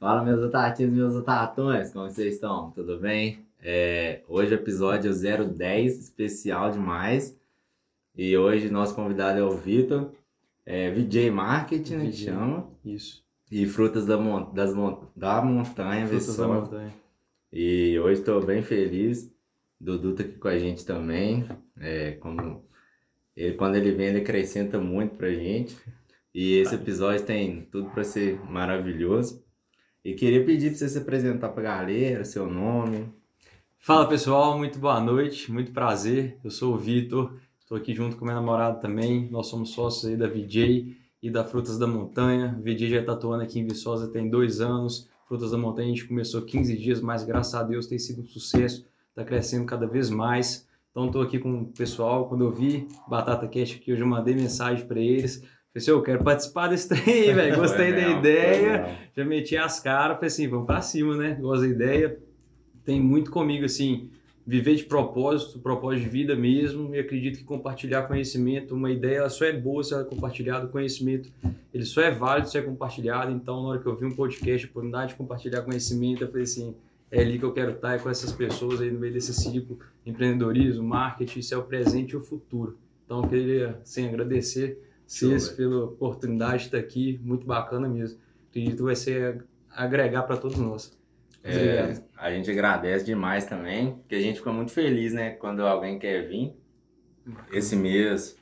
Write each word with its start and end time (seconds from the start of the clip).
Fala, 0.00 0.24
meus 0.24 0.42
otatinhos 0.42 0.90
e 0.90 0.96
meus 0.96 1.14
otatões, 1.14 1.92
como 1.92 2.08
vocês 2.08 2.32
estão? 2.32 2.70
Tudo 2.70 2.98
bem? 2.98 3.44
É, 3.60 4.22
hoje 4.26 4.54
é 4.54 4.54
episódio 4.54 5.12
010, 5.12 5.98
especial 5.98 6.70
demais. 6.70 7.38
E 8.16 8.34
hoje 8.34 8.70
nosso 8.70 8.94
convidado 8.94 9.38
é 9.38 9.42
o 9.42 9.50
Vitor, 9.50 10.10
é, 10.64 10.90
VJ 10.90 11.30
Marketing, 11.30 11.96
né, 11.96 12.06
que 12.06 12.12
chama. 12.12 12.66
Isso. 12.82 13.22
E 13.52 13.66
Frutas 13.66 14.06
da, 14.06 14.16
Mon 14.16 14.50
das 14.54 14.72
Mon 14.72 15.04
da 15.14 15.42
Montanha, 15.42 16.06
Frutas 16.06 16.34
da 16.34 16.48
montanha. 16.48 16.94
E 17.52 17.98
hoje 17.98 18.20
estou 18.20 18.42
bem 18.42 18.62
feliz. 18.62 19.30
Dudu 19.78 20.14
tá 20.14 20.22
aqui 20.22 20.38
com 20.38 20.48
a 20.48 20.58
gente 20.58 20.82
também. 20.86 21.46
É, 21.78 22.12
como 22.12 22.64
ele, 23.36 23.52
quando 23.52 23.76
ele 23.76 23.92
vem, 23.92 24.06
ele 24.06 24.20
acrescenta 24.20 24.80
muito 24.80 25.16
pra 25.16 25.30
gente. 25.30 25.76
E 26.34 26.54
esse 26.54 26.74
episódio 26.74 27.26
tem 27.26 27.68
tudo 27.70 27.90
para 27.90 28.02
ser 28.02 28.40
maravilhoso. 28.48 29.44
E 30.02 30.14
queria 30.14 30.42
pedir 30.42 30.70
para 30.70 30.78
você 30.78 30.88
se 30.88 30.96
apresentar 30.96 31.50
pra 31.50 31.62
galera, 31.62 32.24
seu 32.24 32.48
nome. 32.48 33.12
Fala 33.78 34.08
pessoal, 34.08 34.56
muito 34.56 34.78
boa 34.78 34.98
noite, 34.98 35.52
muito 35.52 35.72
prazer. 35.72 36.38
Eu 36.42 36.50
sou 36.50 36.72
o 36.72 36.78
Vitor, 36.78 37.36
estou 37.58 37.76
aqui 37.76 37.94
junto 37.94 38.16
com 38.16 38.24
minha 38.24 38.34
namorada 38.34 38.80
também. 38.80 39.28
Nós 39.30 39.48
somos 39.48 39.72
sócios 39.72 40.06
aí 40.06 40.16
da 40.16 40.26
VJ 40.26 40.96
e 41.22 41.30
da 41.30 41.44
Frutas 41.44 41.78
da 41.78 41.86
Montanha. 41.86 42.56
A 42.58 42.62
VJ 42.62 42.88
já 42.88 43.00
está 43.00 43.12
atuando 43.12 43.42
aqui 43.42 43.58
em 43.60 43.66
Viçosa 43.66 44.08
tem 44.08 44.30
dois 44.30 44.62
anos. 44.62 45.06
Frutas 45.28 45.50
da 45.50 45.58
Montanha 45.58 45.88
a 45.88 45.90
gente 45.90 46.08
começou 46.08 46.40
15 46.40 46.78
dias, 46.78 47.02
mas 47.02 47.22
graças 47.22 47.54
a 47.54 47.62
Deus 47.62 47.86
tem 47.86 47.98
sido 47.98 48.22
um 48.22 48.26
sucesso, 48.26 48.86
está 49.10 49.22
crescendo 49.22 49.66
cada 49.66 49.86
vez 49.86 50.08
mais. 50.08 50.66
Então 50.90 51.08
estou 51.08 51.20
aqui 51.20 51.38
com 51.38 51.60
o 51.60 51.66
pessoal. 51.66 52.26
Quando 52.26 52.44
eu 52.44 52.50
vi 52.50 52.88
Batata 53.06 53.46
Cash 53.46 53.74
aqui, 53.74 53.90
eu 53.90 53.98
já 53.98 54.06
mandei 54.06 54.34
mensagem 54.34 54.86
para 54.86 54.98
eles. 54.98 55.44
Falei 55.72 55.82
assim, 55.82 55.90
eu 55.90 56.02
quero 56.02 56.24
participar 56.24 56.66
desse 56.66 56.88
trem, 56.88 57.22
aí, 57.22 57.32
velho. 57.34 57.56
Gostei 57.56 57.92
da 57.92 58.08
ideia. 58.08 58.98
já 59.16 59.24
meti 59.24 59.56
as 59.56 59.78
caras, 59.78 60.16
falei 60.16 60.26
assim, 60.26 60.48
vamos 60.48 60.66
pra 60.66 60.80
cima, 60.80 61.16
né? 61.16 61.38
Gosto 61.40 61.62
da 61.62 61.68
ideia. 61.68 62.18
Tem 62.84 63.00
muito 63.00 63.30
comigo, 63.30 63.64
assim, 63.64 64.10
viver 64.44 64.74
de 64.74 64.82
propósito, 64.82 65.60
propósito 65.60 66.02
de 66.02 66.08
vida 66.08 66.34
mesmo, 66.34 66.92
e 66.92 66.98
acredito 66.98 67.38
que 67.38 67.44
compartilhar 67.44 68.02
conhecimento, 68.08 68.74
uma 68.74 68.90
ideia, 68.90 69.18
ela 69.18 69.30
só 69.30 69.44
é 69.44 69.52
boa 69.52 69.84
se 69.84 69.92
ela 69.92 70.02
é 70.02 70.04
compartilhada, 70.04 70.66
o 70.66 70.70
conhecimento, 70.70 71.30
ele 71.72 71.84
só 71.84 72.00
é 72.00 72.10
válido 72.10 72.48
se 72.48 72.58
é 72.58 72.62
compartilhado, 72.62 73.30
então 73.30 73.62
na 73.62 73.68
hora 73.68 73.78
que 73.78 73.86
eu 73.86 73.94
vi 73.94 74.06
um 74.06 74.10
podcast, 74.10 74.66
a 74.66 74.70
oportunidade 74.70 75.12
de 75.12 75.18
compartilhar 75.18 75.62
conhecimento, 75.62 76.24
eu 76.24 76.28
falei 76.28 76.42
assim, 76.42 76.74
é 77.12 77.20
ali 77.20 77.38
que 77.38 77.44
eu 77.44 77.52
quero 77.52 77.72
estar, 77.72 77.94
é 77.94 77.98
com 77.98 78.10
essas 78.10 78.32
pessoas 78.32 78.80
aí 78.80 78.90
no 78.90 78.98
meio 78.98 79.12
desse 79.12 79.32
ciclo, 79.32 79.78
empreendedorismo, 80.04 80.82
marketing, 80.82 81.38
isso 81.38 81.54
é 81.54 81.56
o 81.56 81.62
presente 81.62 82.12
e 82.12 82.16
o 82.16 82.20
futuro. 82.20 82.76
Então 83.04 83.22
eu 83.22 83.28
queria, 83.28 83.78
assim, 83.82 84.08
agradecer 84.08 84.80
Velho. 85.18 85.56
pela 85.56 85.84
oportunidade 85.84 86.58
de 86.58 86.64
estar 86.66 86.78
aqui, 86.78 87.20
muito 87.22 87.46
bacana 87.46 87.88
mesmo. 87.88 88.20
Acredito 88.48 88.76
que 88.76 88.82
vai 88.82 88.96
ser 88.96 89.44
agregar 89.70 90.22
para 90.22 90.36
todos 90.36 90.58
nós. 90.58 90.98
É, 91.42 92.00
a 92.16 92.30
gente 92.30 92.50
agradece 92.50 93.04
demais 93.04 93.46
também, 93.46 93.96
porque 93.96 94.14
a 94.14 94.20
gente 94.20 94.38
fica 94.38 94.52
muito 94.52 94.72
feliz, 94.72 95.12
né? 95.12 95.30
Quando 95.30 95.60
alguém 95.66 95.98
quer 95.98 96.28
vir. 96.28 96.54
Esse 97.50 97.76
mês, 97.76 98.36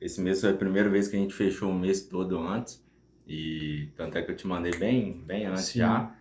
esse 0.00 0.20
mês 0.20 0.40
foi 0.40 0.50
a 0.50 0.54
primeira 0.54 0.88
vez 0.88 1.08
que 1.08 1.16
a 1.16 1.18
gente 1.18 1.34
fechou 1.34 1.70
o 1.70 1.74
mês 1.74 2.02
todo 2.02 2.38
antes. 2.38 2.84
E 3.26 3.88
tanto 3.96 4.18
é 4.18 4.22
que 4.22 4.32
eu 4.32 4.36
te 4.36 4.46
mandei 4.46 4.72
bem, 4.72 5.22
bem 5.24 5.46
antes 5.46 5.66
Sim. 5.66 5.80
já. 5.80 6.14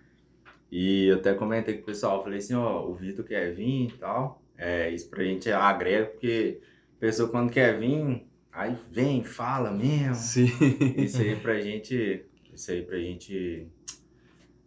E 0.72 1.08
eu 1.08 1.16
até 1.16 1.34
comentei 1.34 1.76
com 1.76 1.82
o 1.82 1.86
pessoal, 1.86 2.24
falei 2.24 2.38
assim, 2.38 2.54
ó, 2.54 2.86
o 2.88 2.94
Vitor 2.94 3.26
quer 3.26 3.54
vir 3.54 3.88
e 3.88 3.98
tal. 3.98 4.42
É, 4.56 4.90
isso 4.92 5.10
pra 5.10 5.24
gente 5.24 5.52
agrega, 5.52 6.06
porque 6.06 6.62
a 6.98 7.00
pessoa 7.00 7.30
quando 7.30 7.50
quer 7.50 7.80
vir, 7.80 8.29
aí 8.60 8.78
vem, 8.92 9.24
fala 9.24 9.72
mesmo. 9.72 10.16
Sim. 10.16 10.52
Isso 10.98 11.22
aí 11.22 11.36
pra 11.36 11.60
gente, 11.60 12.26
isso 12.54 12.72
aí 12.72 12.82
pra 12.84 12.98
gente 12.98 13.68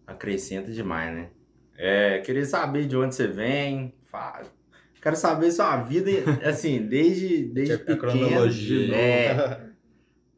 acrescenta 0.06 0.70
demais, 0.70 1.14
né? 1.14 1.30
É, 1.76 2.18
queria 2.20 2.44
saber 2.44 2.86
de 2.86 2.96
onde 2.96 3.14
você 3.14 3.26
vem, 3.26 3.94
fa- 4.04 4.42
quero 5.00 5.16
saber 5.16 5.50
sua 5.50 5.76
vida, 5.82 6.10
assim, 6.48 6.82
desde, 6.86 7.44
desde 7.44 7.74
A 7.74 7.78
pequeno. 7.78 7.98
cronologia. 7.98 8.94
É, 8.94 9.72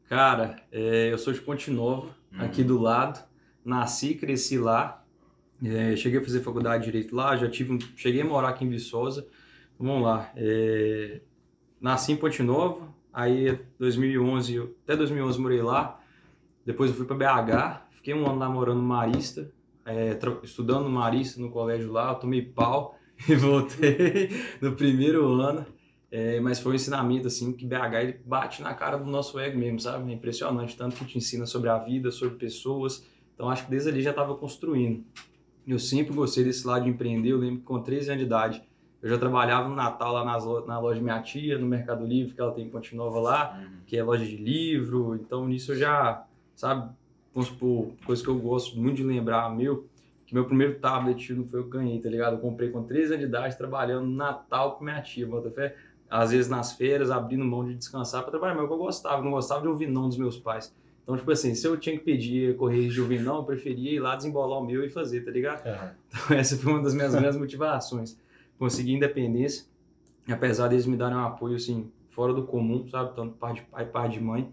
Cara, 0.07 0.61
é, 0.71 1.11
eu 1.11 1.17
sou 1.17 1.33
de 1.33 1.41
Ponte 1.41 1.71
Nova, 1.71 2.15
Uhum. 2.31 2.41
aqui 2.41 2.63
do 2.63 2.79
lado. 2.79 3.23
Nasci, 3.63 4.13
cresci 4.13 4.57
lá. 4.57 5.03
É, 5.63 5.95
cheguei 5.95 6.19
a 6.19 6.23
fazer 6.23 6.41
faculdade 6.41 6.83
de 6.85 6.91
Direito 6.91 7.15
lá, 7.15 7.35
já 7.35 7.49
tive 7.49 7.73
um- 7.73 7.79
cheguei 7.95 8.21
a 8.21 8.25
morar 8.25 8.49
aqui 8.49 8.63
em 8.65 8.69
Viçosa. 8.69 9.25
Vamos 9.79 10.03
lá. 10.03 10.31
é, 10.35 11.21
nasci 11.81 12.11
em 12.11 12.15
Ponte 12.17 12.43
Nova, 12.43 12.87
aí 13.15 13.57
2011, 13.79 14.53
eu- 14.55 14.75
até 14.83 14.95
2011 14.95 15.39
morei 15.39 15.61
lá. 15.61 15.99
Depois 16.65 16.91
eu 16.91 16.97
fui 16.97 17.05
para 17.05 17.15
BH, 17.15 17.87
fiquei 17.91 18.13
um 18.13 18.27
ano 18.27 18.37
lá 18.39 18.49
morando 18.49 18.81
no 18.81 18.87
Marista, 18.87 19.51
é, 19.85 20.17
estudando 20.43 20.89
Marista, 20.89 21.39
no 21.39 21.49
colégio 21.49 21.91
lá, 21.91 22.09
eu 22.11 22.15
tomei 22.15 22.41
pau 22.41 22.97
e 23.29 23.35
voltei 23.35 24.29
no 24.61 24.73
primeiro 24.73 25.25
ano. 25.41 25.65
É, 26.11 26.39
mas 26.39 26.59
foi 26.59 26.73
um 26.73 26.75
ensinamento 26.75 27.27
assim 27.27 27.51
que 27.51 27.65
BH 27.65 28.19
bate 28.25 28.61
na 28.61 28.73
cara 28.73 28.97
do 28.97 29.09
nosso 29.09 29.37
ego 29.39 29.57
mesmo, 29.57 29.79
sabe? 29.79 30.11
É 30.11 30.15
impressionante, 30.15 30.77
tanto 30.77 30.95
que 30.97 31.05
te 31.05 31.17
ensina 31.17 31.45
sobre 31.45 31.69
a 31.69 31.77
vida, 31.77 32.11
sobre 32.11 32.35
pessoas. 32.35 33.05
Então 33.33 33.49
acho 33.49 33.65
que 33.65 33.71
desde 33.71 33.89
ali 33.89 34.01
já 34.01 34.11
estava 34.11 34.35
construindo. 34.35 35.03
Eu 35.67 35.79
sempre 35.79 36.13
gostei 36.13 36.43
desse 36.43 36.65
lado 36.65 36.83
de 36.85 36.89
empreender. 36.89 37.31
Eu 37.31 37.37
lembro 37.37 37.59
que 37.59 37.65
com 37.65 37.81
13 37.81 38.09
anos 38.09 38.19
de 38.21 38.25
idade 38.27 38.63
eu 39.01 39.09
já 39.09 39.17
trabalhava 39.17 39.67
no 39.67 39.75
Natal 39.75 40.13
lá 40.13 40.25
nas 40.25 40.45
na 40.65 40.79
loja 40.79 40.97
de 40.97 41.03
minha 41.03 41.21
tia, 41.21 41.57
no 41.57 41.67
Mercado 41.67 42.05
Livre, 42.05 42.33
que 42.33 42.41
ela 42.41 42.51
tem 42.51 42.65
em 42.65 42.69
Ponte 42.69 42.95
Nova 42.95 43.19
lá, 43.19 43.63
que 43.85 43.97
é 43.97 44.03
loja 44.03 44.25
de 44.25 44.37
livro. 44.37 45.15
Então 45.15 45.47
nisso 45.47 45.73
eu 45.73 45.77
já, 45.77 46.25
sabe, 46.55 46.89
vamos 47.33 47.49
supor, 47.49 47.91
coisa 48.05 48.23
que 48.23 48.29
eu 48.29 48.37
gosto 48.39 48.79
muito 48.79 48.97
de 48.97 49.03
lembrar, 49.03 49.53
meu, 49.55 49.87
que 50.25 50.33
meu 50.33 50.45
primeiro 50.45 50.79
tablet 50.79 51.33
não 51.33 51.45
foi 51.45 51.59
eu 51.59 51.65
que 51.65 51.71
ganhei, 51.71 51.99
tá 51.99 52.09
ligado? 52.09 52.33
Eu 52.33 52.39
comprei 52.39 52.69
com 52.69 52.83
13 52.83 53.13
anos 53.13 53.19
de 53.19 53.25
idade, 53.25 53.57
trabalhando 53.57 54.05
no 54.05 54.15
Natal 54.15 54.75
com 54.75 54.83
minha 54.83 55.01
tia, 55.01 55.27
bota 55.27 55.51
fé 55.51 55.75
às 56.09 56.31
vezes 56.31 56.49
nas 56.49 56.73
feiras, 56.73 57.11
abrindo 57.11 57.43
mão 57.43 57.65
de 57.65 57.75
descansar 57.75 58.21
para 58.21 58.31
trabalhar, 58.31 58.53
mas 58.55 58.65
é 58.65 58.67
o 58.67 58.73
eu 58.73 58.77
gostava, 58.77 59.21
não 59.21 59.31
gostava 59.31 59.61
de 59.61 59.67
ouvir 59.67 59.87
não 59.87 60.07
dos 60.07 60.17
meus 60.17 60.37
pais. 60.37 60.73
Então, 61.03 61.15
tipo 61.17 61.31
assim, 61.31 61.53
se 61.53 61.67
eu 61.67 61.77
tinha 61.77 61.97
que 61.97 62.03
pedir 62.03 62.55
correio 62.57 62.89
de 62.89 62.99
ouvir 62.99 63.21
não, 63.21 63.37
eu 63.37 63.43
preferia 63.43 63.91
ir 63.91 63.99
lá 63.99 64.15
desembolar 64.15 64.59
o 64.59 64.65
meu 64.65 64.83
e 64.83 64.89
fazer, 64.89 65.21
tá 65.21 65.29
ligado? 65.29 65.65
Aham. 65.65 65.91
Então, 66.07 66.37
essa 66.37 66.57
foi 66.57 66.73
uma 66.73 66.81
das 66.81 66.93
minhas 66.95 67.13
grandes 67.13 67.37
motivações. 67.37 68.17
Conseguir 68.57 68.93
independência, 68.93 69.65
apesar 70.27 70.67
deles 70.67 70.85
me 70.85 70.95
darem 70.95 71.17
um 71.17 71.25
apoio, 71.25 71.55
assim, 71.55 71.91
fora 72.09 72.33
do 72.33 72.43
comum, 72.43 72.87
sabe? 72.89 73.15
Tanto 73.15 73.35
par 73.35 73.53
de 73.53 73.61
pai, 73.63 73.85
par 73.85 74.09
de 74.09 74.21
mãe. 74.21 74.49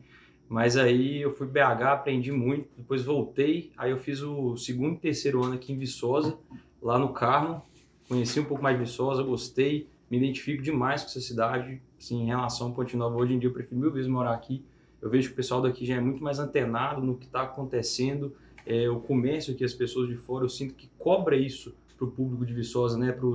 Mas 0.48 0.76
aí 0.76 1.22
eu 1.22 1.34
fui 1.34 1.46
BH, 1.46 1.82
aprendi 1.92 2.30
muito, 2.30 2.68
depois 2.76 3.02
voltei, 3.04 3.72
aí 3.76 3.90
eu 3.90 3.98
fiz 3.98 4.20
o 4.20 4.56
segundo 4.56 4.96
e 4.96 4.98
terceiro 4.98 5.42
ano 5.42 5.54
aqui 5.54 5.72
em 5.72 5.78
Viçosa, 5.78 6.36
lá 6.82 6.98
no 6.98 7.14
Carmo, 7.14 7.62
conheci 8.06 8.38
um 8.38 8.44
pouco 8.44 8.62
mais 8.62 8.76
de 8.76 8.84
Viçosa, 8.84 9.22
gostei, 9.22 9.88
me 10.10 10.18
identifico 10.18 10.62
demais 10.62 11.00
com 11.00 11.08
essa 11.08 11.22
cidade, 11.22 11.80
assim, 11.98 12.24
em 12.24 12.26
relação 12.26 12.68
a 12.68 12.70
Ponte 12.72 12.94
Nova. 12.98 13.16
Hoje 13.16 13.32
em 13.32 13.38
dia 13.38 13.48
eu 13.48 13.52
prefiro 13.54 13.80
mil 13.80 13.90
vezes 13.90 14.10
morar 14.10 14.34
aqui. 14.34 14.62
Eu 15.00 15.08
vejo 15.08 15.28
que 15.28 15.32
o 15.32 15.36
pessoal 15.36 15.62
daqui 15.62 15.86
já 15.86 15.94
é 15.94 16.00
muito 16.00 16.22
mais 16.22 16.38
antenado 16.38 17.00
no 17.00 17.16
que 17.16 17.24
está 17.24 17.42
acontecendo. 17.42 18.36
É, 18.66 18.90
o 18.90 19.00
comércio 19.00 19.54
aqui, 19.54 19.64
as 19.64 19.72
pessoas 19.72 20.06
de 20.06 20.16
fora, 20.16 20.44
eu 20.44 20.50
sinto 20.50 20.74
que 20.74 20.90
cobra 20.98 21.34
isso 21.34 21.74
para 21.96 22.06
o 22.06 22.10
público 22.10 22.44
de 22.44 22.52
Viçosa, 22.52 22.98
né, 22.98 23.12
para 23.12 23.26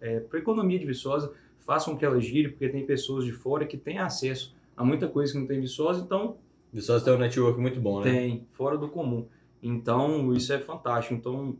é, 0.00 0.24
a 0.32 0.36
economia 0.36 0.78
de 0.78 0.86
Viçosa, 0.86 1.32
façam 1.60 1.92
com 1.92 1.98
que 1.98 2.04
ela 2.04 2.20
gire, 2.20 2.48
porque 2.48 2.68
tem 2.68 2.86
pessoas 2.86 3.24
de 3.24 3.32
fora 3.32 3.66
que 3.66 3.76
têm 3.76 3.98
acesso 3.98 4.54
a 4.76 4.84
muita 4.84 5.08
coisa 5.08 5.32
que 5.32 5.38
não 5.38 5.46
tem 5.46 5.58
em 5.58 5.62
Viçosa, 5.62 6.02
então 6.02 6.36
Viçosa 6.72 7.04
tem 7.04 7.14
um 7.14 7.18
network 7.18 7.58
muito 7.58 7.80
bom, 7.80 8.00
né? 8.00 8.10
tem, 8.10 8.46
fora 8.52 8.76
do 8.76 8.88
comum. 8.88 9.26
Então, 9.62 10.32
isso 10.34 10.52
é 10.52 10.58
fantástico. 10.58 11.14
Então, 11.14 11.56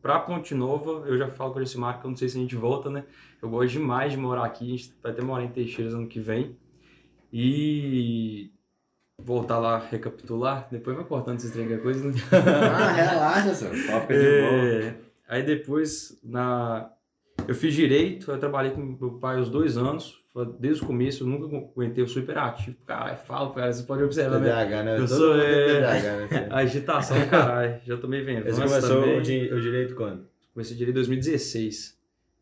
pra 0.00 0.18
Ponte 0.18 0.54
Nova, 0.54 1.06
eu 1.06 1.18
já 1.18 1.28
falo 1.28 1.52
com 1.52 1.60
esse 1.60 1.78
marco, 1.78 2.06
eu 2.06 2.10
não 2.10 2.16
sei 2.16 2.28
se 2.28 2.38
a 2.38 2.40
gente 2.40 2.56
volta, 2.56 2.88
né? 2.90 3.04
Eu 3.40 3.50
gosto 3.50 3.72
demais 3.72 4.12
de 4.12 4.18
morar 4.18 4.44
aqui, 4.44 4.64
a 4.64 4.70
gente 4.70 4.94
vai 5.02 5.12
até 5.12 5.22
morar 5.22 5.44
em 5.44 5.48
Teixeiras 5.48 5.94
ano 5.94 6.06
que 6.06 6.20
vem. 6.20 6.56
E 7.32 8.50
voltar 9.22 9.58
lá, 9.58 9.78
recapitular, 9.78 10.68
depois 10.70 10.96
vai 10.96 11.04
cortando 11.04 11.38
esses 11.38 11.52
trem 11.52 11.66
que 11.66 11.74
é 11.74 11.78
coisa, 11.78 12.08
né? 12.08 12.14
Ah, 12.32 12.92
relaxa, 12.92 13.54
senhor. 13.54 13.74
Toca 13.86 14.14
de 14.14 14.40
boa. 14.40 15.13
É, 15.28 15.36
aí 15.36 15.42
depois, 15.42 16.18
na... 16.22 16.90
eu 17.48 17.54
fiz 17.54 17.74
direito, 17.74 18.30
eu 18.30 18.38
trabalhei 18.38 18.72
com 18.72 18.80
meu 18.82 19.12
pai 19.18 19.40
os 19.40 19.48
dois 19.48 19.76
anos, 19.76 20.22
desde 20.58 20.82
o 20.82 20.86
começo, 20.86 21.22
eu 21.22 21.28
nunca 21.28 21.56
aguentei, 21.56 22.02
eu 22.02 22.08
sou 22.08 22.20
hiperativo. 22.22 22.76
Cara, 22.86 23.14
falo, 23.16 23.50
cara, 23.54 23.72
você 23.72 23.82
pode 23.84 24.02
observar, 24.02 24.40
né? 24.40 24.48
TDAH, 24.48 24.82
né? 24.82 24.94
Eu 24.94 25.06
Todo 25.06 25.08
sou, 25.16 25.40
é, 25.40 25.74
TDAH, 25.76 26.16
né? 26.16 26.28
filho? 26.28 26.54
Agitação 26.54 27.20
do 27.20 27.26
caralho. 27.28 27.80
Já 27.84 27.96
tomei 27.96 28.20
Você 28.24 28.32
venvança 28.32 28.62
começou 28.66 29.00
também. 29.02 29.18
o, 29.18 29.22
di- 29.22 29.52
o 29.54 29.60
direito 29.60 29.94
quando? 29.94 30.26
Comecei 30.52 30.76
direito 30.76 30.94
em 30.96 31.00
2016. 31.00 31.96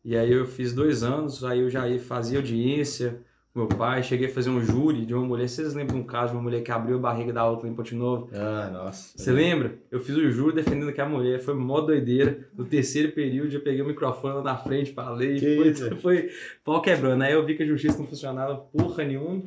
E 0.05 0.17
aí 0.17 0.31
eu 0.33 0.45
fiz 0.45 0.73
dois 0.73 1.03
anos, 1.03 1.43
aí 1.43 1.59
eu 1.61 1.69
já 1.69 1.87
ia- 1.87 1.99
fazia 1.99 2.37
audiência 2.39 3.21
meu 3.55 3.67
pai, 3.67 4.01
cheguei 4.01 4.25
a 4.27 4.29
fazer 4.33 4.49
um 4.49 4.59
júri 4.61 5.05
de 5.05 5.13
uma 5.13 5.23
mulher. 5.25 5.47
Vocês 5.47 5.75
lembram 5.75 5.97
de 5.97 6.01
um 6.01 6.05
caso 6.05 6.31
de 6.31 6.37
uma 6.37 6.41
mulher 6.41 6.63
que 6.63 6.71
abriu 6.71 6.95
a 6.97 6.99
barriga 6.99 7.31
da 7.31 7.47
outra 7.47 7.69
em 7.69 7.73
Ponte 7.75 7.93
Novo? 7.93 8.27
Ah, 8.33 8.69
nossa. 8.73 9.15
Você 9.15 9.31
lembra? 9.31 9.77
Eu 9.91 9.99
fiz 9.99 10.15
o 10.15 10.31
júri 10.31 10.55
defendendo 10.55 10.89
aquela 10.89 11.07
mulher, 11.09 11.39
foi 11.39 11.53
mó 11.53 11.79
doideira. 11.81 12.47
No 12.57 12.65
terceiro 12.65 13.11
período, 13.11 13.53
eu 13.53 13.61
peguei 13.61 13.81
o 13.83 13.85
microfone 13.85 14.35
lá 14.37 14.43
na 14.43 14.57
frente, 14.57 14.91
falei, 14.93 15.39
Que 15.39 15.55
foi, 15.57 15.67
isso? 15.69 15.95
foi 16.01 16.29
pau 16.63 16.81
quebrando. 16.81 17.21
Aí 17.21 17.33
eu 17.33 17.45
vi 17.45 17.55
que 17.55 17.61
a 17.61 17.65
justiça 17.67 17.99
não 17.99 18.07
funcionava 18.07 18.55
porra 18.55 19.03
nenhuma, 19.03 19.43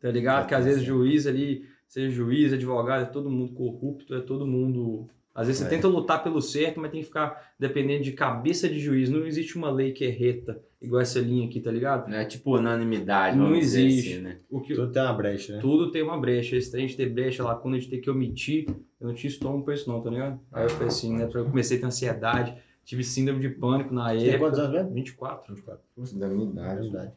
tá 0.00 0.10
ligado? 0.10 0.46
Que 0.48 0.54
às 0.54 0.64
vezes 0.64 0.82
juiz 0.82 1.26
ali, 1.26 1.66
seja 1.86 2.08
juiz, 2.10 2.54
advogado, 2.54 3.02
é 3.02 3.06
todo 3.06 3.28
mundo 3.30 3.52
corrupto, 3.52 4.14
é 4.14 4.20
todo 4.20 4.46
mundo 4.46 5.06
Às 5.34 5.48
vezes 5.48 5.60
você 5.60 5.66
É. 5.66 5.68
tenta 5.76 5.86
lutar 5.88 6.22
pelo 6.24 6.40
certo, 6.40 6.80
mas 6.80 6.90
tem 6.90 7.00
que 7.00 7.06
ficar 7.08 7.52
dependendo 7.58 8.02
de 8.02 8.12
cabeça 8.12 8.66
de 8.66 8.80
juiz. 8.80 9.10
Não 9.10 9.26
existe 9.26 9.58
uma 9.58 9.70
lei 9.70 9.92
que 9.92 10.06
é 10.06 10.08
reta, 10.08 10.58
igual 10.80 11.00
essa 11.02 11.18
linha 11.20 11.46
aqui, 11.46 11.60
tá 11.60 11.70
ligado? 11.70 12.12
É 12.14 12.24
tipo 12.24 12.56
unanimidade, 12.56 13.36
Não 13.36 13.54
existe. 13.54 14.12
assim, 14.14 14.22
né? 14.22 14.38
O 14.50 14.60
que, 14.60 14.74
Tudo 14.74 14.92
tem 14.92 15.02
uma 15.02 15.12
brecha, 15.14 15.52
né? 15.54 15.60
tudo 15.60 15.90
tem 15.90 16.02
uma 16.02 16.18
brecha. 16.20 16.56
Esse 16.56 16.70
trem 16.70 16.86
de 16.86 16.96
ter 16.96 17.08
brecha, 17.08 17.42
lacuna 17.42 17.78
de 17.78 17.88
ter 17.88 17.98
que 17.98 18.10
omitir, 18.10 18.66
eu 19.00 19.08
não 19.08 19.14
tinha 19.14 19.30
estômago 19.30 19.64
pra 19.64 19.74
isso 19.74 19.88
não, 19.90 20.00
tá 20.00 20.10
ligado? 20.10 20.40
Aí 20.52 20.64
eu 20.64 20.70
falei 20.70 20.88
assim, 20.88 21.16
né? 21.16 21.28
Eu 21.32 21.44
comecei 21.46 21.76
a 21.76 21.80
ter 21.80 21.86
ansiedade, 21.86 22.54
tive 22.84 23.02
síndrome 23.02 23.40
de 23.40 23.48
pânico 23.50 23.92
na 23.94 24.10
Você 24.12 24.18
tem 24.18 24.28
época. 24.28 24.38
quantos 24.44 24.58
anos 24.58 24.72
mesmo? 24.72 24.94
24. 24.94 25.54
24. 25.54 25.82
Da 26.18 26.28
minha 26.28 26.50
idade. 26.50 26.80
Verdade. 26.82 27.12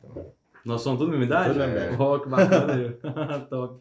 Nós 0.66 0.82
somos 0.82 1.00
tudo 1.00 1.12
da 1.12 1.18
mesma 1.18 1.26
idade? 1.26 1.50
Tudo 1.50 1.60
da 1.60 1.68
idade. 1.68 1.96
Oh, 2.02 2.20
que 2.20 2.28
bacana. 2.30 2.98
Top. 3.50 3.80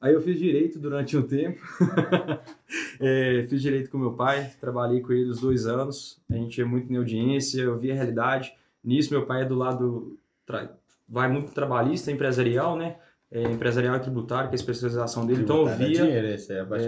Aí 0.00 0.12
eu 0.14 0.20
fiz 0.20 0.38
direito 0.38 0.78
durante 0.78 1.16
um 1.16 1.22
tempo. 1.22 1.60
É, 3.00 3.44
fiz 3.48 3.60
direito 3.60 3.90
com 3.90 3.98
meu 3.98 4.12
pai, 4.12 4.50
trabalhei 4.60 5.00
com 5.00 5.12
ele 5.12 5.28
os 5.30 5.40
dois 5.40 5.66
anos. 5.66 6.20
A 6.30 6.34
gente 6.34 6.58
ia 6.58 6.66
muito 6.66 6.92
na 6.92 6.98
audiência, 6.98 7.60
eu 7.60 7.76
vi 7.78 7.90
a 7.90 7.94
realidade. 7.94 8.52
Nisso, 8.84 9.12
meu 9.12 9.24
pai 9.24 9.42
é 9.42 9.44
do 9.44 9.54
lado. 9.54 10.18
vai 11.08 11.28
muito 11.28 11.52
trabalhista, 11.52 12.10
empresarial, 12.10 12.76
né? 12.76 12.96
É, 13.32 13.42
empresarial 13.50 13.96
e 13.96 14.00
tributário, 14.00 14.48
que 14.48 14.54
é 14.54 14.56
a 14.56 14.60
especialização 14.60 15.26
dele. 15.26 15.42
Então 15.42 15.56
eu 15.56 15.64
Tributário 15.64 15.92
é 15.92 15.96
via. 15.96 16.04
dinheiro, 16.04 16.26
esse 16.28 16.52
é 16.52 16.64
boa. 16.64 16.80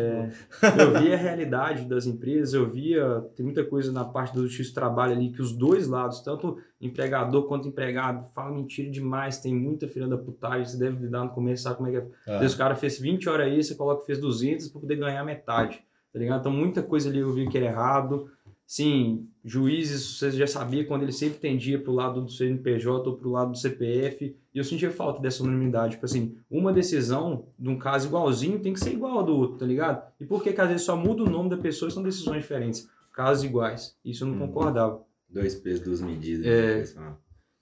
Eu 0.79 1.03
via 1.03 1.15
a 1.15 1.17
realidade 1.19 1.85
das 1.87 2.07
empresas, 2.07 2.55
eu 2.55 2.71
via, 2.71 3.25
tem 3.35 3.45
muita 3.45 3.65
coisa 3.65 3.91
na 3.91 4.05
parte 4.05 4.33
do 4.33 4.43
justiça 4.47 4.71
do 4.71 4.75
trabalho 4.75 5.13
ali 5.13 5.33
que 5.33 5.43
os 5.43 5.51
dois 5.53 5.89
lados, 5.89 6.21
tanto 6.21 6.59
empregador 6.81 7.49
quanto 7.49 7.67
empregado, 7.67 8.31
falam 8.33 8.55
mentira 8.55 8.89
demais, 8.89 9.39
tem 9.41 9.53
muita 9.53 9.89
filha 9.89 10.07
da 10.07 10.17
putagem, 10.17 10.67
você 10.67 10.79
deve 10.79 11.03
lidar 11.03 11.25
no 11.25 11.31
começo, 11.31 11.65
sabe 11.65 11.79
como 11.79 11.89
é 11.89 11.93
que 11.93 11.97
é. 11.97 12.07
Ah, 12.29 12.39
vezes 12.39 12.55
o 12.55 12.59
cara 12.59 12.77
fez 12.77 13.01
20 13.01 13.29
horas 13.29 13.47
aí, 13.49 13.65
você 13.65 13.75
coloca 13.75 14.03
que 14.03 14.07
fez 14.07 14.21
200 14.21 14.69
para 14.69 14.81
poder 14.81 14.97
ganhar 14.97 15.25
metade, 15.25 15.83
tá 16.13 16.19
ligado? 16.19 16.41
Então 16.41 16.53
muita 16.53 16.81
coisa 16.81 17.09
ali 17.09 17.19
eu 17.19 17.33
vi 17.33 17.49
que 17.49 17.57
era 17.57 17.67
errado. 17.67 18.31
Sim, 18.67 19.29
juízes, 19.45 20.19
você 20.19 20.31
já 20.33 20.47
sabia 20.47 20.85
quando 20.85 21.03
ele 21.05 21.13
sempre 21.13 21.39
tendia 21.39 21.79
pro 21.81 21.93
lado 21.93 22.21
do 22.21 22.31
CNPJ 22.31 23.09
ou 23.09 23.17
pro 23.17 23.31
lado 23.31 23.53
do 23.53 23.57
CPF, 23.59 24.37
e 24.53 24.59
eu 24.59 24.65
sentia 24.65 24.91
falta 24.91 25.21
dessa 25.23 25.45
unanimidade. 25.45 25.93
Tipo 25.93 26.05
assim, 26.07 26.37
uma 26.51 26.73
decisão 26.73 27.47
de 27.57 27.69
um 27.69 27.79
caso 27.79 28.09
igualzinho 28.09 28.59
tem 28.59 28.73
que 28.73 28.81
ser 28.81 28.93
igual 28.93 29.19
ao 29.19 29.25
do 29.25 29.37
outro, 29.37 29.59
tá 29.59 29.67
ligado? 29.67 30.03
E 30.21 30.25
por 30.27 30.43
que 30.43 30.53
que 30.53 30.61
às 30.61 30.69
vezes 30.69 30.83
só 30.85 30.97
muda 30.97 31.23
o 31.23 31.31
nome 31.31 31.49
da 31.49 31.57
pessoa 31.57 31.89
e 31.89 31.93
são 31.93 32.03
decisões 32.03 32.43
diferentes? 32.43 32.89
Casos 33.13 33.45
iguais. 33.45 33.97
Isso 34.05 34.25
eu 34.25 34.29
não 34.29 34.35
Hum. 34.35 34.47
concordava. 34.49 35.01
Dois 35.31 35.55
pesos, 35.55 35.81
duas 35.85 36.01
medidas. 36.03 36.45
É. 36.45 36.67
né, 36.75 36.79
pessoal? 36.81 37.21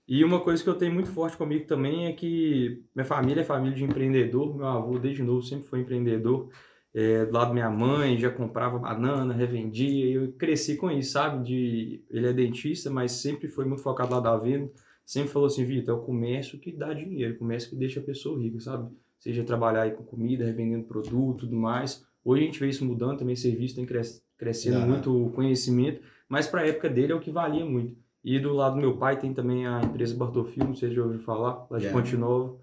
E 0.08 0.22
uma 0.24 0.40
coisa 0.40 0.62
que 0.62 0.68
eu 0.68 0.74
tenho 0.74 0.92
muito 0.92 1.08
forte 1.10 1.36
comigo 1.36 1.66
também 1.66 2.06
é 2.06 2.12
que 2.12 2.82
minha 2.94 3.04
família 3.06 3.40
é 3.40 3.44
família 3.44 3.74
de 3.76 3.84
empreendedor. 3.84 4.54
Meu 4.56 4.66
avô, 4.66 4.98
desde 4.98 5.22
novo, 5.22 5.42
sempre 5.42 5.66
foi 5.66 5.80
empreendedor. 5.80 6.48
É, 6.94 7.26
do 7.26 7.32
lado 7.32 7.48
da 7.48 7.54
minha 7.54 7.70
mãe, 7.70 8.16
já 8.16 8.30
comprava 8.30 8.78
banana, 8.78 9.34
revendia. 9.34 10.06
E 10.06 10.12
eu 10.12 10.32
cresci 10.32 10.76
com 10.76 10.90
isso, 10.90 11.12
sabe? 11.12 11.44
De, 11.44 12.04
ele 12.08 12.28
é 12.28 12.32
dentista, 12.32 12.88
mas 12.90 13.12
sempre 13.12 13.48
foi 13.48 13.64
muito 13.64 13.82
focado 13.82 14.14
lá 14.14 14.20
da 14.20 14.36
venda. 14.36 14.70
Sempre 15.04 15.32
falou 15.32 15.46
assim, 15.46 15.64
Vitor, 15.64 15.94
é 15.96 15.98
o 15.98 16.02
comércio 16.02 16.58
que 16.58 16.70
dá 16.72 16.92
dinheiro, 16.94 17.34
o 17.34 17.38
comércio 17.38 17.68
que 17.68 17.76
deixa 17.76 17.98
a 18.00 18.02
pessoa 18.02 18.40
rica, 18.40 18.60
sabe? 18.60 18.90
Seja 19.18 19.42
trabalhar 19.42 19.82
aí 19.82 19.90
com 19.90 20.04
comida, 20.04 20.44
revendendo 20.44 20.84
produto, 20.84 21.40
tudo 21.40 21.56
mais. 21.56 22.06
Hoje 22.24 22.42
a 22.42 22.46
gente 22.46 22.60
vê 22.60 22.68
isso 22.68 22.84
mudando, 22.84 23.18
também 23.18 23.36
serviço 23.36 23.74
tem 23.74 23.84
cres- 23.84 24.22
crescendo 24.38 24.76
muito 24.86 25.26
o 25.26 25.30
conhecimento, 25.30 26.00
mas 26.28 26.46
para 26.46 26.60
a 26.62 26.66
época 26.66 26.88
dele 26.88 27.12
é 27.12 27.14
o 27.14 27.20
que 27.20 27.30
valia 27.30 27.64
muito. 27.66 27.96
E 28.22 28.38
do 28.38 28.54
lado 28.54 28.76
do 28.76 28.80
meu 28.80 28.96
pai 28.96 29.18
tem 29.18 29.34
também 29.34 29.66
a 29.66 29.82
empresa 29.82 30.16
Bartolfil, 30.16 30.64
não 30.64 30.74
sei 30.74 30.88
se 30.88 30.94
já 30.94 31.02
ouviu 31.02 31.20
falar, 31.20 31.66
lá 31.70 31.76
de 31.78 31.84
Yeah. 31.84 31.92
Ponte 32.00 32.16
Nova. 32.16 32.56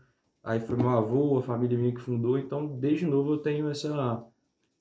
Aí 0.43 0.59
foi 0.59 0.75
meu 0.75 0.89
avô, 0.89 1.37
a 1.37 1.41
família 1.43 1.77
minha 1.77 1.93
que 1.93 2.01
fundou, 2.01 2.37
então 2.37 2.65
desde 2.67 3.05
novo 3.05 3.33
eu 3.33 3.37
tenho 3.37 3.69
essa, 3.69 4.23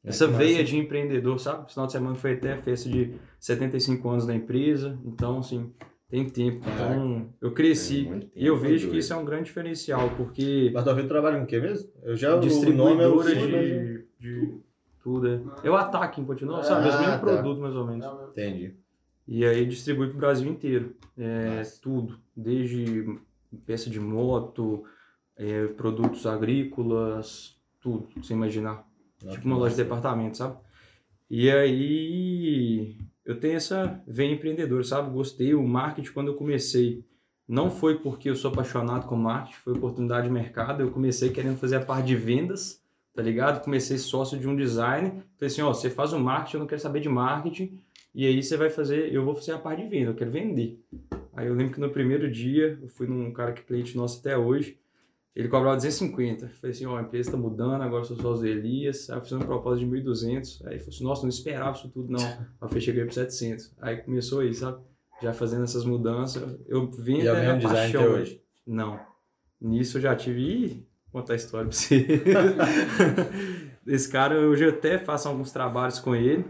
essa 0.03 0.27
que 0.27 0.33
veia 0.35 0.65
de 0.65 0.77
empreendedor, 0.79 1.39
sabe? 1.39 1.71
Final 1.71 1.87
de 1.87 1.93
semana 1.93 2.15
foi 2.15 2.33
até 2.33 2.55
a 2.55 2.63
festa 2.63 2.89
de 2.89 3.15
75 3.39 4.09
anos 4.09 4.27
da 4.27 4.35
empresa, 4.35 4.99
então 5.05 5.39
assim, 5.39 5.71
tem 6.09 6.29
tempo. 6.29 6.65
Então 6.75 7.29
eu 7.41 7.53
cresci 7.53 8.03
Tem 8.03 8.11
muito 8.11 8.31
e 8.35 8.47
eu 8.47 8.55
tempo, 8.55 8.67
vejo 8.69 8.91
que 8.91 8.99
isso 8.99 9.13
é 9.13 9.17
um 9.17 9.25
grande 9.25 9.45
diferencial, 9.45 10.11
porque 10.17 10.71
Bartolomeu 10.73 11.07
trabalha 11.09 11.37
com 11.39 11.45
o 11.45 11.47
quê 11.47 11.61
mesmo? 11.61 11.91
Eu 12.03 12.17
já 12.17 12.29
eu 12.31 12.41
distribuidora 12.41 13.15
mas- 13.17 13.27
de, 13.37 14.05
de 14.19 14.55
tudo. 15.03 15.29
É. 15.29 15.41
Eu 15.63 15.77
ataque 15.77 16.21
em 16.21 16.25
Ponte 16.25 16.45
Nova, 16.45 16.63
sabe? 16.63 16.89
Os 16.89 16.95
Ah, 16.95 16.99
mesmos 17.01 17.15
tá. 17.17 17.19
produtos 17.21 17.59
mais 17.61 17.75
ou 17.77 17.87
menos. 17.87 18.07
Entendi. 18.31 18.75
E 19.29 19.45
aí 19.45 19.65
distribui 19.67 20.09
para 20.09 20.17
o 20.17 20.21
Brasil 20.21 20.51
inteiro. 20.51 20.97
É, 21.17 21.63
tudo. 21.83 22.19
Desde 22.37 23.19
peça 23.67 23.89
de 23.89 24.01
moto, 24.01 24.85
é, 25.41 25.67
produtos 25.69 26.27
agrícolas, 26.27 27.57
tudo, 27.81 28.09
sem 28.23 28.37
imaginar. 28.37 28.87
Nossa, 29.23 29.37
tipo 29.37 29.49
uma 29.49 29.57
loja 29.57 29.75
de 29.75 29.83
departamento, 29.83 30.37
sabe? 30.37 30.59
E 31.31 31.51
aí 31.51 32.97
eu 33.25 33.41
tenho 33.41 33.57
essa 33.57 34.03
veia 34.07 34.33
empreendedora, 34.33 34.85
sabe? 34.85 35.11
Gostei. 35.11 35.55
O 35.55 35.67
marketing, 35.67 36.13
quando 36.13 36.29
eu 36.29 36.35
comecei, 36.35 37.03
não 37.49 37.71
foi 37.71 37.99
porque 37.99 38.29
eu 38.29 38.37
sou 38.37 38.51
apaixonado 38.51 39.07
com 39.07 39.17
marketing, 39.17 39.57
foi 39.65 39.73
oportunidade 39.73 40.27
de 40.27 40.33
mercado. 40.33 40.83
Eu 40.83 40.91
comecei 40.91 41.31
querendo 41.31 41.57
fazer 41.57 41.77
a 41.77 41.81
parte 41.81 42.09
de 42.09 42.17
vendas, 42.17 42.83
tá 43.15 43.23
ligado? 43.23 43.65
Comecei 43.65 43.97
sócio 43.97 44.39
de 44.39 44.47
um 44.47 44.55
designer. 44.55 45.13
Falei 45.39 45.47
assim, 45.47 45.63
ó, 45.63 45.73
você 45.73 45.89
faz 45.89 46.13
o 46.13 46.21
marketing, 46.21 46.57
eu 46.57 46.61
não 46.61 46.67
quero 46.67 46.83
saber 46.83 47.01
de 47.01 47.09
marketing. 47.09 47.79
E 48.15 48.27
aí 48.27 48.43
você 48.43 48.57
vai 48.59 48.69
fazer, 48.69 49.11
eu 49.11 49.25
vou 49.25 49.35
fazer 49.35 49.53
a 49.53 49.59
parte 49.59 49.83
de 49.83 49.89
venda, 49.89 50.11
eu 50.11 50.15
quero 50.15 50.31
vender. 50.31 50.79
Aí 51.33 51.47
eu 51.47 51.55
lembro 51.55 51.75
que 51.75 51.81
no 51.81 51.89
primeiro 51.89 52.31
dia, 52.31 52.79
eu 52.83 52.89
fui 52.89 53.07
num 53.07 53.33
cara 53.33 53.53
que 53.53 53.61
é 53.61 53.65
cliente 53.65 53.97
nosso 53.97 54.19
até 54.19 54.37
hoje, 54.37 54.77
ele 55.35 55.49
cobrava 55.49 55.77
250. 55.77 56.45
Eu 56.45 56.49
Falei 56.51 56.71
assim, 56.73 56.87
ó, 56.87 56.97
a 56.97 57.03
empresa 57.03 57.31
tá 57.31 57.37
mudando, 57.37 57.83
agora 57.83 58.03
eu 58.03 58.05
sou 58.05 58.17
sócio 58.17 58.43
do 58.43 58.47
Elias. 58.47 59.09
Aí 59.11 59.17
eu 59.17 59.23
fiz 59.23 59.33
uma 59.33 59.45
proposta 59.45 59.79
de 59.79 59.87
1.200. 59.87 60.67
Aí 60.67 60.73
ele 60.73 60.79
falou 60.79 60.95
assim, 60.95 61.05
nossa, 61.05 61.23
não 61.23 61.29
esperava 61.29 61.77
isso 61.77 61.89
tudo, 61.89 62.11
não. 62.11 62.21
Aí 62.21 62.47
eu 62.61 62.69
ganhei 62.69 63.05
por 63.05 63.13
700. 63.13 63.73
Aí 63.81 63.97
começou 63.99 64.41
aí, 64.41 64.53
sabe? 64.53 64.83
Já 65.23 65.33
fazendo 65.33 65.65
essas 65.65 65.85
mudanças. 65.85 66.59
Eu 66.67 66.91
vim 66.91 67.19
E 67.19 67.27
é 67.27 67.33
o 67.33 67.37
mesmo 67.37 67.59
design 67.61 67.97
até 67.97 68.09
hoje. 68.09 68.43
Não. 68.67 69.01
Nisso 69.61 69.99
eu 69.99 70.03
já 70.03 70.17
tive... 70.17 70.41
Ih, 70.41 70.87
vou 71.13 71.23
contar 71.23 71.35
a 71.35 71.37
história 71.37 71.69
pra 71.69 71.77
você. 71.77 72.07
Esse 73.87 74.11
cara, 74.11 74.35
eu 74.35 74.57
já 74.57 74.69
até 74.69 74.99
faço 74.99 75.29
alguns 75.29 75.53
trabalhos 75.53 75.99
com 75.99 76.15
ele, 76.15 76.45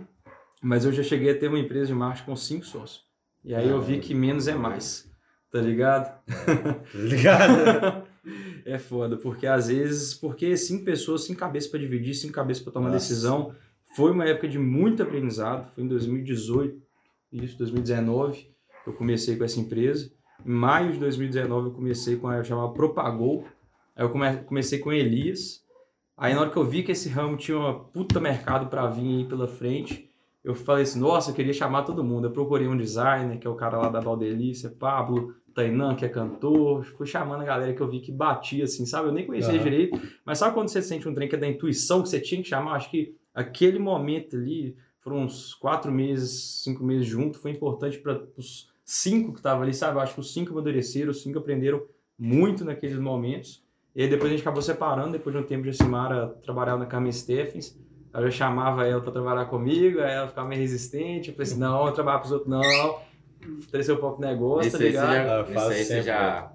mas 0.63 0.85
eu 0.85 0.93
já 0.93 1.03
cheguei 1.03 1.31
a 1.31 1.39
ter 1.39 1.49
uma 1.49 1.59
empresa 1.59 1.87
de 1.87 1.95
marketing 1.95 2.27
com 2.27 2.37
cinco 2.37 2.67
sócios. 2.67 3.05
E 3.45 3.55
aí 3.55 3.69
eu 3.69 3.81
vi 3.81 3.99
que 3.99 4.15
menos 4.15 4.47
é 4.49 4.55
mais, 4.55 5.11
tá 5.51 5.61
ligado? 5.61 6.19
Ligado? 6.95 8.07
É 8.65 8.79
foda, 8.79 9.17
porque 9.17 9.47
às 9.47 9.69
vezes, 9.69 10.15
porque 10.15 10.57
cinco 10.57 10.85
pessoas, 10.85 11.25
cinco 11.25 11.41
cabeças 11.41 11.71
para 11.71 11.81
dividir, 11.81 12.15
cinco 12.15 12.33
cabeças 12.35 12.63
para 12.63 12.73
tomar 12.73 12.87
Nossa. 12.91 12.99
decisão. 12.99 13.55
Foi 13.97 14.13
uma 14.13 14.25
época 14.25 14.49
de 14.49 14.59
muito 14.59 15.03
aprendizado. 15.03 15.71
Foi 15.75 15.83
em 15.85 15.89
2018, 15.89 16.81
isso, 17.33 17.59
2019, 17.59 18.51
eu 18.87 18.93
comecei 18.93 19.37
com 19.37 19.45
essa 19.45 19.59
empresa. 19.61 20.11
Em 20.45 20.51
maio 20.51 20.93
de 20.93 20.99
2019 20.99 21.69
eu 21.69 21.73
comecei 21.75 22.17
com 22.17 22.29
a 22.29 22.37
eu 22.37 22.45
chamava 22.45 22.73
Propagou. 22.73 23.45
Aí 23.97 24.05
eu 24.05 24.11
come- 24.11 24.37
comecei 24.45 24.79
com 24.79 24.93
Elias. 24.93 25.63
Aí 26.17 26.35
na 26.35 26.43
hora 26.43 26.51
que 26.51 26.57
eu 26.57 26.65
vi 26.65 26.83
que 26.83 26.93
esse 26.93 27.09
ramo 27.09 27.37
tinha 27.37 27.59
uma 27.59 27.79
puta 27.81 28.21
mercado 28.21 28.69
para 28.69 28.87
vir 28.87 29.19
aí 29.19 29.25
pela 29.25 29.49
frente, 29.49 30.09
eu 30.45 30.55
falei 30.55 30.85
assim, 30.85 31.01
nossa, 31.01 31.31
eu 31.31 31.35
queria 31.35 31.53
chamar 31.53 31.83
todo 31.83 32.05
mundo. 32.05 32.27
Eu 32.27 32.31
procurei 32.31 32.67
um 32.69 32.77
designer, 32.77 33.39
que 33.39 33.47
é 33.47 33.51
o 33.51 33.55
cara 33.55 33.77
lá 33.79 33.89
da 33.89 34.01
Valdelícia, 34.01 34.71
Pablo, 34.71 35.35
Tainan, 35.55 35.95
que 35.95 36.05
é 36.05 36.09
cantor. 36.09 36.85
Fui 36.97 37.07
chamando 37.07 37.43
a 37.43 37.45
galera 37.45 37.75
que 37.75 37.81
eu 37.81 37.89
vi 37.89 38.01
que 38.01 38.13
batia, 38.13 38.65
assim, 38.65 38.87
sabe? 38.87 39.09
Eu 39.09 39.13
nem 39.13 39.27
conhecia 39.27 39.55
Aham. 39.55 39.63
direito. 39.63 40.01
Mas 40.25 40.39
sabe 40.39 40.55
quando 40.55 40.69
você 40.69 40.83
sente 40.83 41.09
um 41.09 41.15
trem 41.15 41.29
que 41.29 41.35
é 41.35 41.39
da 41.39 41.49
intuição, 41.49 42.03
que 42.03 42.09
você 42.09 42.21
tinha 42.21 42.43
que 42.43 42.49
chamar? 42.49 42.77
Acho 42.77 42.91
que 42.91 43.15
aquele 43.35 43.79
momento 43.79 44.37
ali, 44.37 44.77
foram 45.01 45.25
uns 45.25 45.55
quatro 45.55 45.91
meses, 45.91 46.63
cinco 46.63 46.85
meses 46.85 47.07
juntos, 47.07 47.41
foi 47.41 47.51
importante 47.51 47.99
para 47.99 48.23
os 48.37 48.71
cinco 48.85 49.33
que 49.33 49.39
estavam 49.39 49.63
ali, 49.63 49.73
sabe? 49.73 49.97
Eu 49.97 50.01
acho 50.01 50.15
que 50.15 50.21
os 50.21 50.33
cinco 50.33 50.53
amadureceram, 50.53 51.11
os 51.11 51.23
cinco 51.23 51.39
aprenderam 51.39 51.83
muito 52.19 52.65
naqueles 52.65 52.99
momentos. 52.99 53.65
E 53.95 54.03
aí 54.03 54.09
depois 54.09 54.31
a 54.31 54.35
gente 54.35 54.43
acabou 54.43 54.63
separando, 54.63 55.13
depois 55.13 55.35
de 55.35 55.43
um 55.43 55.47
tempo 55.47 55.65
de 55.65 55.77
Simara 55.77 56.29
trabalhava 56.43 56.79
na 56.79 56.87
Carmen 56.87 57.11
Steffens, 57.11 57.79
aí 58.13 58.25
eu 58.25 58.31
chamava 58.31 58.87
ela 58.87 59.01
para 59.01 59.13
trabalhar 59.13 59.47
comigo, 59.47 60.01
aí 60.01 60.13
ela 60.13 60.29
ficava 60.29 60.47
meio 60.47 60.61
resistente, 60.61 61.29
eu 61.29 61.35
falei 61.35 61.51
assim, 61.51 61.61
não, 61.61 61.87
eu 61.87 61.93
trabalho 61.93 62.21
pros 62.21 62.33
outros, 62.33 62.49
não, 62.51 63.01
cresceu 63.71 63.95
o 63.97 63.99
próprio 63.99 64.29
negócio, 64.29 64.69
Esse 64.69 64.79
tá 64.79 64.85
ligado? 64.85 65.13
já, 65.13 65.37
Ah, 65.37 65.43
esse 65.43 65.53
faz 65.55 65.69
aí 65.71 65.85
você 65.85 66.03
já 66.03 66.53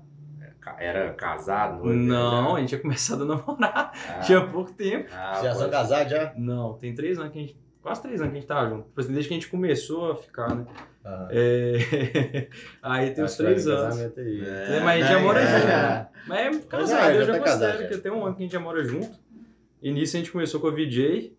era 0.80 1.14
casado? 1.14 1.84
noivo, 1.84 1.94
Não, 2.02 2.50
a 2.50 2.54
já? 2.54 2.60
gente 2.60 2.70
tinha 2.70 2.82
começado 2.82 3.24
a 3.24 3.26
namorar, 3.26 3.92
Ah, 4.10 4.20
tinha 4.20 4.46
pouco 4.48 4.72
tempo. 4.74 5.10
ah, 5.14 5.40
Já 5.44 5.54
são 5.56 5.70
casados 5.70 6.12
já? 6.12 6.34
Não, 6.38 6.74
tem 6.74 6.94
três 6.96 7.18
anos 7.20 7.32
que 7.32 7.38
a 7.38 7.42
gente, 7.42 7.58
quase 7.82 8.02
três 8.02 8.20
anos 8.20 8.32
que 8.32 8.38
a 8.38 8.42
gente 8.42 8.48
tá 8.50 8.68
junto, 8.70 8.88
Tipo 8.88 9.02
assim, 9.02 9.12
desde 9.14 9.28
que 9.28 9.34
a 9.34 9.38
gente 9.38 9.48
começou 9.50 10.12
a 10.12 10.16
ficar, 10.16 10.56
né? 10.56 10.66
Ah, 11.04 11.28
É... 11.32 12.48
aí 12.82 13.12
tem 13.12 13.24
uns 13.24 13.36
três 13.38 13.66
no 13.68 13.74
anos. 13.74 14.00
aí. 14.18 14.42
É, 14.46 14.80
mas 14.84 15.04
a 15.04 15.08
gente 15.08 15.14
já 15.14 15.20
mora 15.20 15.40
é. 15.40 15.46
junto. 15.48 15.68
né? 15.68 16.08
Mas 16.28 16.58
é 16.58 16.60
casado, 16.62 16.88
já, 16.90 17.14
eu 17.14 17.20
já 17.20 17.26
já 17.26 17.34
tá 17.34 17.40
considero 17.40 17.72
casado, 17.74 17.88
que 17.88 17.94
já. 17.96 18.02
tem 18.02 18.12
um 18.12 18.26
ano 18.26 18.36
que 18.36 18.42
a 18.42 18.46
gente 18.46 18.52
já 18.54 18.60
mora 18.60 18.84
junto. 18.84 19.20
E 19.84 19.92
nisso 19.92 20.16
a 20.16 20.20
gente 20.20 20.32
começou 20.32 20.60
com 20.60 20.68
a 20.68 20.72
VJ, 20.72 21.32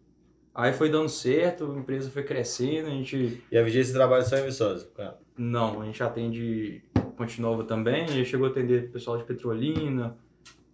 aí 0.56 0.72
foi 0.72 0.88
dando 0.88 1.08
certo, 1.08 1.70
a 1.70 1.78
empresa 1.78 2.10
foi 2.10 2.22
crescendo, 2.22 2.88
a 2.88 2.90
gente... 2.90 3.42
E 3.52 3.58
a 3.58 3.62
Vigia 3.62 3.82
esse 3.82 3.92
trabalho 3.92 4.24
só 4.24 4.36
em 4.38 4.44
Viçosa? 4.44 4.88
Não, 5.36 5.82
a 5.82 5.84
gente 5.84 6.02
atende 6.02 6.82
Ponte 7.16 7.40
Nova 7.40 7.64
também, 7.64 8.04
a 8.04 8.08
gente 8.08 8.28
chegou 8.28 8.46
a 8.46 8.50
atender 8.50 8.90
pessoal 8.90 9.18
de 9.18 9.24
Petrolina, 9.24 10.16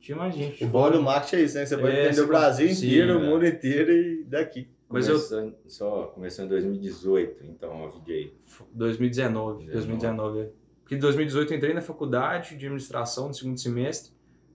tinha 0.00 0.16
mais 0.16 0.34
gente. 0.34 0.64
O 0.64 0.66
bom 0.66 0.90
do 0.90 1.00
marketing 1.00 1.36
é 1.36 1.40
isso, 1.42 1.54
né? 1.54 1.64
Você 1.64 1.76
pode 1.76 1.96
É, 1.96 2.00
entender 2.00 2.14
você 2.14 2.20
o 2.22 2.26
Brasil 2.26 2.68
inteiro, 2.68 3.18
o 3.18 3.22
é. 3.22 3.24
mundo 3.24 3.46
inteiro 3.46 3.92
e 3.92 4.24
daqui. 4.24 4.68
Mas 4.88 5.06
começou, 5.06 5.38
eu... 5.38 5.54
só 5.68 6.02
começou 6.06 6.44
em 6.44 6.48
2018, 6.48 7.44
então, 7.46 7.84
a 7.84 7.88
VJ. 7.88 8.32
2019, 8.74 9.66
2019, 9.66 10.40
é. 10.40 10.50
Porque 10.82 10.96
em 10.96 10.98
2018 10.98 11.52
eu 11.52 11.56
entrei 11.56 11.72
na 11.72 11.80
faculdade 11.80 12.50
de 12.50 12.66
administração 12.66 13.28
no 13.28 13.34
segundo 13.34 13.58
semestre. 13.58 14.12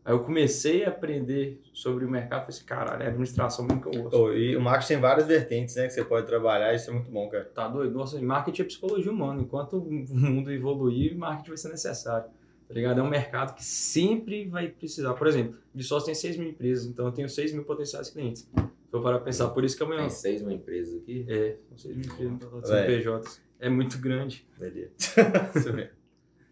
Aí 0.08 0.14
eu 0.14 0.22
comecei 0.22 0.86
a 0.86 0.88
aprender 0.88 1.60
sobre 1.74 2.06
o 2.06 2.10
mercado, 2.10 2.44
falei 2.44 2.56
assim, 2.56 2.64
caralho, 2.64 3.04
é 3.04 3.08
administração 3.08 3.66
mesmo 3.66 3.82
que 3.82 3.90
eu 3.90 4.04
gosto. 4.04 4.18
Oh, 4.18 4.32
e 4.32 4.56
o 4.56 4.62
marketing 4.62 4.88
tem 4.88 5.02
várias 5.02 5.28
vertentes, 5.28 5.76
né, 5.76 5.86
que 5.86 5.92
você 5.92 6.06
pode 6.06 6.26
trabalhar, 6.26 6.74
isso 6.74 6.90
é 6.90 6.94
muito 6.94 7.12
bom, 7.12 7.28
cara. 7.28 7.44
Tá 7.44 7.68
doido? 7.68 7.94
Nossa, 7.94 8.18
marketing 8.22 8.62
é 8.62 8.66
psicologia 8.66 9.12
humana. 9.12 9.42
Enquanto 9.42 9.80
o 9.80 9.92
mundo 9.92 10.50
evoluir, 10.50 11.14
marketing 11.18 11.50
vai 11.50 11.58
ser 11.58 11.68
necessário. 11.68 12.30
Tá 12.70 12.74
ligado? 12.74 13.02
É 13.02 13.04
um 13.04 13.10
mercado 13.10 13.54
que 13.54 13.66
sempre 13.66 14.48
vai 14.48 14.70
precisar. 14.70 15.14
Por 15.14 15.28
exemplo, 15.28 15.58
de 15.76 15.84
sócio 15.84 16.06
tem 16.06 16.16
6 16.16 16.38
mil 16.38 16.50
empresas, 16.52 16.86
então 16.86 17.08
eu 17.08 17.12
tenho 17.12 17.28
6 17.28 17.52
mil 17.52 17.66
potenciais 17.66 18.10
clientes. 18.10 18.50
Vou 18.90 19.02
para 19.02 19.20
pensar, 19.20 19.50
por 19.50 19.66
isso 19.66 19.76
que 19.76 19.84
é 19.84 19.86
o 19.86 19.90
meu. 19.90 19.98
Tem 19.98 20.10
6 20.10 20.42
mil 20.42 20.56
empresas 20.56 21.02
aqui? 21.02 21.26
É, 21.28 21.58
são 21.68 21.78
6 21.78 21.98
mil 21.98 22.30
empresas 22.30 22.54
no 22.54 22.66
CNPJs. 22.66 23.42
É 23.60 23.68
muito 23.70 23.98
grande. 23.98 24.48
Beleza. 24.58 24.90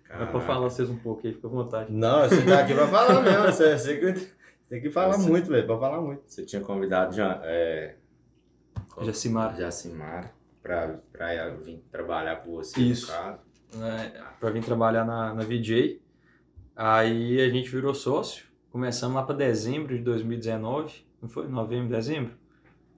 Vê. 0.09 0.17
Dá 0.17 0.25
pra 0.27 0.39
falar 0.39 0.69
vocês 0.69 0.89
um 0.89 0.97
pouco 0.97 1.25
aí, 1.25 1.33
fica 1.33 1.47
à 1.47 1.50
vontade. 1.50 1.91
Não, 1.91 2.27
você 2.27 2.45
tá 2.45 2.59
aqui 2.62 2.74
pra 2.74 2.88
falar 2.88 3.21
mesmo. 3.21 3.43
Você, 3.51 3.77
você 3.77 4.31
tem 4.69 4.81
que 4.81 4.89
falar 4.89 5.13
você, 5.13 5.29
muito, 5.29 5.47
velho, 5.47 5.65
pra 5.65 5.77
falar 5.77 6.01
muito. 6.01 6.24
Você 6.25 6.43
tinha 6.43 6.62
convidado 6.62 7.15
já, 7.15 7.39
é, 7.43 7.95
Jacimar. 9.03 9.55
Jacimar 9.55 10.33
pra, 10.62 11.00
pra 11.12 11.50
vir 11.50 11.83
trabalhar 11.91 12.38
com 12.38 12.51
você, 12.51 12.79
Isso. 12.79 13.12
no 13.12 13.17
caso. 13.17 13.39
É, 13.83 14.21
pra 14.39 14.50
vir 14.50 14.63
trabalhar 14.63 15.05
na, 15.05 15.33
na 15.33 15.43
VJ. 15.43 16.01
Aí 16.75 17.41
a 17.41 17.50
gente 17.50 17.69
virou 17.69 17.93
sócio. 17.93 18.45
Começamos 18.71 19.15
lá 19.15 19.24
para 19.24 19.35
dezembro 19.35 19.95
de 19.95 20.03
2019. 20.03 21.05
Não 21.21 21.29
foi? 21.29 21.47
Novembro, 21.47 21.89
dezembro? 21.89 22.33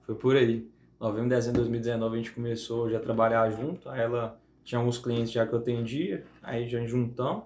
Foi 0.02 0.14
por 0.14 0.36
aí. 0.36 0.68
Novembro, 1.00 1.28
dezembro 1.28 1.62
de 1.62 1.68
2019 1.68 2.14
a 2.14 2.18
gente 2.18 2.32
começou 2.32 2.90
já 2.90 2.98
a 2.98 3.00
trabalhar 3.00 3.50
junto. 3.50 3.88
Aí 3.88 4.00
ela 4.00 4.40
tinha 4.68 4.78
alguns 4.78 4.98
clientes 4.98 5.32
já 5.32 5.46
que 5.46 5.54
eu 5.54 5.58
atendia, 5.58 6.26
aí 6.42 6.68
já 6.68 6.84
juntamos. 6.84 7.44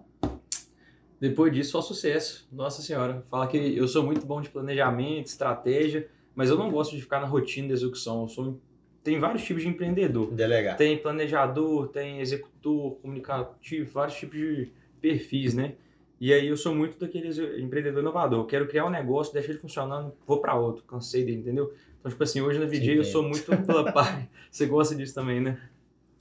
Depois 1.21 1.53
disso, 1.53 1.71
só 1.71 1.81
sucesso. 1.81 2.49
Nossa 2.51 2.83
Senhora. 2.83 3.25
Fala 3.31 3.47
que 3.47 3.57
eu 3.57 3.87
sou 3.87 4.03
muito 4.03 4.27
bom 4.27 4.41
de 4.41 4.49
planejamento, 4.49 5.29
estratégia, 5.29 6.09
mas 6.35 6.51
eu 6.51 6.59
não 6.59 6.69
gosto 6.69 6.97
de 6.97 7.01
ficar 7.01 7.21
na 7.21 7.27
rotina 7.29 7.69
de 7.69 7.75
execução. 7.75 8.23
Eu 8.23 8.29
sou 8.29 8.61
tem 9.05 9.21
vários 9.21 9.45
tipos 9.45 9.63
de 9.63 9.69
empreendedor. 9.69 10.33
Delegar. 10.33 10.77
Tem 10.77 10.99
planejador, 10.99 11.89
tem 11.89 12.21
executor, 12.21 12.97
comunicativo, 12.97 13.89
vários 13.93 14.17
tipos 14.17 14.39
de 14.41 14.73
perfis, 15.01 15.55
né? 15.55 15.75
E 16.21 16.33
aí 16.33 16.49
eu 16.49 16.57
sou 16.57 16.75
muito 16.75 16.99
daquele 16.99 17.29
empreendedor 17.63 18.03
inovador. 18.03 18.41
Eu 18.41 18.47
quero 18.47 18.67
criar 18.67 18.85
um 18.87 18.91
negócio, 18.91 19.33
deixar 19.33 19.51
ele 19.51 19.61
funcionando, 19.61 20.13
vou 20.27 20.41
para 20.41 20.57
outro, 20.57 20.83
cansei 20.83 21.25
dele, 21.25 21.39
entendeu? 21.39 21.73
Então, 22.01 22.11
tipo 22.11 22.23
assim, 22.25 22.41
hoje 22.41 22.59
na 22.59 22.67
VJ 22.67 22.97
eu 22.97 23.05
sou 23.05 23.23
muito 23.23 23.45
pela 23.65 23.93
parte. 23.93 24.29
Você 24.51 24.67
gosta 24.67 24.97
disso 24.97 25.15
também, 25.15 25.41
né? 25.41 25.57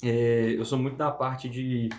É, 0.04 0.56
eu 0.58 0.66
sou 0.66 0.78
muito 0.78 0.98
da 0.98 1.12
parte 1.12 1.48
de 1.48 1.90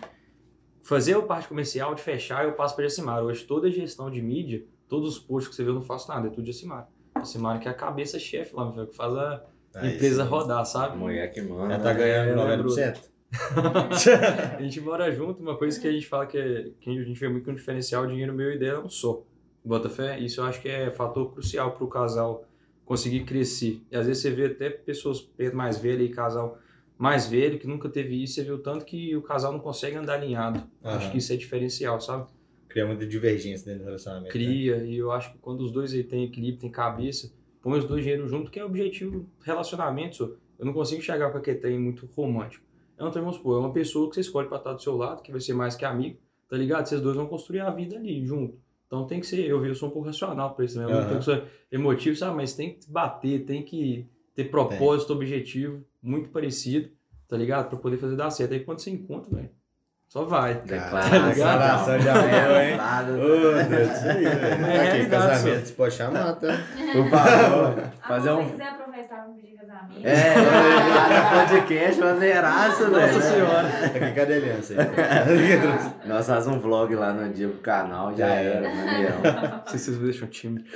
fazer 0.83 1.15
a 1.15 1.23
parte 1.23 1.49
comercial, 1.49 1.95
de 1.95 2.03
fechar, 2.03 2.45
eu 2.45 2.53
passo 2.53 2.75
para 2.75 2.85
Jacimar. 2.85 3.23
Hoje 3.23 3.45
toda 3.45 3.69
a 3.69 3.71
gestão 3.71 4.11
de 4.11 4.21
mídia, 4.21 4.65
todos 4.89 5.17
os 5.17 5.19
posts 5.19 5.49
que 5.49 5.55
você 5.55 5.65
vê, 5.65 5.71
eu 5.71 5.75
não 5.75 5.83
faço 5.83 6.09
nada, 6.09 6.27
é 6.27 6.31
tudo 6.31 6.47
Jacimar. 6.47 6.89
Jacimar 7.17 7.61
que 7.61 7.69
é 7.69 7.71
a 7.71 7.75
cabeça-chefe 7.75 8.55
lá, 8.55 8.73
que 8.73 8.97
faz 8.97 9.15
a 9.15 9.45
ah, 9.75 9.87
empresa 9.87 10.25
rodar, 10.25 10.65
sabe? 10.67 10.95
A 10.95 10.97
mulher 10.97 11.33
que 11.33 11.41
manda. 11.41 11.75
Ela 11.75 11.83
tá 11.83 11.93
ganhando 11.93 12.41
é, 12.41 12.57
90%. 12.57 13.13
a 14.59 14.63
gente 14.63 14.81
mora 14.81 15.11
junto, 15.11 15.41
uma 15.41 15.57
coisa 15.57 15.81
que 15.81 15.89
a 15.89 15.93
gente 15.93 16.07
fala 16.07 16.27
que, 16.27 16.37
é, 16.37 16.71
que 16.81 16.91
a 16.91 17.05
gente 17.05 17.19
vê 17.19 17.29
muito 17.29 17.45
com 17.45 17.53
um 17.53 17.55
diferencial, 17.55 18.05
o 18.05 18.07
dinheiro 18.07 18.35
meu 18.35 18.53
e 18.53 18.59
dela 18.59 18.81
é 18.81 18.85
um 18.85 18.89
só. 18.89 19.23
Bota 19.65 19.89
fé, 19.89 20.19
isso 20.19 20.41
eu 20.41 20.45
acho 20.45 20.61
que 20.61 20.69
é 20.69 20.91
fator 20.91 21.33
crucial 21.33 21.71
para 21.71 21.85
o 21.85 21.89
casal 21.89 22.45
conseguir 22.85 23.25
crescer. 23.25 23.81
E 23.91 23.97
às 23.97 24.07
vezes 24.07 24.23
você 24.23 24.31
vê 24.31 24.47
até 24.47 24.69
pessoas 24.69 25.31
mais 25.55 25.79
velhas 25.79 26.11
e 26.11 26.13
casal 26.13 26.59
mais 27.03 27.27
velho, 27.27 27.59
que 27.59 27.67
nunca 27.67 27.89
teve 27.89 28.23
isso, 28.23 28.35
você 28.35 28.45
viu 28.45 28.63
tanto 28.63 28.85
que 28.85 29.17
o 29.17 29.23
casal 29.23 29.51
não 29.51 29.59
consegue 29.59 29.97
andar 29.97 30.15
alinhado. 30.15 30.61
Uhum. 30.61 30.91
Acho 30.91 31.11
que 31.11 31.19
isso 31.19 31.33
é 31.33 31.37
diferencial, 31.37 32.01
sabe? 32.01 32.31
Cria 32.69 32.87
muita 32.87 33.05
divergência 33.05 33.67
dentro 33.67 33.81
do 33.81 33.87
relacionamento. 33.87 34.27
Né? 34.27 34.31
Cria, 34.31 34.77
né? 34.77 34.87
e 34.87 34.99
eu 34.99 35.11
acho 35.11 35.33
que 35.33 35.39
quando 35.39 35.63
os 35.63 35.73
dois 35.73 35.93
aí 35.93 36.05
têm 36.05 36.23
equilíbrio, 36.23 36.61
têm 36.61 36.71
cabeça, 36.71 37.33
põe 37.61 37.77
os 37.77 37.85
dois 37.87 38.05
dinheiro 38.05 38.29
junto, 38.29 38.53
que 38.53 38.61
é 38.61 38.63
o 38.63 38.69
objetivo 38.69 39.29
relacionamento. 39.41 40.15
Só. 40.15 40.31
Eu 40.61 40.65
não 40.65 40.73
consigo 40.73 41.03
chegar 41.03 41.33
com 41.33 41.39
aquele 41.39 41.59
tem 41.59 41.77
muito 41.77 42.09
romântico. 42.15 42.65
Então, 42.95 43.11
vamos 43.11 43.35
supor, 43.35 43.57
é 43.57 43.59
uma 43.59 43.73
pessoa 43.73 44.09
que 44.09 44.15
você 44.15 44.21
escolhe 44.21 44.47
para 44.47 44.59
estar 44.59 44.73
do 44.73 44.81
seu 44.81 44.97
lado, 44.97 45.23
que 45.23 45.33
vai 45.33 45.41
ser 45.41 45.55
mais 45.55 45.75
que 45.75 45.85
amigo, 45.85 46.21
tá 46.49 46.57
ligado? 46.57 46.87
Vocês 46.87 47.01
dois 47.01 47.17
vão 47.17 47.27
construir 47.27 47.63
a 47.63 47.71
vida 47.71 47.97
ali 47.97 48.25
junto. 48.25 48.57
Então 48.87 49.09
tem 49.09 49.19
que 49.19 49.27
ser, 49.27 49.45
eu, 49.45 49.67
eu 49.67 49.75
sou 49.75 49.89
um 49.89 49.93
pouco 49.93 50.07
racional 50.07 50.55
para 50.55 50.67
isso. 50.67 50.79
Uhum. 50.79 50.89
Eu 50.89 51.19
que 51.19 51.25
ser 51.25 51.45
emotivo, 51.73 52.15
sabe? 52.15 52.37
Mas 52.37 52.55
tem 52.55 52.75
que 52.75 52.89
bater, 52.89 53.45
tem 53.45 53.65
que 53.65 54.07
ter 54.35 54.45
propósito, 54.45 55.09
tem. 55.09 55.17
objetivo, 55.17 55.85
muito 56.03 56.31
parecido 56.31 56.91
tá 57.33 57.39
ligado? 57.39 57.71
Pra 57.71 57.79
poder 57.79 57.97
fazer 57.97 58.15
dar 58.15 58.31
certo. 58.31 58.53
Aí 58.53 58.61
quando 58.61 58.81
você 58.81 58.91
encontra, 58.91 59.35
velho, 59.35 59.49
só 60.07 60.23
vai. 60.25 60.57
Declaração 60.57 61.09
tá 61.09 61.97
ligado? 61.97 62.03
de 62.03 62.09
amor, 62.11 62.61
hein? 62.61 62.79
Ô, 63.09 63.71
Deus, 63.71 63.91
isso 63.91 64.07
aí, 64.07 64.25
velho. 64.25 64.67
É 64.67 65.01
Aqui, 65.01 65.07
casamento, 65.09 65.67
você 65.67 65.73
pode 65.73 65.95
chamar, 65.95 66.35
tá? 66.35 66.49
Por 66.93 67.09
favor. 67.09 67.91
Fazer 68.07 68.33
um... 68.33 68.45
Se 68.45 68.51
quiser 68.51 68.69
aproveitar 68.69 69.27
um 69.27 69.35
pedir 69.35 69.57
casamento. 69.57 69.63
É, 70.05 70.13
é, 70.13 71.47
podcast 71.47 72.01
maneiraço, 72.01 72.91
né? 72.91 73.07
Nossa 73.07 73.21
senhora. 73.23 73.69
Aqui, 73.69 74.15
cadê 74.15 74.35
a 74.35 74.37
aliança 74.37 74.75
aí? 74.75 76.05
Nós 76.07 76.27
fazemos 76.27 76.59
um 76.59 76.61
vlog 76.61 76.95
lá 76.95 77.15
no 77.15 77.33
dia 77.33 77.49
pro 77.49 77.59
canal, 77.61 78.15
já 78.15 78.27
é. 78.27 78.57
era, 78.57 78.75
maneirão. 78.75 79.21
Não 79.23 79.67
sei 79.69 79.79
se 79.79 79.85
vocês 79.87 79.97
me 79.97 80.05
deixam 80.05 80.29
tímido. 80.29 80.67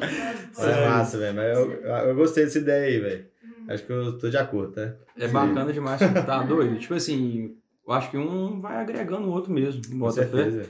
É 0.00 0.88
massa, 0.88 1.18
velho. 1.18 1.36
Mas 1.36 1.58
eu, 1.58 1.70
eu 1.82 2.14
gostei 2.14 2.44
dessa 2.44 2.58
ideia 2.58 2.86
aí, 2.86 3.00
velho. 3.00 3.26
Acho 3.68 3.84
que 3.84 3.92
eu 3.92 4.18
tô 4.18 4.28
de 4.28 4.36
acordo, 4.36 4.72
tá? 4.72 4.94
É 5.16 5.28
bacana 5.28 5.72
demais, 5.72 6.00
tá 6.26 6.42
doido? 6.42 6.78
tipo 6.78 6.94
assim, 6.94 7.56
eu 7.86 7.92
acho 7.92 8.10
que 8.10 8.16
um 8.16 8.60
vai 8.60 8.76
agregando 8.76 9.28
o 9.28 9.30
outro 9.30 9.52
mesmo, 9.52 9.80
bota 9.98 10.26
fé. 10.26 10.66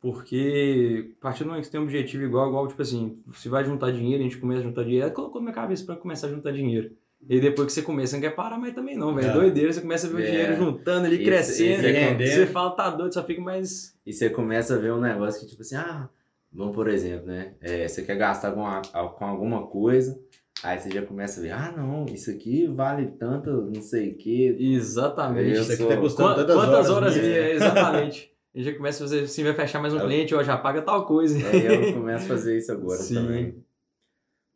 Porque 0.00 1.12
a 1.18 1.22
partir 1.22 1.44
do 1.44 1.46
momento 1.46 1.62
que 1.62 1.66
você 1.66 1.72
tem 1.72 1.80
um 1.80 1.84
objetivo 1.84 2.24
igual, 2.24 2.48
igual, 2.48 2.68
tipo 2.68 2.82
assim, 2.82 3.22
se 3.32 3.48
vai 3.48 3.64
juntar 3.64 3.90
dinheiro, 3.90 4.20
a 4.20 4.24
gente 4.24 4.36
começa 4.36 4.60
a 4.60 4.64
juntar 4.64 4.84
dinheiro, 4.84 5.10
colocou 5.12 5.40
na 5.40 5.46
minha 5.46 5.54
cabeça 5.54 5.82
pra 5.86 5.96
começar 5.96 6.26
a 6.26 6.30
juntar 6.30 6.52
dinheiro. 6.52 6.90
E 7.26 7.40
depois 7.40 7.68
que 7.68 7.72
você 7.72 7.80
começa, 7.80 8.14
não 8.14 8.20
quer 8.20 8.34
parar 8.34 8.58
mais 8.58 8.74
também 8.74 8.98
não, 8.98 9.14
velho. 9.14 9.28
É. 9.28 9.32
Doideira, 9.32 9.72
você 9.72 9.80
começa 9.80 10.06
a 10.06 10.10
ver 10.10 10.16
é. 10.16 10.22
o 10.22 10.30
dinheiro 10.30 10.56
juntando 10.56 11.06
ali, 11.06 11.24
crescendo. 11.24 11.86
E 11.86 12.26
você 12.28 12.46
fala, 12.46 12.72
tá 12.72 12.90
doido, 12.90 13.14
só 13.14 13.24
fica 13.24 13.40
mais... 13.40 13.96
E 14.04 14.12
você 14.12 14.28
começa 14.28 14.74
a 14.74 14.78
ver 14.78 14.92
um 14.92 15.00
negócio 15.00 15.40
que, 15.40 15.46
tipo 15.46 15.62
assim, 15.62 15.76
ah, 15.76 16.06
vamos 16.54 16.74
por 16.74 16.88
exemplo, 16.88 17.26
né? 17.26 17.54
É, 17.60 17.88
você 17.88 18.02
quer 18.02 18.16
gastar 18.16 18.52
com, 18.52 18.66
a, 18.66 18.80
com 18.80 19.24
alguma 19.24 19.66
coisa, 19.66 20.18
Aí 20.64 20.78
você 20.78 20.90
já 20.90 21.02
começa 21.02 21.40
a 21.40 21.42
ver, 21.42 21.50
ah 21.50 21.74
não, 21.76 22.06
isso 22.06 22.30
aqui 22.30 22.66
vale 22.66 23.08
tanto, 23.18 23.50
não 23.50 23.82
sei 23.82 24.12
o 24.12 24.16
quê. 24.16 24.56
Exatamente. 24.58 25.60
Isso 25.60 25.72
aqui 25.72 25.84
tá 25.84 25.96
custando 25.98 26.36
tantas 26.36 26.56
Quantas 26.56 26.88
horas, 26.88 27.12
horas 27.12 27.16
é, 27.18 27.52
exatamente. 27.54 28.32
E 28.54 28.62
já 28.62 28.74
começa 28.74 29.04
a 29.04 29.06
fazer 29.06 29.24
assim, 29.24 29.42
vai 29.42 29.52
fechar 29.52 29.82
mais 29.82 29.92
um 29.92 29.98
eu, 29.98 30.06
cliente, 30.06 30.34
ou 30.34 30.42
já 30.42 30.56
paga 30.56 30.80
tal 30.80 31.04
coisa. 31.04 31.38
É, 31.38 31.90
eu 31.90 31.92
começo 31.92 32.24
a 32.24 32.28
fazer 32.28 32.56
isso 32.56 32.72
agora 32.72 32.98
Sim. 32.98 33.14
também. 33.14 33.64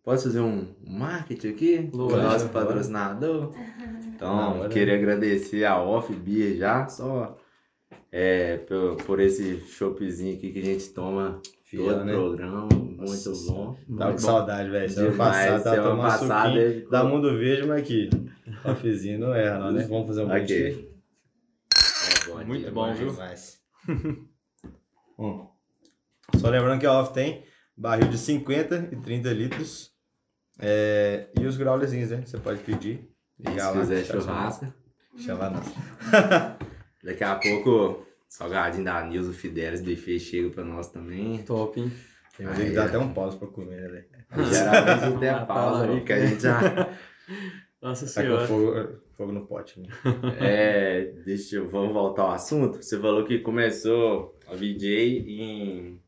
Posso 0.02 0.24
fazer 0.24 0.40
um 0.40 0.68
marketing 0.86 1.48
aqui? 1.48 1.90
o 1.92 2.16
nosso 2.16 2.48
patrocinador. 2.48 3.52
Então, 4.06 4.60
não, 4.60 4.68
queria 4.70 4.94
agradecer 4.94 5.66
a 5.66 5.78
Off 5.82 6.10
Beer 6.10 6.56
já, 6.56 6.88
só 6.88 7.36
é, 8.10 8.56
por, 8.56 8.96
por 9.04 9.20
esse 9.20 9.60
choppzinho 9.60 10.38
aqui 10.38 10.52
que 10.52 10.60
a 10.60 10.64
gente 10.64 10.88
toma 10.88 11.42
Fiel, 11.68 11.84
todo 11.84 12.04
né? 12.06 12.12
programa, 12.14 12.66
muito 12.72 13.02
Nossa, 13.02 13.30
bom. 13.52 13.76
Tava 13.98 14.12
com 14.12 14.18
saudade, 14.18 14.70
velho. 14.70 14.88
Semana 14.88 15.16
passada 15.18 15.64
tava 15.64 15.76
tomando 15.76 16.00
passada, 16.00 16.48
suquinho 16.48 16.90
da 16.90 17.04
Mundo 17.04 17.38
Verde, 17.38 17.68
mas 17.68 17.82
aqui, 17.82 18.10
ofizinho 18.64 19.18
não 19.18 19.34
erra, 19.34 19.58
não, 19.58 19.72
né? 19.72 19.86
Vamos 19.86 20.06
fazer 20.06 20.22
um 20.22 20.34
okay. 20.34 20.90
é 21.70 22.30
bom 22.30 22.44
Muito 22.46 22.72
bom, 22.72 22.94
viu? 22.94 23.14
hum. 25.18 25.46
Só 26.38 26.48
lembrando 26.48 26.80
que 26.80 26.86
a 26.86 26.92
off 26.92 27.12
tem 27.12 27.44
barril 27.76 28.08
de 28.08 28.16
50 28.16 28.88
e 28.92 28.96
30 28.96 29.30
litros. 29.34 29.90
É, 30.58 31.28
e 31.38 31.44
os 31.44 31.58
graulezinhos, 31.58 32.10
né? 32.10 32.22
Você 32.24 32.38
pode 32.38 32.60
pedir. 32.60 33.10
E 33.38 33.60
se 33.60 33.72
quiser 33.72 34.04
churrasco. 34.06 34.72
Chama 35.18 35.50
nós. 35.50 35.66
Daqui 37.04 37.24
a 37.24 37.34
pouco 37.34 38.07
Salgadinho 38.28 38.84
da 38.84 39.04
Nilson 39.04 39.32
Fidelis 39.32 39.80
Buffet 39.80 40.20
chega 40.20 40.50
pra 40.50 40.64
nós 40.64 40.88
também. 40.88 41.42
Top, 41.42 41.80
hein? 41.80 41.90
Tem 42.36 42.46
que 42.46 42.70
dar 42.70 42.84
é. 42.84 42.86
até 42.86 42.98
um 42.98 43.12
pause 43.12 43.36
pra 43.36 43.48
comer, 43.48 43.80
né, 43.80 43.88
velho? 43.88 44.06
Geralmente 44.52 45.10
não 45.10 45.18
tem 45.18 45.28
a 45.28 45.44
pausa, 45.44 45.88
porque 45.88 46.12
a 46.12 46.26
gente 46.26 46.42
já. 46.42 46.60
Nossa 47.82 48.06
tá 48.06 48.22
senhora. 48.22 48.46
Fogo, 48.46 49.00
fogo, 49.16 49.32
no 49.32 49.46
pote. 49.46 49.80
Né? 49.80 49.88
É, 50.40 51.12
deixa 51.24 51.56
eu. 51.56 51.68
Vamos 51.68 51.92
voltar 51.92 52.22
ao 52.22 52.32
assunto. 52.32 52.82
Você 52.82 52.98
falou 52.98 53.24
que 53.24 53.38
começou 53.38 54.38
a 54.46 54.54
VJ 54.54 55.24
em. 55.26 56.00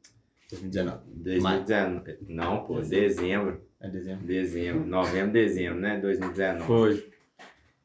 2019. 0.50 0.98
2019. 1.14 2.18
Não, 2.28 2.64
pô, 2.64 2.80
dezembro. 2.80 3.60
É 3.80 3.88
dezembro. 3.88 4.26
Dezembro. 4.26 4.86
Novembro, 4.86 5.32
dezembro, 5.32 5.80
né? 5.80 5.98
2019. 6.00 6.66
Foi. 6.66 7.10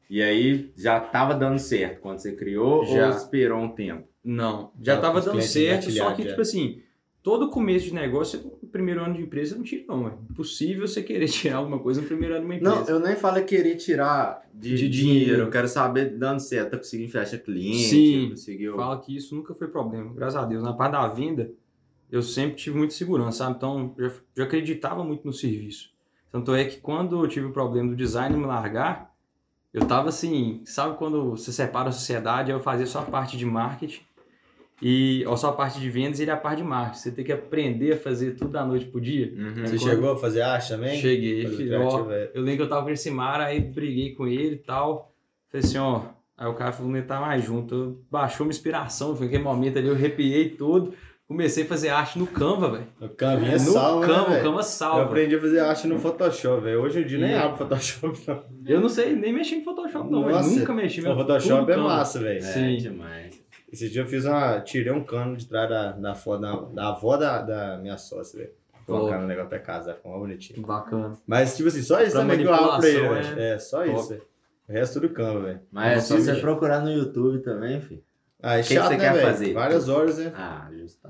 E 0.08 0.22
aí 0.22 0.72
já 0.76 1.00
tava 1.00 1.34
dando 1.34 1.58
certo 1.58 2.00
quando 2.00 2.20
você 2.20 2.32
criou 2.32 2.84
já. 2.86 3.08
ou 3.08 3.16
esperou 3.16 3.58
um 3.58 3.68
tempo? 3.68 4.06
Não, 4.28 4.72
já 4.82 5.00
tava 5.00 5.20
dando 5.20 5.40
certo, 5.40 5.88
só 5.92 6.12
que, 6.12 6.24
tipo 6.26 6.40
assim, 6.40 6.82
todo 7.22 7.48
começo 7.48 7.86
de 7.86 7.94
negócio, 7.94 8.58
no 8.60 8.68
primeiro 8.68 9.04
ano 9.04 9.14
de 9.14 9.22
empresa, 9.22 9.54
não 9.54 9.62
tira 9.62 9.84
não, 9.86 10.08
é 10.08 10.12
impossível 10.28 10.86
você 10.86 11.00
querer 11.00 11.28
tirar 11.30 11.58
alguma 11.58 11.78
coisa 11.78 12.00
no 12.00 12.08
primeiro 12.08 12.34
ano 12.34 12.40
de 12.42 12.46
uma 12.46 12.56
empresa. 12.56 12.74
Não, 12.74 12.88
eu 12.88 12.98
nem 12.98 13.14
falo 13.14 13.44
querer 13.44 13.76
tirar 13.76 14.42
de, 14.52 14.76
De 14.76 14.88
dinheiro. 14.88 15.20
dinheiro. 15.20 15.42
Eu 15.42 15.50
quero 15.50 15.68
saber 15.68 16.18
dando 16.18 16.40
certo, 16.40 16.72
tá 16.72 16.76
conseguindo 16.76 17.12
fechar 17.12 17.38
cliente, 17.38 17.84
Sim. 17.84 18.30
conseguiu. 18.30 18.74
Fala 18.74 19.00
que 19.00 19.16
isso 19.16 19.32
nunca 19.36 19.54
foi 19.54 19.68
problema, 19.68 20.12
graças 20.12 20.36
a 20.42 20.44
Deus. 20.44 20.64
Na 20.64 20.72
parte 20.72 20.92
da 20.92 21.06
venda, 21.06 21.52
eu 22.10 22.20
sempre 22.20 22.56
tive 22.56 22.76
muita 22.76 22.94
segurança, 22.94 23.38
sabe? 23.38 23.56
Então, 23.56 23.94
já, 23.96 24.10
já 24.36 24.42
acreditava 24.42 25.04
muito 25.04 25.24
no 25.24 25.32
serviço. 25.32 25.90
Tanto 26.32 26.52
é 26.52 26.64
que 26.64 26.80
quando 26.80 27.22
eu 27.24 27.28
tive 27.28 27.46
o 27.46 27.52
problema 27.52 27.90
do 27.90 27.94
design 27.96 28.36
me 28.36 28.44
largar, 28.44 29.14
eu 29.72 29.84
tava 29.86 30.08
assim, 30.08 30.62
sabe 30.64 30.96
quando 30.96 31.30
você 31.30 31.52
separa 31.52 31.90
a 31.90 31.92
sociedade, 31.92 32.50
eu 32.50 32.58
fazia 32.58 32.86
só 32.86 33.00
a 33.00 33.04
parte 33.04 33.36
de 33.36 33.44
marketing 33.46 34.00
e 34.82 35.24
ou 35.26 35.36
só 35.36 35.48
a 35.48 35.52
parte 35.52 35.80
de 35.80 35.88
vendas 35.88 36.18
e 36.18 36.22
ele 36.22 36.30
a 36.30 36.36
parte 36.36 36.58
de 36.58 36.64
marketing. 36.64 36.98
Você 37.02 37.10
tem 37.12 37.24
que 37.24 37.32
aprender 37.32 37.92
a 37.92 37.96
fazer 37.96 38.32
tudo 38.32 38.50
da 38.50 38.64
noite 38.64 38.86
pro 38.86 39.00
dia. 39.00 39.32
Uhum. 39.36 39.54
Você 39.66 39.76
quando- 39.78 39.90
chegou 39.90 40.12
a 40.12 40.16
fazer 40.18 40.42
arte 40.42 40.68
também? 40.68 40.98
Cheguei, 41.00 41.46
filho, 41.46 41.80
ó, 41.82 42.10
é. 42.12 42.30
eu 42.34 42.42
lembro 42.42 42.56
que 42.58 42.62
eu 42.62 42.68
tava 42.68 42.84
com 42.84 42.90
esse 42.90 43.10
Mara, 43.10 43.44
aí 43.46 43.60
briguei 43.60 44.14
com 44.14 44.26
ele 44.26 44.54
e 44.54 44.58
tal. 44.58 45.12
Falei 45.50 45.64
assim, 45.66 45.78
ó. 45.78 46.02
Aí 46.38 46.46
o 46.46 46.54
cara 46.54 46.70
falou, 46.72 46.92
não 46.92 47.00
tá 47.02 47.18
mais 47.20 47.42
junto. 47.44 47.74
Eu- 47.74 48.00
baixou 48.10 48.44
uma 48.46 48.50
inspiração, 48.50 49.16
foi 49.16 49.26
aquele 49.28 49.42
momento 49.42 49.78
ali, 49.78 49.88
eu 49.88 49.94
arrepiei 49.94 50.50
todo. 50.50 50.92
Comecei 51.26 51.64
a 51.64 51.66
fazer 51.66 51.88
arte 51.88 52.20
no 52.20 52.26
Canva, 52.26 52.70
velho. 52.70 52.86
O 53.00 53.08
Canvinha 53.08 53.52
No 53.54 53.58
salva, 53.58 54.06
né, 54.06 54.12
Canva, 54.12 54.26
o 54.26 54.30
velho? 54.30 54.44
Canva 54.44 54.58
Eu 54.58 54.62
salva. 54.62 55.02
aprendi 55.04 55.34
a 55.34 55.40
fazer 55.40 55.58
arte 55.58 55.86
no 55.88 55.98
Photoshop, 55.98 56.62
velho. 56.62 56.80
Hoje 56.82 57.00
em 57.00 57.06
dia 57.06 57.18
nem 57.18 57.34
abro 57.34 57.56
Photoshop, 57.58 58.16
não. 58.28 58.44
Eu 58.64 58.80
não 58.80 58.88
sei 58.88 59.16
nem 59.16 59.32
mexer 59.32 59.56
em 59.56 59.64
Photoshop, 59.64 60.08
não. 60.08 60.20
Nossa, 60.28 60.48
Eu 60.52 60.58
nunca 60.58 60.72
mexi. 60.72 61.00
O 61.00 61.14
Photoshop 61.16 61.72
é 61.72 61.74
Canva. 61.74 61.88
massa, 61.88 62.20
velho. 62.20 62.38
É, 62.38 62.40
Sim. 62.42 62.76
demais. 62.76 63.35
Esse 63.72 63.90
dia 63.90 64.02
eu 64.02 64.06
fiz 64.06 64.24
uma. 64.24 64.60
Tirei 64.60 64.92
um 64.92 65.02
cano 65.02 65.36
de 65.36 65.46
trás 65.46 65.68
da, 65.68 65.92
da, 65.92 66.14
foto 66.14 66.40
da, 66.40 66.54
da 66.56 66.88
avó 66.90 67.16
da, 67.16 67.42
da 67.42 67.78
minha 67.78 67.98
sócia, 67.98 68.38
velho. 68.38 68.52
Colocar 68.86 69.18
no 69.18 69.26
negócio 69.26 69.48
pra 69.48 69.58
casar, 69.58 69.94
ficou 69.94 70.12
mó 70.12 70.18
bonitinho. 70.20 70.64
Bacana. 70.64 71.16
Mas, 71.26 71.56
tipo 71.56 71.68
assim, 71.68 71.82
só 71.82 72.00
isso 72.00 72.12
Pra 72.12 72.20
também 72.20 72.38
que 72.38 72.44
eu 72.44 72.54
abro 72.54 72.78
pra 72.78 72.88
ele, 72.88 73.00
manipulação, 73.00 73.34
velho. 73.34 73.42
É, 73.42 73.58
só 73.58 73.84
top. 73.84 73.98
isso, 73.98 74.08
velho. 74.10 74.22
O 74.68 74.72
resto 74.72 75.00
tudo 75.00 75.12
Canva, 75.12 75.40
velho. 75.40 75.60
Mas 75.72 75.98
é 75.98 76.00
só 76.00 76.16
você 76.16 76.34
procurar 76.36 76.80
no 76.80 76.90
YouTube 76.90 77.40
também, 77.40 77.80
filho. 77.80 78.02
Ah, 78.40 78.58
é 78.58 78.62
que 78.62 78.74
chato, 78.74 78.88
você 78.88 78.96
né, 78.96 79.04
quer 79.04 79.12
velho? 79.12 79.26
fazer? 79.26 79.52
Várias 79.52 79.88
horas, 79.88 80.18
né? 80.18 80.32
Ah, 80.36 80.68
justo. 80.72 81.00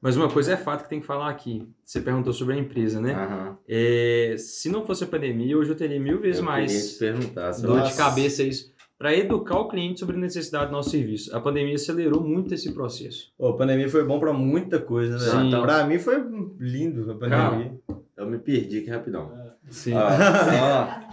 Mas 0.00 0.16
uma 0.16 0.30
coisa 0.30 0.52
é 0.52 0.56
fato 0.56 0.84
que 0.84 0.90
tem 0.90 1.00
que 1.00 1.06
falar 1.06 1.30
aqui. 1.30 1.66
Você 1.84 2.00
perguntou 2.00 2.32
sobre 2.32 2.54
a 2.54 2.58
empresa, 2.58 3.00
né? 3.00 3.14
Aham. 3.14 3.58
É, 3.66 4.34
se 4.38 4.68
não 4.68 4.84
fosse 4.86 5.04
a 5.04 5.06
pandemia, 5.06 5.56
hoje 5.56 5.70
eu 5.70 5.76
teria 5.76 5.98
mil 5.98 6.20
vezes 6.20 6.40
Eu 6.40 6.44
mais 6.44 6.70
queria 6.70 6.88
te 6.88 6.98
perguntar 6.98 7.50
dor 7.52 7.78
Nossa. 7.78 7.90
de 7.90 7.96
cabeça 7.96 8.42
isso 8.42 8.72
para 8.98 9.14
educar 9.16 9.60
o 9.60 9.68
cliente 9.68 10.00
sobre 10.00 10.16
a 10.16 10.18
necessidade 10.18 10.66
do 10.66 10.72
nosso 10.72 10.90
serviço. 10.90 11.34
A 11.34 11.40
pandemia 11.40 11.76
acelerou 11.76 12.20
muito 12.20 12.52
esse 12.52 12.72
processo. 12.72 13.32
Pô, 13.38 13.48
a 13.48 13.56
pandemia 13.56 13.88
foi 13.88 14.04
bom 14.04 14.18
pra 14.18 14.32
muita 14.32 14.80
coisa, 14.80 15.12
né? 15.12 15.40
Sim. 15.40 15.48
Então, 15.48 15.62
pra 15.62 15.86
mim 15.86 15.98
foi 15.98 16.16
lindo 16.58 17.10
a 17.10 17.14
pandemia. 17.14 17.78
Eu 18.16 18.26
me 18.26 18.38
perdi 18.38 18.78
aqui 18.78 18.90
rapidão. 18.90 19.30
Sim. 19.70 19.94
Ó, 19.94 20.10
só. 20.10 21.08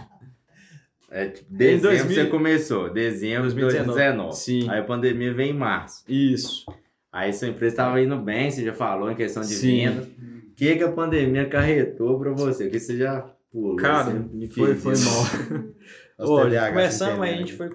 É, 1.08 1.28
tipo, 1.28 1.46
dezembro 1.54 1.90
2000 1.90 2.14
você 2.14 2.26
começou, 2.26 2.92
dezembro 2.92 3.48
de 3.48 3.54
2019. 3.54 3.86
2019. 3.86 4.36
Sim. 4.36 4.68
Aí 4.68 4.80
a 4.80 4.84
pandemia 4.84 5.32
veio 5.32 5.50
em 5.50 5.56
março. 5.56 6.02
Isso. 6.08 6.66
Aí 7.12 7.32
sua 7.32 7.48
empresa 7.48 7.72
estava 7.72 8.00
indo 8.02 8.16
bem, 8.18 8.50
você 8.50 8.64
já 8.64 8.74
falou 8.74 9.10
em 9.10 9.14
questão 9.14 9.42
de 9.42 9.54
Sim. 9.54 9.86
venda. 9.86 10.02
O 10.02 10.54
que, 10.56 10.74
que 10.76 10.82
a 10.82 10.90
pandemia 10.90 11.42
acarretou 11.42 12.18
pra 12.18 12.32
você? 12.32 12.66
O 12.66 12.70
que 12.70 12.80
você 12.80 12.96
já 12.96 13.30
pulou? 13.52 13.76
Cara, 13.76 14.10
você 14.10 14.36
me 14.36 14.48
Foi, 14.48 14.74
foi 14.74 14.94
mal. 14.98 15.64
Ô, 16.18 16.40
TDAH 16.42 16.68
começamos, 16.70 17.20
aí 17.22 17.34
a 17.34 17.36
gente 17.36 17.52
foi 17.52 17.70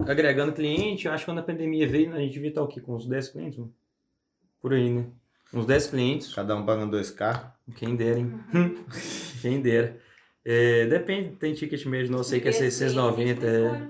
agregando 0.00 0.52
cliente. 0.52 1.06
Eu 1.06 1.12
acho 1.12 1.24
que 1.24 1.30
quando 1.30 1.38
a 1.38 1.42
pandemia 1.42 1.88
veio, 1.88 2.12
a 2.12 2.18
gente 2.18 2.32
devia 2.32 2.48
estar 2.48 2.62
o 2.62 2.66
quê? 2.68 2.80
Com 2.80 2.96
uns 2.96 3.06
10 3.06 3.28
clientes? 3.28 3.58
mano? 3.58 3.72
Por 4.60 4.72
aí, 4.72 4.90
né? 4.90 5.06
Uns 5.52 5.66
10 5.66 5.86
clientes. 5.88 6.34
Cada 6.34 6.56
um 6.56 6.64
pagando 6.64 6.96
2K. 6.96 7.52
Quem 7.76 7.94
dera, 7.94 8.18
hein? 8.18 8.32
Quem 9.40 9.60
dera. 9.60 9.98
É, 10.44 10.86
depende, 10.86 11.36
tem 11.36 11.54
ticket 11.54 11.86
médio 11.86 12.12
nosso 12.12 12.34
aí 12.34 12.40
que 12.40 12.48
é 12.48 12.52
690. 12.52 13.46
É. 13.46 13.88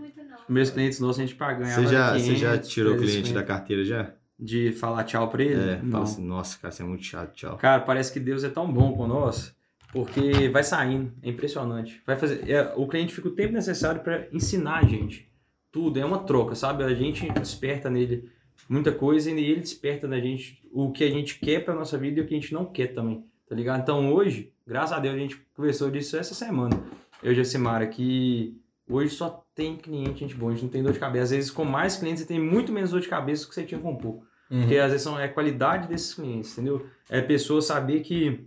Meus 0.49 0.71
clientes 0.71 1.01
nossos 1.01 1.21
a 1.21 1.27
gente 1.27 1.35
paga. 1.37 1.65
Você 1.65 1.87
já, 1.87 2.13
você 2.19 2.37
já 2.37 2.51
500, 2.53 2.69
tirou 2.69 2.93
o 2.93 2.97
300. 2.97 3.15
cliente 3.23 3.35
da 3.35 3.43
carteira 3.43 3.85
já? 3.85 4.13
De 4.39 4.73
falar 4.73 5.05
tchau 5.05 5.29
pra 5.29 5.43
ele? 5.43 5.55
É, 5.55 5.81
Não. 5.83 5.91
fala 5.91 6.05
assim, 6.05 6.25
nossa, 6.25 6.59
cara, 6.59 6.71
você 6.73 6.83
é 6.83 6.87
muito 6.87 7.05
chato, 7.05 7.33
tchau. 7.35 7.57
Cara, 7.57 7.81
parece 7.81 8.13
que 8.13 8.21
Deus 8.21 8.45
é 8.45 8.51
tão 8.51 8.71
bom 8.71 8.93
com 8.93 9.07
nós, 9.07 9.55
porque 9.95 10.49
vai 10.49 10.65
saindo, 10.65 11.13
é 11.23 11.29
impressionante. 11.31 12.03
Vai 12.05 12.17
fazer, 12.17 12.51
é, 12.51 12.75
o 12.77 12.89
cliente 12.89 13.15
fica 13.15 13.29
o 13.29 13.35
tempo 13.35 13.53
necessário 13.53 14.03
para 14.03 14.27
ensinar 14.33 14.79
a 14.79 14.85
gente 14.85 15.33
tudo, 15.71 15.99
é 15.99 16.05
uma 16.05 16.19
troca, 16.19 16.55
sabe? 16.55 16.83
A 16.83 16.95
gente 16.95 17.29
desperta 17.33 17.89
nele 17.89 18.29
muita 18.69 18.91
coisa 18.91 19.31
e 19.31 19.33
ele 19.33 19.61
desperta 19.61 20.09
na 20.09 20.19
gente 20.19 20.61
o 20.73 20.91
que 20.91 21.05
a 21.05 21.11
gente 21.11 21.39
quer 21.39 21.65
para 21.65 21.75
nossa 21.75 21.97
vida 21.97 22.19
e 22.19 22.23
o 22.23 22.27
que 22.27 22.35
a 22.35 22.41
gente 22.41 22.53
não 22.53 22.65
quer 22.65 22.89
também, 22.89 23.25
tá 23.49 23.55
ligado? 23.55 23.83
Então 23.83 24.13
hoje, 24.13 24.53
graças 24.67 24.97
a 24.97 25.01
Deus, 25.01 25.15
a 25.15 25.19
gente 25.19 25.37
conversou 25.55 25.91
disso 25.91 26.17
essa 26.17 26.35
semana. 26.35 26.81
Eu 27.23 27.33
e 27.33 27.41
a 27.41 27.45
Simara, 27.45 27.87
que 27.87 28.61
hoje 28.89 29.15
só 29.15 29.45
tem 29.55 29.77
cliente, 29.77 30.21
gente 30.21 30.35
boa, 30.35 30.51
a 30.51 30.55
gente 30.55 30.65
não 30.65 30.71
tem 30.71 30.83
dor 30.83 30.93
de 30.93 30.99
cabeça. 30.99 31.25
Às 31.25 31.31
vezes, 31.31 31.51
com 31.51 31.65
mais 31.65 31.97
clientes, 31.97 32.23
você 32.23 32.29
tem 32.29 32.41
muito 32.41 32.73
menos 32.73 32.91
dor 32.91 33.01
de 33.01 33.09
cabeça 33.09 33.45
do 33.45 33.49
que 33.49 33.55
você 33.55 33.65
tinha 33.65 33.81
com 33.81 33.97
pouco. 33.97 34.27
Uhum. 34.51 34.61
Porque 34.61 34.77
às 34.77 34.91
vezes 34.91 35.03
são, 35.03 35.19
é 35.19 35.25
a 35.25 35.33
qualidade 35.33 35.89
desses 35.89 36.15
clientes, 36.15 36.53
entendeu? 36.53 36.87
É 37.09 37.21
a 37.21 37.25
pessoa 37.25 37.63
saber 37.63 38.01
que 38.01 38.45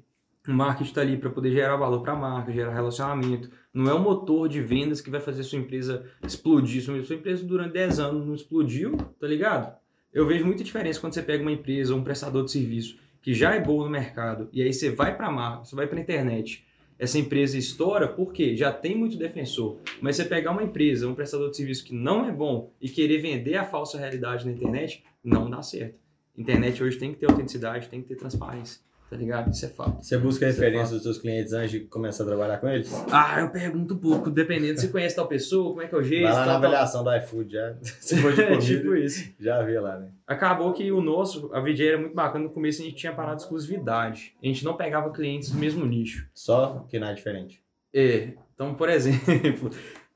o 0.47 0.53
marketing 0.53 0.89
está 0.89 1.01
ali 1.01 1.17
para 1.17 1.29
poder 1.29 1.51
gerar 1.51 1.75
valor 1.75 2.01
para 2.01 2.13
a 2.13 2.15
marca, 2.15 2.51
gerar 2.51 2.73
relacionamento. 2.73 3.49
Não 3.73 3.89
é 3.89 3.93
o 3.93 3.99
motor 3.99 4.47
de 4.47 4.61
vendas 4.61 5.01
que 5.01 5.09
vai 5.09 5.19
fazer 5.19 5.43
sua 5.43 5.59
empresa 5.59 6.05
explodir. 6.25 6.81
Sua 6.81 7.15
empresa 7.15 7.43
durante 7.43 7.73
10 7.73 7.99
anos 7.99 8.25
não 8.25 8.33
explodiu, 8.33 8.95
tá 9.19 9.27
ligado? 9.27 9.75
Eu 10.13 10.25
vejo 10.25 10.45
muita 10.45 10.63
diferença 10.63 10.99
quando 10.99 11.13
você 11.13 11.21
pega 11.21 11.41
uma 11.41 11.51
empresa 11.51 11.93
um 11.93 12.03
prestador 12.03 12.45
de 12.45 12.51
serviço 12.51 12.97
que 13.21 13.33
já 13.33 13.53
é 13.55 13.59
boa 13.59 13.83
no 13.83 13.91
mercado 13.91 14.47
e 14.53 14.61
aí 14.61 14.71
você 14.71 14.89
vai 14.89 15.15
para 15.15 15.27
a 15.27 15.31
marca, 15.31 15.65
você 15.65 15.75
vai 15.75 15.85
para 15.85 15.97
a 15.97 16.01
internet. 16.01 16.65
Essa 16.97 17.19
empresa 17.19 17.57
estoura 17.57 18.07
porque 18.07 18.55
já 18.55 18.71
tem 18.71 18.97
muito 18.97 19.17
defensor. 19.17 19.77
Mas 20.01 20.15
você 20.15 20.25
pegar 20.25 20.51
uma 20.51 20.63
empresa, 20.63 21.07
um 21.07 21.13
prestador 21.13 21.51
de 21.51 21.57
serviço 21.57 21.83
que 21.83 21.93
não 21.93 22.25
é 22.25 22.31
bom 22.31 22.71
e 22.81 22.89
querer 22.89 23.19
vender 23.19 23.55
a 23.55 23.65
falsa 23.65 23.99
realidade 23.99 24.45
na 24.45 24.51
internet, 24.51 25.03
não 25.23 25.49
dá 25.49 25.61
certo. 25.61 25.99
Internet 26.35 26.81
hoje 26.81 26.97
tem 26.97 27.13
que 27.13 27.19
ter 27.19 27.29
autenticidade, 27.29 27.89
tem 27.89 28.01
que 28.01 28.07
ter 28.07 28.15
transparência, 28.15 28.79
tá 29.09 29.15
ligado? 29.15 29.51
Isso 29.51 29.65
é 29.65 29.69
fato. 29.69 30.03
Você 30.03 30.17
busca 30.17 30.45
Você 30.45 30.51
referência 30.51 30.85
fala. 30.87 30.95
dos 30.95 31.03
seus 31.03 31.17
clientes 31.17 31.53
antes 31.53 31.71
de 31.71 31.79
começar 31.81 32.23
a 32.23 32.27
trabalhar 32.27 32.57
com 32.57 32.67
eles? 32.67 32.91
Ah, 33.11 33.39
eu 33.39 33.49
pergunto 33.49 33.93
um 33.93 33.97
pouco, 33.97 34.29
dependendo 34.29 34.79
se 34.79 34.89
conhece 34.89 35.15
tal 35.15 35.27
pessoa, 35.27 35.69
como 35.69 35.81
é 35.81 35.87
que 35.87 35.95
é 35.95 35.97
o 35.97 36.03
jeito, 36.03 36.23
Vai 36.23 36.33
lá 36.33 36.39
na 36.39 36.45
tal, 36.45 36.53
tal. 36.61 36.69
avaliação 36.69 37.03
do 37.03 37.15
iFood 37.15 37.53
já. 37.53 37.75
Se 38.01 38.17
for 38.17 38.33
de 38.33 38.41
É 38.41 38.45
comida, 38.57 38.61
tipo 38.65 38.95
isso. 38.95 39.31
já 39.39 39.61
vê 39.63 39.79
lá, 39.79 39.97
né? 39.97 40.09
Acabou 40.25 40.73
que 40.73 40.91
o 40.91 41.01
nosso, 41.01 41.49
a 41.53 41.59
VJ 41.61 41.87
era 41.87 41.97
muito 41.97 42.13
bacana, 42.15 42.43
no 42.45 42.49
começo 42.51 42.81
a 42.81 42.85
gente 42.85 42.97
tinha 42.97 43.13
parado 43.13 43.37
de 43.37 43.43
exclusividade. 43.43 44.33
A 44.43 44.45
gente 44.45 44.63
não 44.65 44.75
pegava 44.75 45.09
clientes 45.11 45.51
do 45.51 45.57
mesmo 45.57 45.85
nicho. 45.85 46.27
Só 46.33 46.85
que 46.89 46.99
nada 46.99 47.13
diferente. 47.13 47.61
É, 47.93 48.33
então, 48.53 48.73
por 48.75 48.89
exemplo, 48.91 49.69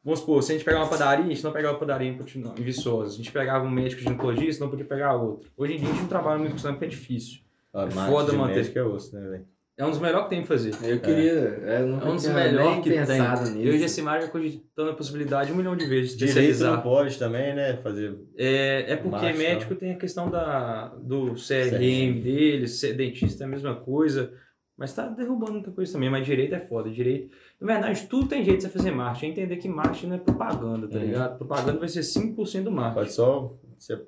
vamos 0.04 0.20
supor, 0.20 0.44
se 0.44 0.52
a 0.52 0.56
gente 0.56 0.66
pegar 0.66 0.80
uma 0.80 0.90
padaria, 0.90 1.26
a 1.26 1.30
gente 1.30 1.44
não 1.44 1.52
pegava 1.54 1.78
padaria 1.78 2.10
em 2.10 2.20
em 2.20 2.64
Viçosa. 2.64 3.14
A 3.14 3.18
gente 3.18 3.32
pegava 3.32 3.66
um 3.66 3.72
médico 3.72 4.02
ginecologista, 4.02 4.64
não 4.64 4.70
podia 4.70 4.86
pegar 4.86 5.14
outro. 5.16 5.50
Hoje 5.56 5.76
em 5.76 5.78
dia 5.78 5.88
a 5.88 5.92
gente 5.92 6.02
não 6.02 6.08
trabalha 6.10 6.38
muito 6.40 6.52
com 6.52 6.58
isso, 6.58 6.68
porque 6.68 6.86
é 6.86 6.88
difícil. 6.90 7.40
É 7.74 7.78
marketing 7.80 8.12
foda 8.12 8.34
manter. 8.34 8.56
médico 8.56 8.80
é 8.80 8.84
osso, 8.84 9.16
né, 9.16 9.28
velho? 9.30 9.46
É 9.78 9.86
um 9.86 9.90
dos 9.90 10.00
melhores 10.00 10.26
que 10.26 10.30
tem 10.30 10.40
pra 10.44 10.48
fazer. 10.56 10.76
Eu 10.84 11.00
queria. 11.00 11.32
Eu 11.32 11.88
nunca 11.88 12.06
É 12.06 12.10
um 12.10 12.16
dos 12.16 12.28
melhores 12.28 12.84
que 12.84 12.90
pensado 12.92 13.46
tem. 13.46 13.54
nisso. 13.56 13.68
Eu 13.70 13.76
e 13.78 13.84
a 13.84 13.88
Simara 13.88 14.22
já 14.22 14.28
cogitando 14.28 14.90
a 14.92 14.94
possibilidade 14.94 15.52
um 15.52 15.56
milhão 15.56 15.76
de 15.76 15.86
vezes 15.86 16.12
de 16.12 16.18
Direito 16.18 16.36
não 16.38 16.44
especializar. 16.52 16.84
pode 16.84 17.18
também, 17.18 17.56
né? 17.56 17.78
Fazer. 17.78 18.16
É, 18.38 18.92
é 18.92 18.96
porque 18.98 19.10
Marketing, 19.10 19.38
médico 19.40 19.74
tem 19.76 19.94
a 19.94 19.98
questão 19.98 20.30
da, 20.30 20.90
do 21.02 21.34
CRM, 21.34 21.70
CRM. 21.72 22.22
dele, 22.22 22.68
ser 22.68 22.94
dentista 22.94 23.44
é 23.44 23.48
a 23.48 23.50
mesma 23.50 23.74
coisa. 23.76 24.32
Mas 24.78 24.94
tá 24.94 25.08
derrubando 25.08 25.54
muita 25.54 25.72
coisa 25.72 25.94
também. 25.94 26.10
Mas 26.12 26.26
direito 26.26 26.54
é 26.54 26.60
foda. 26.60 26.90
Direito. 26.90 27.34
Na 27.60 27.74
verdade, 27.74 28.06
tudo 28.08 28.28
tem 28.28 28.44
jeito 28.44 28.58
de 28.58 28.64
você 28.64 28.70
fazer 28.70 28.92
marketing. 28.92 29.26
É 29.26 29.30
entender 29.30 29.58
que 29.58 29.70
marketing 29.70 30.08
não 30.08 30.16
é 30.16 30.20
propaganda, 30.20 30.88
tá 30.88 30.98
Uhum. 30.98 31.06
ligado? 31.06 31.38
Propaganda 31.38 31.80
vai 31.80 31.88
ser 31.88 32.02
5% 32.04 32.64
do 32.66 32.72
marketing. 32.72 32.96
Pode 33.00 33.14
só 33.14 33.56
ser 33.80 34.02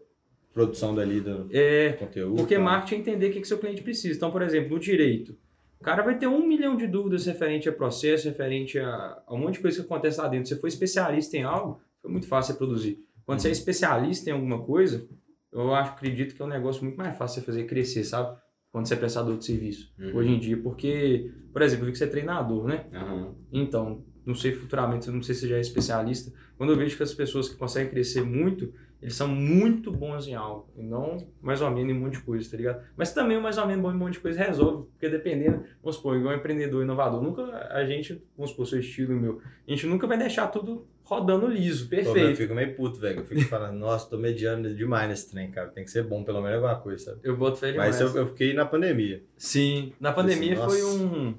produção 0.54 0.94
dali 0.94 1.20
do 1.20 1.48
É, 1.52 1.94
conteúdo. 1.94 2.36
porque 2.38 2.56
tá? 2.56 2.62
marketing 2.62 2.96
é 2.96 2.98
entender 3.00 3.30
o 3.30 3.34
que, 3.34 3.42
que 3.42 3.48
seu 3.48 3.58
cliente 3.58 3.82
precisa. 3.82 4.16
Então, 4.16 4.32
por 4.32 4.42
exemplo, 4.42 4.70
no 4.72 4.80
direito, 4.80 5.36
o 5.80 5.84
cara 5.84 6.02
vai 6.04 6.18
ter 6.18 6.28
um 6.28 6.46
milhão 6.48 6.78
de 6.78 6.88
dúvidas 6.88 7.26
referente 7.26 7.68
a 7.68 7.72
processo, 7.74 8.28
referente 8.28 8.80
a, 8.80 9.22
a 9.28 9.34
um 9.34 9.38
monte 9.40 9.56
de 9.56 9.60
coisa 9.62 9.80
que 9.80 9.86
acontece 9.86 10.20
lá 10.20 10.28
dentro. 10.28 10.48
Se 10.48 10.56
você 10.56 10.62
for 10.62 10.68
especialista 10.68 11.36
em 11.38 11.44
algo, 11.44 11.82
foi 12.02 12.12
muito 12.12 12.28
fácil 12.28 12.54
você 12.54 12.58
produzir. 12.58 13.00
Quando 13.26 13.40
você 13.40 13.48
é 13.50 13.52
especialista 13.52 14.30
em 14.30 14.34
alguma 14.34 14.62
coisa, 14.64 15.08
eu 15.52 15.74
acho, 15.74 15.92
acredito 15.92 16.36
que 16.36 16.42
é 16.42 16.46
um 16.46 16.50
negócio 16.50 16.84
muito 16.84 16.98
mais 16.98 17.18
fácil 17.18 17.42
você 17.42 17.46
fazer 17.46 17.64
crescer, 17.66 18.04
sabe? 18.04 18.38
Quando 18.72 18.88
você 18.88 18.94
é 18.96 18.98
prestador 18.98 19.38
de 19.38 19.46
serviço. 19.46 19.94
Uhum. 20.00 20.16
Hoje 20.16 20.30
em 20.32 20.40
dia, 20.40 20.58
porque, 20.58 21.32
por 21.52 21.62
exemplo, 21.62 21.84
eu 21.84 21.86
vi 21.88 21.92
que 21.92 21.98
você 21.98 22.06
é 22.06 22.08
treinador, 22.08 22.66
né? 22.68 22.86
Aham. 22.94 23.36
Então, 23.52 24.04
não 24.26 24.34
sei 24.36 24.52
futuramente, 24.54 25.10
não 25.12 25.22
sei 25.22 25.36
se 25.36 25.48
já 25.48 25.58
é 25.58 25.62
especialista, 25.62 26.32
quando 26.58 26.72
eu 26.72 26.78
vejo 26.78 26.98
que 26.98 27.04
as 27.04 27.14
pessoas 27.14 27.50
que 27.50 27.56
conseguem 27.56 27.92
crescer 27.92 28.24
muito, 28.24 28.74
eles 29.04 29.16
são 29.16 29.28
muito 29.28 29.92
bons 29.92 30.26
em 30.30 30.34
algo, 30.34 30.66
e 30.78 30.82
não 30.82 31.28
mais 31.42 31.62
ou 31.62 31.70
menos 31.70 31.94
em 31.94 31.98
um 31.98 32.00
monte 32.00 32.14
de 32.14 32.22
coisa, 32.22 32.50
tá 32.50 32.56
ligado? 32.56 32.82
Mas 32.96 33.14
também 33.14 33.36
o 33.36 33.42
mais 33.42 33.58
ou 33.58 33.68
menos 33.68 33.82
bom 33.84 33.92
em 33.92 33.96
um 33.96 33.98
monte 33.98 34.14
de 34.14 34.22
coisa 34.22 34.42
resolve, 34.42 34.88
porque 34.92 35.10
dependendo, 35.10 35.66
vamos 35.82 35.98
supor, 35.98 36.16
igual 36.16 36.34
empreendedor 36.34 36.82
inovador, 36.84 37.22
nunca 37.22 37.44
a 37.70 37.84
gente, 37.84 38.24
vamos 38.38 38.52
supor, 38.52 38.66
seu 38.66 38.80
estilo 38.80 39.12
e 39.12 39.16
meu, 39.20 39.42
a 39.68 39.72
gente 39.72 39.86
nunca 39.88 40.08
vai 40.08 40.18
deixar 40.18 40.48
tudo 40.48 40.88
rodando 41.04 41.48
liso, 41.48 41.90
Pô, 41.90 41.96
Eu 41.96 42.04
perfeito. 42.14 42.38
fico 42.38 42.56
meio 42.56 42.76
puto, 42.76 42.98
velho. 42.98 43.20
Eu 43.20 43.26
fico 43.26 43.42
falando, 43.50 43.78
nossa, 43.78 44.10
tô 44.10 44.18
mediano 44.18 44.74
demais 44.74 45.10
nesse 45.10 45.30
trem, 45.30 45.52
cara. 45.52 45.68
Tem 45.68 45.84
que 45.84 45.92
ser 45.92 46.04
bom, 46.04 46.24
pelo 46.24 46.42
menos 46.42 46.56
alguma 46.56 46.80
coisa, 46.80 47.04
sabe? 47.04 47.20
Eu 47.24 47.36
boto 47.36 47.58
fé 47.58 47.74
demais. 47.74 48.00
Mas 48.00 48.16
eu, 48.16 48.22
eu 48.22 48.28
fiquei 48.28 48.54
na 48.54 48.66
pandemia. 48.66 49.22
Sim, 49.36 49.92
na 50.00 50.14
pandemia 50.14 50.56
Nossa. 50.56 50.70
foi 50.70 50.84
um... 50.86 51.36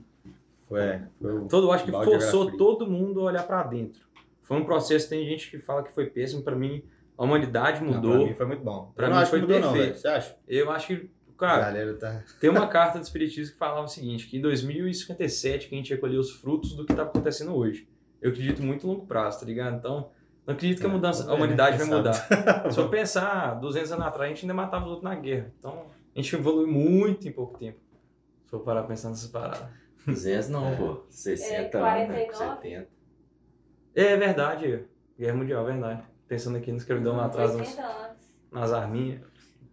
Foi, 0.69 0.81
é, 0.81 1.09
foi. 1.19 1.49
Todo, 1.49 1.67
eu 1.69 1.73
acho 1.73 1.87
que 1.87 1.91
forçou 1.91 2.55
todo 2.59 2.87
mundo 2.87 3.21
a 3.21 3.25
olhar 3.25 3.47
pra 3.47 3.63
dentro. 3.63 4.03
Foi 4.43 4.59
um 4.59 4.65
processo, 4.65 5.09
tem 5.09 5.27
gente 5.27 5.51
que 5.51 5.59
fala 5.59 5.83
que 5.83 5.95
foi 5.95 6.07
péssimo, 6.07 6.43
pra 6.43 6.55
mim 6.55 6.83
a 7.17 7.25
humanidade 7.25 7.83
Não, 7.85 7.93
mudou. 7.95 8.13
pra 8.19 8.27
mim 8.27 8.35
foi 8.35 8.47
muito 8.47 8.65
bom. 8.65 8.93
Pra 8.95 9.07
eu 9.07 9.11
não 9.11 9.17
mim 9.17 9.23
acho 9.23 9.31
foi 9.31 9.41
que 9.41 9.47
mudou, 9.47 9.61
não, 9.61 9.73
perfeito. 9.73 9.91
velho. 9.93 10.01
Você 10.01 10.09
acha? 10.09 10.37
Eu 10.49 10.71
acho 10.71 10.87
que, 10.89 11.11
cara, 11.39 11.63
galera 11.67 11.95
tá. 11.95 12.23
tem 12.41 12.51
uma 12.51 12.67
carta 12.69 12.99
do 12.99 13.03
Espiritismo 13.03 13.53
que 13.53 13.59
falava 13.59 13.83
o 13.83 13.89
seguinte, 13.89 14.27
que 14.27 14.37
em 14.39 14.41
2057 14.41 15.69
que 15.69 15.75
a 15.75 15.79
gente 15.79 15.91
ia 15.91 15.99
colher 15.99 16.19
os 16.19 16.31
frutos 16.33 16.75
do 16.75 16.85
que 16.85 16.95
tá 16.95 17.03
acontecendo 17.03 17.55
hoje. 17.55 17.89
Eu 18.21 18.31
acredito 18.31 18.63
muito 18.63 18.87
em 18.87 18.91
longo 18.91 19.07
prazo, 19.07 19.41
tá 19.41 19.47
ligado? 19.47 19.77
Então, 19.77 20.11
não 20.47 20.55
acredito 20.55 20.81
que 20.81 20.87
a 20.87 20.89
É, 20.89 20.93
mudança, 20.93 21.23
a 21.25 21.27
ver, 21.27 21.33
humanidade 21.35 21.79
né? 21.79 21.85
vai 21.85 21.97
mudar. 21.99 22.15
Se 22.73 22.79
eu 22.79 22.89
pensar 22.89 23.55
200 23.61 23.93
anos 23.93 24.07
atrás, 24.07 24.31
a 24.31 24.35
gente 24.35 24.45
ainda 24.45 24.55
matava 24.55 24.85
os 24.85 24.91
outros 24.93 25.05
na 25.05 25.15
guerra. 25.15 25.53
Então, 25.59 25.87
a 26.15 26.21
gente 26.21 26.35
evoluiu 26.35 26.67
muito 26.69 27.29
em 27.29 27.33
pouco 27.33 27.59
tempo. 27.59 27.79
Se 28.47 28.55
eu 28.55 28.61
parar 28.61 28.83
pensando 28.85 29.11
nessas 29.13 29.29
paradas. 29.31 29.69
200 30.07 30.49
não, 30.51 30.69
É. 30.69 30.77
pô. 30.77 31.03
60 31.09 31.55
É, 31.55 31.57
anos, 31.59 31.73
né? 32.09 32.25
49. 32.27 32.55
70. 32.63 32.89
É 33.95 34.17
verdade, 34.17 34.85
Guerra 35.19 35.37
Mundial, 35.37 35.65
verdade. 35.65 36.03
Pensando 36.29 36.57
aqui 36.57 36.71
na 36.71 36.79
escravidão 36.79 37.17
lá 37.17 37.27
atrás, 37.27 37.55
nas, 37.57 37.69
80 37.69 37.83
anos. 37.87 38.17
nas 38.51 38.73
arminhas. 38.73 39.21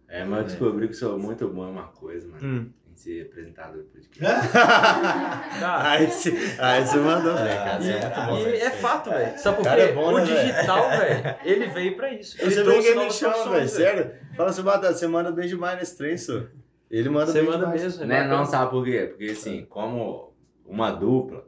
É, 0.08 0.24
mas 0.24 0.38
eu 0.40 0.44
descobri 0.44 0.88
que 0.88 0.94
sou 0.94 1.18
muito 1.18 1.48
bom 1.48 1.66
em 1.66 1.70
uma 1.70 1.88
coisa, 1.88 2.28
mano. 2.28 2.40
Hum. 2.46 2.70
Em 2.90 2.94
ser 2.94 3.22
apresentador 3.26 3.82
de 3.82 3.88
podcast. 3.88 4.48
Aí, 5.64 6.06
você, 6.06 6.30
aí 6.60 6.86
você 6.86 6.96
mandou 6.98 7.34
bem, 7.34 7.52
Ah, 7.52 7.64
cara. 7.64 7.82
e- 7.84 7.90
é 7.90 8.00
muito 8.00 8.26
bom, 8.26 8.38
e 8.38 8.44
velho. 8.44 8.56
é 8.64 8.70
fato, 8.70 9.10
velho. 9.10 9.38
Sabe 9.38 9.56
por 9.56 9.62
quê? 9.64 9.68
é 9.80 9.96
o 9.96 10.12
né, 10.18 10.24
velho? 10.24 10.52
digital, 10.52 10.88
velho, 10.98 11.36
ele 11.44 11.66
veio 11.68 11.96
pra 11.96 12.12
isso. 12.12 12.36
Ele 12.40 12.50
Você 12.50 12.62
vê 12.62 12.82
que 12.82 12.86
ele 12.88 13.10
chama, 13.10 13.34
velho. 13.36 13.50
velho. 13.52 13.68
Sério. 13.68 14.12
Fala 14.36 14.50
assim, 14.50 14.62
Batata, 14.62 14.94
você 14.94 15.06
manda 15.06 15.32
bem 15.32 15.48
demais 15.48 15.78
nesse 15.78 15.96
trem, 15.96 16.16
senhor. 16.18 16.50
Ele 16.90 17.08
manda 17.08 17.26
Você 17.32 17.40
bem 17.40 17.44
manda 17.50 17.64
demais. 17.64 17.82
mesmo. 17.82 18.04
Né? 18.04 18.26
Não, 18.28 18.44
sabe 18.44 18.70
por 18.70 18.84
quê? 18.84 19.06
Porque 19.08 19.30
assim, 19.32 19.64
como 19.64 20.34
uma 20.66 20.90
dupla, 20.90 21.46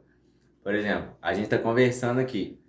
por 0.63 0.73
exemplo, 0.73 1.11
a 1.21 1.33
gente 1.33 1.47
tá 1.49 1.59
conversando 1.59 2.19
aqui. 2.19 2.59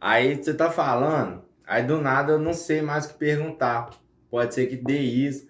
Aí 0.00 0.34
você 0.36 0.52
tá 0.52 0.68
falando, 0.70 1.42
aí 1.66 1.82
do 1.84 2.00
nada 2.00 2.32
eu 2.32 2.38
não 2.38 2.54
sei 2.54 2.80
mais 2.82 3.06
o 3.06 3.08
que 3.10 3.14
perguntar. 3.14 3.90
Pode 4.30 4.54
ser 4.54 4.66
que 4.66 4.76
dê 4.76 4.98
isso. 4.98 5.48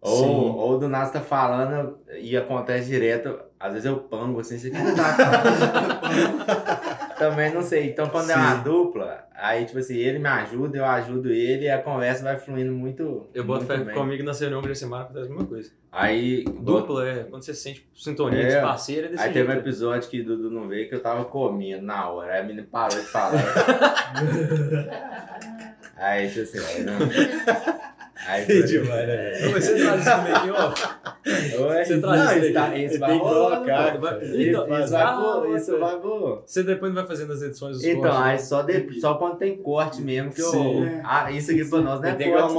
Ou, 0.00 0.16
Sim. 0.16 0.58
ou 0.58 0.78
do 0.78 0.88
nada 0.88 1.06
você 1.06 1.12
tá 1.14 1.20
falando 1.20 1.98
e 2.20 2.36
acontece 2.36 2.88
direto. 2.88 3.40
Às 3.60 3.72
vezes 3.72 3.86
eu 3.86 3.96
pango 3.96 4.38
assim, 4.40 4.56
você 4.58 4.70
que 4.70 4.76
tá 4.76 5.14
falando. 5.14 7.18
Também 7.18 7.52
não 7.52 7.62
sei. 7.62 7.90
Então 7.90 8.08
quando 8.08 8.30
é 8.30 8.36
uma 8.36 8.56
Sim. 8.58 8.62
dupla, 8.62 9.26
aí 9.34 9.64
tipo 9.64 9.78
assim, 9.80 9.96
ele 9.96 10.20
me 10.20 10.28
ajuda, 10.28 10.78
eu 10.78 10.84
ajudo 10.84 11.30
ele 11.32 11.64
e 11.64 11.70
a 11.70 11.82
conversa 11.82 12.22
vai 12.22 12.36
fluindo 12.38 12.70
muito. 12.72 13.28
Eu 13.34 13.42
boto 13.44 13.64
muito 13.64 13.76
fé 13.78 13.84
bem. 13.84 13.94
comigo 13.94 14.22
na 14.22 14.32
reunião 14.32 14.62
de 14.62 14.74
semana 14.76 15.04
acontece 15.04 15.26
a 15.26 15.30
mesma 15.30 15.46
coisa. 15.46 15.70
Aí, 15.90 16.44
Dupla 16.44 17.08
é 17.08 17.24
quando 17.24 17.42
você 17.42 17.54
sente 17.54 17.88
sintonia 17.96 18.42
É. 18.42 18.54
de 18.56 18.60
parceiro, 18.60 19.06
é 19.06 19.10
desse 19.10 19.22
Aí 19.24 19.32
jeito. 19.32 19.46
teve 19.46 19.58
um 19.58 19.60
episódio 19.60 20.08
que 20.08 20.22
Dudu 20.22 20.50
não 20.50 20.68
veio 20.68 20.88
que 20.88 20.94
eu 20.94 21.02
tava 21.02 21.24
comendo 21.24 21.82
na 21.84 22.08
hora. 22.08 22.34
Aí 22.34 22.40
a 22.40 22.44
menina 22.44 22.68
parou 22.70 22.96
de 23.00 23.06
falar. 23.06 23.32
aí, 25.96 26.28
tipo 26.28 26.42
assim, 26.42 26.58
aí 26.58 26.84
não. 26.84 26.98
Aí 28.26 28.44
Que 28.46 28.62
demais, 28.64 29.06
né, 29.06 29.16
velho? 29.16 29.52
Mas 29.52 29.64
você 29.64 29.74
traz 29.78 30.00
isso 30.00 30.16
comigo, 30.16 30.56
ó. 30.58 31.62
Ué, 31.68 31.84
Você 31.84 32.00
traz 32.00 32.24
não, 32.24 32.38
isso 32.44 32.52
tá, 32.52 32.76
isso 32.78 32.90
Tem 32.90 32.98
vai 32.98 33.18
colocar. 33.18 33.94
Isso, 34.22 34.36
Então, 34.42 34.80
isso 34.82 34.92
vai 34.92 35.02
ah, 35.02 35.12
pro- 35.16 35.56
isso 35.56 35.64
você- 35.66 35.78
vai 35.78 36.00
pro- 36.00 36.42
Você 36.46 36.62
depois 36.64 36.92
não 36.92 37.00
vai 37.02 37.06
fazendo 37.06 37.32
as 37.32 37.42
edições 37.42 37.76
dos 37.76 37.84
Então, 37.84 38.02
cortes, 38.02 38.18
aí 38.20 38.32
né? 38.32 38.38
só, 38.38 38.62
de, 38.62 39.00
só 39.00 39.14
quando 39.14 39.36
tem 39.38 39.62
corte 39.62 40.00
mesmo 40.02 40.32
que 40.32 40.40
eu. 40.40 40.52
Ah, 41.04 41.30
isso 41.30 41.50
aqui 41.52 41.64
pra 41.64 41.80
nós 41.80 42.00
não 42.00 42.08
é 42.08 42.14
Tem 42.14 42.26
que 42.32 42.32
corte. 42.38 42.54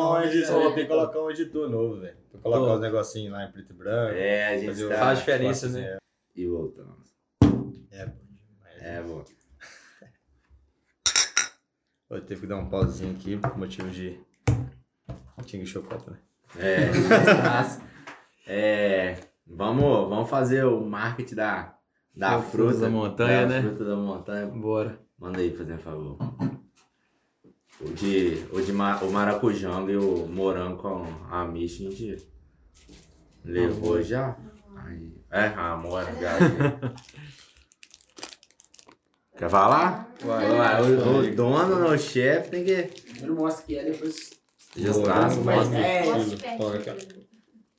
né? 0.70 0.74
tem 0.76 0.84
que 0.84 0.90
colocar 0.90 1.20
um 1.22 1.30
editor 1.32 1.70
novo, 1.70 2.00
velho. 2.00 2.16
Pra 2.32 2.40
colocar 2.42 2.74
os 2.76 2.82
negocinhos 2.82 3.34
lá 3.34 3.44
em 3.46 3.52
preto 3.52 3.72
e 3.72 3.76
branco. 3.76 4.14
É, 4.16 4.48
a 4.48 4.58
gente 4.58 4.88
tá. 4.88 4.96
Faz 4.98 5.20
diferença, 5.20 5.68
né? 5.70 5.82
cortes, 5.82 6.00
E 6.36 6.48
voltamos. 6.48 7.10
É, 7.92 8.02
é 8.02 8.06
bom 8.06 8.14
demais. 8.48 8.82
É, 8.82 9.02
bom. 9.02 9.24
Eu 12.10 12.22
teve 12.22 12.42
que 12.42 12.48
dar 12.48 12.58
um 12.58 12.70
pauzinho 12.70 13.12
aqui 13.12 13.38
por 13.38 13.58
motivo 13.58 13.90
de. 13.90 14.20
Tinha 15.46 15.64
que 15.64 15.70
chocopo, 15.70 16.12
né? 16.12 16.18
É, 16.58 16.90
é, 18.48 19.18
vamos, 19.46 20.10
vamos 20.10 20.30
fazer 20.30 20.66
o 20.66 20.82
marketing 20.84 21.36
da, 21.36 21.76
da 22.16 22.42
Frutas 22.42 22.52
fruta. 22.78 22.80
da 22.82 22.90
montanha, 22.90 23.42
da 23.42 23.48
né? 23.48 23.62
Fruta 23.62 23.86
da 23.86 23.96
montanha. 23.96 24.48
Bora. 24.48 25.00
Manda 25.18 25.40
aí, 25.40 25.56
fazendo 25.56 25.80
favor. 25.80 26.18
O 27.82 27.90
de, 27.94 28.46
o 28.52 28.62
de 28.62 28.72
ma- 28.74 28.98
o 29.02 29.12
maracujanga 29.12 29.92
e 29.92 29.98
o 29.98 30.28
morango 30.28 30.78
com 30.82 31.06
a 31.30 31.46
micha 31.46 31.88
a 31.88 31.92
gente 31.92 32.28
levou 33.44 34.02
já. 34.02 34.36
Aí, 34.76 35.14
é, 35.32 35.46
a 35.48 35.76
mora 35.78 36.14
já. 36.16 36.38
Quer 39.38 39.50
falar? 39.50 40.10
Vai. 40.22 40.50
Ué, 40.52 40.82
o, 40.82 41.20
o 41.32 41.36
dono, 41.36 41.88
o 41.94 41.98
chefe, 41.98 42.50
tem 42.50 42.66
que 42.66 42.84
Primeiro 43.02 43.36
mostra 43.36 43.66
que 43.66 43.78
é, 43.78 43.84
depois. 43.86 44.39
Mais 45.06 45.38
mostra. 45.38 45.80
É. 45.80 46.04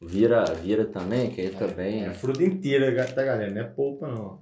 Vira, 0.02 0.44
vira 0.54 0.84
também, 0.86 1.30
que 1.30 1.40
aí 1.40 1.48
fica 1.50 1.66
bem. 1.68 2.04
É 2.04 2.14
fruta 2.14 2.42
inteira, 2.42 3.04
tá, 3.06 3.22
galera? 3.22 3.50
Não 3.50 3.60
é 3.60 3.64
polpa, 3.64 4.08
não. 4.08 4.40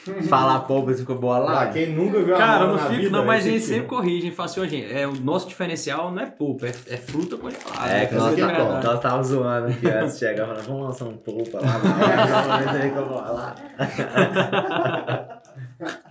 Falar 0.30 0.60
pouco, 0.60 0.86
você 0.90 1.00
ficou 1.00 1.18
boa 1.18 1.36
Ah, 1.36 1.40
lá. 1.40 1.66
quem 1.70 1.92
nunca 1.94 2.22
viu 2.22 2.34
a 2.34 2.38
Cara, 2.38 2.66
não 2.66 2.76
na 2.76 2.86
fico, 2.86 3.02
vida, 3.02 3.10
não, 3.10 3.26
mas 3.26 3.44
a 3.44 3.48
esse 3.50 3.50
gente 3.50 3.62
aqui, 3.64 3.66
sempre 3.74 3.84
ó. 3.84 3.88
corrige, 3.98 4.16
a 4.16 4.22
gente 4.22 4.34
fala 4.34 4.48
assim, 4.48 4.68
gente, 4.68 4.92
é, 4.94 5.06
o 5.06 5.12
nosso 5.20 5.46
diferencial 5.46 6.10
não 6.10 6.22
é 6.22 6.26
polpa, 6.30 6.66
é, 6.68 6.70
é 6.88 6.96
fruta 6.96 7.36
congelada. 7.36 7.92
É, 7.92 8.06
que 8.06 8.14
nós, 8.14 8.38
é 8.38 8.82
nós 8.82 9.00
tava 9.00 9.22
zoando 9.22 9.66
aqui 9.66 9.86
antes 9.86 10.14
de 10.14 10.20
chegar, 10.20 10.46
falando, 10.46 10.64
vamos 10.64 10.82
lançar 10.86 11.04
um 11.04 11.18
polpa 11.18 11.60
lá, 11.60 11.76
vamos 11.76 12.72
ver 12.80 12.92
que 12.92 12.98
eu 12.98 13.06
vou 13.08 13.18
lá. 13.18 13.54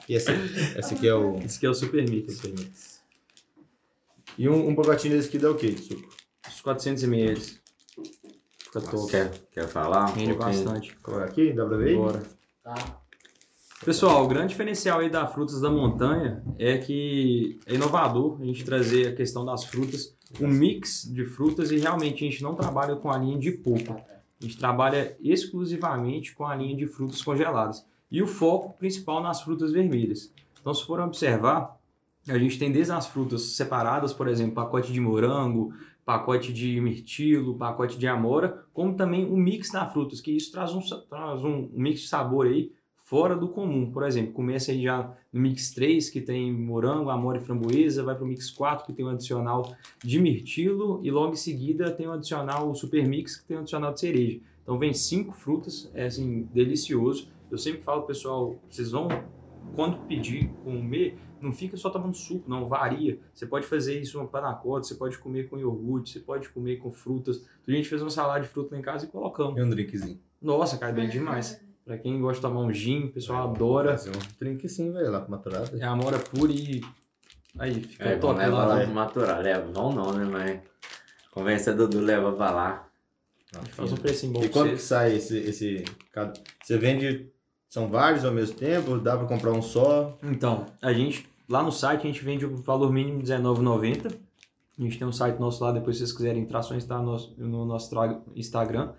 E 0.08 0.15
esse, 0.15 0.32
esse 0.78 0.93
aqui 0.95 1.08
é 1.08 1.13
o. 1.13 1.38
Esse 1.38 1.58
aqui 1.58 1.65
é 1.67 1.69
o 1.69 1.74
Super 1.76 2.10
Mix. 2.10 2.38
Super 2.38 2.50
Mix. 2.52 2.99
E 4.38 4.48
um, 4.48 4.70
um 4.70 4.76
pacotinho 4.76 5.15
desse 5.15 5.28
aqui 5.30 5.38
dá 5.38 5.52
o 5.52 5.56
quê 5.56 5.72
de 5.72 5.82
suco? 5.82 6.10
Os 6.48 6.62
400 6.62 7.04
ml. 7.04 7.42
Fica 8.60 8.82
top. 8.82 9.12
Quer, 9.12 9.32
quer 9.52 9.68
falar? 9.68 10.12
um 10.12 10.13
Rende 10.13 10.34
pouquinho? 10.34 10.63
bastante. 10.63 10.96
Coloca 10.98 11.26
aqui, 11.26 11.54
dá 11.54 11.65
pra 11.65 11.78
ver? 11.78 11.98
Bora. 11.98 12.24
Tá. 12.63 12.76
Pessoal, 13.84 14.26
o 14.26 14.28
grande 14.28 14.50
diferencial 14.50 15.00
aí 15.00 15.10
da 15.10 15.26
Frutas 15.26 15.62
da 15.62 15.72
Montanha 15.72 16.44
é 16.58 16.78
que 16.78 17.60
é 17.65 17.76
inovador 17.76 18.38
a 18.42 18.46
gente 18.46 18.65
trazer 18.65 19.08
a 19.08 19.15
questão 19.15 19.46
das 19.46 19.63
frutas, 19.63 20.15
um 20.39 20.48
mix 20.48 21.10
de 21.10 21.26
frutas 21.26 21.72
e 21.72 21.78
realmente 21.78 22.26
a 22.26 22.30
gente 22.30 22.44
não 22.44 22.56
trabalha 22.56 22.98
com 22.98 23.10
a 23.10 23.18
linha 23.18 23.39
de 23.39 23.52
polpa. 23.54 23.94
A 23.94 24.46
gente 24.46 24.58
trabalha 24.58 25.15
exclusivamente 25.22 26.36
com 26.36 26.46
a 26.46 26.56
linha 26.56 26.76
de 26.76 26.88
frutas 26.88 27.22
congeladas. 27.22 27.86
E 28.12 28.22
o 28.22 28.28
foco 28.28 28.78
principal 28.78 29.22
nas 29.24 29.42
frutas 29.42 29.72
vermelhas. 29.72 30.32
Então, 30.60 30.74
se 30.74 30.86
forem 30.86 31.06
observar, 31.06 31.79
a 32.32 32.38
gente 32.38 32.58
tem 32.60 32.72
desde 32.72 32.92
as 32.92 33.08
frutas 33.08 33.42
separadas, 33.42 34.13
por 34.13 34.28
exemplo, 34.28 34.56
pacote 34.56 34.92
de 34.92 35.00
morango, 35.00 35.74
pacote 36.06 36.52
de 36.52 36.80
mirtilo, 36.82 37.56
pacote 37.56 37.98
de 37.98 38.08
amora, 38.08 38.63
como 38.74 38.96
também 38.96 39.26
o 39.26 39.38
mix 39.38 39.72
das 39.72 39.92
frutas, 39.92 40.22
que 40.22 40.32
isso 40.32 40.52
traz 40.52 40.74
um, 40.74 40.82
traz 41.10 41.44
um 41.44 41.70
mix 41.74 42.02
de 42.02 42.08
sabor 42.08 42.48
aí 42.48 42.72
fora 43.10 43.36
do 43.36 43.50
comum. 43.50 43.92
Por 43.92 44.04
exemplo, 44.04 44.34
começa 44.34 44.72
aí 44.72 44.84
já 44.84 45.12
no 45.34 45.42
mix 45.42 45.72
3, 45.74 46.12
que 46.12 46.22
tem 46.22 46.54
morango, 46.54 47.10
amora 47.10 47.39
e 47.39 47.42
framboesa, 47.42 48.04
vai 48.04 48.13
para 48.13 48.24
o 48.24 48.28
mix 48.28 48.52
4, 48.52 48.86
que 48.86 48.94
tem 48.94 49.04
um 49.04 49.10
adicional 49.10 49.76
de 50.04 50.22
mirtilo, 50.22 51.00
e 51.04 51.10
logo 51.10 51.34
em 51.34 51.36
seguida 51.36 51.89
tem 51.89 52.08
um 52.08 52.13
adicional, 52.13 52.70
o 52.70 52.76
super 52.76 53.08
mix, 53.08 53.38
que 53.38 53.48
tem 53.48 53.58
um 53.58 53.62
adicional 53.62 53.94
de 53.94 54.00
cereja. 54.00 54.39
Então 54.62 54.78
vem 54.78 54.94
cinco 54.94 55.34
frutas, 55.34 55.89
é 55.96 56.06
assim, 56.06 56.48
delicioso. 56.54 57.32
Eu 57.50 57.58
sempre 57.58 57.82
falo, 57.82 58.04
pessoal, 58.04 58.60
vocês 58.70 58.92
vão, 58.92 59.08
quando 59.76 59.98
pedir, 60.06 60.48
comer, 60.63 61.18
não 61.41 61.52
fica 61.52 61.78
só 61.78 61.89
tomando 61.89 62.15
suco, 62.15 62.49
não, 62.49 62.67
varia. 62.67 63.19
Você 63.34 63.45
pode 63.45 63.65
fazer 63.65 63.99
isso 63.99 64.19
uma 64.19 64.28
panacota, 64.28 64.88
você 64.88 64.95
pode 64.95 65.17
comer 65.17 65.49
com 65.49 65.58
iogurte, 65.58 66.13
você 66.13 66.19
pode 66.19 66.49
comer 66.49 66.78
com 66.78 66.91
frutas. 66.91 67.45
A 67.67 67.71
gente 67.71 67.88
fez 67.88 68.02
uma 68.02 68.10
salada 68.10 68.41
de 68.41 68.47
fruta 68.47 68.73
lá 68.73 68.80
em 68.80 68.84
casa 68.84 69.06
e 69.06 69.08
colocamos. 69.10 69.58
E 69.58 69.62
um 69.62 69.69
drinkzinho. 69.69 70.19
Nossa, 70.41 70.78
cai 70.78 70.93
bem 70.93 71.10
demais. 71.10 71.62
Pra 71.86 71.97
quem 71.97 72.19
gosta 72.21 72.36
de 72.36 72.41
tomar 72.41 72.62
um 72.62 72.71
gin, 72.71 73.06
o 73.06 73.12
pessoal 73.12 73.49
adora. 73.49 73.97
Fazer 73.97 74.12
um 74.12 74.19
drink 74.39 74.69
sim, 74.69 74.91
velho, 74.91 75.12
lá 75.12 75.21
com 75.21 75.32
maturada. 75.32 75.78
É 75.78 75.84
amora 75.84 76.19
pura 76.19 76.52
e. 76.52 76.82
Aí, 77.58 77.82
fica 77.82 78.06
É, 78.06 78.15
top 78.15 78.36
vamos 78.36 78.39
levar 78.39 78.58
lá. 78.58 78.65
lá 78.65 78.75
né? 78.78 78.86
pro 78.86 78.93
Maturar. 78.93 79.41
Leva, 79.41 79.71
vão 79.71 79.91
não, 79.91 80.13
né, 80.13 80.23
mas... 80.23 80.60
Conversa 81.32 81.73
Dudu, 81.73 81.99
leva 81.99 82.32
pra 82.32 82.52
lá. 82.52 82.89
Não, 83.54 83.63
Faz 83.63 83.91
um 83.91 83.97
precinho 83.97 84.34
bom 84.34 84.43
E 84.43 84.49
quanto 84.49 84.71
que 84.73 84.82
sai 84.82 85.15
esse, 85.15 85.38
esse... 85.38 85.84
Você 86.63 86.78
vende 86.78 87.32
São 87.69 87.88
vários 87.88 88.25
ao 88.25 88.32
mesmo 88.32 88.55
tempo? 88.55 88.97
Dá 88.97 89.15
pra 89.15 89.27
comprar 89.27 89.51
um 89.51 89.62
só? 89.62 90.17
Então, 90.23 90.65
a 90.82 90.91
gente, 90.91 91.29
lá 91.47 91.62
no 91.62 91.71
site, 91.71 92.01
a 92.01 92.12
gente 92.12 92.25
vende 92.25 92.43
o 92.43 92.55
valor 92.58 92.91
mínimo 92.91 93.19
R$19,90. 93.19 94.12
A 94.77 94.82
gente 94.82 94.97
tem 94.97 95.08
um 95.08 95.12
site 95.12 95.39
nosso 95.39 95.63
lá, 95.63 95.71
depois 95.71 95.97
se 95.97 96.03
vocês 96.03 96.17
quiserem 96.17 96.41
entrar, 96.41 96.63
só 96.63 96.75
está 96.75 96.99
no, 96.99 97.15
no 97.38 97.65
nosso 97.65 97.93
Instagram. 98.36 98.93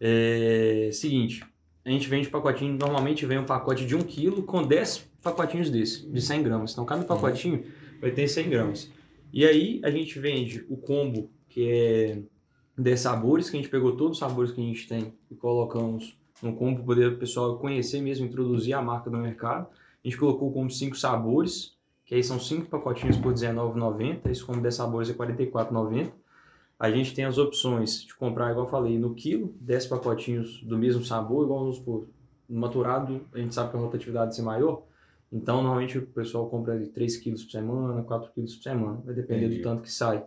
É, 0.00 0.88
seguinte, 0.90 1.44
a 1.84 1.90
gente 1.90 2.08
vende 2.08 2.30
pacotinho, 2.30 2.78
normalmente 2.78 3.26
vem 3.26 3.38
um 3.38 3.44
pacote 3.44 3.84
de 3.84 3.94
1 3.94 4.00
kg 4.04 4.42
com 4.42 4.62
10 4.62 5.10
pacotinhos 5.22 5.68
desse, 5.68 6.08
de 6.08 6.22
100 6.22 6.42
gramas. 6.42 6.72
Então, 6.72 6.86
cada 6.86 7.04
pacotinho 7.04 7.62
vai 8.00 8.10
ter 8.10 8.26
100 8.26 8.48
gramas. 8.48 8.90
E 9.30 9.44
aí, 9.44 9.82
a 9.84 9.90
gente 9.90 10.18
vende 10.18 10.64
o 10.70 10.78
combo, 10.78 11.30
que 11.46 11.70
é 11.70 12.22
10 12.78 13.00
sabores, 13.00 13.50
que 13.50 13.56
a 13.58 13.60
gente 13.60 13.70
pegou 13.70 13.96
todos 13.96 14.12
os 14.12 14.18
sabores 14.18 14.50
que 14.50 14.62
a 14.62 14.64
gente 14.64 14.88
tem 14.88 15.12
e 15.30 15.34
colocamos 15.34 16.17
no 16.42 16.54
combo 16.54 16.76
para 16.76 16.86
poder 16.86 17.12
o 17.12 17.18
pessoal 17.18 17.58
conhecer 17.58 18.00
mesmo, 18.00 18.26
introduzir 18.26 18.74
a 18.74 18.82
marca 18.82 19.10
no 19.10 19.18
mercado. 19.18 19.66
A 20.04 20.08
gente 20.08 20.18
colocou 20.18 20.52
como 20.52 20.70
5 20.70 20.96
sabores, 20.96 21.76
que 22.04 22.14
aí 22.14 22.22
são 22.22 22.38
5 22.38 22.66
pacotinhos 22.66 23.16
por 23.16 23.32
R$19,90. 23.32 24.30
Esse 24.30 24.44
combo 24.44 24.60
10 24.60 24.74
sabores 24.74 25.10
é 25.10 25.12
R$44,90. 25.12 26.12
A 26.78 26.90
gente 26.90 27.12
tem 27.12 27.24
as 27.24 27.38
opções 27.38 28.04
de 28.04 28.14
comprar, 28.14 28.52
igual 28.52 28.66
eu 28.66 28.70
falei, 28.70 28.98
no 28.98 29.12
quilo, 29.12 29.52
10 29.60 29.86
pacotinhos 29.86 30.62
do 30.62 30.78
mesmo 30.78 31.04
sabor, 31.04 31.44
igual 31.44 31.60
vamos 31.60 31.76
supor, 31.76 32.06
no 32.48 32.60
maturado, 32.60 33.20
a 33.34 33.38
gente 33.38 33.52
sabe 33.54 33.72
que 33.72 33.76
a 33.76 33.80
rotatividade 33.80 34.26
vai 34.26 34.34
ser 34.34 34.42
maior. 34.42 34.82
Então, 35.30 35.60
normalmente 35.60 35.98
o 35.98 36.06
pessoal 36.06 36.48
compra 36.48 36.78
de 36.78 36.86
3 36.86 37.16
quilos 37.18 37.42
por 37.42 37.50
semana, 37.50 38.02
4 38.02 38.30
quilos 38.32 38.54
por 38.54 38.62
semana. 38.62 39.02
Vai 39.04 39.14
depender 39.14 39.46
Entendi. 39.46 39.60
do 39.60 39.62
tanto 39.64 39.82
que 39.82 39.92
sai. 39.92 40.24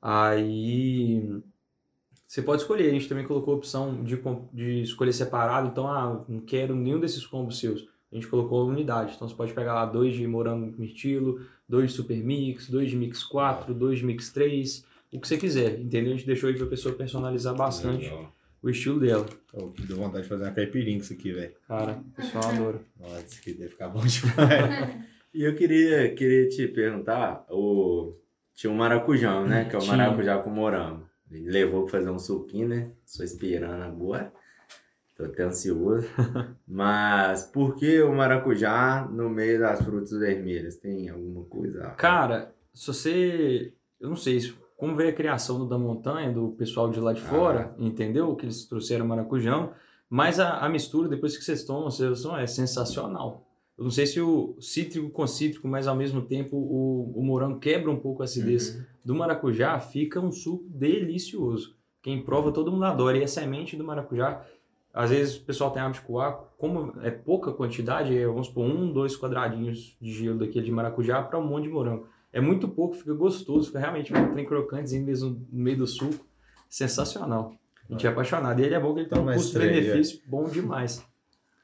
Aí 0.00 1.42
você 2.28 2.42
pode 2.42 2.60
escolher. 2.62 2.88
A 2.88 2.92
gente 2.92 3.08
também 3.08 3.26
colocou 3.26 3.54
a 3.54 3.56
opção 3.56 4.04
de, 4.04 4.16
com- 4.18 4.46
de 4.52 4.82
escolher 4.82 5.12
separado. 5.14 5.66
Então, 5.68 5.88
ah, 5.88 6.24
não 6.28 6.40
quero 6.40 6.76
nenhum 6.76 7.00
desses 7.00 7.26
combos 7.26 7.58
seus. 7.58 7.88
A 8.12 8.14
gente 8.14 8.26
colocou 8.28 8.66
unidade. 8.68 9.14
Então, 9.16 9.26
você 9.26 9.34
pode 9.34 9.52
pegar 9.54 9.74
lá 9.74 9.86
dois 9.86 10.14
de 10.14 10.26
morango 10.26 10.72
mirtilo, 10.78 11.40
dois 11.68 11.90
de 11.90 11.96
super 11.96 12.16
mix, 12.22 12.68
dois 12.68 12.90
de 12.90 12.96
mix 12.96 13.24
4, 13.24 13.72
dois 13.74 13.98
de 13.98 14.04
mix 14.06 14.30
3, 14.30 14.84
o 15.12 15.18
que 15.20 15.26
você 15.26 15.36
quiser. 15.38 15.80
Entendeu? 15.80 16.12
A 16.12 16.16
gente 16.16 16.26
deixou 16.26 16.48
aí 16.50 16.54
para 16.56 16.66
a 16.66 16.68
pessoa 16.68 16.94
personalizar 16.94 17.54
bastante 17.54 18.04
Legal. 18.04 18.32
o 18.62 18.68
estilo 18.70 19.00
dela. 19.00 19.26
Oh, 19.54 19.70
deu 19.86 19.96
vontade 19.96 20.22
de 20.24 20.28
fazer 20.28 20.44
uma 20.44 20.52
caipirinha 20.52 20.98
com 20.98 21.04
isso 21.04 21.12
aqui, 21.14 21.32
velho. 21.32 21.52
Cara, 21.66 21.92
o 21.92 22.10
pessoal 22.22 22.44
adora. 22.44 22.80
Nossa, 23.00 23.24
isso 23.26 23.38
aqui 23.40 23.52
deve 23.54 23.70
ficar 23.70 23.88
bom 23.88 24.00
demais. 24.04 24.96
E 25.34 25.42
eu 25.44 25.54
queria, 25.54 26.14
queria 26.14 26.48
te 26.48 26.66
perguntar, 26.68 27.44
o... 27.50 28.14
tinha 28.54 28.70
um 28.70 28.76
maracujão, 28.76 29.46
né? 29.46 29.64
Que 29.66 29.76
é 29.76 29.78
o 29.78 29.86
maracujá 29.86 30.38
com 30.38 30.50
morango. 30.50 31.07
Ele 31.30 31.50
levou 31.50 31.82
pra 31.84 31.98
fazer 31.98 32.10
um 32.10 32.18
suquinho, 32.18 32.68
né? 32.68 32.90
Estou 33.04 33.24
esperando 33.24 33.82
agora. 33.82 34.32
Tô 35.16 35.24
até 35.24 35.42
ansioso. 35.42 36.06
Mas 36.66 37.42
por 37.44 37.74
que 37.74 38.00
o 38.02 38.14
maracujá 38.14 39.06
no 39.10 39.28
meio 39.28 39.58
das 39.58 39.82
frutas 39.82 40.10
vermelhas? 40.12 40.76
Tem 40.76 41.08
alguma 41.08 41.44
coisa? 41.44 41.90
Cara, 41.96 42.54
se 42.72 42.86
você. 42.86 43.72
Eu 44.00 44.08
não 44.10 44.16
sei 44.16 44.40
se- 44.40 44.54
como 44.76 44.94
veio 44.94 45.10
a 45.10 45.12
criação 45.12 45.58
do 45.58 45.66
da 45.66 45.76
montanha, 45.76 46.32
do 46.32 46.50
pessoal 46.52 46.88
de 46.88 47.00
lá 47.00 47.12
de 47.12 47.20
fora, 47.20 47.74
entendeu? 47.78 48.36
Que 48.36 48.44
eles 48.46 48.64
trouxeram 48.66 49.04
maracujão. 49.06 49.72
Mas 50.08 50.38
a, 50.38 50.58
a 50.58 50.68
mistura, 50.68 51.08
depois 51.08 51.36
que 51.36 51.44
vocês 51.44 51.64
tomam, 51.64 51.90
vocês 51.90 52.22
tomam, 52.22 52.38
é 52.38 52.46
sensacional. 52.46 53.44
Eu 53.78 53.84
não 53.84 53.90
sei 53.92 54.06
se 54.06 54.20
o 54.20 54.56
cítrico 54.60 55.08
com 55.10 55.24
cítrico, 55.26 55.68
mas 55.68 55.86
ao 55.86 55.94
mesmo 55.94 56.20
tempo 56.22 56.56
o, 56.56 57.12
o 57.14 57.22
morango 57.22 57.60
quebra 57.60 57.90
um 57.90 57.96
pouco 57.96 58.22
a 58.22 58.24
acidez 58.24 58.74
Uhum. 58.74 58.82
do 59.04 59.14
maracujá, 59.14 59.78
fica 59.78 60.18
um 60.20 60.32
suco 60.32 60.64
delicioso. 60.68 61.76
Quem 62.02 62.20
prova, 62.22 62.50
todo 62.50 62.72
mundo 62.72 62.84
adora. 62.84 63.16
E 63.18 63.22
a 63.22 63.28
semente 63.28 63.76
do 63.76 63.84
maracujá, 63.84 64.44
às 64.92 65.10
vezes 65.10 65.36
o 65.36 65.42
pessoal 65.42 65.70
tem 65.70 65.80
hábito 65.80 66.00
de 66.00 66.06
coar, 66.06 66.40
como 66.58 66.92
é 67.02 67.10
pouca 67.10 67.52
quantidade, 67.52 68.16
é, 68.16 68.26
vamos 68.26 68.48
supor, 68.48 68.64
um, 68.64 68.92
dois 68.92 69.16
quadradinhos 69.16 69.96
de 70.00 70.12
gelo 70.12 70.38
daquele 70.38 70.64
de 70.64 70.72
maracujá 70.72 71.22
para 71.22 71.38
um 71.38 71.46
monte 71.46 71.64
de 71.64 71.70
morango. 71.70 72.06
É 72.32 72.40
muito 72.40 72.66
pouco, 72.68 72.96
fica 72.96 73.14
gostoso, 73.14 73.68
fica 73.68 73.78
realmente 73.78 74.12
um 74.12 74.32
trem 74.32 74.44
crocantezinho 74.44 75.04
mesmo 75.04 75.30
no 75.52 75.62
meio 75.62 75.78
do 75.78 75.86
suco. 75.86 76.26
Sensacional. 76.68 77.54
A 77.88 77.92
gente 77.92 78.06
é 78.06 78.10
apaixonado. 78.10 78.60
E 78.60 78.64
ele 78.64 78.74
é 78.74 78.80
bom 78.80 78.92
que 78.92 79.00
ele 79.00 79.08
tem 79.08 79.18
um 79.18 79.24
custo-benefício 79.32 80.20
bom 80.26 80.44
demais. 80.48 81.02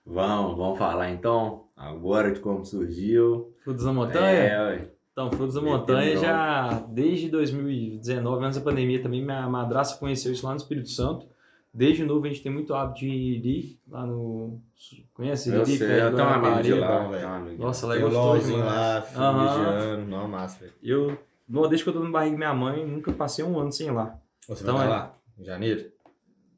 Vamos, 0.06 0.56
vamos 0.56 0.78
falar 0.78 1.10
então 1.10 1.63
agora 1.76 2.32
de 2.32 2.40
como 2.40 2.64
surgiu. 2.64 3.52
Frutos 3.62 3.84
da 3.84 3.92
Montanha? 3.92 4.38
É, 4.38 4.62
ué. 4.62 4.88
Então, 5.12 5.30
Frutos 5.30 5.54
da 5.54 5.60
Montanha 5.60 6.16
já 6.16 6.84
desde 6.88 7.28
2019, 7.28 8.44
antes 8.44 8.58
da 8.58 8.64
pandemia 8.64 9.02
também, 9.02 9.22
minha 9.22 9.48
madrasta 9.48 9.98
conheceu 9.98 10.32
isso 10.32 10.44
lá 10.44 10.52
no 10.52 10.58
Espírito 10.58 10.88
Santo. 10.88 11.26
Desde 11.72 12.04
novo 12.04 12.24
a 12.24 12.28
gente 12.28 12.42
tem 12.42 12.52
muito 12.52 12.72
hábito 12.72 13.00
de 13.00 13.08
ir 13.08 13.80
lá 13.88 14.06
no. 14.06 14.60
Conhece 15.12 15.52
eu 15.52 15.66
sei, 15.66 15.78
perto 15.78 16.12
eu 16.12 16.14
tenho 16.16 16.28
um 16.28 16.32
amigo 16.32 16.62
de 16.62 16.74
lá. 16.74 17.08
velho. 17.08 17.28
um. 17.28 17.56
Nossa, 17.58 17.86
lá 17.86 17.94
é 17.94 17.98
Tem 17.98 18.04
gostoso 18.06 18.28
LOLzinho 18.28 18.58
lá, 18.64 19.00
vigiando. 19.00 20.06
Não, 20.06 20.28
massa, 20.28 20.60
velho. 20.60 20.72
Eu, 20.80 21.18
desde 21.68 21.82
que 21.82 21.90
eu 21.90 21.94
tô 21.94 22.00
no 22.00 22.12
barriga 22.12 22.32
da 22.32 22.38
minha 22.38 22.54
mãe, 22.54 22.86
nunca 22.86 23.12
passei 23.12 23.44
um 23.44 23.58
ano 23.58 23.72
sem 23.72 23.88
ir 23.88 23.92
lá. 23.92 24.16
Você 24.48 24.62
Então 24.62 24.76
vai 24.76 24.86
é. 24.86 24.90
lá? 24.90 25.18
Em 25.36 25.44
janeiro? 25.44 25.90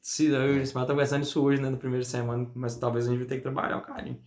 Se 0.06 0.26
eu 0.26 0.62
e 0.62 0.68
tá 0.68 0.86
conversando 0.86 1.24
isso 1.24 1.42
hoje, 1.42 1.60
né, 1.60 1.68
na 1.68 1.76
primeira 1.76 2.04
semana, 2.04 2.48
mas 2.54 2.76
talvez 2.76 3.08
a 3.08 3.10
gente 3.10 3.18
vai 3.18 3.26
ter 3.26 3.36
que 3.38 3.42
trabalhar, 3.42 3.80
carinho. 3.80 4.20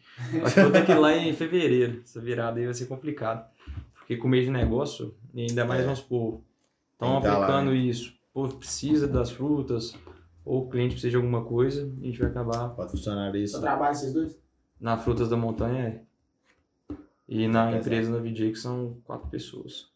Acho 0.43 0.53
que 0.53 0.59
eu 0.59 0.63
vou 0.65 0.73
ter 0.73 0.85
que 0.85 0.91
ir 0.91 0.99
lá 0.99 1.15
em 1.15 1.33
fevereiro. 1.33 2.01
Essa 2.03 2.19
virada 2.19 2.59
aí 2.59 2.65
vai 2.65 2.73
ser 2.73 2.85
complicado. 2.85 3.49
Porque 3.97 4.17
com 4.17 4.27
mês 4.27 4.43
de 4.43 4.51
negócio, 4.51 5.15
e 5.33 5.43
ainda 5.43 5.63
mais 5.63 5.79
É. 5.79 5.83
vamos 5.85 5.99
supor, 5.99 6.41
estão 6.91 7.21
tá 7.21 7.29
lá, 7.29 7.45
aplicando 7.45 7.71
né? 7.71 7.77
isso, 7.77 8.13
pô, 8.33 8.45
precisa 8.49 9.07
das 9.07 9.31
frutas, 9.31 9.95
ou 10.43 10.65
o 10.65 10.69
cliente 10.69 10.95
precisa 10.95 11.11
de 11.11 11.15
alguma 11.15 11.45
coisa, 11.45 11.83
a 11.83 12.05
gente 12.05 12.19
vai 12.19 12.29
acabar 12.29 12.75
Quatro 12.75 12.97
funcionários. 12.97 13.51
Só 13.51 13.61
trabalha 13.61 13.93
esses 13.93 14.11
dois? 14.11 14.37
na 14.81 14.97
Frutas 14.97 15.29
da 15.29 15.37
Montanha 15.37 16.03
é. 16.89 16.95
E 17.25 17.47
na 17.47 17.67
Pesado. 17.67 17.77
empresa 17.77 18.11
na 18.11 18.17
VJ, 18.17 18.51
que 18.51 18.59
são 18.59 18.97
quatro 19.05 19.29
pessoas. 19.29 19.89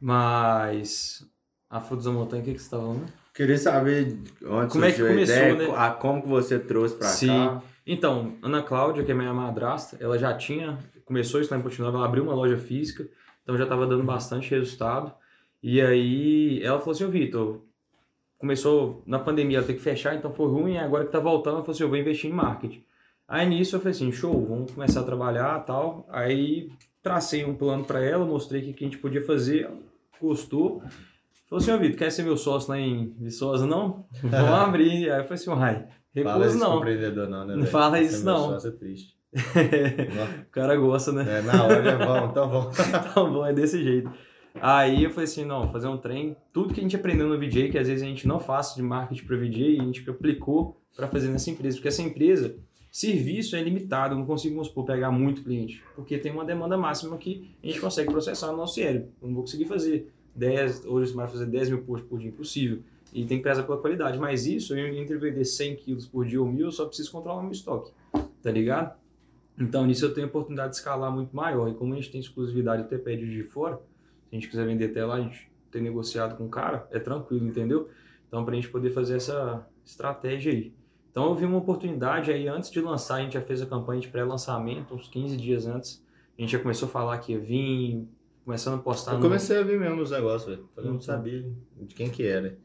Mas 0.00 1.24
a 1.70 1.80
Frutas 1.80 2.06
da 2.06 2.10
Montanha, 2.10 2.42
o 2.42 2.44
que, 2.44 2.54
que 2.54 2.58
você 2.60 2.70
tá 2.70 2.78
falando? 2.78 3.06
Queria 3.36 3.58
saber 3.58 4.16
onde 4.46 4.72
Como 4.72 4.84
é 4.86 4.90
que 4.92 4.98
começou, 4.98 5.36
ideia, 5.36 5.54
né? 5.54 5.74
a, 5.76 5.90
como 5.90 6.22
que 6.22 6.28
você 6.28 6.58
trouxe 6.58 6.96
pra 6.96 7.08
Sim. 7.08 7.26
cá. 7.26 7.62
Então, 7.86 8.32
Ana 8.42 8.62
Cláudia, 8.62 9.04
que 9.04 9.12
é 9.12 9.14
minha 9.14 9.32
madrasta, 9.34 9.98
ela 10.00 10.18
já 10.18 10.32
tinha, 10.32 10.78
começou 11.04 11.38
isso 11.38 11.52
lá 11.52 11.60
em 11.60 11.62
Ponte 11.62 11.78
Nova, 11.78 11.98
ela 11.98 12.06
abriu 12.06 12.22
uma 12.22 12.34
loja 12.34 12.56
física, 12.56 13.06
então 13.42 13.54
já 13.58 13.64
estava 13.64 13.86
dando 13.86 14.02
bastante 14.04 14.50
resultado. 14.50 15.12
E 15.62 15.82
aí 15.82 16.62
ela 16.62 16.78
falou 16.78 16.92
assim, 16.92 17.04
ô 17.04 17.10
Vitor, 17.10 17.60
começou 18.38 19.02
na 19.06 19.18
pandemia 19.18 19.58
ela 19.58 19.66
ter 19.66 19.74
que 19.74 19.82
fechar, 19.82 20.14
então 20.14 20.32
foi 20.32 20.48
ruim, 20.48 20.78
agora 20.78 21.04
que 21.04 21.12
tá 21.12 21.20
voltando, 21.20 21.56
ela 21.56 21.62
falou 21.62 21.74
assim, 21.74 21.82
eu 21.82 21.90
vou 21.90 21.98
investir 21.98 22.30
em 22.30 22.34
marketing. 22.34 22.82
Aí 23.28 23.46
nisso 23.46 23.76
eu 23.76 23.80
falei 23.80 23.92
assim, 23.92 24.10
show, 24.12 24.46
vamos 24.46 24.70
começar 24.72 25.00
a 25.00 25.04
trabalhar 25.04 25.58
tal. 25.60 26.06
Aí 26.08 26.70
tracei 27.02 27.44
um 27.44 27.54
plano 27.54 27.84
para 27.84 28.02
ela, 28.02 28.24
mostrei 28.24 28.62
o 28.62 28.64
que 28.64 28.72
que 28.72 28.84
a 28.84 28.88
gente 28.88 28.98
podia 28.98 29.22
fazer, 29.22 29.64
ela 29.64 29.78
gostou. 30.20 30.82
Falou 31.48 31.62
assim, 31.62 31.72
ô 31.72 31.78
Vitor, 31.78 31.96
quer 31.96 32.10
ser 32.10 32.24
meu 32.24 32.36
sócio 32.36 32.70
lá 32.70 32.78
em 32.78 33.14
Viçosa, 33.20 33.66
não? 33.66 34.06
Vamos 34.20 34.50
abrir. 34.50 35.10
Aí 35.10 35.20
eu 35.20 35.24
falei 35.24 35.34
assim, 35.34 35.50
uai, 35.50 35.88
recuso 36.12 36.58
não. 36.58 36.80
não, 36.80 37.46
né, 37.46 37.56
Não 37.56 37.66
fala 37.66 38.00
isso, 38.00 38.24
não. 38.24 38.50
sócio 38.50 38.68
é 38.68 38.72
triste. 38.72 39.16
o 40.46 40.50
cara 40.50 40.76
gosta, 40.76 41.12
né? 41.12 41.38
É, 41.38 41.42
na 41.42 41.64
hora 41.64 41.82
já 41.84 41.96
vamos, 41.98 42.30
então 42.30 42.48
vamos. 42.48 42.76
Tá 43.14 43.24
bom, 43.24 43.46
é 43.46 43.52
desse 43.52 43.82
jeito. 43.82 44.10
Aí 44.60 45.04
eu 45.04 45.10
falei 45.10 45.24
assim, 45.24 45.44
não, 45.44 45.70
fazer 45.70 45.86
um 45.86 45.98
trem, 45.98 46.36
tudo 46.52 46.72
que 46.72 46.80
a 46.80 46.82
gente 46.82 46.96
aprendeu 46.96 47.28
no 47.28 47.38
VJ, 47.38 47.70
que 47.70 47.78
às 47.78 47.86
vezes 47.86 48.02
a 48.02 48.06
gente 48.06 48.26
não 48.26 48.40
faz 48.40 48.74
de 48.74 48.82
marketing 48.82 49.26
para 49.26 49.36
VJ, 49.36 49.80
a 49.80 49.84
gente 49.84 50.08
aplicou 50.08 50.80
para 50.96 51.08
fazer 51.08 51.28
nessa 51.28 51.50
empresa, 51.50 51.76
porque 51.76 51.88
essa 51.88 52.02
empresa, 52.02 52.56
serviço 52.90 53.54
é 53.54 53.62
limitado, 53.62 54.14
eu 54.14 54.18
não 54.18 54.24
consigo, 54.24 54.54
vamos 54.54 54.68
supor, 54.68 54.86
pegar 54.86 55.10
muito 55.10 55.44
cliente, 55.44 55.84
porque 55.94 56.16
tem 56.16 56.32
uma 56.32 56.44
demanda 56.44 56.78
máxima 56.78 57.18
que 57.18 57.54
a 57.62 57.66
gente 57.66 57.80
consegue 57.80 58.10
processar 58.10 58.50
no 58.50 58.56
nosso. 58.56 58.80
Eu 58.80 59.12
não 59.20 59.34
vou 59.34 59.42
conseguir 59.42 59.66
fazer 59.66 60.10
10, 60.36 60.84
hoje 60.86 61.12
vai 61.12 61.26
fazer 61.26 61.46
10 61.46 61.70
mil 61.70 61.82
posts 61.82 62.08
por 62.08 62.18
dia, 62.18 62.28
impossível. 62.28 62.80
E 63.12 63.24
tem 63.24 63.38
que 63.38 63.42
prezar 63.42 63.64
pela 63.64 63.78
qualidade, 63.78 64.18
mas 64.18 64.46
isso, 64.46 64.76
eu 64.76 64.86
entre 64.94 65.16
vender 65.16 65.44
100 65.44 65.76
quilos 65.76 66.06
por 66.06 66.26
dia 66.26 66.40
ou 66.40 66.46
mil, 66.46 66.66
eu 66.66 66.72
só 66.72 66.84
preciso 66.84 67.10
controlar 67.10 67.42
meu 67.42 67.52
estoque, 67.52 67.90
tá 68.42 68.50
ligado? 68.50 68.94
Então, 69.58 69.86
nisso 69.86 70.04
eu 70.04 70.12
tenho 70.12 70.26
a 70.26 70.28
oportunidade 70.28 70.70
de 70.70 70.76
escalar 70.76 71.10
muito 71.10 71.34
maior. 71.34 71.68
E 71.68 71.74
como 71.74 71.94
a 71.94 71.96
gente 71.96 72.10
tem 72.10 72.20
exclusividade 72.20 72.82
até 72.82 72.98
pede 72.98 73.30
de 73.30 73.42
fora, 73.42 73.76
se 73.76 73.82
a 74.32 74.34
gente 74.34 74.48
quiser 74.48 74.66
vender 74.66 74.90
até 74.90 75.04
lá, 75.04 75.14
a 75.14 75.20
gente 75.20 75.50
tem 75.70 75.80
negociado 75.80 76.36
com 76.36 76.44
o 76.44 76.48
cara, 76.48 76.86
é 76.90 76.98
tranquilo, 76.98 77.46
entendeu? 77.46 77.88
Então, 78.28 78.44
para 78.44 78.52
a 78.52 78.56
gente 78.56 78.68
poder 78.68 78.90
fazer 78.90 79.16
essa 79.16 79.66
estratégia 79.84 80.52
aí. 80.52 80.74
Então, 81.10 81.30
eu 81.30 81.34
vi 81.34 81.46
uma 81.46 81.56
oportunidade 81.56 82.30
aí, 82.30 82.46
antes 82.46 82.70
de 82.70 82.80
lançar, 82.82 83.16
a 83.16 83.20
gente 83.22 83.32
já 83.32 83.40
fez 83.40 83.62
a 83.62 83.66
campanha 83.66 84.00
de 84.00 84.08
pré-lançamento, 84.08 84.94
uns 84.94 85.08
15 85.08 85.36
dias 85.38 85.66
antes. 85.66 86.04
A 86.36 86.42
gente 86.42 86.52
já 86.52 86.58
começou 86.58 86.86
a 86.86 86.90
falar 86.90 87.16
que 87.18 87.32
ia 87.32 87.38
vir, 87.38 88.06
começando 88.46 88.76
a 88.76 88.78
postar 88.78 89.12
Eu 89.12 89.16
no... 89.18 89.24
comecei 89.24 89.58
a 89.58 89.62
ver 89.62 89.78
mesmo 89.78 90.00
os 90.00 90.10
negócios, 90.10 90.48
velho. 90.56 90.66
Eu 90.76 90.84
não 90.84 90.92
Uhum. 90.92 91.00
sabia 91.00 91.44
de 91.76 91.94
quem 91.94 92.08
que 92.08 92.26
era. 92.26 92.56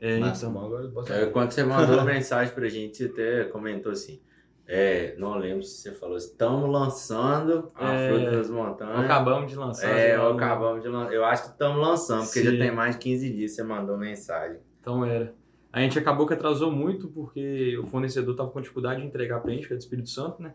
É, 0.00 0.18
Mas 0.18 0.38
então. 0.42 0.52
bom, 0.54 0.64
agora 0.66 0.84
eu 0.84 0.90
posso 0.92 1.12
É, 1.12 1.26
quando 1.26 1.50
você 1.52 1.64
mandou 1.64 2.02
mensagem 2.04 2.54
pra 2.54 2.68
gente, 2.68 2.96
você 2.96 3.04
até 3.06 3.44
comentou 3.44 3.92
assim. 3.92 4.20
É, 4.68 5.14
não 5.16 5.36
lembro 5.38 5.62
se 5.62 5.76
você 5.80 5.92
falou, 5.92 6.16
estamos 6.16 6.68
lançando 6.70 7.70
a 7.74 7.92
É, 7.92 8.08
Fruta 8.08 8.30
das 8.32 8.50
Montanhas. 8.50 8.98
Acabamos 9.04 9.50
de 9.50 9.56
lançar. 9.56 9.88
É, 9.88 10.16
no- 10.16 10.28
acabamos 10.30 10.82
de 10.82 10.88
lançar. 10.88 11.12
Eu 11.12 11.24
acho 11.24 11.42
que 11.44 11.48
estamos 11.50 11.80
lançando, 11.80 12.24
porque 12.24 12.40
Sim. 12.40 12.52
já 12.52 12.64
tem 12.64 12.74
mais 12.74 12.96
de 12.96 13.02
15 13.02 13.30
dias 13.32 13.50
que 13.52 13.56
você 13.56 13.62
mandou 13.62 13.96
mensagem. 13.96 14.58
Então 14.80 15.04
era. 15.04 15.34
A 15.72 15.80
gente 15.80 15.98
acabou 15.98 16.26
que 16.26 16.32
atrasou 16.34 16.70
muito 16.72 17.06
porque 17.08 17.76
o 17.78 17.86
fornecedor 17.86 18.32
estava 18.32 18.50
com 18.50 18.60
dificuldade 18.60 19.00
de 19.02 19.06
entregar 19.06 19.40
pra 19.40 19.52
gente, 19.52 19.66
que 19.66 19.72
é 19.74 19.76
do 19.76 19.80
Espírito 19.80 20.08
Santo, 20.08 20.42
né? 20.42 20.54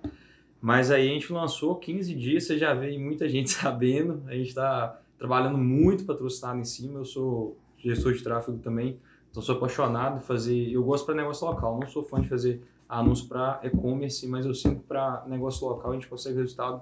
Mas 0.62 0.92
aí 0.92 1.10
a 1.10 1.14
gente 1.14 1.34
lançou 1.34 1.76
15 1.76 2.14
dias, 2.14 2.44
você 2.44 2.58
já 2.58 2.74
vê 2.74 2.96
muita 2.98 3.28
gente 3.28 3.50
sabendo. 3.52 4.22
A 4.28 4.36
gente 4.36 4.50
está 4.50 5.00
trabalhando 5.18 5.58
muito 5.58 6.06
patrocinado 6.06 6.60
em 6.60 6.64
cima. 6.64 7.00
Eu 7.00 7.06
sou 7.06 7.58
gestor 7.78 8.14
de 8.14 8.24
tráfego 8.24 8.60
também, 8.60 9.00
então 9.32 9.42
sou 9.42 9.56
apaixonado 9.56 10.18
em 10.18 10.22
fazer. 10.22 10.72
Eu 10.72 10.84
gosto 10.84 11.06
para 11.06 11.16
negócio 11.16 11.48
local, 11.48 11.80
não 11.80 11.88
sou 11.88 12.04
fã 12.04 12.22
de 12.22 12.30
fazer 12.30 12.62
anúncio 12.88 13.28
para 13.28 13.60
e-commerce, 13.64 14.28
mas 14.28 14.46
eu 14.46 14.54
sinto 14.54 14.82
para 14.82 15.24
negócio 15.28 15.66
local 15.68 15.92
a 15.92 15.94
gente 15.96 16.08
consegue 16.08 16.38
resultado 16.38 16.82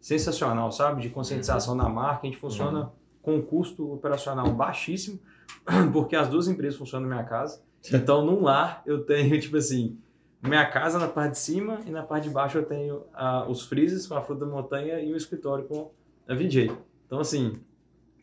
sensacional, 0.00 0.70
sabe? 0.70 1.02
De 1.02 1.08
conscientização 1.08 1.76
da 1.76 1.88
marca. 1.88 2.20
A 2.22 2.26
gente 2.26 2.36
funciona 2.36 2.92
com 3.22 3.36
um 3.36 3.42
custo 3.42 3.92
operacional 3.92 4.48
baixíssimo, 4.52 5.18
porque 5.92 6.14
as 6.14 6.28
duas 6.28 6.46
empresas 6.46 6.78
funcionam 6.78 7.08
na 7.08 7.16
minha 7.16 7.26
casa. 7.26 7.60
Então, 7.92 8.24
num 8.24 8.42
lar, 8.42 8.82
eu 8.86 9.04
tenho, 9.04 9.38
tipo 9.40 9.56
assim, 9.56 9.98
minha 10.46 10.64
casa 10.66 10.98
na 10.98 11.08
parte 11.08 11.32
de 11.32 11.38
cima 11.38 11.80
e 11.86 11.90
na 11.90 12.02
parte 12.02 12.24
de 12.24 12.30
baixo 12.30 12.58
eu 12.58 12.64
tenho 12.64 13.04
ah, 13.12 13.46
os 13.48 13.62
freezers 13.66 14.06
com 14.06 14.14
a 14.14 14.22
fruta 14.22 14.44
da 14.44 14.50
montanha 14.50 15.00
e 15.00 15.12
o 15.12 15.16
escritório 15.16 15.64
com 15.64 15.90
a 16.28 16.34
VJ. 16.34 16.72
Então, 17.06 17.20
assim, 17.20 17.60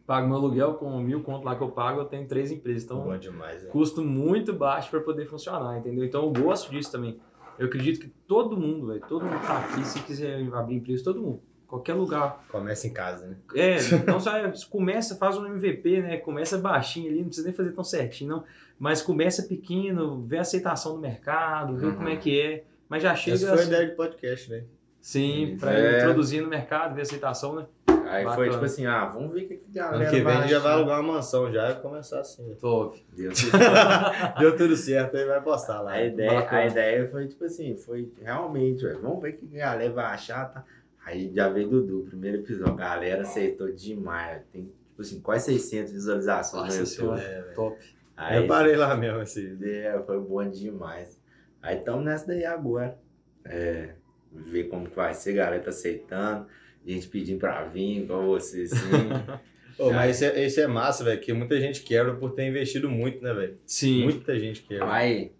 pago 0.05 0.27
meu 0.27 0.37
aluguel 0.37 0.73
com 0.75 0.97
mil 0.99 1.21
conto 1.21 1.45
lá 1.45 1.55
que 1.55 1.63
eu 1.63 1.69
pago, 1.69 2.01
eu 2.01 2.05
tenho 2.05 2.27
três 2.27 2.51
empresas. 2.51 2.83
Então, 2.83 3.01
Bom 3.01 3.17
demais, 3.17 3.63
né? 3.63 3.69
custo 3.69 4.03
muito 4.03 4.53
baixo 4.53 4.89
para 4.89 4.99
poder 4.99 5.25
funcionar, 5.25 5.77
entendeu? 5.77 6.03
Então, 6.03 6.23
eu 6.23 6.31
gosto 6.31 6.71
disso 6.71 6.91
também. 6.91 7.19
Eu 7.57 7.67
acredito 7.67 7.99
que 7.99 8.07
todo 8.27 8.57
mundo, 8.57 8.87
velho, 8.87 9.01
todo 9.07 9.25
mundo 9.25 9.41
tá 9.45 9.59
aqui, 9.59 9.85
se 9.85 10.01
quiser 10.01 10.43
abrir 10.53 10.75
empresa, 10.75 11.03
todo 11.03 11.21
mundo. 11.21 11.41
Qualquer 11.67 11.93
lugar. 11.93 12.45
Começa 12.51 12.85
em 12.85 12.93
casa, 12.93 13.25
né? 13.25 13.35
É, 13.55 13.77
então 13.95 14.19
só 14.19 14.31
começa, 14.69 15.15
faz 15.15 15.37
um 15.37 15.45
MVP, 15.47 16.01
né? 16.01 16.17
Começa 16.17 16.57
baixinho 16.57 17.09
ali, 17.09 17.19
não 17.19 17.25
precisa 17.25 17.47
nem 17.47 17.55
fazer 17.55 17.71
tão 17.71 17.83
certinho, 17.83 18.29
não. 18.29 18.43
Mas 18.83 19.01
começa 19.01 19.43
pequeno, 19.43 20.21
vê 20.27 20.37
a 20.39 20.41
aceitação 20.41 20.95
do 20.95 20.99
mercado, 20.99 21.77
vê 21.77 21.85
Uhum. 21.85 21.95
como 21.95 22.09
é 22.09 22.17
que 22.17 22.41
é. 22.41 22.63
Mas 22.89 23.01
já 23.01 23.15
chega. 23.15 23.35
Essa 23.37 23.47
foi 23.47 23.57
a 23.57 23.61
assim- 23.61 23.71
ideia 23.71 23.87
de 23.89 23.95
podcast, 23.95 24.49
né? 24.51 24.63
Sim, 24.99 25.55
pra 25.57 25.73
É. 25.73 25.99
introduzir 25.99 26.41
no 26.43 26.49
mercado, 26.49 26.93
ver 26.93 26.99
a 26.99 27.03
aceitação, 27.03 27.55
né? 27.55 27.65
Aí 27.87 28.25
Bacana. 28.25 28.35
foi 28.35 28.49
tipo 28.49 28.65
assim, 28.65 28.85
ah, 28.85 29.05
vamos 29.05 29.31
ver 29.33 29.43
o 29.43 29.47
que 29.47 29.53
a 29.53 29.83
galera 29.83 29.95
Ano 29.95 30.09
que 30.09 30.17
gente 30.41 30.49
já 30.51 30.59
vai 30.59 30.73
alugar 30.73 30.99
uma 30.99 31.13
mansão 31.13 31.49
já 31.49 31.71
e 31.71 31.75
começar 31.75 32.19
assim. 32.19 32.43
né? 32.43 32.55
Top. 32.59 33.01
Deus. 33.15 33.39
Deu 34.39 34.57
tudo 34.57 34.75
certo, 34.75 35.15
aí 35.15 35.25
vai 35.25 35.41
postar 35.41 35.79
lá. 35.79 35.93
A 35.93 36.03
ideia, 36.03 36.33
Bacana. 36.33 36.61
a 36.63 36.67
ideia 36.67 37.07
foi 37.07 37.25
tipo 37.27 37.45
assim, 37.45 37.77
foi 37.77 38.11
realmente, 38.21 38.83
velho, 38.83 38.99
vamos 39.01 39.21
ver 39.21 39.29
o 39.29 39.37
que 39.37 39.55
a 39.61 39.65
galera 39.65 39.93
vai 39.93 40.05
achar, 40.05 40.45
tá? 40.51 40.63
Aí 41.05 41.31
já 41.33 41.47
veio 41.47 41.69
Dudu, 41.69 42.03
primeiro 42.09 42.39
episódio, 42.39 42.73
a 42.73 42.77
galera 42.77 43.21
aceitou 43.21 43.71
demais, 43.71 44.41
tem 44.51 44.63
tipo 44.89 45.01
assim, 45.01 45.21
quase 45.21 45.45
600 45.45 45.93
visualizações 45.93 46.63
Nossa 46.65 46.77
no 46.79 46.83
YouTube. 46.83 47.19
senhora. 47.19 47.21
É. 47.21 47.53
Top. 47.53 47.77
Aí, 48.15 48.37
Eu 48.37 48.47
parei 48.47 48.75
lá 48.75 48.95
mesmo, 48.95 49.19
assim. 49.19 49.57
É, 49.61 50.01
foi 50.05 50.19
bom 50.19 50.47
demais. 50.49 51.19
Aí 51.61 51.77
estamos 51.77 52.05
nessa 52.05 52.27
daí 52.27 52.45
agora. 52.45 52.97
É, 53.45 53.95
ver 54.31 54.65
como 54.65 54.89
que 54.89 54.95
vai 54.95 55.13
ser, 55.13 55.31
a 55.31 55.45
galera 55.45 55.63
tá 55.63 55.69
aceitando, 55.69 56.47
gente 56.85 57.07
pedindo 57.07 57.39
pra 57.39 57.63
vir, 57.63 58.03
igual 58.03 58.25
você, 58.25 58.63
assim. 58.63 58.77
Ô, 59.77 59.91
mas 59.91 60.21
esse 60.21 60.25
é, 60.25 60.45
esse 60.45 60.61
é 60.61 60.67
massa, 60.67 61.03
velho, 61.03 61.19
que 61.19 61.33
muita 61.33 61.59
gente 61.59 61.81
quebra 61.81 62.13
por 62.13 62.31
ter 62.31 62.47
investido 62.47 62.89
muito, 62.89 63.23
né, 63.23 63.33
velho? 63.33 63.57
Sim. 63.65 64.03
Muita 64.03 64.37
gente 64.37 64.61
quebra. 64.61 64.85
vai. 64.85 65.31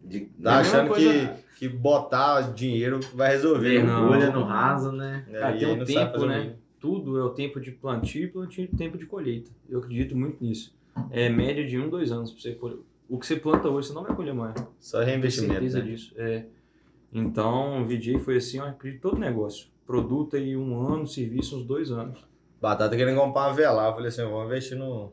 De, 0.00 0.20
Tá 0.42 0.58
achando 0.58 0.88
coisa, 0.88 1.38
que, 1.56 1.58
que 1.60 1.68
botar 1.68 2.52
dinheiro 2.52 2.98
vai 3.14 3.30
resolver. 3.30 3.84
Não. 3.84 4.10
mergulha 4.10 4.32
no 4.32 4.42
raso, 4.42 4.90
né? 4.90 5.24
né? 5.28 5.38
Cara, 5.38 5.56
tem 5.56 5.68
um 5.68 5.84
tempo, 5.84 6.26
né? 6.26 6.56
Tudo 6.80 7.16
é 7.16 7.22
o 7.22 7.30
tempo 7.30 7.60
de 7.60 7.70
plantio 7.70 8.24
e 8.24 8.26
plantio 8.26 8.64
e 8.64 8.76
tempo 8.76 8.98
de 8.98 9.06
colheita. 9.06 9.48
Eu 9.70 9.78
acredito 9.78 10.16
muito 10.16 10.42
nisso. 10.42 10.74
É 11.10 11.28
média 11.28 11.64
de 11.66 11.78
um, 11.78 11.88
dois 11.88 12.10
anos 12.12 12.32
pra 12.32 12.40
você 12.40 12.52
colher. 12.54 12.78
O 13.08 13.18
que 13.18 13.26
você 13.26 13.36
planta 13.36 13.68
hoje, 13.68 13.88
você 13.88 13.94
não 13.94 14.02
vai 14.04 14.14
colher 14.14 14.30
amanhã. 14.30 14.54
Só 14.80 14.98
Tenho 14.98 15.10
reinvestimento, 15.10 15.52
certeza 15.54 15.78
né? 15.80 15.84
disso. 15.84 16.14
É. 16.16 16.44
Então, 17.12 17.82
o 17.82 17.86
VJ 17.86 18.18
foi 18.20 18.36
assim, 18.38 18.58
eu 18.58 18.64
acredito 18.64 19.02
todo 19.02 19.18
negócio. 19.18 19.66
Produto 19.86 20.36
aí 20.36 20.56
um 20.56 20.80
ano, 20.80 21.06
serviço 21.06 21.56
uns 21.58 21.64
dois 21.66 21.90
anos. 21.90 22.24
Batata 22.60 22.96
querendo 22.96 23.18
comprar 23.18 23.48
uma 23.48 23.52
velar. 23.54 23.88
Eu 23.88 23.94
falei 23.94 24.08
assim, 24.08 24.22
vamos 24.22 24.46
investir 24.46 24.78
no, 24.78 25.12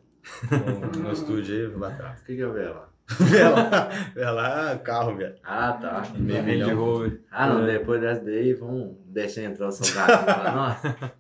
no, 0.94 1.04
no 1.04 1.12
estúdio 1.12 1.56
aí, 1.56 1.76
Batata. 1.78 2.22
O 2.22 2.26
que 2.26 2.36
que 2.36 2.42
eu 2.42 2.54
vejo 2.54 2.70
lá? 2.74 2.90
Velar, 3.20 4.14
velar 4.14 4.76
é 4.76 4.78
carro, 4.80 5.16
velho. 5.18 5.36
Ah, 5.44 5.74
tá. 5.74 6.04
Meio 6.16 6.44
milhão. 6.44 7.12
Ah, 7.32 7.48
não, 7.50 7.64
É. 7.68 7.80
depois 7.80 8.00
dessa 8.00 8.24
daí, 8.24 8.54
vamos 8.54 8.96
deixar 9.08 9.44
entrar 9.44 9.68
o 9.68 9.72
salgadinho 9.72 10.26
pra 10.26 11.12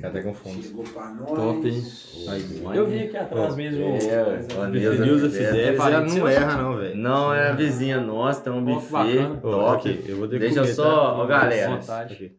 tá 0.00 0.22
com 0.22 0.32
fome. 0.34 0.62
Chegou 0.62 0.84
pra 0.84 1.10
nós. 1.10 1.30
Top, 1.30 1.68
hein? 1.68 1.82
Aí, 2.28 2.76
Eu 2.76 2.86
vi 2.86 2.98
aqui 3.00 3.16
atrás 3.16 3.56
mesmo. 3.56 3.84
É, 3.84 4.46
a 4.62 4.68
Neuza 4.68 5.04
Nilza 5.04 5.30
Fidelis. 5.30 5.80
Ela 5.80 6.00
não 6.02 6.28
erra, 6.28 6.62
não, 6.62 6.76
velho. 6.76 6.96
Não, 6.96 7.34
é 7.34 7.48
a 7.48 7.52
vizinha 7.52 8.00
nossa, 8.00 8.40
tem 8.42 8.52
um 8.52 8.64
buffet 8.64 9.40
top. 9.42 10.04
eu 10.08 10.16
vou 10.16 10.28
ter 10.28 10.38
Deixa 10.38 10.60
comer, 10.60 10.74
só, 10.74 10.84
tá? 10.84 11.12
ó, 11.14 11.26
galera. 11.26 11.80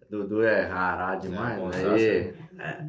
Dudu 0.09 0.43
é 0.43 0.61
rarado 0.65 1.27
demais, 1.27 1.59
É, 1.75 1.83
né? 1.83 2.33
é. 2.59 2.85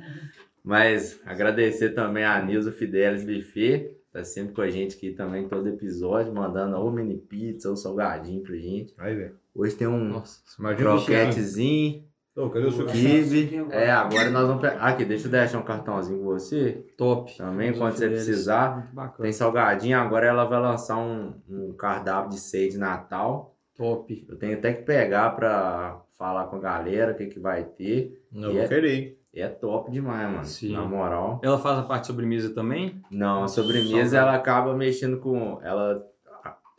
Mas 0.65 1.21
agradecer 1.27 1.91
também 1.91 2.25
a 2.25 2.41
Nilza 2.41 2.71
Fidelis 2.71 3.25
Buffet, 3.25 3.97
tá 4.13 4.23
sempre 4.23 4.55
com 4.55 4.61
a 4.61 4.71
gente 4.71 4.97
aqui 4.97 5.11
também 5.11 5.49
todo 5.49 5.69
episódio, 5.69 6.33
mandando 6.33 6.77
ou 6.77 6.89
mini 6.91 7.17
pizza 7.19 7.69
ou 7.69 7.77
salgadinho 7.77 8.43
pra 8.43 8.55
gente. 8.55 8.95
Aí, 8.97 9.15
velho. 9.15 9.35
Hoje 9.55 9.75
tem 9.75 9.89
um 9.89 9.99
Nossa. 10.05 10.41
Suquinho. 10.47 10.77
croquetezinho, 10.77 12.05
Ô, 12.35 12.49
cadê 12.49 12.67
o 12.67 12.71
suquinho? 12.71 13.25
kibe. 13.25 13.67
É, 13.71 13.91
agora 13.91 14.31
nós 14.31 14.47
vamos 14.47 14.63
pegar. 14.63 14.81
Aqui, 14.81 15.05
deixa 15.05 15.27
eu 15.27 15.31
deixar 15.31 15.59
um 15.59 15.63
cartãozinho 15.65 16.19
com 16.19 16.25
você. 16.25 16.83
Top. 16.97 17.37
Também, 17.37 17.73
quando 17.77 17.95
você 17.95 18.09
precisar. 18.09 18.77
Muito 18.77 18.95
bacana. 18.95 19.23
Tem 19.23 19.33
salgadinho, 19.33 19.99
agora 19.99 20.27
ela 20.27 20.45
vai 20.45 20.61
lançar 20.61 20.97
um, 20.97 21.35
um 21.49 21.73
cardápio 21.75 22.31
de 22.31 22.41
ceia 22.41 22.71
de 22.71 22.79
Natal. 22.79 23.55
Top. 23.77 24.27
Eu 24.29 24.39
tenho 24.39 24.57
até 24.57 24.73
que 24.73 24.83
pegar 24.83 25.31
pra 25.31 26.03
falar 26.17 26.47
com 26.47 26.57
a 26.57 26.61
galera 26.61 27.13
o 27.13 27.15
que, 27.15 27.27
que 27.27 27.39
vai 27.39 27.65
ter. 27.65 28.23
Não, 28.33 28.51
vou 28.53 28.63
é- 28.63 28.69
querer. 28.69 29.19
É 29.35 29.49
top 29.49 29.91
demais, 29.91 30.31
mano. 30.31 30.45
Sim. 30.45 30.73
Na 30.73 30.85
moral. 30.85 31.41
Ela 31.43 31.59
faz 31.59 31.79
a 31.79 31.83
parte 31.83 32.03
de 32.03 32.07
sobremesa 32.09 32.55
também? 32.55 33.01
Não, 33.11 33.45
a 33.45 33.49
sobremesa 33.49 34.19
ela 34.19 34.35
acaba 34.35 34.75
mexendo 34.75 35.19
com. 35.21 35.59
Ela, 35.63 36.03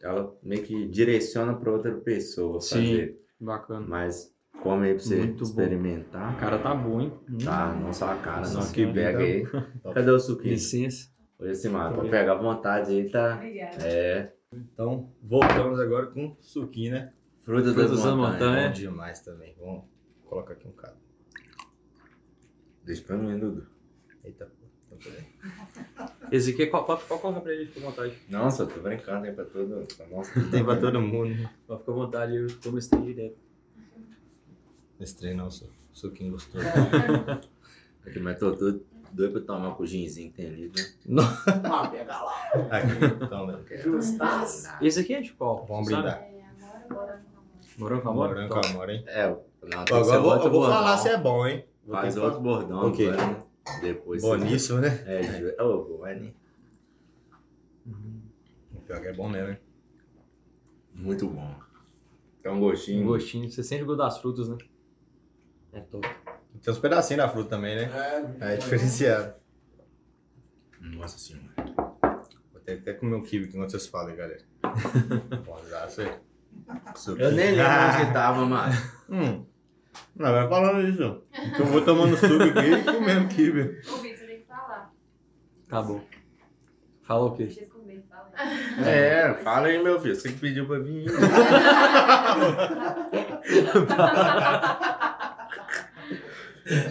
ela 0.01 0.35
meio 0.43 0.61
que 0.63 0.87
direciona 0.87 1.53
pra 1.55 1.71
outra 1.71 1.91
pessoa 1.93 2.59
Sim. 2.61 2.75
fazer. 2.75 3.19
Bacana. 3.39 3.85
Mas 3.87 4.32
come 4.63 4.87
aí 4.87 4.93
pra 4.93 5.03
você 5.03 5.17
Muito 5.17 5.37
bom. 5.37 5.43
experimentar. 5.43 6.31
A 6.33 6.35
cara 6.39 6.57
tá 6.57 6.73
bom, 6.73 7.01
hein? 7.01 7.13
Tá, 7.43 7.73
não 7.75 7.91
só 7.93 8.11
a 8.11 8.15
cara, 8.15 8.39
Nossa, 8.39 8.59
não. 8.61 8.71
que 8.71 8.87
pega 8.93 9.19
aí. 9.19 9.45
Cadê 9.93 10.09
o 10.11 10.19
suquinho? 10.19 10.51
Licença. 10.53 11.11
Olha 11.37 11.51
assim, 11.51 11.69
mano. 11.69 11.95
Pra 11.97 12.09
pegar 12.09 12.31
à 12.31 12.35
vontade 12.35 12.91
aí, 12.91 13.09
tá? 13.09 13.35
Obrigada. 13.35 13.75
É. 13.85 14.33
Então, 14.53 15.11
voltamos 15.21 15.79
agora 15.79 16.07
com 16.07 16.35
suquinho, 16.39 16.93
né? 16.93 17.11
Fruta 17.39 17.73
Frutas 17.73 17.91
das 17.91 18.03
da 18.03 18.15
montanhas. 18.15 18.33
montanha. 18.39 18.61
É. 18.61 18.67
Bom 18.69 18.73
demais 18.73 19.19
também. 19.19 19.55
Vamos 19.59 19.83
colocar 20.25 20.53
aqui 20.53 20.67
um 20.67 20.71
cara. 20.71 20.95
Deixa 22.85 23.03
pra 23.03 23.17
mim, 23.17 23.37
Dudu. 23.37 23.65
Eita, 24.23 24.45
pô. 24.45 24.65
Então, 24.87 24.97
peraí. 24.99 25.25
Esse 26.31 26.51
aqui 26.51 26.63
é 26.63 26.65
qual, 26.67 26.85
pode, 26.85 27.03
pode 27.03 27.21
colocar 27.21 27.41
pra 27.41 27.53
ele, 27.53 27.65
fica 27.65 27.85
à 27.85 27.89
vontade. 27.89 28.13
Não, 28.29 28.49
só 28.49 28.65
tô 28.65 28.79
brincando 28.81 29.25
aí 29.25 29.33
pra 29.33 29.45
todo. 29.45 29.85
Nossa. 30.11 30.31
Tem 30.51 30.63
pra 30.63 30.77
todo 30.77 31.01
mundo. 31.01 31.49
Pode 31.67 31.79
ficar 31.81 31.91
à 31.91 31.95
vontade, 31.95 32.35
eu 32.35 32.47
como 32.63 32.77
esse 32.77 32.89
trem 32.89 33.03
direto. 33.03 33.37
Esse 34.99 35.17
trem 35.17 35.33
não, 35.35 35.49
su- 35.51 35.69
suquinho 35.91 36.31
gostoso. 36.31 36.65
Aqui, 38.05 38.19
mas 38.19 38.37
tô 38.37 38.51
todo 38.55 38.85
doido 39.13 39.31
pra 39.33 39.41
tomar 39.55 39.69
um 39.69 39.73
coginzinho 39.75 40.29
que 40.31 40.37
tem 40.37 40.47
ali, 40.47 40.71
né? 41.07 41.21
Ah, 41.63 41.87
pega 41.91 42.21
lá. 42.21 42.51
Aqui, 42.69 43.27
toma. 43.29 43.63
Justaço. 43.81 44.69
Esse 44.81 44.99
aqui 44.99 45.13
é 45.13 45.21
de 45.21 45.31
qual? 45.33 45.65
Vamos 45.65 45.85
brindar. 45.85 46.19
É, 46.21 46.43
Morango 47.77 48.01
com 48.03 48.09
amor? 48.09 48.27
Morango 48.29 48.53
com 48.53 48.67
amor, 48.67 48.89
hein? 48.89 49.03
É, 49.07 49.27
não, 49.29 49.79
agora 49.79 50.15
eu 50.17 50.21
vou, 50.21 50.35
eu 50.35 50.51
vou 50.51 50.63
falar 50.69 50.97
se 50.97 51.09
é 51.09 51.17
bom, 51.17 51.47
hein? 51.47 51.65
Vou 51.85 51.95
Faz 51.95 52.17
outro 52.17 52.41
bordão 52.41 52.87
Ok. 52.89 53.07
agora, 53.09 53.25
né? 53.27 53.43
Depois. 53.81 54.21
Boníssimo, 54.21 54.79
né? 54.79 55.03
É, 55.07 55.23
ju- 55.23 55.55
Ô, 55.59 55.83
pô, 55.85 55.97
vai 55.99 56.15
nem. 56.19 56.35
Pior 58.85 59.01
que 59.01 59.07
é 59.07 59.13
bom 59.13 59.29
mesmo, 59.29 59.49
hein? 59.51 59.57
Muito 60.93 61.27
bom. 61.27 61.55
Tem 62.41 62.51
um 62.51 62.57
Um 62.57 62.59
gostinho. 62.59 63.05
gostinho. 63.07 63.49
Você 63.49 63.63
sente 63.63 63.83
o 63.83 63.85
gosto 63.85 63.99
das 63.99 64.17
frutas, 64.19 64.49
né? 64.49 64.57
É 65.73 65.79
top. 65.81 66.07
Tem 66.61 66.71
uns 66.73 66.79
pedacinhos 66.79 67.23
da 67.23 67.29
fruta 67.29 67.49
também, 67.51 67.75
né? 67.75 67.89
É, 68.39 68.53
É 68.53 68.57
diferenciado. 68.57 69.33
Nossa 70.79 71.17
senhora. 71.17 71.45
Vou 72.51 72.61
ter 72.63 72.75
que 72.75 72.81
até 72.89 72.93
comer 72.93 73.15
um 73.15 73.23
kibe 73.23 73.47
enquanto 73.47 73.71
vocês 73.71 73.87
falam, 73.87 74.15
galera. 74.15 74.41
Bonzaço 75.45 76.01
aí. 76.01 76.11
Eu 77.17 77.31
nem 77.31 77.55
lembro 77.55 77.71
onde 77.71 78.05
que 78.05 78.13
tava, 78.13 78.45
mano. 78.45 78.73
Hum. 79.09 79.45
Não, 80.15 80.31
vai 80.31 80.47
falando 80.47 80.87
isso. 80.87 81.23
Então 81.33 81.65
eu 81.65 81.71
vou 81.71 81.81
tomando 81.83 82.15
suco 82.17 82.43
aqui 82.43 82.71
e 82.71 82.83
comendo 82.83 83.27
kibe. 83.29 83.61
Ô, 83.61 83.97
Vitor, 83.97 84.17
você 84.17 84.25
tem 84.25 84.39
que 84.41 84.47
falar. 84.47 84.93
Tá 85.67 85.81
bom. 85.81 86.01
Fala 87.03 87.25
o 87.25 87.35
quê? 87.35 87.45
Deixa 87.45 87.61
eu 87.63 87.69
comer, 87.69 88.03
fala. 88.09 88.31
É, 88.87 89.33
fala 89.43 89.67
aí, 89.67 89.83
meu 89.83 89.99
filho. 89.99 90.15
Você 90.15 90.31
que 90.31 90.39
pediu 90.39 90.65
pra 90.67 90.79
vir. 90.79 91.05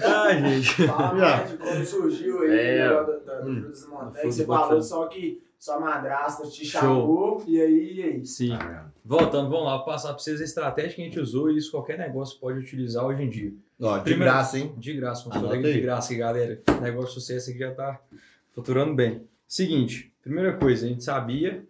Ai, 0.04 0.40
gente. 0.60 0.86
Fala 0.86 1.14
mais 1.14 1.50
de 1.50 1.56
como 1.56 1.84
surgiu 1.86 2.42
aí 2.42 2.50
É. 2.58 2.88
da, 2.88 3.02
da, 3.02 3.42
Hum. 3.44 3.54
da 3.54 3.60
Frutas 3.62 3.80
do. 3.84 3.88
Frutas 3.90 4.34
Você 4.34 4.46
falou 4.46 4.82
só 4.82 5.06
que 5.06 5.42
sua 5.58 5.78
madrasta 5.80 6.46
te 6.48 6.64
Show. 6.66 6.80
chamou 6.80 7.44
e 7.46 7.60
aí, 7.60 7.92
e 7.94 8.02
aí? 8.02 8.26
Sim. 8.26 8.52
Ah, 8.52 8.86
Voltando, 9.04 9.48
vamos 9.50 9.64
lá, 9.66 9.76
vou 9.76 9.84
passar 9.86 10.08
para 10.10 10.18
vocês 10.18 10.40
a 10.40 10.44
estratégia 10.44 10.94
que 10.94 11.02
a 11.02 11.04
gente 11.04 11.18
usou 11.20 11.50
e 11.50 11.56
isso 11.56 11.70
qualquer 11.70 11.98
negócio 11.98 12.38
pode 12.38 12.58
utilizar 12.58 13.04
hoje 13.06 13.22
em 13.22 13.28
dia. 13.28 13.52
Ó, 13.80 13.96
de 13.98 14.04
Primeiro- 14.04 14.24
graça, 14.32 14.58
hein? 14.58 14.72
De 14.76 14.92
graça, 14.94 15.28
um 15.28 15.32
colega 15.32 15.72
de 15.72 15.80
graça, 15.80 16.12
aí, 16.12 16.18
galera. 16.18 16.60
Negócio 16.80 17.08
de 17.08 17.14
sucesso 17.14 17.50
aqui 17.50 17.58
já 17.58 17.72
tá 17.72 18.00
faturando 18.54 18.94
bem. 18.94 19.22
Seguinte, 19.48 20.12
primeira 20.22 20.56
coisa, 20.56 20.86
a 20.86 20.88
gente 20.88 21.02
sabia 21.02 21.64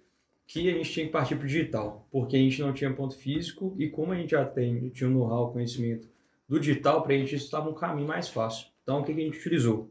que 0.46 0.68
a 0.68 0.72
gente 0.74 0.90
tinha 0.90 1.06
que 1.06 1.12
partir 1.12 1.36
para 1.36 1.44
o 1.44 1.46
digital, 1.48 2.06
porque 2.12 2.36
a 2.36 2.38
gente 2.38 2.60
não 2.60 2.72
tinha 2.74 2.92
ponto 2.92 3.16
físico 3.16 3.74
e 3.78 3.88
como 3.88 4.12
a 4.12 4.16
gente 4.16 4.32
já 4.32 4.44
tem, 4.44 4.90
tinha 4.90 5.08
um 5.08 5.12
know-how, 5.14 5.50
conhecimento 5.52 6.06
do 6.52 6.60
digital, 6.60 7.02
para 7.02 7.14
a 7.14 7.16
gente 7.16 7.34
isso 7.34 7.46
estava 7.46 7.70
um 7.70 7.74
caminho 7.74 8.06
mais 8.06 8.28
fácil. 8.28 8.66
Então, 8.82 9.00
o 9.00 9.04
que, 9.04 9.14
que 9.14 9.20
a 9.22 9.24
gente 9.24 9.38
utilizou? 9.38 9.90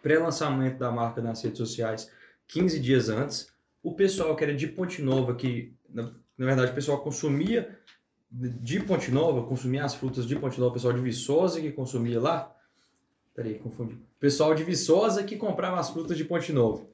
Pré-lançamento 0.00 0.78
da 0.78 0.88
marca 0.92 1.20
nas 1.20 1.42
redes 1.42 1.58
sociais 1.58 2.08
15 2.46 2.78
dias 2.78 3.08
antes. 3.08 3.48
O 3.82 3.92
pessoal 3.92 4.36
que 4.36 4.44
era 4.44 4.54
de 4.54 4.68
Ponte 4.68 5.02
Nova, 5.02 5.34
que 5.34 5.74
na, 5.88 6.12
na 6.38 6.46
verdade 6.46 6.70
o 6.70 6.74
pessoal 6.74 7.00
consumia 7.00 7.76
de 8.30 8.78
Ponte 8.80 9.10
Nova, 9.10 9.44
consumia 9.48 9.84
as 9.84 9.96
frutas 9.96 10.26
de 10.28 10.36
Ponte 10.36 10.60
Nova, 10.60 10.70
o 10.70 10.74
pessoal 10.74 10.92
de 10.92 11.00
Viçosa 11.00 11.60
que 11.60 11.72
consumia 11.72 12.20
lá. 12.20 12.54
Peraí, 13.34 13.58
confundi. 13.58 13.94
O 13.94 14.20
pessoal 14.20 14.54
de 14.54 14.62
Viçosa 14.62 15.24
que 15.24 15.34
comprava 15.36 15.80
as 15.80 15.90
frutas 15.90 16.16
de 16.16 16.24
Ponte 16.24 16.52
Nova. 16.52 16.86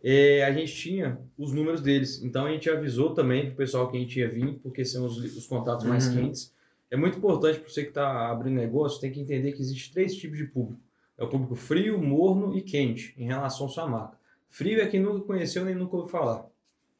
É, 0.00 0.44
a 0.44 0.52
gente 0.52 0.72
tinha 0.76 1.18
os 1.36 1.52
números 1.52 1.80
deles, 1.80 2.22
então 2.22 2.46
a 2.46 2.50
gente 2.50 2.70
avisou 2.70 3.14
também 3.14 3.46
pro 3.46 3.56
pessoal 3.56 3.90
que 3.90 3.96
a 3.96 4.00
gente 4.00 4.16
ia 4.20 4.28
vir, 4.28 4.60
porque 4.62 4.84
são 4.84 5.04
os, 5.06 5.16
os 5.18 5.46
contatos 5.46 5.84
mais 5.86 6.06
Uhum. 6.06 6.14
quentes. 6.14 6.54
É 6.90 6.96
muito 6.96 7.18
importante 7.18 7.58
para 7.58 7.68
você 7.68 7.82
que 7.82 7.88
está 7.88 8.30
abrindo 8.30 8.54
negócio, 8.54 9.00
tem 9.00 9.10
que 9.10 9.20
entender 9.20 9.52
que 9.52 9.62
existe 9.62 9.92
três 9.92 10.14
tipos 10.16 10.38
de 10.38 10.44
público. 10.44 10.80
É 11.16 11.24
o 11.24 11.28
público 11.28 11.54
frio, 11.54 11.98
morno 11.98 12.56
e 12.56 12.62
quente, 12.62 13.14
em 13.16 13.26
relação 13.26 13.66
à 13.66 13.68
sua 13.68 13.86
marca. 13.86 14.18
Frio 14.48 14.80
é 14.80 14.86
quem 14.86 15.00
nunca 15.00 15.20
conheceu 15.26 15.64
nem 15.64 15.74
nunca 15.74 15.96
ouviu 15.96 16.10
falar, 16.10 16.46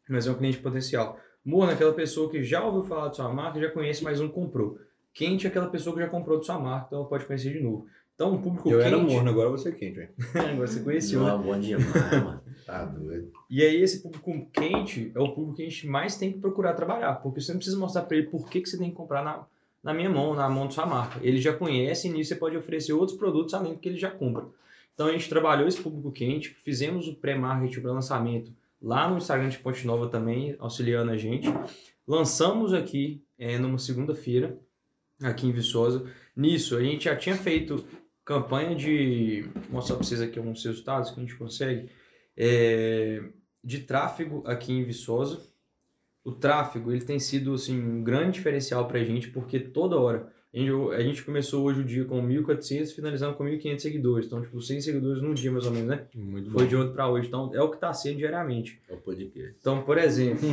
mas 0.09 0.27
é 0.27 0.31
um 0.31 0.35
cliente 0.35 0.59
potencial. 0.59 1.19
Morno 1.45 1.71
é 1.71 1.75
aquela 1.75 1.93
pessoa 1.93 2.31
que 2.31 2.43
já 2.43 2.65
ouviu 2.65 2.85
falar 2.85 3.09
de 3.09 3.17
sua 3.17 3.33
marca, 3.33 3.61
já 3.61 3.71
conhece, 3.71 4.03
mas 4.03 4.21
não 4.21 4.29
comprou. 4.29 4.79
Quente 5.13 5.47
é 5.47 5.51
aquela 5.51 5.69
pessoa 5.69 5.95
que 5.95 6.03
já 6.03 6.09
comprou 6.09 6.41
de 6.41 6.47
sua 6.47 6.59
marca, 6.59 6.87
então 6.87 7.01
ela 7.01 7.09
pode 7.09 7.27
conhecer 7.27 7.53
de 7.53 7.61
novo. 7.61 7.87
Então, 8.15 8.33
um 8.33 8.41
público 8.41 8.71
Eu 8.71 8.79
quente... 8.79 8.95
era 8.95 8.99
morno, 8.99 9.29
agora 9.29 9.51
você 9.51 9.69
é 9.71 9.73
quente, 9.73 9.97
velho. 9.97 10.11
Agora 10.35 10.67
você 10.69 10.81
conheceu, 10.81 11.21
né? 11.21 11.31
Não, 11.31 11.43
bom 11.43 11.59
demais, 11.59 12.13
mano. 12.13 12.41
Tá 12.65 12.85
doido. 12.85 13.33
E 13.51 13.61
aí 13.61 13.83
esse 13.83 14.03
público 14.03 14.49
quente 14.53 15.11
é 15.15 15.21
o 15.21 15.35
público 15.35 15.57
que 15.57 15.63
a 15.63 15.69
gente 15.69 15.87
mais 15.89 16.17
tem 16.17 16.33
que 16.33 16.39
procurar 16.39 16.75
trabalhar, 16.75 17.15
porque 17.17 17.41
você 17.41 17.53
não 17.53 17.59
precisa 17.59 17.79
mostrar 17.79 18.03
para 18.03 18.17
ele 18.17 18.29
por 18.29 18.49
que, 18.49 18.61
que 18.61 18.69
você 18.69 18.79
tem 18.79 18.91
que 18.91 18.97
comprar 18.97 19.25
na, 19.25 19.45
na 19.85 19.93
minha 19.93 20.09
mão, 20.09 20.35
na 20.35 20.49
mão 20.49 20.67
da 20.67 20.73
sua 20.73 20.87
marca. 20.87 21.21
Ele 21.23 21.41
já 21.41 21.53
conhece 21.53 22.09
e 22.09 22.11
nisso 22.11 22.31
você 22.31 22.37
pode 22.37 22.57
oferecer 22.57 22.95
outros 22.95 23.17
produtos 23.17 23.53
além 23.53 23.75
do 23.75 23.79
que 23.79 23.89
ele 23.89 23.99
já 23.99 24.11
compra. 24.11 24.47
Então 24.95 25.09
a 25.09 25.13
gente 25.13 25.29
trabalhou 25.29 25.69
esse 25.69 25.81
público 25.81 26.11
quente, 26.11 26.49
fizemos 26.65 27.07
o 27.07 27.15
pré-marketing 27.15 27.81
para 27.81 27.93
lançamento 27.93 28.51
lá 28.81 29.09
no 29.09 29.19
Instagram 29.19 29.49
de 29.49 29.59
Ponte 29.59 29.87
Nova 29.87 30.09
também, 30.09 30.57
auxiliando 30.59 31.13
a 31.13 31.17
gente. 31.17 31.49
Lançamos 32.07 32.73
aqui 32.73 33.23
é, 33.39 33.59
numa 33.59 33.79
segunda-feira, 33.79 34.59
aqui 35.23 35.47
em 35.47 35.53
Viçosa. 35.53 36.11
Nisso, 36.35 36.77
a 36.77 36.83
gente 36.83 37.05
já 37.05 37.17
tinha 37.17 37.37
feito 37.37 37.85
campanha 38.25 38.75
de. 38.75 39.43
Vou 39.55 39.75
mostrar 39.75 39.97
para 39.97 40.05
vocês 40.05 40.21
aqui 40.21 40.39
alguns 40.39 40.65
resultados 40.65 41.11
que 41.11 41.21
a 41.21 41.23
gente 41.23 41.37
consegue. 41.37 41.91
é, 42.37 43.23
de 43.63 43.81
tráfego 43.81 44.43
aqui 44.47 44.73
em 44.73 44.85
Viçosa. 44.85 45.41
O 46.25 46.33
tráfego 46.33 46.91
ele 46.91 47.05
tem 47.05 47.19
sido 47.19 47.53
assim, 47.53 47.79
um 47.79 48.03
grande 48.03 48.33
diferencial 48.33 48.89
para 48.89 48.99
a 48.99 49.05
gente, 49.05 49.31
porque 49.31 49.61
toda 49.61 49.99
hora. 49.99 50.33
A 50.55 50.57
gente, 50.57 50.71
a 50.95 51.01
gente 51.01 51.25
começou 51.25 51.65
hoje 51.65 51.81
o 51.81 51.85
dia 51.85 52.05
com 52.05 52.23
1.400, 52.23 52.95
finalizando 52.95 53.35
com 53.35 53.43
1.500 53.43 53.79
seguidores. 53.81 54.27
Então, 54.27 54.41
tipo, 54.41 54.61
100 54.61 54.81
seguidores 54.83 55.21
no 55.21 55.35
dia, 55.35 55.51
mais 55.51 55.67
ou 55.67 55.73
menos, 55.73 55.89
né? 55.89 56.07
Muito 56.15 56.49
Foi 56.49 56.69
de 56.69 56.77
ontem 56.77 56.93
para 56.93 57.11
hoje. 57.11 57.27
Então, 57.27 57.51
é 57.53 57.61
o 57.61 57.69
que 57.69 57.75
está 57.75 57.93
sendo 57.93 58.19
diariamente. 58.19 58.81
É 58.89 58.95
o 58.95 58.99
podcast. 58.99 59.57
Então, 59.59 59.83
por 59.83 59.99
exemplo, 59.99 60.49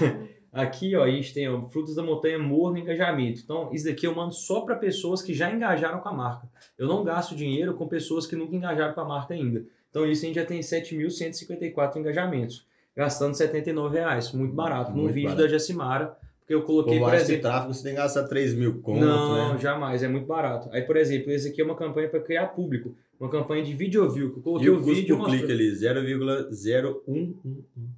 aqui 0.50 0.96
ó, 0.96 1.04
a 1.04 1.10
gente 1.10 1.34
tem 1.34 1.50
ó, 1.50 1.68
Frutas 1.68 1.94
da 1.94 2.02
Montanha 2.02 2.38
Morno 2.38 2.78
Engajamento. 2.78 3.42
Então, 3.44 3.70
isso 3.74 3.84
daqui 3.84 4.06
eu 4.06 4.14
mando 4.14 4.32
só 4.32 4.62
para 4.62 4.74
pessoas 4.74 5.20
que 5.20 5.34
já 5.34 5.52
engajaram 5.52 6.00
com 6.00 6.08
a 6.08 6.14
marca. 6.14 6.48
Eu 6.78 6.88
não 6.88 7.04
gasto 7.04 7.36
dinheiro 7.36 7.74
com 7.74 7.86
pessoas 7.86 8.26
que 8.26 8.34
nunca 8.34 8.56
engajaram 8.56 8.94
com 8.94 9.02
a 9.02 9.04
marca 9.04 9.34
ainda. 9.34 9.66
Então, 9.90 10.06
isso 10.06 10.24
a 10.24 10.28
gente 10.28 10.36
já 10.36 10.46
tem 10.46 10.60
7.154 10.60 11.96
engajamentos, 11.96 12.66
gastando 12.96 13.34
79 13.34 13.96
reais, 13.98 14.32
muito 14.32 14.54
barato. 14.54 14.90
Num 14.92 15.02
Muito 15.02 15.14
vídeo 15.14 15.30
barato. 15.30 15.42
da 15.44 15.48
Jacimara, 15.48 16.16
porque 16.40 16.54
eu 16.54 16.62
coloquei, 16.62 16.98
Por 16.98 17.08
por 17.10 17.14
exemplo. 17.14 17.42
tráfego 17.42 17.74
você 17.74 17.82
tem 17.84 17.92
que 17.94 17.98
gastar 17.98 18.24
3 18.24 18.54
mil 18.54 18.80
conto, 18.80 19.00
Não, 19.00 19.54
né? 19.54 19.58
jamais, 19.60 20.02
é 20.02 20.08
muito 20.08 20.26
barato. 20.26 20.68
Aí, 20.72 20.82
por 20.82 20.96
exemplo, 20.96 21.30
esse 21.30 21.48
aqui 21.48 21.60
é 21.60 21.64
uma 21.64 21.76
campanha 21.76 22.08
para 22.08 22.20
criar 22.20 22.48
público, 22.48 22.94
uma 23.18 23.30
campanha 23.30 23.62
de 23.62 23.72
video 23.74 24.10
view, 24.10 24.32
que 24.32 24.38
eu 24.38 24.42
coloquei 24.42 24.66
E 24.66 24.70
o, 24.70 24.74
o 24.74 24.78
custo 24.78 24.94
vídeo 24.94 25.16
por 25.16 25.28
clique 25.28 25.52
ali, 25.52 25.70
0,01. 25.72 27.34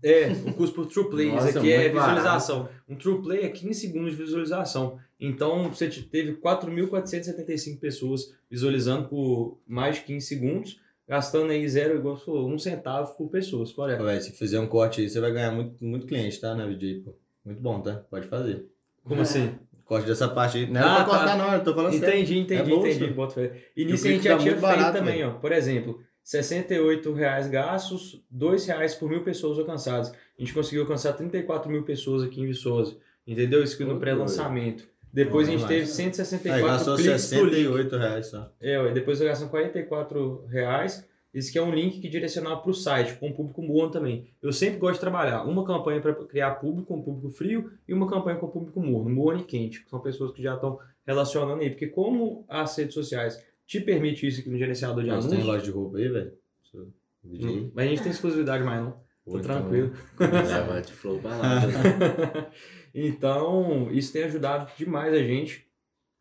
É, 0.03 0.29
o 0.47 0.53
custo 0.55 0.75
por 0.77 0.87
true 0.87 1.09
play. 1.09 1.31
Nossa, 1.33 1.49
Isso 1.49 1.59
aqui 1.59 1.73
é 1.73 1.89
visualização. 1.89 2.69
Um 2.89 2.95
true 2.97 3.23
play 3.23 3.41
é 3.45 3.49
15 3.49 3.75
segundos 3.81 4.11
de 4.13 4.23
visualização. 4.23 4.99
Então, 5.19 5.71
você 5.71 5.89
te- 5.89 6.03
teve 6.03 6.35
4.475 6.35 7.79
pessoas 7.79 8.35
visualizando 8.51 9.09
por 9.09 9.59
mais 9.67 9.97
de 9.97 10.03
15 10.03 10.27
segundos, 10.27 10.81
gastando 11.09 11.51
aí 11.51 11.69
zero, 11.69 11.97
igual 11.99 12.17
você 12.17 12.25
falou, 12.25 12.49
um 12.51 12.59
centavo 12.59 13.15
por 13.17 13.29
pessoa. 13.31 13.65
se 13.67 13.75
for 13.75 13.83
olhar. 13.83 14.03
Véi, 14.03 14.21
se 14.21 14.33
fizer 14.33 14.59
um 14.61 14.67
corte 14.67 15.01
aí, 15.01 15.09
você 15.09 15.21
vai 15.21 15.33
ganhar 15.33 15.51
muito, 15.53 15.85
muito 15.85 16.07
cliente, 16.07 16.41
tá? 16.41 16.55
Na 16.55 16.65
aí, 16.65 17.01
pô. 17.05 17.15
Muito 17.45 17.61
bom, 17.61 17.81
tá? 17.81 18.03
Pode 18.11 18.27
fazer. 18.27 18.67
Como 19.05 19.21
assim? 19.21 19.55
Corte 19.85 20.07
dessa 20.07 20.29
parte 20.29 20.59
aí. 20.59 20.67
Não 20.71 20.81
é 20.81 20.85
Ah, 20.85 20.95
pra 20.95 21.05
tá. 21.05 21.19
cortar, 21.19 21.37
não, 21.37 21.53
eu 21.53 21.63
tô 21.63 21.75
falando. 21.75 21.95
Entendi, 21.95 22.39
entendi, 22.39 22.73
É 22.73 22.75
entendi. 22.75 23.07
Bota 23.09 23.35
fé. 23.35 23.53
E 23.77 23.83
E 23.83 23.85
nisso 23.85 24.07
a 24.07 24.11
gente 24.11 24.25
já 24.25 24.39
tinha 24.39 24.53
muito 24.53 24.61
feito 24.67 24.79
barato, 24.79 24.99
também, 24.99 25.23
ó. 25.25 25.33
Por 25.35 25.53
exemplo, 25.53 26.01
68 26.23 27.13
reais 27.13 27.49
gastos, 27.49 28.25
2 28.31 28.65
reais 28.67 28.95
por 28.95 29.11
mil 29.11 29.23
pessoas 29.23 29.59
alcançadas. 29.59 30.09
A 30.11 30.15
gente 30.39 30.55
conseguiu 30.55 30.83
alcançar 30.83 31.13
34 31.13 31.71
mil 31.71 31.83
pessoas 31.83 32.23
aqui 32.23 32.41
em 32.41 32.47
Viçosa. 32.47 32.97
Entendeu? 33.27 33.63
Isso 33.63 33.75
aqui 33.75 33.85
no 33.85 33.99
pré-lançamento. 34.01 34.89
Depois 35.15 35.49
a 35.49 35.53
gente 35.53 35.67
teve 35.67 35.83
demais. 35.83 35.91
164 35.91 36.53
Aí 36.67 36.73
gastou 36.73 36.97
cliques 36.97 37.27
por 37.31 37.45
link. 37.45 37.55
68 37.55 37.97
reais 37.97 38.27
só. 38.27 38.53
É, 38.61 38.79
ué, 38.81 38.93
depois 38.93 39.21
eu 39.21 39.27
gasto 39.29 39.49
44 39.49 40.47
reais. 40.47 41.09
Isso 41.33 41.51
que 41.51 41.59
é 41.59 41.63
um 41.63 41.75
link 41.75 42.01
que 42.01 42.09
direcionava 42.09 42.61
para 42.61 42.71
o 42.71 42.75
site, 42.75 43.15
com 43.19 43.29
um 43.29 43.33
público 43.33 43.61
bom 43.63 43.91
também. 43.91 44.29
Eu 44.43 44.53
sempre 44.53 44.79
gosto 44.79 44.95
de 44.95 45.01
trabalhar 45.01 45.43
uma 45.45 45.65
campanha 45.65 46.01
para 46.01 46.15
criar 46.27 46.53
público, 46.57 46.95
um 46.95 47.03
público 47.03 47.31
frio, 47.31 47.73
e 47.89 47.95
uma 47.95 48.09
campanha 48.09 48.37
com 48.39 48.47
público 48.49 48.81
morno, 48.81 49.11
morno 49.11 49.41
e 49.41 49.45
quente, 49.45 49.83
que 49.83 49.91
são 49.91 49.99
pessoas 50.01 50.33
que 50.33 50.43
já 50.43 50.55
estão 50.55 50.79
relacionando 51.07 51.61
aí. 51.61 51.71
Porque 51.71 51.89
como 51.89 52.45
as 52.49 52.77
redes 52.77 52.95
sociais 52.95 53.37
te 53.67 53.81
permitem 53.81 54.29
isso 54.29 54.41
aqui 54.41 54.51
no 54.51 54.59
gerenciador 54.59 55.03
de 55.03 55.11
Mas 55.11 55.25
anúncios, 55.25 55.37
tem 55.43 55.45
loja 55.45 55.65
de 55.65 55.71
roupa 55.71 55.99
aí, 55.99 56.09
velho? 56.09 56.33
Hum, 57.25 57.71
mas 57.75 57.87
a 57.87 57.89
gente 57.89 58.03
tem 58.03 58.13
exclusividade 58.13 58.63
mais 58.63 58.83
não, 58.83 58.93
tô 59.25 59.39
então- 59.39 59.41
tranquilo. 59.43 59.93
Leva 60.21 60.81
de 60.83 60.93
flow 60.93 61.19
pra 61.19 61.37
lá. 61.37 61.63
então, 62.95 63.89
isso 63.91 64.13
tem 64.13 64.25
ajudado 64.25 64.71
demais 64.79 65.13
a 65.13 65.19
gente. 65.19 65.67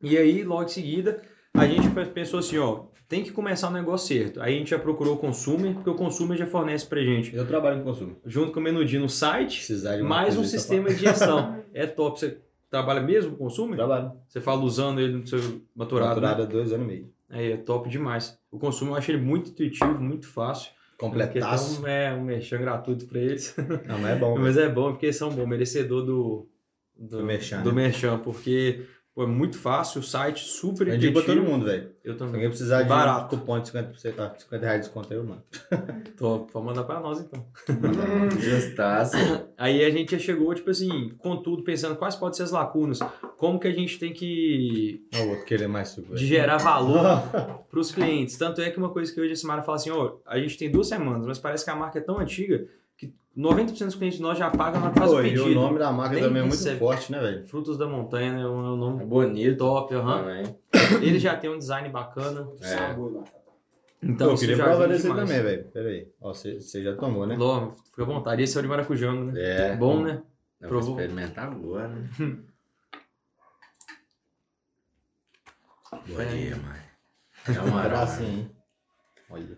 E 0.01 0.17
aí, 0.17 0.43
logo 0.43 0.63
em 0.63 0.67
seguida, 0.67 1.21
a 1.53 1.67
gente 1.67 1.87
pensou 2.13 2.39
assim, 2.39 2.57
ó, 2.57 2.85
tem 3.07 3.23
que 3.23 3.31
começar 3.31 3.69
o 3.69 3.71
negócio 3.71 4.07
certo. 4.17 4.41
Aí 4.41 4.55
a 4.55 4.57
gente 4.57 4.71
já 4.71 4.79
procurou 4.79 5.13
o 5.13 5.17
consumer, 5.17 5.73
porque 5.75 5.89
o 5.89 5.95
consumer 5.95 6.37
já 6.37 6.47
fornece 6.47 6.85
pra 6.85 6.99
gente, 7.01 7.35
Eu 7.35 7.47
trabalho 7.47 7.77
com 7.77 7.83
consumo. 7.85 8.17
junto 8.25 8.51
com 8.51 8.59
o 8.59 8.63
Menudinho 8.63 9.03
no 9.03 9.09
site, 9.09 9.71
mais 10.03 10.35
um 10.35 10.43
sistema 10.43 10.89
de 10.89 10.97
gestão. 10.97 11.61
É 11.75 11.87
top. 11.87 12.19
Você 12.19 12.37
trabalha 12.69 13.01
mesmo 13.01 13.31
com 13.31 13.45
consumer? 13.45 13.75
Trabalho. 13.75 14.11
Você 14.27 14.39
fala 14.39 14.61
usando 14.61 15.01
ele 15.01 15.13
no 15.13 15.25
seu 15.25 15.39
maturado, 15.75 16.21
né? 16.21 16.27
Maturado 16.27 16.43
há 16.43 16.45
dois 16.45 16.71
anos 16.71 16.85
e 16.85 16.87
meio. 16.87 17.13
Aí 17.27 17.51
é 17.51 17.57
top 17.57 17.89
demais. 17.89 18.37
O 18.51 18.59
consumo 18.59 18.91
eu 18.91 18.95
acho 18.95 19.09
ele 19.09 19.19
muito 19.19 19.49
intuitivo, 19.49 19.99
muito 19.99 20.27
fácil. 20.27 20.71
Completaço. 20.99 21.85
É 21.87 22.13
um 22.13 22.23
merchan 22.23 22.59
gratuito 22.59 23.07
pra 23.07 23.19
eles. 23.19 23.55
Não, 23.87 23.97
mas 23.97 24.11
é 24.11 24.15
bom. 24.15 24.37
Mas 24.39 24.57
é 24.57 24.69
bom 24.69 24.91
porque 24.91 25.07
eles 25.07 25.15
são 25.15 25.31
bom, 25.31 25.47
merecedor 25.47 26.05
do, 26.05 26.47
do, 26.97 27.17
Do 27.17 27.23
merchan, 27.23 27.61
do 27.63 27.69
né? 27.73 27.83
merchan, 27.83 28.17
porque 28.19 28.85
pô, 29.15 29.23
é 29.23 29.27
muito 29.27 29.57
fácil, 29.57 30.01
o 30.01 30.03
site 30.03 30.43
super 30.43 30.87
Eu 30.87 30.95
intuitivo. 30.95 31.23
todo 31.25 31.41
mundo, 31.43 31.65
velho. 31.65 31.91
Eu 32.03 32.13
Se 32.13 32.19
também. 32.19 32.33
alguém 32.35 32.49
precisar 32.49 32.81
de 32.83 32.89
Barato. 32.89 33.35
um 33.35 33.39
cupom 33.39 33.59
de 33.59 33.71
50%, 33.71 34.13
ah, 34.19 34.33
50 34.37 34.65
reais 34.65 34.81
de 34.81 34.85
desconto 34.87 35.13
aí, 35.13 35.19
eu 35.19 35.23
mando. 35.23 35.43
Top, 36.17 36.51
pode 36.51 36.65
mandar 36.65 36.83
pra 36.83 36.99
nós 36.99 37.19
então. 37.19 37.45
Justaço. 38.39 39.15
Aí 39.57 39.83
a 39.85 39.89
gente 39.89 40.11
já 40.11 40.19
chegou, 40.19 40.53
tipo 40.53 40.69
assim, 40.69 41.09
com 41.19 41.37
tudo, 41.37 41.63
pensando 41.63 41.95
quais 41.95 42.15
podem 42.15 42.35
ser 42.35 42.43
as 42.43 42.51
lacunas, 42.51 42.99
como 43.37 43.59
que 43.59 43.67
a 43.67 43.71
gente 43.71 43.97
tem 43.99 44.11
que 44.13 45.05
o 45.15 45.29
outro 45.29 45.45
querer 45.45 45.67
mais 45.67 45.89
suco, 45.89 46.15
de 46.15 46.25
gerar 46.25 46.57
valor 46.57 47.21
para 47.69 47.79
os 47.79 47.91
clientes. 47.91 48.37
Tanto 48.37 48.61
é 48.61 48.69
que 48.69 48.77
uma 48.77 48.89
coisa 48.89 49.13
que 49.13 49.21
hoje 49.21 49.33
a 49.33 49.35
Simara 49.35 49.61
fala 49.61 49.77
assim, 49.77 49.91
ó, 49.91 50.17
a 50.25 50.37
gente 50.39 50.57
tem 50.57 50.69
duas 50.71 50.87
semanas, 50.87 51.25
mas 51.25 51.39
parece 51.39 51.63
que 51.63 51.69
a 51.71 51.75
marca 51.75 51.99
é 51.99 52.01
tão 52.01 52.19
antiga 52.19 52.67
90% 53.37 53.85
dos 53.85 53.95
clientes 53.95 54.19
nós 54.19 54.37
já 54.37 54.49
pagam 54.51 54.79
na 54.79 54.93
faz 54.93 55.09
Pô, 55.09 55.17
o 55.17 55.19
e 55.21 55.23
pedido. 55.31 55.45
o 55.49 55.53
nome 55.55 55.79
da 55.79 55.91
marca 55.91 56.13
Nem 56.15 56.23
também 56.23 56.43
é 56.43 56.45
muito 56.45 56.77
forte, 56.77 57.11
né, 57.11 57.19
velho? 57.19 57.47
Frutos 57.47 57.77
da 57.77 57.87
Montanha, 57.87 58.31
né? 58.33 58.41
É 58.41 58.47
um 58.47 58.73
É 58.73 58.77
nome 58.77 59.05
bonito 59.05 59.57
top, 59.57 59.95
aham. 59.95 60.19
também. 60.23 60.55
Ele 61.01 61.17
já 61.19 61.35
tem 61.35 61.49
um 61.49 61.57
design 61.57 61.89
bacana. 61.89 62.47
É. 62.61 62.65
Sabor 62.67 63.11
lá. 63.13 63.23
Então, 64.03 64.27
Pô, 64.27 64.33
eu 64.33 64.37
queria 64.37 64.57
provar 64.57 64.87
desse 64.87 65.07
aí 65.07 65.13
demais. 65.13 65.29
também, 65.29 65.43
velho. 65.43 65.63
Pera 65.71 65.89
aí. 65.89 66.07
Ó, 66.21 66.33
você 66.33 66.59
já 66.83 66.95
tomou, 66.95 67.25
né? 67.25 67.35
Ló, 67.37 67.71
fica 67.89 68.03
à 68.03 68.05
vontade. 68.05 68.43
Esse 68.43 68.55
é 68.57 68.59
o 68.59 68.61
de 68.61 68.67
maracujanga, 68.69 69.31
né? 69.31 69.41
É. 69.41 69.75
Bom, 69.77 70.01
né? 70.03 70.21
Eu 70.61 70.67
Provou? 70.69 70.91
vou 70.95 70.99
experimentar 71.01 71.47
agora, 71.51 71.87
né? 71.87 72.09
Bom 76.07 76.21
É. 76.21 76.25
dia, 76.25 76.55
mãe. 76.57 76.81
É 77.55 77.61
Um 77.61 77.65
uma 77.67 77.81
pedacinho, 77.83 78.29
hein? 78.29 78.51
Olha. 79.29 79.57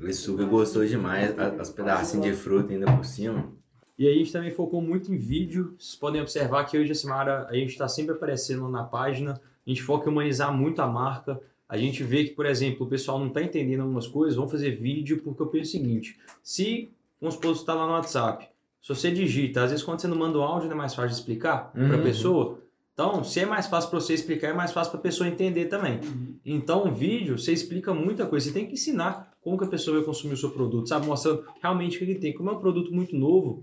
O 0.00 0.12
Suga 0.12 0.44
gostou 0.44 0.84
demais, 0.84 1.38
a- 1.38 1.54
as 1.60 1.70
pedacinhos 1.70 2.26
de 2.26 2.32
fruta 2.32 2.72
ainda 2.72 2.90
por 2.92 3.04
cima. 3.04 3.52
E 3.96 4.06
aí 4.08 4.14
a 4.14 4.18
gente 4.18 4.32
também 4.32 4.50
focou 4.50 4.82
muito 4.82 5.12
em 5.12 5.16
vídeo. 5.16 5.74
Vocês 5.78 5.94
podem 5.94 6.20
observar 6.20 6.64
que 6.64 6.76
eu 6.76 6.84
e 6.84 6.90
a 6.90 6.94
Simara, 6.94 7.46
a 7.48 7.54
gente 7.54 7.70
está 7.70 7.86
sempre 7.86 8.12
aparecendo 8.14 8.68
na 8.68 8.82
página. 8.82 9.40
A 9.64 9.70
gente 9.70 9.82
foca 9.82 10.08
em 10.08 10.12
humanizar 10.12 10.52
muito 10.52 10.82
a 10.82 10.86
marca. 10.86 11.40
A 11.68 11.76
gente 11.76 12.02
vê 12.02 12.24
que, 12.24 12.30
por 12.30 12.44
exemplo, 12.44 12.86
o 12.86 12.88
pessoal 12.88 13.18
não 13.18 13.28
está 13.28 13.40
entendendo 13.40 13.80
algumas 13.80 14.06
coisas, 14.06 14.34
vamos 14.36 14.50
fazer 14.50 14.72
vídeo, 14.72 15.20
porque 15.22 15.40
eu 15.42 15.46
penso 15.46 15.68
o 15.68 15.72
seguinte: 15.72 16.18
se, 16.42 16.90
vamos 17.20 17.36
supor, 17.36 17.54
você 17.54 17.60
está 17.62 17.72
lá 17.74 17.86
no 17.86 17.92
WhatsApp, 17.92 18.48
se 18.82 18.88
você 18.88 19.10
digita, 19.10 19.62
às 19.62 19.70
vezes 19.70 19.84
quando 19.84 20.00
você 20.00 20.08
não 20.08 20.16
manda 20.16 20.38
um 20.38 20.42
áudio, 20.42 20.68
não 20.68 20.74
é 20.74 20.78
mais 20.78 20.94
fácil 20.94 21.10
de 21.10 21.14
explicar 21.14 21.70
para 21.72 21.82
a 21.94 21.96
Uhum. 21.96 22.02
pessoa. 22.02 22.58
Então, 22.92 23.24
se 23.24 23.40
é 23.40 23.46
mais 23.46 23.66
fácil 23.66 23.90
para 23.90 24.00
você 24.00 24.12
explicar, 24.14 24.48
é 24.48 24.52
mais 24.52 24.72
fácil 24.72 24.90
para 24.92 25.00
a 25.00 25.02
pessoa 25.02 25.28
entender 25.28 25.64
também. 25.66 26.00
Então, 26.44 26.86
o 26.86 26.92
vídeo, 26.92 27.36
você 27.38 27.52
explica 27.52 27.92
muita 27.94 28.26
coisa. 28.26 28.46
Você 28.46 28.52
tem 28.52 28.66
que 28.66 28.74
ensinar 28.74 29.33
como 29.44 29.58
que 29.58 29.64
a 29.64 29.68
pessoa 29.68 29.98
vai 29.98 30.06
consumir 30.06 30.32
o 30.32 30.38
seu 30.38 30.50
produto, 30.50 30.88
sabe? 30.88 31.06
Mostrando 31.06 31.44
realmente 31.62 31.96
o 31.96 31.98
que 31.98 32.04
ele 32.06 32.18
tem. 32.18 32.32
Como 32.32 32.48
é 32.48 32.52
um 32.54 32.58
produto 32.58 32.92
muito 32.92 33.14
novo, 33.14 33.62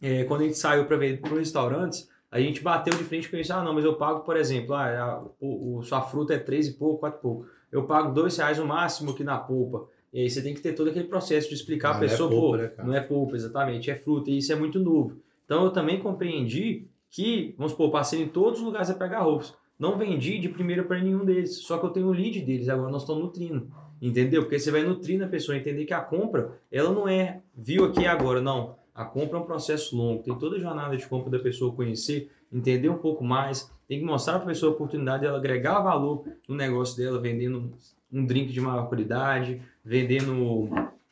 é, 0.00 0.22
quando 0.24 0.42
a 0.42 0.44
gente 0.44 0.56
saiu 0.56 0.86
para 0.86 0.96
ver 0.96 1.20
para 1.20 1.32
os 1.32 1.38
restaurantes, 1.38 2.08
a 2.30 2.40
gente 2.40 2.62
bateu 2.62 2.96
de 2.96 3.02
frente 3.02 3.28
com 3.28 3.36
isso. 3.36 3.52
Ah, 3.52 3.64
não, 3.64 3.74
mas 3.74 3.84
eu 3.84 3.96
pago, 3.96 4.20
por 4.20 4.36
exemplo, 4.36 4.72
ah, 4.72 4.86
a, 4.86 5.24
o, 5.40 5.82
sua 5.82 6.00
fruta 6.00 6.32
é 6.34 6.38
três 6.38 6.68
e 6.68 6.74
pouco, 6.74 7.00
quatro 7.00 7.18
e 7.18 7.22
pouco. 7.22 7.46
Eu 7.72 7.84
pago 7.84 8.14
dois 8.14 8.36
reais 8.36 8.56
no 8.58 8.66
máximo 8.66 9.10
aqui 9.10 9.24
na 9.24 9.36
polpa. 9.36 9.88
E 10.12 10.20
aí 10.20 10.30
você 10.30 10.40
tem 10.40 10.54
que 10.54 10.60
ter 10.60 10.74
todo 10.74 10.90
aquele 10.90 11.08
processo 11.08 11.48
de 11.48 11.54
explicar 11.54 11.88
Mas 11.88 11.96
a 11.96 11.98
não 11.98 12.06
é 12.06 12.08
pessoa, 12.08 12.30
polpa, 12.30 12.56
pô, 12.56 12.62
né, 12.62 12.72
não 12.84 12.94
é 12.94 13.00
polpa, 13.00 13.36
exatamente, 13.36 13.90
é 13.90 13.96
fruta, 13.96 14.30
e 14.30 14.38
isso 14.38 14.52
é 14.52 14.56
muito 14.56 14.78
novo. 14.78 15.20
Então 15.44 15.64
eu 15.64 15.70
também 15.70 16.00
compreendi 16.00 16.88
que, 17.10 17.54
vamos 17.56 17.72
supor, 17.72 17.90
passei 17.90 18.22
em 18.22 18.28
todos 18.28 18.60
os 18.60 18.64
lugares 18.64 18.90
a 18.90 18.94
pegar 18.94 19.18
arroz. 19.18 19.54
Não 19.78 19.96
vendi 19.96 20.38
de 20.38 20.48
primeira 20.48 20.82
para 20.84 21.00
nenhum 21.00 21.24
deles, 21.24 21.58
só 21.58 21.78
que 21.78 21.86
eu 21.86 21.90
tenho 21.90 22.08
o 22.08 22.12
lead 22.12 22.40
deles, 22.42 22.68
agora 22.68 22.90
nós 22.90 23.02
estamos 23.02 23.22
nutrindo. 23.22 23.70
Entendeu? 24.00 24.42
Porque 24.42 24.58
você 24.58 24.70
vai 24.70 24.82
nutrindo 24.82 25.24
a 25.24 25.28
pessoa, 25.28 25.56
entender 25.56 25.84
que 25.84 25.92
a 25.92 26.00
compra, 26.00 26.58
ela 26.72 26.90
não 26.90 27.06
é 27.06 27.40
viu 27.54 27.84
aqui 27.84 28.06
agora, 28.06 28.40
não. 28.40 28.76
A 28.94 29.04
compra 29.04 29.38
é 29.38 29.40
um 29.40 29.44
processo 29.44 29.96
longo, 29.96 30.22
tem 30.22 30.34
toda 30.38 30.56
a 30.56 30.60
jornada 30.60 30.96
de 30.96 31.06
compra 31.06 31.30
da 31.30 31.38
pessoa 31.38 31.74
conhecer, 31.74 32.30
entender 32.52 32.88
um 32.88 32.98
pouco 32.98 33.22
mais, 33.22 33.70
tem 33.86 33.98
que 33.98 34.04
mostrar 34.04 34.34
para 34.34 34.44
a 34.44 34.46
pessoa 34.46 34.72
a 34.72 34.74
oportunidade 34.74 35.22
dela 35.22 35.38
agregar 35.38 35.80
valor 35.80 36.24
no 36.48 36.54
negócio 36.54 36.96
dela, 36.96 37.20
vendendo 37.20 37.72
um 38.12 38.24
drink 38.24 38.52
de 38.52 38.60
maior 38.60 38.88
qualidade, 38.88 39.62
vendendo 39.84 40.68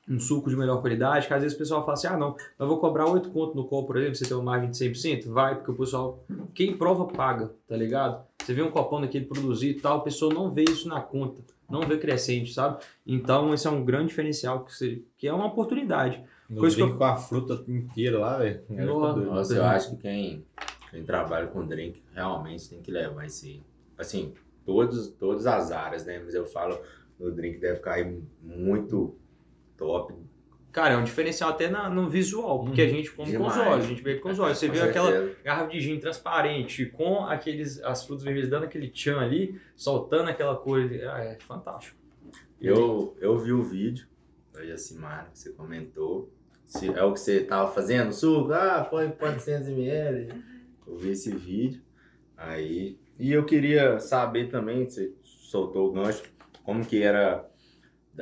um 0.08 0.18
suco 0.18 0.48
de 0.48 0.56
melhor 0.56 0.80
qualidade, 0.80 1.26
que 1.26 1.34
às 1.34 1.42
vezes 1.42 1.54
o 1.54 1.58
pessoal 1.58 1.82
fala 1.82 1.92
assim, 1.94 2.06
ah 2.06 2.16
não, 2.16 2.34
eu 2.58 2.66
vou 2.66 2.78
cobrar 2.78 3.06
8 3.08 3.28
conto 3.30 3.54
no 3.54 3.64
copo, 3.64 3.88
por 3.88 3.96
exemplo, 3.98 4.14
você 4.16 4.24
tem 4.26 4.36
uma 4.36 4.42
margem 4.44 4.70
de 4.70 4.76
100%? 4.76 5.28
Vai, 5.28 5.54
porque 5.56 5.70
o 5.70 5.74
pessoal, 5.74 6.24
quem 6.54 6.76
prova 6.76 7.04
paga, 7.06 7.50
tá 7.66 7.76
ligado? 7.76 8.24
Você 8.42 8.54
vê 8.54 8.62
um 8.62 8.70
copão 8.70 9.00
daquele 9.00 9.26
produzir 9.26 9.70
e 9.70 9.80
tal, 9.80 9.98
a 9.98 10.02
pessoa 10.02 10.32
não 10.32 10.50
vê 10.50 10.64
isso 10.64 10.88
na 10.88 11.00
conta, 11.00 11.42
não 11.68 11.80
vê 11.82 11.98
crescente, 11.98 12.52
sabe? 12.54 12.82
Então 13.06 13.52
esse 13.52 13.66
é 13.66 13.70
um 13.70 13.84
grande 13.84 14.08
diferencial, 14.08 14.64
que, 14.64 14.72
você, 14.74 15.02
que 15.18 15.28
é 15.28 15.32
uma 15.32 15.46
oportunidade. 15.46 16.22
No 16.48 16.60
Coisa 16.60 16.76
que 16.76 16.80
eu- 16.82 16.96
com 16.96 17.04
a 17.04 17.16
fruta 17.16 17.62
inteira 17.70 18.18
lá, 18.18 18.38
velho. 18.38 18.62
Era 18.70 18.86
Nossa. 18.86 19.20
Nossa, 19.20 19.54
eu 19.54 19.64
acho 19.64 19.90
que 19.90 19.96
quem, 19.98 20.46
quem 20.90 21.04
trabalha 21.04 21.46
com 21.48 21.66
drink 21.66 22.02
realmente 22.14 22.70
tem 22.70 22.80
que 22.80 22.90
levar 22.90 23.26
esse. 23.26 23.62
Assim, 23.98 24.32
todos, 24.64 25.08
todas 25.08 25.46
as 25.46 25.70
áreas, 25.70 26.06
né? 26.06 26.18
Mas 26.24 26.34
eu 26.34 26.46
falo, 26.46 26.78
no 27.20 27.30
drink 27.30 27.58
deve 27.58 27.80
cair 27.80 28.18
muito 28.42 29.14
top. 29.78 30.14
Cara, 30.70 30.94
é 30.94 30.96
um 30.98 31.02
diferencial 31.04 31.50
até 31.50 31.68
na- 31.70 31.88
no 31.88 32.10
visual, 32.10 32.62
porque 32.62 32.82
a 32.82 32.86
gente 32.88 33.10
come 33.10 33.34
com 33.34 33.46
os 33.46 33.52
Demais. 33.54 33.72
olhos, 33.72 33.84
a 33.86 33.88
gente 33.88 34.02
bebe 34.02 34.20
com 34.20 34.28
os 34.30 34.38
olhos. 34.38 34.58
Você 34.58 34.66
Com 34.66 34.74
vê 34.74 34.80
aquela 34.82 35.10
certeza. 35.10 35.36
garrafa 35.42 35.70
de 35.70 35.80
gin 35.80 35.98
transparente, 35.98 36.84
com 36.86 37.24
aqueles, 37.24 37.82
as 37.82 38.04
frutas 38.04 38.22
vermelhas 38.22 38.50
dando 38.50 38.64
aquele 38.64 38.88
tchan 38.90 39.18
ali, 39.18 39.58
soltando 39.74 40.28
aquela 40.28 40.54
cor, 40.56 40.78
ah, 40.80 41.24
é 41.24 41.38
fantástico. 41.40 41.96
Eu, 42.60 43.16
eu 43.20 43.38
vi 43.38 43.52
o 43.52 43.62
vídeo 43.62 44.06
da 44.52 44.60
Yacimara 44.62 45.28
que 45.32 45.38
você 45.38 45.50
comentou. 45.50 46.30
Se 46.66 46.88
é 46.92 47.02
o 47.02 47.14
que 47.14 47.20
você 47.20 47.42
tava 47.44 47.70
fazendo, 47.72 48.12
suco? 48.12 48.52
Ah, 48.52 48.86
põe 48.88 49.08
400ml. 49.10 50.34
Eu 50.86 50.96
vi 50.96 51.10
esse 51.10 51.34
vídeo. 51.34 51.80
Aí. 52.36 52.98
E 53.18 53.32
eu 53.32 53.44
queria 53.44 53.98
saber 53.98 54.48
também, 54.50 54.84
você 54.88 55.12
soltou 55.22 55.88
o 55.88 55.92
gancho, 55.92 56.22
como 56.62 56.84
que 56.84 57.02
era. 57.02 57.47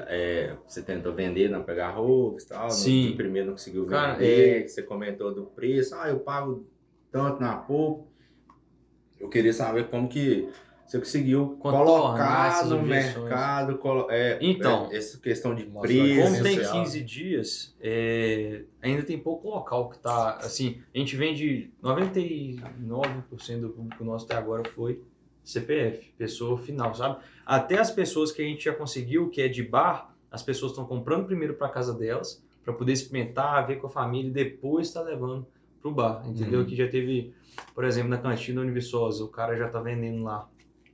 É, 0.08 0.54
você 0.66 0.82
tentou 0.82 1.12
vender, 1.14 1.48
não 1.50 1.62
pegar 1.62 1.90
roupas 1.90 2.42
e 2.44 2.48
tal. 2.48 2.70
Sim. 2.70 3.10
No 3.10 3.16
primeiro 3.16 3.46
não 3.48 3.54
conseguiu 3.54 3.86
Cara, 3.86 4.14
vender. 4.14 4.58
é- 4.58 4.62
que 4.62 4.68
Você 4.68 4.82
comentou 4.82 5.34
do 5.34 5.44
preço. 5.46 5.94
Ah, 5.94 6.08
eu 6.08 6.20
pago 6.20 6.66
tanto 7.10 7.40
na 7.40 7.56
pouco. 7.56 8.06
Eu 9.18 9.28
queria 9.28 9.52
saber 9.52 9.88
como 9.88 10.08
que 10.08 10.48
você 10.86 10.98
conseguiu 10.98 11.56
Contornar 11.58 11.84
colocar 11.84 12.66
no 12.66 12.76
objeções. 12.80 13.14
mercado. 13.24 13.78
colo- 13.78 14.06
É, 14.10 14.38
Então. 14.40 14.88
é, 14.92 14.96
essa 14.96 15.18
questão 15.18 15.52
de 15.54 15.64
preço. 15.64 16.22
Como 16.22 16.42
tem 16.42 16.52
Essencial. 16.54 16.72
15 16.84 17.02
dias, 17.02 17.76
é, 17.80 18.62
ainda 18.80 19.02
tem 19.02 19.18
pouco 19.18 19.48
local 19.48 19.88
que 19.90 19.98
tá, 19.98 20.36
assim, 20.36 20.80
a 20.94 20.98
gente 20.98 21.16
vende 21.16 21.72
99% 21.82 23.60
do 23.62 23.70
público 23.70 24.04
nosso 24.04 24.26
até 24.26 24.36
agora 24.36 24.62
foi 24.70 25.00
CPF, 25.46 26.12
pessoa 26.18 26.58
final, 26.58 26.94
sabe? 26.94 27.18
Até 27.44 27.78
as 27.78 27.90
pessoas 27.90 28.32
que 28.32 28.42
a 28.42 28.44
gente 28.44 28.64
já 28.64 28.74
conseguiu, 28.74 29.30
que 29.30 29.40
é 29.40 29.48
de 29.48 29.62
bar, 29.62 30.14
as 30.30 30.42
pessoas 30.42 30.72
estão 30.72 30.84
comprando 30.84 31.24
primeiro 31.26 31.54
para 31.54 31.68
casa 31.68 31.94
delas, 31.94 32.42
para 32.64 32.74
poder 32.74 32.92
experimentar, 32.92 33.64
ver 33.66 33.76
com 33.76 33.86
a 33.86 33.90
família 33.90 34.28
e 34.28 34.32
depois 34.32 34.88
está 34.88 35.00
levando 35.00 35.46
pro 35.80 35.92
bar, 35.92 36.22
entendeu? 36.26 36.60
Uhum. 36.60 36.66
Que 36.66 36.74
já 36.74 36.88
teve, 36.88 37.32
por 37.74 37.84
exemplo, 37.84 38.10
na 38.10 38.18
cantina 38.18 38.60
Univiçosa, 38.60 39.22
o 39.22 39.28
cara 39.28 39.56
já 39.56 39.68
tá 39.68 39.80
vendendo 39.80 40.24
lá 40.24 40.48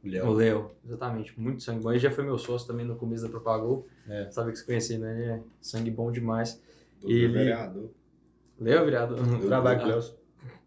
Léo. 0.04 0.26
o 0.28 0.32
Léo, 0.34 0.70
exatamente. 0.84 1.40
Muito 1.40 1.62
sangue 1.62 1.82
bom. 1.82 1.90
Ele 1.90 1.98
já 1.98 2.10
foi 2.10 2.22
meu 2.24 2.36
sócio 2.36 2.66
também 2.66 2.84
no 2.84 2.94
começo 2.96 3.22
da 3.22 3.30
Propagou. 3.30 3.86
É. 4.06 4.30
Sabe 4.30 4.52
que 4.52 4.58
você 4.58 4.66
conhecia, 4.66 4.98
né? 4.98 5.14
Ele 5.22 5.30
é 5.30 5.40
sangue 5.62 5.90
bom 5.90 6.12
demais. 6.12 6.60
do 7.00 7.10
Ele- 7.10 7.28
vereador. 7.32 7.88
Léo, 8.60 8.84
virado. 8.84 9.16
Eu 9.16 9.46
trabalho 9.48 9.80
com 9.80 9.86
o 9.86 9.88
Léo. 9.88 10.02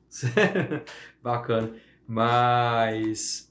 Bacana. 1.22 1.72
Mas 2.08 3.45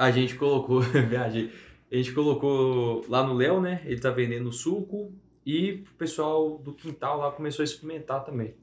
a 0.00 0.10
gente 0.10 0.34
colocou, 0.34 0.80
viajei. 1.10 1.52
A 1.92 1.94
gente 1.94 2.12
colocou 2.12 3.04
lá 3.06 3.22
no 3.22 3.34
Léo, 3.34 3.60
né? 3.60 3.82
Ele 3.84 4.00
tá 4.00 4.10
vendendo 4.10 4.50
suco 4.50 5.12
e 5.44 5.84
o 5.92 5.94
pessoal 5.98 6.56
do 6.56 6.72
quintal 6.72 7.18
lá 7.18 7.30
começou 7.30 7.62
a 7.62 7.64
experimentar 7.64 8.24
também. 8.24 8.54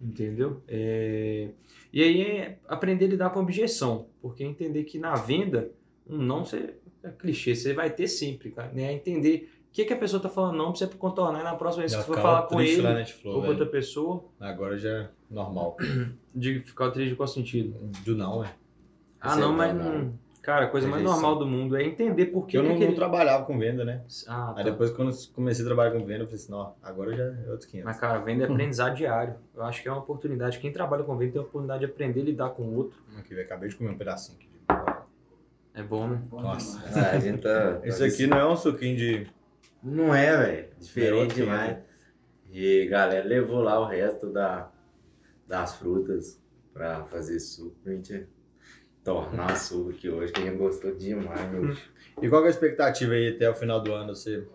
Entendeu? 0.00 0.62
É, 0.66 1.50
E 1.92 2.02
aí 2.02 2.22
é 2.22 2.58
aprender 2.66 3.04
a 3.04 3.08
lidar 3.08 3.30
com 3.30 3.38
objeção, 3.38 4.08
porque 4.20 4.42
entender 4.42 4.82
que 4.82 4.98
na 4.98 5.14
venda, 5.14 5.70
um 6.08 6.18
não 6.18 6.44
você... 6.44 6.74
é 7.04 7.10
clichê, 7.10 7.54
você 7.54 7.72
vai 7.72 7.90
ter 7.90 8.08
sempre, 8.08 8.50
cara. 8.50 8.72
Né? 8.72 8.92
Entender 8.92 9.48
o 9.68 9.72
que, 9.72 9.84
que 9.84 9.92
a 9.92 9.96
pessoa 9.96 10.20
tá 10.20 10.28
falando 10.28 10.56
não 10.56 10.72
pra 10.72 10.78
você 10.78 10.86
contornar 10.88 11.44
na 11.44 11.54
próxima 11.54 11.82
vez 11.82 11.94
que 11.94 12.00
você 12.00 12.06
for 12.06 12.16
falar 12.16 12.42
com 12.48 12.60
ele 12.60 12.82
na 12.82 12.94
Netflow, 12.94 13.36
ou 13.36 13.42
com 13.42 13.48
outra 13.48 13.66
pessoa, 13.66 14.24
Agora 14.40 14.76
já 14.76 14.90
é 14.90 15.10
normal. 15.30 15.76
de 16.34 16.60
ficar 16.60 16.90
triste 16.90 17.10
de 17.10 17.16
qual 17.16 17.28
sentido? 17.28 17.76
Do 18.04 18.16
não, 18.16 18.42
é. 18.42 18.52
Ah, 19.20 19.32
Esse 19.32 19.40
não, 19.40 19.52
é 19.52 19.56
mas 19.56 19.76
não. 19.76 20.18
Cara, 20.42 20.64
a 20.64 20.68
coisa 20.68 20.88
mais 20.88 21.02
Rejeição. 21.02 21.20
normal 21.22 21.38
do 21.38 21.46
mundo 21.46 21.76
é 21.76 21.82
entender 21.84 22.26
por 22.26 22.46
que 22.46 22.56
Porque 22.56 22.56
eu 22.56 22.62
não, 22.62 22.70
que 22.70 22.74
aquele... 22.76 22.90
não 22.90 22.96
trabalhava 22.96 23.44
com 23.44 23.58
venda, 23.58 23.84
né? 23.84 24.02
Ah, 24.26 24.54
Aí 24.56 24.64
tá. 24.64 24.70
depois 24.70 24.90
quando 24.90 25.10
eu 25.10 25.16
comecei 25.34 25.62
a 25.62 25.68
trabalhar 25.68 25.90
com 25.90 25.98
venda, 25.98 26.22
eu 26.22 26.26
falei 26.26 26.34
assim, 26.36 26.50
não, 26.50 26.74
agora 26.82 27.14
já 27.14 27.24
é 27.24 27.50
outros 27.50 27.66
500. 27.66 27.84
Mas, 27.84 27.98
cara, 28.00 28.18
venda 28.20 28.44
é 28.44 28.46
aprendizado 28.46 28.94
diário. 28.94 29.34
Eu 29.54 29.62
acho 29.64 29.82
que 29.82 29.88
é 29.88 29.92
uma 29.92 30.00
oportunidade. 30.00 30.58
Quem 30.58 30.72
trabalha 30.72 31.04
com 31.04 31.16
venda 31.16 31.32
tem 31.32 31.40
a 31.40 31.44
oportunidade 31.44 31.80
de 31.80 31.92
aprender 31.92 32.20
a 32.20 32.24
lidar 32.24 32.50
com 32.50 32.62
o 32.62 32.74
outro. 32.74 32.98
Aqui, 33.18 33.34
velho, 33.34 33.44
acabei 33.46 33.68
de 33.68 33.76
comer 33.76 33.90
um 33.90 33.98
pedacinho 33.98 34.38
aqui. 34.38 34.48
É 35.74 35.82
bom, 35.82 36.08
né? 36.08 36.22
Nossa. 36.32 36.82
Ah, 36.98 37.10
a 37.16 37.18
gente 37.18 37.42
tá. 37.42 37.80
Esse 37.84 38.02
aqui 38.02 38.26
não 38.26 38.38
é 38.38 38.48
um 38.48 38.56
suquinho 38.56 38.96
de... 38.96 39.26
Não 39.82 40.14
é, 40.14 40.36
velho. 40.36 40.68
É 40.68 40.80
Diferente 40.80 41.14
outro 41.20 41.34
demais. 41.36 41.78
E 42.50 42.86
galera 42.88 43.26
levou 43.26 43.60
lá 43.60 43.78
o 43.78 43.84
resto 43.86 44.32
da, 44.32 44.70
das 45.46 45.76
frutas 45.76 46.42
pra 46.72 47.04
fazer 47.04 47.38
suco 47.38 47.76
pra 47.84 47.92
gente 47.92 48.26
tornar 49.04 49.56
suco 49.56 49.90
aqui 49.90 50.08
hoje, 50.08 50.32
que 50.32 50.40
a 50.40 50.44
gente 50.44 50.56
gostou 50.58 50.94
demais, 50.94 51.50
meu. 51.50 51.74
E 52.22 52.28
qual 52.28 52.42
é 52.44 52.46
a 52.48 52.50
expectativa 52.50 53.12
aí 53.14 53.28
até 53.28 53.48
o 53.50 53.54
final 53.54 53.80
do 53.80 53.92
ano? 53.92 54.14
Você... 54.14 54.46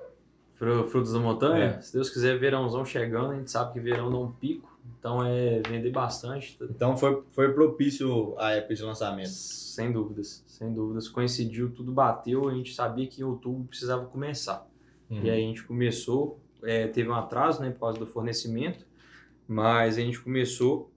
Fru- 0.56 0.88
Frutos 0.88 1.12
da 1.12 1.20
montanha, 1.20 1.66
É. 1.78 1.82
se 1.82 1.92
Deus 1.94 2.10
quiser, 2.10 2.38
verãozão 2.40 2.86
chegando. 2.86 3.32
A 3.32 3.36
gente 3.36 3.52
sabe 3.52 3.74
que 3.74 3.80
verão 3.80 4.10
dá 4.10 4.18
um 4.18 4.32
pico. 4.32 4.74
Então 5.00 5.26
é 5.26 5.62
vender 5.68 5.90
bastante. 5.92 6.58
Então 6.62 6.96
foi, 6.96 7.22
foi 7.32 7.52
propício 7.52 8.36
a 8.40 8.52
época 8.52 8.74
de 8.76 8.84
lançamento. 8.84 9.28
Sem 9.30 9.92
dúvidas, 9.92 10.44
sem 10.48 10.72
dúvidas. 10.74 11.10
Coincidiu, 11.10 11.72
tudo 11.72 11.92
bateu. 11.92 12.48
A 12.48 12.54
gente 12.54 12.74
sabia 12.74 13.06
que 13.08 13.22
em 13.22 13.24
outubro 13.26 13.66
precisava 13.66 14.06
começar. 14.06 14.66
Uhum. 15.10 15.24
E 15.24 15.30
aí 15.30 15.44
a 15.44 15.48
gente 15.48 15.64
começou, 15.64 16.40
é, 16.64 16.88
teve 16.88 17.10
um 17.10 17.14
atraso, 17.16 17.62
né, 17.62 17.70
por 17.72 17.80
causa 17.82 18.00
do 18.00 18.08
fornecimento, 18.08 18.86
mas 19.48 19.98
a 19.98 20.02
gente 20.02 20.20
começou, 20.22 20.90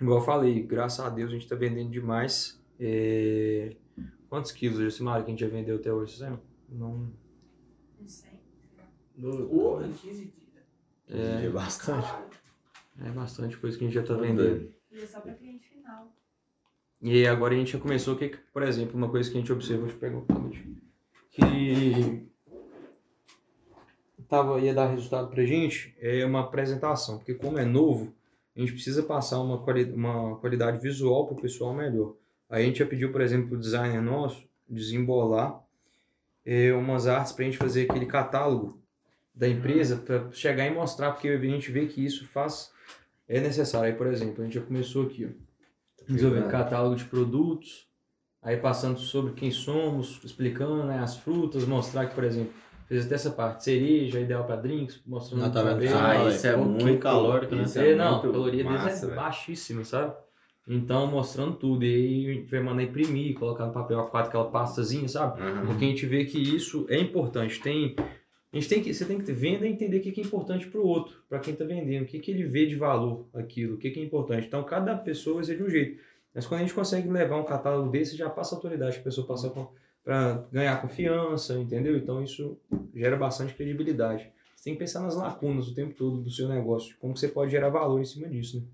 igual 0.00 0.18
eu 0.18 0.24
falei, 0.24 0.62
graças 0.62 1.00
a 1.04 1.08
Deus 1.08 1.30
a 1.30 1.32
gente 1.32 1.48
tá 1.48 1.56
vendendo 1.56 1.90
demais. 1.90 2.59
É, 2.80 3.76
Quantos 4.30 4.52
quilos, 4.52 4.78
Josimara, 4.78 5.24
que 5.24 5.28
a 5.28 5.32
gente 5.32 5.40
já 5.40 5.48
vendeu 5.48 5.76
até 5.76 5.92
hoje, 5.92 6.16
você 6.16 6.24
lembra? 6.24 6.40
Não... 6.68 7.12
Não 8.00 8.08
sei. 8.08 8.30
Porra, 9.20 9.86
em 9.88 9.92
15 9.92 10.24
dias. 10.24 10.34
É, 11.08 11.46
É, 11.46 11.50
bastante. 11.50 12.08
é 13.04 13.10
bastante 13.10 13.56
coisa 13.58 13.76
que 13.76 13.84
a 13.84 13.86
gente 13.88 13.94
já 13.94 14.04
tá 14.04 14.14
vendendo. 14.14 14.72
E 14.92 15.00
é 15.00 15.06
só 15.06 15.20
pra 15.20 15.34
cliente 15.34 15.68
final. 15.68 16.14
E 17.02 17.26
agora 17.26 17.54
a 17.54 17.56
gente 17.58 17.72
já 17.72 17.80
começou, 17.80 18.16
que, 18.16 18.28
por 18.52 18.62
exemplo, 18.62 18.96
uma 18.96 19.10
coisa 19.10 19.28
que 19.28 19.36
a 19.36 19.40
gente 19.40 19.52
observou, 19.52 19.86
deixa 19.86 19.96
eu 19.96 20.00
pegar 20.00 20.18
o 20.18 20.24
tablet. 20.26 20.64
que 21.32 22.30
tava, 24.28 24.60
ia 24.60 24.72
dar 24.72 24.86
resultado 24.86 25.28
pra 25.28 25.44
gente 25.44 25.92
é 25.98 26.24
uma 26.24 26.42
apresentação, 26.42 27.18
porque 27.18 27.34
como 27.34 27.58
é 27.58 27.64
novo, 27.64 28.14
a 28.56 28.60
gente 28.60 28.72
precisa 28.72 29.02
passar 29.02 29.40
uma, 29.40 29.60
quali 29.64 29.90
uma 29.90 30.36
qualidade 30.36 30.80
visual 30.80 31.26
para 31.26 31.36
o 31.36 31.40
pessoal 31.40 31.74
melhor. 31.74 32.14
Aí 32.50 32.64
a 32.64 32.66
gente 32.66 32.80
já 32.80 32.86
pediu, 32.86 33.12
por 33.12 33.20
exemplo, 33.20 33.56
o 33.56 33.60
designer 33.60 34.02
nosso 34.02 34.42
desembolar 34.68 35.62
é, 36.44 36.72
umas 36.72 37.06
artes 37.06 37.32
para 37.32 37.44
a 37.44 37.46
gente 37.46 37.58
fazer 37.58 37.86
aquele 37.88 38.06
catálogo 38.06 38.80
da 39.32 39.48
empresa 39.48 39.96
para 39.96 40.30
chegar 40.32 40.66
e 40.66 40.70
mostrar, 40.70 41.12
porque 41.12 41.28
a 41.28 41.38
gente 41.38 41.70
vê 41.70 41.86
que 41.86 42.04
isso 42.04 42.26
faz 42.26 42.72
é 43.28 43.40
necessário. 43.40 43.86
Aí, 43.86 43.94
por 43.94 44.08
exemplo, 44.08 44.42
a 44.42 44.44
gente 44.44 44.54
já 44.54 44.60
começou 44.60 45.06
aqui, 45.06 45.26
ó, 45.26 46.02
desenvolvendo 46.12 46.50
catálogo 46.50 46.96
de 46.96 47.04
produtos, 47.04 47.86
aí 48.42 48.56
passando 48.56 48.98
sobre 48.98 49.32
quem 49.34 49.52
somos, 49.52 50.20
explicando 50.24 50.82
né, 50.84 50.98
as 50.98 51.16
frutas, 51.16 51.64
mostrar 51.64 52.06
que, 52.06 52.14
por 52.14 52.24
exemplo, 52.24 52.52
fez 52.88 53.06
até 53.06 53.14
essa 53.14 53.30
parte, 53.30 53.62
cereja, 53.62 54.18
ideal 54.18 54.44
para 54.44 54.56
drinks, 54.56 55.00
mostrando 55.06 55.42
Não, 55.42 55.52
tá 55.52 55.62
o 55.62 55.76
vendo? 55.78 55.94
Ah, 55.94 56.26
Ah, 56.26 56.28
isso 56.28 56.46
é 56.48 56.56
muito 56.56 56.98
calórico, 57.00 57.54
né? 57.54 57.62
isso 57.62 57.78
É, 57.78 57.92
é 57.92 57.94
não, 57.94 58.16
a 58.16 58.22
caloria 58.22 58.64
deles 58.64 58.82
massa, 58.82 59.06
é 59.06 59.14
baixíssima, 59.14 59.84
sabe? 59.84 60.14
Então, 60.72 61.04
mostrando 61.08 61.56
tudo. 61.56 61.84
E 61.84 61.92
aí 61.92 62.30
a 62.30 62.34
gente 62.34 62.50
vai 62.50 62.60
mandar 62.60 62.84
imprimir, 62.84 63.34
colocar 63.34 63.66
no 63.66 63.72
papel 63.72 63.98
A4 63.98 64.26
aquela 64.26 64.48
pastazinha, 64.48 65.08
sabe? 65.08 65.42
Uhum. 65.42 65.66
Porque 65.66 65.84
a 65.84 65.88
gente 65.88 66.06
vê 66.06 66.24
que 66.24 66.38
isso 66.38 66.86
é 66.88 66.96
importante. 66.96 67.60
Tem, 67.60 67.96
a 68.52 68.56
gente 68.56 68.68
tem 68.68 68.80
que, 68.80 68.94
você 68.94 69.04
tem 69.04 69.18
que 69.18 69.32
vender 69.32 69.66
e 69.66 69.72
entender 69.72 69.98
o 69.98 70.00
que 70.00 70.20
é 70.20 70.24
importante 70.24 70.68
para 70.68 70.80
o 70.80 70.86
outro, 70.86 71.24
para 71.28 71.40
quem 71.40 71.54
está 71.54 71.64
vendendo, 71.64 72.04
o 72.04 72.06
que, 72.06 72.20
que 72.20 72.30
ele 72.30 72.44
vê 72.44 72.66
de 72.66 72.76
valor 72.76 73.28
aquilo, 73.34 73.74
o 73.74 73.78
que, 73.78 73.90
que 73.90 73.98
é 73.98 74.04
importante. 74.04 74.46
Então, 74.46 74.62
cada 74.62 74.94
pessoa 74.96 75.36
vai 75.36 75.44
ser 75.44 75.56
de 75.56 75.64
um 75.64 75.68
jeito. 75.68 76.00
Mas 76.32 76.46
quando 76.46 76.60
a 76.60 76.62
gente 76.62 76.74
consegue 76.74 77.08
levar 77.08 77.36
um 77.36 77.44
catálogo 77.44 77.90
desse, 77.90 78.16
já 78.16 78.30
passa 78.30 78.54
autoridade, 78.54 78.98
a 78.98 79.02
pessoa 79.02 79.26
passa 79.26 79.52
para 80.04 80.46
ganhar 80.52 80.80
confiança, 80.80 81.58
entendeu? 81.58 81.96
Então, 81.96 82.22
isso 82.22 82.56
gera 82.94 83.16
bastante 83.16 83.54
credibilidade. 83.54 84.30
Você 84.54 84.64
tem 84.64 84.74
que 84.74 84.78
pensar 84.78 85.00
nas 85.00 85.16
lacunas 85.16 85.66
o 85.66 85.74
tempo 85.74 85.94
todo 85.94 86.18
do 86.18 86.30
seu 86.30 86.48
negócio, 86.48 86.94
como 87.00 87.16
você 87.16 87.26
pode 87.26 87.50
gerar 87.50 87.70
valor 87.70 88.00
em 88.00 88.04
cima 88.04 88.28
disso, 88.28 88.60
né? 88.60 88.66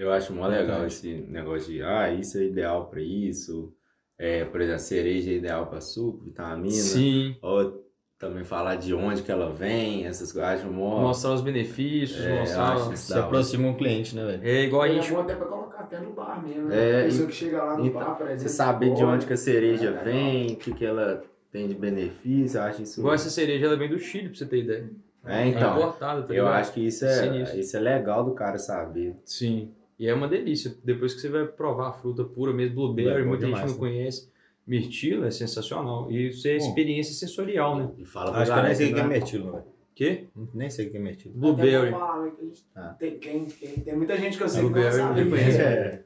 Eu 0.00 0.10
acho 0.10 0.32
mó 0.32 0.46
legal 0.46 0.86
esse 0.86 1.12
negócio 1.28 1.70
de, 1.70 1.82
ah, 1.82 2.10
isso 2.10 2.38
é 2.38 2.44
ideal 2.44 2.86
para 2.86 3.02
isso. 3.02 3.70
É, 4.18 4.46
por 4.46 4.58
exemplo, 4.62 4.80
cereja 4.80 5.30
é 5.30 5.34
ideal 5.34 5.66
para 5.66 5.80
suco, 5.82 6.24
vitamina. 6.24 6.72
Sim. 6.72 7.36
Ou 7.42 7.84
também 8.18 8.42
falar 8.42 8.76
de 8.76 8.94
onde 8.94 9.22
que 9.22 9.30
ela 9.30 9.52
vem, 9.52 10.06
essas 10.06 10.32
coisas. 10.32 10.50
Acho 10.60 10.70
mó... 10.72 11.00
Mostrar 11.02 11.32
os 11.32 11.42
benefícios, 11.42 12.24
É, 12.24 12.38
mostrar. 12.38 12.96
Se 12.96 13.12
aproxima 13.12 13.68
um 13.68 13.74
cliente, 13.74 14.16
né, 14.16 14.24
velho? 14.24 14.40
É 14.42 14.62
igual 14.64 14.82
a 14.82 14.88
É 14.88 14.92
gente. 14.94 15.12
bom 15.12 15.20
até 15.20 15.34
pra 15.34 15.44
colocar 15.46 15.80
até 15.80 16.00
no 16.00 16.12
bar 16.12 16.42
mesmo, 16.42 16.68
né? 16.68 16.90
É, 16.90 17.00
a 17.00 17.04
pessoa 17.04 17.24
e- 17.24 17.28
que 17.28 17.34
chega 17.34 17.62
lá 17.62 17.76
no 17.76 17.86
então, 17.86 18.00
bar, 18.00 18.14
por 18.16 18.26
exemplo. 18.26 18.42
Você 18.42 18.48
saber 18.48 18.94
de 18.94 19.04
onde 19.04 19.26
que 19.26 19.32
a 19.34 19.36
cereja 19.36 19.88
é 19.90 20.04
vem, 20.04 20.52
o 20.52 20.56
que, 20.56 20.72
que 20.72 20.84
ela 20.86 21.22
tem 21.52 21.68
de 21.68 21.74
benefício, 21.74 22.56
eu 22.58 22.62
acho 22.62 22.82
isso. 22.82 23.00
Igual 23.00 23.14
essa 23.14 23.28
cereja, 23.28 23.66
ela 23.66 23.76
vem 23.76 23.90
do 23.90 23.98
Chile, 23.98 24.30
pra 24.30 24.38
você 24.38 24.46
ter 24.46 24.60
ideia. 24.64 24.90
É, 25.26 25.46
então. 25.46 25.60
É 25.74 25.76
importada, 25.76 26.22
tá 26.22 26.32
eu 26.32 26.46
acho 26.48 26.72
que 26.72 26.86
isso 26.86 27.04
é, 27.04 27.22
Sinistro. 27.22 27.60
isso 27.60 27.76
é 27.76 27.80
legal 27.80 28.24
do 28.24 28.32
cara 28.32 28.56
saber. 28.56 29.14
Sim. 29.26 29.74
E 30.00 30.08
é 30.08 30.14
uma 30.14 30.26
delícia. 30.26 30.74
Depois 30.82 31.12
que 31.14 31.20
você 31.20 31.28
vai 31.28 31.46
provar 31.46 31.90
a 31.90 31.92
fruta 31.92 32.24
pura 32.24 32.52
mesmo, 32.54 32.74
blueberry, 32.74 33.20
É 33.20 33.24
muita 33.24 33.44
gente 33.46 33.54
demais, 33.54 33.70
não 33.76 33.80
né? 33.82 33.88
conhece. 33.88 34.30
Mirtilo 34.66 35.24
é 35.26 35.30
sensacional. 35.30 36.10
E 36.10 36.28
isso 36.28 36.48
é 36.48 36.56
Bom. 36.58 36.66
experiência 36.68 37.14
sensorial, 37.14 37.76
né? 37.78 37.90
E 37.98 38.04
fala 38.06 38.30
pra 38.32 38.40
Acho 38.40 38.52
que 38.52 38.58
eu 38.58 38.62
nem 38.62 38.74
sei 38.74 38.90
o 38.90 38.94
que 38.94 39.00
é 39.00 39.02
né? 39.02 39.08
mirtilo, 39.08 39.52
velho. 39.52 39.64
Quê? 39.94 40.24
Nem 40.54 40.70
sei 40.70 40.86
o 40.86 40.90
que 40.90 40.96
é 40.96 41.00
mirtilo. 41.00 41.34
Blueberry. 41.34 41.90
falar, 41.90 42.22
né, 42.24 42.32
gente 42.42 42.64
Ah. 42.74 42.96
tem, 42.98 43.18
quem, 43.18 43.44
quem- 43.44 43.80
tem 43.80 43.94
muita 43.96 44.16
gente 44.16 44.38
que 44.38 44.42
eu 44.42 44.48
sei 44.48 44.60
que 44.60 44.66
não 44.66 44.72
Blueberry, 44.72 44.96
sabe. 44.96 45.28
conheço. 45.30 45.60
É. 45.60 46.04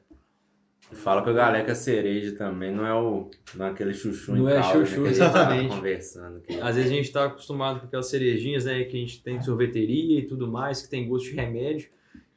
E 0.91 0.95
Fala 0.95 1.23
com 1.23 1.29
a 1.29 1.33
galera 1.33 1.63
que 1.65 1.71
a 1.71 1.75
cereja 1.75 2.35
também 2.35 2.71
não 2.73 2.85
é 2.85 2.93
o 2.93 3.29
não 3.55 3.65
é 3.65 3.69
aquele 3.71 3.93
chuchu 3.93 4.35
Não 4.35 4.47
em 4.49 4.51
é 4.51 4.55
calda, 4.61 4.79
né, 4.79 4.85
chuchu, 4.85 5.05
gente 5.05 5.17
tava 5.17 5.29
exatamente. 5.39 5.75
conversando 5.75 6.37
aqui. 6.37 6.59
Às 6.61 6.75
vezes 6.75 6.91
a 6.91 6.95
gente 6.95 7.11
tá 7.11 7.25
acostumado 7.25 7.79
com 7.79 7.85
aquelas 7.87 8.07
cerejinhas, 8.07 8.65
né? 8.65 8.83
Que 8.83 8.97
a 8.97 8.99
gente 8.99 9.23
tem 9.23 9.37
de 9.39 9.45
sorveteria 9.45 10.19
e 10.19 10.27
tudo 10.27 10.47
mais, 10.51 10.81
que 10.83 10.89
tem 10.89 11.07
gosto 11.07 11.29
de 11.29 11.35
remédio. 11.35 11.89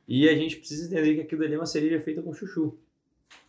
E 0.09 0.27
a 0.27 0.35
gente 0.35 0.57
precisa 0.57 0.87
entender 0.87 1.17
que 1.17 1.21
aquilo 1.21 1.45
ali 1.45 1.55
é 1.55 1.59
uma 1.59 1.67
cereja 1.67 2.01
feita 2.01 2.23
com 2.23 2.33
chuchu. 2.33 2.79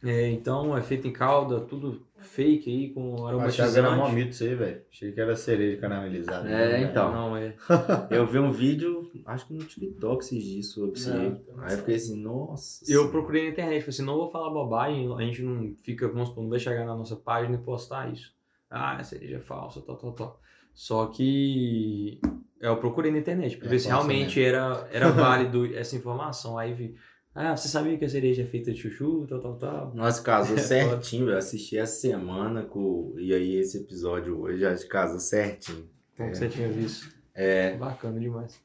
É, 0.04 0.30
então 0.30 0.78
é 0.78 0.82
feito 0.82 1.08
em 1.08 1.14
calda, 1.14 1.62
tudo 1.62 2.06
fake 2.18 2.70
aí, 2.70 2.90
com 2.90 3.16
Eu 3.30 3.40
achava 3.40 3.72
que 3.72 3.78
era 3.78 3.90
mó 3.90 4.04
aromatizante. 4.06 4.16
mito 4.16 4.30
isso 4.32 4.44
aí, 4.44 4.56
velho. 4.56 4.82
Achei 4.92 5.12
que 5.12 5.22
era 5.22 5.36
cereja 5.36 5.80
caramelizada. 5.80 6.50
É, 6.50 6.82
então. 6.82 7.12
Não, 7.12 7.38
é. 7.38 7.56
Eu 8.12 8.26
vi 8.28 8.40
um 8.40 8.52
vídeo, 8.52 9.10
acho 9.26 9.48
que 9.48 9.54
no 9.54 9.64
TikTok 9.64 10.24
esses 10.24 10.44
dias 10.44 10.68
sobre 10.68 11.00
isso 11.00 11.12
aí. 11.12 11.42
Eu 11.48 11.78
fiquei 11.78 11.96
assim, 11.96 12.22
nossa. 12.22 12.84
Eu 12.84 12.88
senhora. 12.88 13.10
procurei 13.10 13.44
na 13.44 13.50
internet, 13.52 13.80
falei 13.80 13.90
assim, 13.90 14.06
não 14.06 14.18
vou 14.18 14.30
falar 14.30 14.50
bobagem, 14.50 15.14
a 15.14 15.22
gente 15.22 15.42
não 15.42 15.74
fica, 15.82 16.08
vamos 16.08 16.30
supor, 16.30 16.44
não 16.44 16.50
vai 16.50 16.60
chegar 16.60 16.86
na 16.86 16.96
nossa 16.96 17.16
página 17.16 17.56
e 17.56 17.60
postar 17.60 18.12
isso. 18.12 18.34
Ah, 18.70 18.98
a 18.98 19.04
cereja 19.04 19.38
é 19.38 19.40
falsa, 19.40 19.82
tal, 19.82 19.96
tal, 19.98 20.12
tal. 20.12 20.42
Só 20.74 21.08
que 21.08 22.20
eu 22.62 22.78
procurei 22.78 23.12
na 23.12 23.18
internet 23.20 23.58
pra 23.58 23.68
É 23.68 23.70
ver 23.72 23.80
se 23.80 23.88
realmente 23.88 24.42
era, 24.44 24.88
era 24.92 25.10
válido 25.12 25.66
essa 25.76 25.96
informação. 25.96 26.58
Aí 26.58 26.74
vi, 26.74 26.96
ah, 27.34 27.56
você 27.56 27.68
sabia 27.68 27.98
que 27.98 28.06
a 28.06 28.10
cereja 28.10 28.42
é 28.44 28.46
feita 28.46 28.72
de 28.72 28.80
chuchu, 28.80 29.26
tal, 29.28 29.40
tal, 29.40 29.56
tal. 29.58 29.96
Nossa, 29.96 30.22
casou 30.22 30.56
É 30.58 30.60
certinho, 30.60 31.26
velho. 31.26 31.36
Eu 31.36 31.40
assisti 31.40 31.78
essa 31.78 32.00
semana 32.00 32.64
com. 32.64 33.14
E 33.18 33.34
aí 33.34 33.56
esse 33.56 33.78
episódio 33.78 34.40
hoje 34.42 34.60
já 34.62 34.76
casou 34.88 35.20
certinho. 35.20 35.88
Como 36.18 36.28
É. 36.30 36.32
que 36.32 36.38
você 36.38 36.50
tinha 36.50 36.68
visto. 36.70 37.14
É. 37.34 37.78
Bacana 37.78 38.20
demais. 38.20 38.60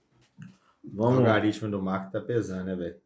O 0.85 0.97
Vamos. 0.97 1.27
algoritmo 1.27 1.71
do 1.71 1.81
marketing 1.81 2.13
tá 2.13 2.21
pesando, 2.21 2.65
né, 2.65 2.75
velho? 2.77 2.97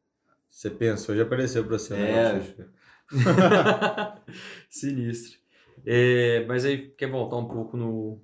Você 0.51 0.70
pensou, 0.70 1.14
já 1.14 1.22
apareceu 1.24 1.62
pra 1.64 1.78
você. 1.78 1.95
né, 1.95 2.41
É. 2.41 2.68
Sinistro. 4.68 5.39
É, 5.86 6.45
mas 6.47 6.64
aí, 6.64 6.89
quer 6.91 7.11
voltar 7.11 7.36
um 7.36 7.47
pouco 7.47 7.76
no, 7.76 8.20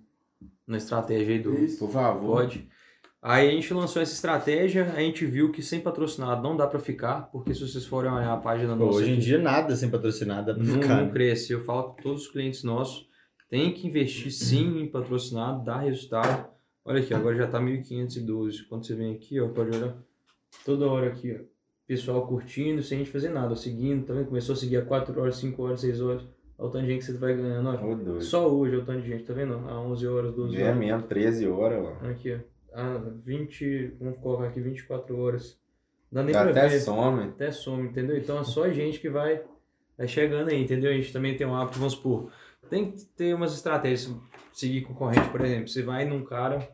na 0.67 0.77
estratégia 0.77 1.35
aí 1.35 1.43
do, 1.43 1.55
Isso. 1.55 1.79
Por 1.79 1.91
favor. 1.91 2.37
Pode. 2.37 2.69
Aí 3.27 3.49
a 3.49 3.53
gente 3.53 3.73
lançou 3.73 4.03
essa 4.03 4.13
estratégia, 4.13 4.93
a 4.95 5.01
gente 5.01 5.25
viu 5.25 5.51
que 5.51 5.63
sem 5.63 5.81
patrocinado 5.81 6.43
não 6.43 6.55
dá 6.55 6.67
pra 6.67 6.79
ficar, 6.79 7.23
porque 7.33 7.55
se 7.55 7.67
vocês 7.67 7.87
forem 7.87 8.11
olhar 8.11 8.35
a 8.35 8.37
página 8.37 8.77
Pô, 8.77 8.85
nossa 8.85 8.99
hoje 8.99 9.13
em 9.13 9.19
dia 9.19 9.39
nada 9.39 9.75
sem 9.75 9.89
patrocinado 9.89 10.49
dá 10.49 10.55
pra 10.55 10.63
não, 10.63 10.75
ficar. 10.75 10.97
não 10.97 11.07
né? 11.07 11.11
cresce. 11.11 11.53
Eu 11.53 11.65
falo 11.65 11.95
que 11.95 12.03
todos 12.03 12.25
os 12.25 12.29
clientes 12.31 12.63
nossos 12.63 13.09
têm 13.49 13.73
que 13.73 13.87
investir 13.87 14.31
sim 14.31 14.79
em 14.79 14.87
patrocinado, 14.87 15.65
dá 15.65 15.79
resultado. 15.79 16.51
Olha 16.85 17.01
aqui, 17.01 17.15
agora 17.15 17.35
já 17.35 17.47
tá 17.47 17.59
1512. 17.59 18.65
Quando 18.65 18.87
você 18.87 18.95
vem 18.95 19.15
aqui, 19.15 19.41
ó, 19.41 19.49
pode 19.49 19.75
olhar 19.75 19.97
toda 20.63 20.87
hora 20.87 21.07
aqui, 21.07 21.35
ó. 21.35 21.45
Pessoal 21.87 22.27
curtindo, 22.27 22.83
sem 22.83 22.97
a 22.97 23.05
gente 23.05 23.11
fazer 23.11 23.31
nada, 23.31 23.57
seguindo, 23.57 24.05
tá 24.05 24.13
vendo? 24.13 24.27
Começou 24.27 24.53
a 24.53 24.57
seguir 24.57 24.77
a 24.77 24.85
4 24.85 25.19
horas, 25.19 25.37
5 25.37 25.63
horas, 25.63 25.81
6 25.81 26.01
horas. 26.03 26.23
Olha 26.59 26.69
o 26.69 26.71
tanto 26.71 26.85
de 26.87 26.93
gente 26.93 27.01
que 27.07 27.13
você 27.13 27.19
vai 27.19 27.35
ganhando, 27.35 27.69
ó. 27.69 27.77
Doido. 27.77 28.21
Só 28.23 28.49
hoje 28.49 28.75
é 28.77 28.79
o 28.79 28.85
tanto 28.85 29.03
de 29.03 29.09
gente, 29.09 29.25
tá 29.25 29.33
vendo? 29.35 29.55
A 29.69 29.81
11 29.81 30.07
horas, 30.07 30.35
12 30.35 30.57
É 30.57 30.65
horas. 30.65 30.77
mesmo, 30.77 31.03
13 31.03 31.49
horas, 31.49 31.85
ó. 31.85 32.07
Aqui, 32.09 32.33
ó. 32.35 32.39
Ah, 32.77 33.01
20, 33.25 33.95
vamos 34.01 34.19
colocar 34.19 34.47
aqui 34.47 34.61
24 34.61 35.17
horas. 35.19 35.59
Dá 36.11 36.23
nem 36.23 36.33
Dá 36.33 36.43
pra 36.43 36.51
até 36.51 36.69
ver. 36.69 36.81
some. 36.81 37.23
Até 37.25 37.51
some, 37.51 37.89
entendeu? 37.89 38.17
Então 38.17 38.39
é 38.39 38.45
só 38.45 38.65
a 38.65 38.71
gente 38.73 39.01
que 39.01 39.09
vai, 39.11 39.43
vai 39.99 40.07
chegando 40.07 40.51
aí, 40.51 40.63
entendeu? 40.63 40.91
A 40.91 40.95
gente 40.95 41.13
também 41.13 41.37
tem 41.37 41.47
um 41.47 41.55
hábito, 41.57 41.79
vamos 41.79 41.95
supor, 41.95 42.31
tem 42.71 42.93
que 42.93 43.05
ter 43.17 43.35
umas 43.35 43.53
estratégias, 43.55 44.13
seguir 44.53 44.83
concorrente, 44.83 45.29
por 45.31 45.41
exemplo. 45.41 45.69
Você 45.69 45.83
vai 45.83 46.05
num 46.05 46.25
cara, 46.25 46.69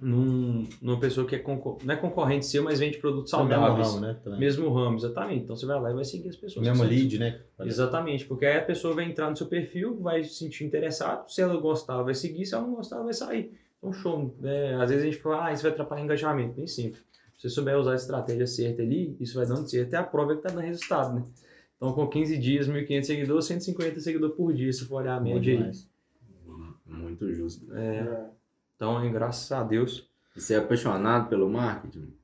num, 0.00 0.68
numa 0.80 0.98
pessoa 1.00 1.26
que 1.26 1.34
é 1.34 1.38
concor- 1.38 1.78
não 1.84 1.92
é 1.94 1.96
concorrente 1.96 2.46
seu, 2.46 2.62
mas 2.62 2.78
vende 2.78 2.98
produtos 2.98 3.32
o 3.32 3.36
mesmo 3.44 3.50
saudáveis. 3.54 3.88
ramo, 3.88 4.00
né? 4.00 4.16
Também. 4.22 4.38
Mesmo 4.40 4.72
ramo, 4.72 4.96
exatamente. 4.96 5.42
Então 5.44 5.56
você 5.56 5.66
vai 5.66 5.80
lá 5.80 5.90
e 5.90 5.94
vai 5.94 6.04
seguir 6.04 6.28
as 6.28 6.36
O 6.36 6.40
pessoas. 6.40 6.64
mesmo 6.66 6.78
são- 6.84 6.86
lead, 6.86 7.18
né? 7.18 7.40
Exatamente, 7.60 8.24
porque 8.24 8.46
aí 8.46 8.58
a 8.58 8.62
pessoa 8.64 8.94
vai 8.94 9.04
entrar 9.04 9.28
no 9.28 9.36
seu 9.36 9.46
perfil, 9.46 9.96
vai 10.00 10.22
se 10.22 10.34
sentir 10.34 10.64
interessado, 10.64 11.28
se 11.30 11.40
ela 11.42 11.56
gostar, 11.60 12.02
vai 12.02 12.14
seguir, 12.14 12.46
se 12.46 12.54
ela 12.54 12.64
não 12.66 12.74
gostar, 12.74 13.02
vai 13.02 13.12
sair. 13.12 13.52
Então, 13.78 13.92
show. 13.92 14.34
né? 14.40 14.74
Às 14.80 14.90
vezes 14.90 15.04
a 15.04 15.10
gente 15.10 15.18
fala, 15.22 15.46
ah, 15.46 15.52
isso 15.52 15.62
vai 15.62 15.72
atrapalhar 15.72 16.02
engajamento. 16.04 16.54
Bem 16.54 16.66
simples. 16.66 17.02
Se 17.36 17.42
você 17.42 17.48
souber 17.50 17.78
usar 17.78 17.92
a 17.92 17.96
estratégia 17.96 18.46
certa 18.46 18.82
ali, 18.82 19.16
isso 19.20 19.36
vai 19.36 19.46
dando 19.46 19.68
certo. 19.68 19.94
É 19.94 19.96
a 19.96 20.02
prova 20.02 20.34
que 20.34 20.42
tá 20.42 20.48
dando 20.48 20.60
resultado, 20.62 21.14
né? 21.14 21.24
Então, 21.76 21.92
com 21.92 22.08
15 22.08 22.36
dias, 22.38 22.66
1.500 22.68 23.06
seguidores, 23.06 23.44
150 23.44 24.00
seguidores 24.00 24.34
por 24.34 24.52
dia, 24.52 24.72
se 24.72 24.84
for 24.84 24.96
olhar 25.02 25.16
a 25.16 25.20
média 25.20 25.54
aí. 25.56 25.72
Muito 26.86 27.32
justo. 27.32 27.72
É, 27.74 27.96
É. 27.98 28.26
então, 28.78 29.04
hein, 29.04 29.10
graças 29.10 29.50
a 29.50 29.64
Deus. 29.64 30.08
Você 30.36 30.54
é 30.54 30.58
apaixonado 30.58 31.28
pelo 31.28 31.50
marketing? 31.50 32.14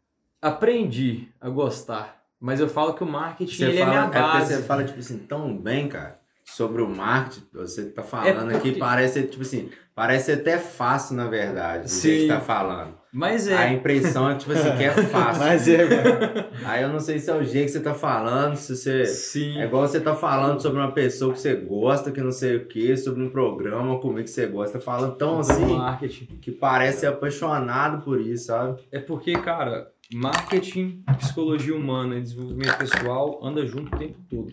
Aprendi 0.41 1.29
a 1.41 1.49
gostar, 1.49 2.23
mas 2.39 2.61
eu 2.61 2.69
falo 2.69 2.95
que 2.95 3.03
o 3.03 3.07
marketing 3.07 3.57
Você 3.57 3.65
ele 3.65 3.79
é 3.79 3.81
fala, 3.81 3.91
minha 3.91 4.03
é 4.03 4.05
porque 4.05 4.19
base. 4.21 4.55
você 4.55 4.63
fala, 4.63 4.85
tipo 4.85 4.99
assim, 5.01 5.19
tão 5.19 5.57
bem, 5.57 5.89
cara, 5.89 6.21
sobre 6.45 6.83
o 6.83 6.89
marketing. 6.89 7.47
Você 7.53 7.87
tá 7.91 8.03
falando 8.03 8.51
É 8.51 8.55
porque- 8.55 8.69
aqui, 8.71 8.79
parece, 8.79 9.23
tipo 9.25 9.43
assim, 9.43 9.71
parece 9.95 10.33
até 10.33 10.59
fácil, 10.59 11.17
na 11.17 11.27
verdade, 11.29 11.85
do 11.85 11.89
Sim. 11.91 12.09
que 12.09 12.21
você 12.23 12.29
tá 12.29 12.41
falando. 12.41 12.95
Mas 13.17 13.47
A 13.47 13.69
é. 13.69 13.73
impressão 13.75 14.29
é, 14.29 14.35
tipo 14.35 14.51
assim, 14.53 14.77
que 14.77 14.83
é 14.83 14.91
fácil. 15.09 15.43
Mas 15.45 15.69
é, 15.69 15.85
velho. 15.85 16.45
Aí 16.65 16.83
eu 16.83 16.89
não 16.89 16.99
sei 16.99 17.21
se 17.21 17.31
é 17.31 17.35
o 17.35 17.45
jeito 17.45 17.67
que 17.67 17.73
você 17.73 17.81
tá 17.81 17.95
falando, 17.95 18.57
se 18.57 18.77
você... 18.77 19.07
Sim. 19.07 19.57
É 19.61 19.65
igual 19.67 19.87
você 19.87 20.01
tá 20.01 20.17
falando 20.17 20.61
sobre 20.61 20.81
uma 20.81 20.91
pessoa 20.91 21.33
que 21.33 21.39
você 21.39 21.55
gosta, 21.55 22.11
que 22.11 22.21
não 22.21 22.33
sei 22.33 22.57
o 22.57 22.67
que, 22.67 22.97
sobre 22.97 23.23
um 23.23 23.31
programa, 23.31 24.01
comigo 24.01 24.25
que 24.25 24.31
você 24.31 24.47
gosta, 24.47 24.79
tá 24.81 24.85
falando 24.85 25.15
tão 25.17 25.39
assim, 25.39 25.65
marketing. 25.77 26.27
que 26.43 26.51
parece 26.51 27.01
ser 27.01 27.07
apaixonado 27.07 28.03
por 28.05 28.21
isso, 28.21 28.47
sabe? 28.47 28.83
É 28.91 28.99
porque, 28.99 29.33
cara, 29.35 29.87
marketing, 30.13 31.05
psicologia 31.19 31.75
humana 31.77 32.17
e 32.17 32.21
desenvolvimento 32.23 32.77
pessoal 32.79 33.39
anda 33.45 33.65
junto 33.65 33.95
o 33.95 33.99
tempo 33.99 34.19
todo. 34.29 34.53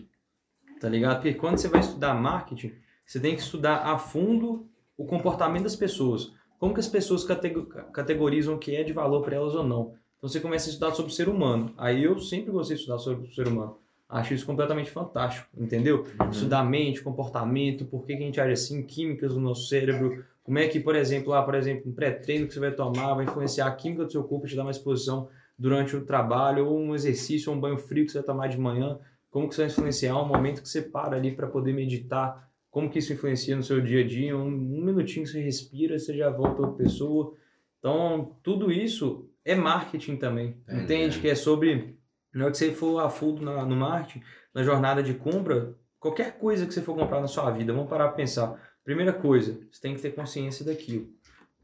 Tá 0.82 0.88
ligado? 0.88 1.22
Porque 1.22 1.34
quando 1.34 1.58
você 1.58 1.68
vai 1.68 1.78
estudar 1.78 2.12
marketing, 2.12 2.72
você 3.06 3.20
tem 3.20 3.36
que 3.36 3.40
estudar 3.40 3.76
a 3.76 3.96
fundo 3.98 4.66
o 4.96 5.04
comportamento 5.04 5.62
das 5.62 5.76
pessoas. 5.76 6.32
Como 6.58 6.74
que 6.74 6.80
as 6.80 6.88
pessoas 6.88 7.22
catego- 7.22 7.66
categorizam 7.92 8.56
o 8.56 8.58
que 8.58 8.74
é 8.74 8.82
de 8.82 8.92
valor 8.92 9.22
para 9.22 9.36
elas 9.36 9.54
ou 9.54 9.62
não. 9.62 9.94
Então 10.18 10.28
você 10.28 10.40
começa 10.40 10.68
a 10.68 10.70
estudar 10.70 10.92
sobre 10.92 11.12
o 11.12 11.14
ser 11.14 11.28
humano. 11.28 11.72
Aí 11.78 12.02
eu 12.02 12.18
sempre 12.18 12.50
gostei 12.50 12.74
de 12.74 12.82
estudar 12.82 12.98
sobre 12.98 13.28
o 13.28 13.32
ser 13.32 13.46
humano. 13.46 13.78
Acho 14.08 14.34
isso 14.34 14.44
completamente 14.44 14.90
fantástico, 14.90 15.48
entendeu? 15.56 16.04
Estudar 16.32 16.58
a 16.58 16.64
mente, 16.64 17.00
comportamento, 17.00 17.84
por 17.84 18.04
que, 18.04 18.16
que 18.16 18.22
a 18.24 18.26
gente 18.26 18.40
age 18.40 18.52
assim, 18.52 18.82
químicas 18.82 19.34
do 19.34 19.40
nosso 19.40 19.68
cérebro, 19.68 20.24
como 20.42 20.58
é 20.58 20.66
que, 20.66 20.80
por 20.80 20.96
exemplo, 20.96 21.30
lá, 21.30 21.42
por 21.44 21.54
exemplo, 21.54 21.88
um 21.88 21.94
pré-treino 21.94 22.48
que 22.48 22.54
você 22.54 22.60
vai 22.60 22.72
tomar 22.72 23.14
vai 23.14 23.24
influenciar 23.24 23.68
a 23.68 23.72
química 23.72 24.04
do 24.04 24.10
seu 24.10 24.24
corpo 24.24 24.46
e 24.46 24.50
te 24.50 24.56
dar 24.56 24.64
mais 24.64 24.76
disposição 24.76 25.28
durante 25.56 25.94
o 25.94 26.04
trabalho, 26.04 26.66
ou 26.66 26.76
um 26.76 26.92
exercício, 26.92 27.50
ou 27.50 27.56
um 27.56 27.60
banho 27.60 27.78
frio 27.78 28.04
que 28.04 28.10
você 28.10 28.18
vai 28.18 28.26
tomar 28.26 28.48
de 28.48 28.58
manhã, 28.58 28.98
como 29.32 29.48
que 29.48 29.54
isso 29.54 29.62
vai 29.62 29.70
influenciar 29.70 30.16
um 30.22 30.28
momento 30.28 30.60
que 30.62 30.68
você 30.68 30.82
para 30.82 31.16
ali 31.16 31.34
para 31.34 31.46
poder 31.48 31.72
meditar, 31.72 32.48
como 32.70 32.88
que 32.90 32.98
isso 32.98 33.12
influencia 33.14 33.56
no 33.56 33.62
seu 33.62 33.80
dia 33.80 34.04
a 34.04 34.06
dia, 34.06 34.36
um, 34.36 34.46
um 34.46 34.84
minutinho 34.84 35.26
você 35.26 35.40
respira, 35.42 35.98
você 35.98 36.14
já 36.16 36.28
volta 36.30 36.60
outra 36.62 36.76
pessoa. 36.84 37.34
Então, 37.78 38.36
tudo 38.42 38.70
isso 38.70 39.28
é 39.44 39.54
marketing 39.54 40.16
também, 40.16 40.56
É, 40.68 40.82
entende? 40.82 41.18
é. 41.18 41.20
Que 41.22 41.28
é 41.30 41.34
sobre, 41.34 41.98
na 42.32 42.44
hora 42.44 42.52
que 42.52 42.58
você 42.58 42.72
for 42.72 43.00
a 43.00 43.08
fundo 43.08 43.42
na- 43.42 43.64
no 43.64 43.74
marketing, 43.74 44.22
na 44.54 44.62
jornada 44.62 45.02
de 45.02 45.14
compra, 45.14 45.74
qualquer 45.98 46.38
coisa 46.38 46.66
que 46.66 46.74
você 46.74 46.82
for 46.82 46.94
comprar 46.94 47.20
na 47.20 47.26
sua 47.26 47.50
vida, 47.50 47.72
vamos 47.72 47.88
parar 47.88 48.08
para 48.08 48.16
pensar. 48.16 48.60
Primeira 48.84 49.12
coisa, 49.14 49.58
você 49.70 49.80
tem 49.80 49.94
que 49.94 50.02
ter 50.02 50.10
consciência 50.14 50.64
daquilo. 50.64 51.08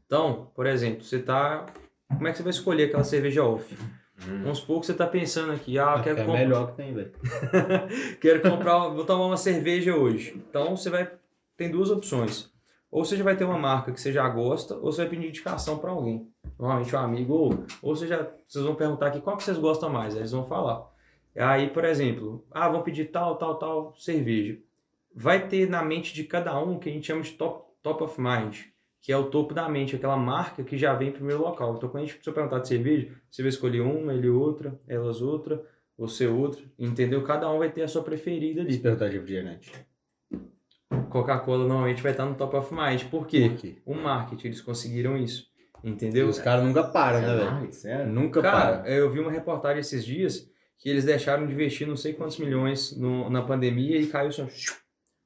Então, 0.07 0.51
por 0.55 0.65
exemplo, 0.65 1.03
você 1.03 1.19
tá. 1.19 1.65
Como 2.07 2.27
é 2.27 2.31
que 2.31 2.37
você 2.37 2.43
vai 2.43 2.49
escolher 2.51 2.85
aquela 2.85 3.03
cerveja 3.03 3.43
off? 3.43 3.77
Hum. 4.27 4.41
Vamos 4.43 4.59
supor 4.59 4.79
que 4.81 4.85
você 4.87 4.93
tá 4.93 5.07
pensando 5.07 5.51
aqui, 5.53 5.79
ah, 5.79 5.95
É 5.99 6.03
quero, 6.03 6.21
o 6.21 6.25
comp- 6.25 6.37
melhor 6.37 6.71
que 6.71 6.77
tem, 6.77 6.93
velho. 6.93 7.11
quero 8.19 8.41
comprar, 8.41 8.89
vou 8.89 9.05
tomar 9.05 9.25
uma 9.27 9.37
cerveja 9.37 9.95
hoje. 9.95 10.33
Então 10.49 10.75
você 10.75 10.89
vai. 10.89 11.09
Tem 11.55 11.69
duas 11.71 11.89
opções. 11.89 12.51
Ou 12.91 13.05
você 13.05 13.15
já 13.15 13.23
vai 13.23 13.35
ter 13.37 13.43
uma 13.43 13.57
marca 13.57 13.91
que 13.91 14.01
você 14.01 14.11
já 14.11 14.27
gosta, 14.27 14.75
ou 14.75 14.91
você 14.91 15.01
vai 15.01 15.09
pedir 15.09 15.27
indicação 15.27 15.77
para 15.77 15.91
alguém. 15.91 16.27
Normalmente 16.57 16.95
um 16.95 16.99
amigo, 16.99 17.33
ou, 17.33 17.63
ou 17.83 17.95
você 17.95 18.07
já, 18.07 18.27
vocês 18.47 18.65
vão 18.65 18.73
perguntar 18.75 19.07
aqui 19.07 19.21
qual 19.21 19.37
que 19.37 19.43
vocês 19.43 19.57
gostam 19.59 19.89
mais, 19.89 20.13
aí 20.15 20.21
eles 20.21 20.31
vão 20.31 20.45
falar. 20.45 20.87
Aí, 21.37 21.69
por 21.69 21.85
exemplo, 21.85 22.43
ah, 22.51 22.67
vão 22.67 22.81
pedir 22.81 23.05
tal, 23.11 23.35
tal, 23.35 23.55
tal 23.59 23.93
cerveja. 23.95 24.57
Vai 25.15 25.47
ter 25.47 25.69
na 25.69 25.83
mente 25.83 26.13
de 26.13 26.23
cada 26.23 26.57
um 26.59 26.75
o 26.75 26.79
que 26.79 26.89
a 26.89 26.91
gente 26.91 27.05
chama 27.07 27.21
de 27.21 27.31
top, 27.33 27.63
top 27.83 28.03
of 28.03 28.19
mind, 28.19 28.57
que 29.01 29.11
é 29.11 29.17
o 29.17 29.29
topo 29.29 29.53
da 29.53 29.67
mente, 29.69 29.95
aquela 29.95 30.17
marca 30.17 30.63
que 30.63 30.77
já 30.77 30.93
vem 30.93 31.09
em 31.09 31.13
primeiro 31.13 31.41
local. 31.41 31.75
Então, 31.75 31.87
quando 31.89 32.03
a 32.03 32.05
gente 32.07 32.19
eu 32.25 32.33
perguntar 32.33 32.59
de 32.59 32.67
cerveja, 32.67 33.09
você 33.29 33.41
vai 33.41 33.49
escolher 33.49 33.81
uma, 33.81 34.13
ele 34.13 34.29
outra, 34.29 34.77
elas 34.87 35.21
outra, 35.21 35.63
você 35.97 36.27
outra, 36.27 36.61
entendeu? 36.77 37.23
Cada 37.23 37.49
um 37.51 37.59
vai 37.59 37.71
ter 37.71 37.81
a 37.83 37.87
sua 37.87 38.03
preferida 38.03 38.59
E 38.61 38.63
ali. 38.63 38.73
se 38.73 38.79
perguntar 38.79 39.07
de 39.09 39.15
refrigerante? 39.17 39.71
Coca-Cola 41.09 41.65
normalmente 41.67 42.01
vai 42.01 42.11
estar 42.11 42.25
no 42.25 42.35
top 42.35 42.55
of 42.55 42.73
mind. 42.73 43.03
Por 43.05 43.25
quê? 43.27 43.49
Por 43.49 43.57
quê? 43.59 43.77
O 43.85 43.93
marketing, 43.95 44.47
eles 44.47 44.61
conseguiram 44.61 45.17
isso. 45.17 45.47
E 45.83 45.89
Entendeu? 45.89 46.27
os 46.27 46.39
caras 46.39 46.65
nunca 46.65 46.83
param, 46.83 47.21
né, 47.21 47.33
É 47.33 47.37
velho? 47.37 47.51
mais, 47.51 47.75
sério? 47.77 48.11
Nunca 48.11 48.41
Cara, 48.41 48.77
param. 48.79 48.85
eu 48.85 49.09
vi 49.09 49.19
uma 49.19 49.31
reportagem 49.31 49.79
esses 49.79 50.05
dias 50.05 50.49
que 50.77 50.89
eles 50.89 51.05
deixaram 51.05 51.45
de 51.47 51.53
investir 51.53 51.87
não 51.87 51.95
sei 51.95 52.13
quantos 52.13 52.37
milhões 52.37 52.97
no- 52.97 53.29
na 53.29 53.41
pandemia 53.41 53.97
e 53.99 54.07
caiu 54.07 54.31
só 54.31 54.45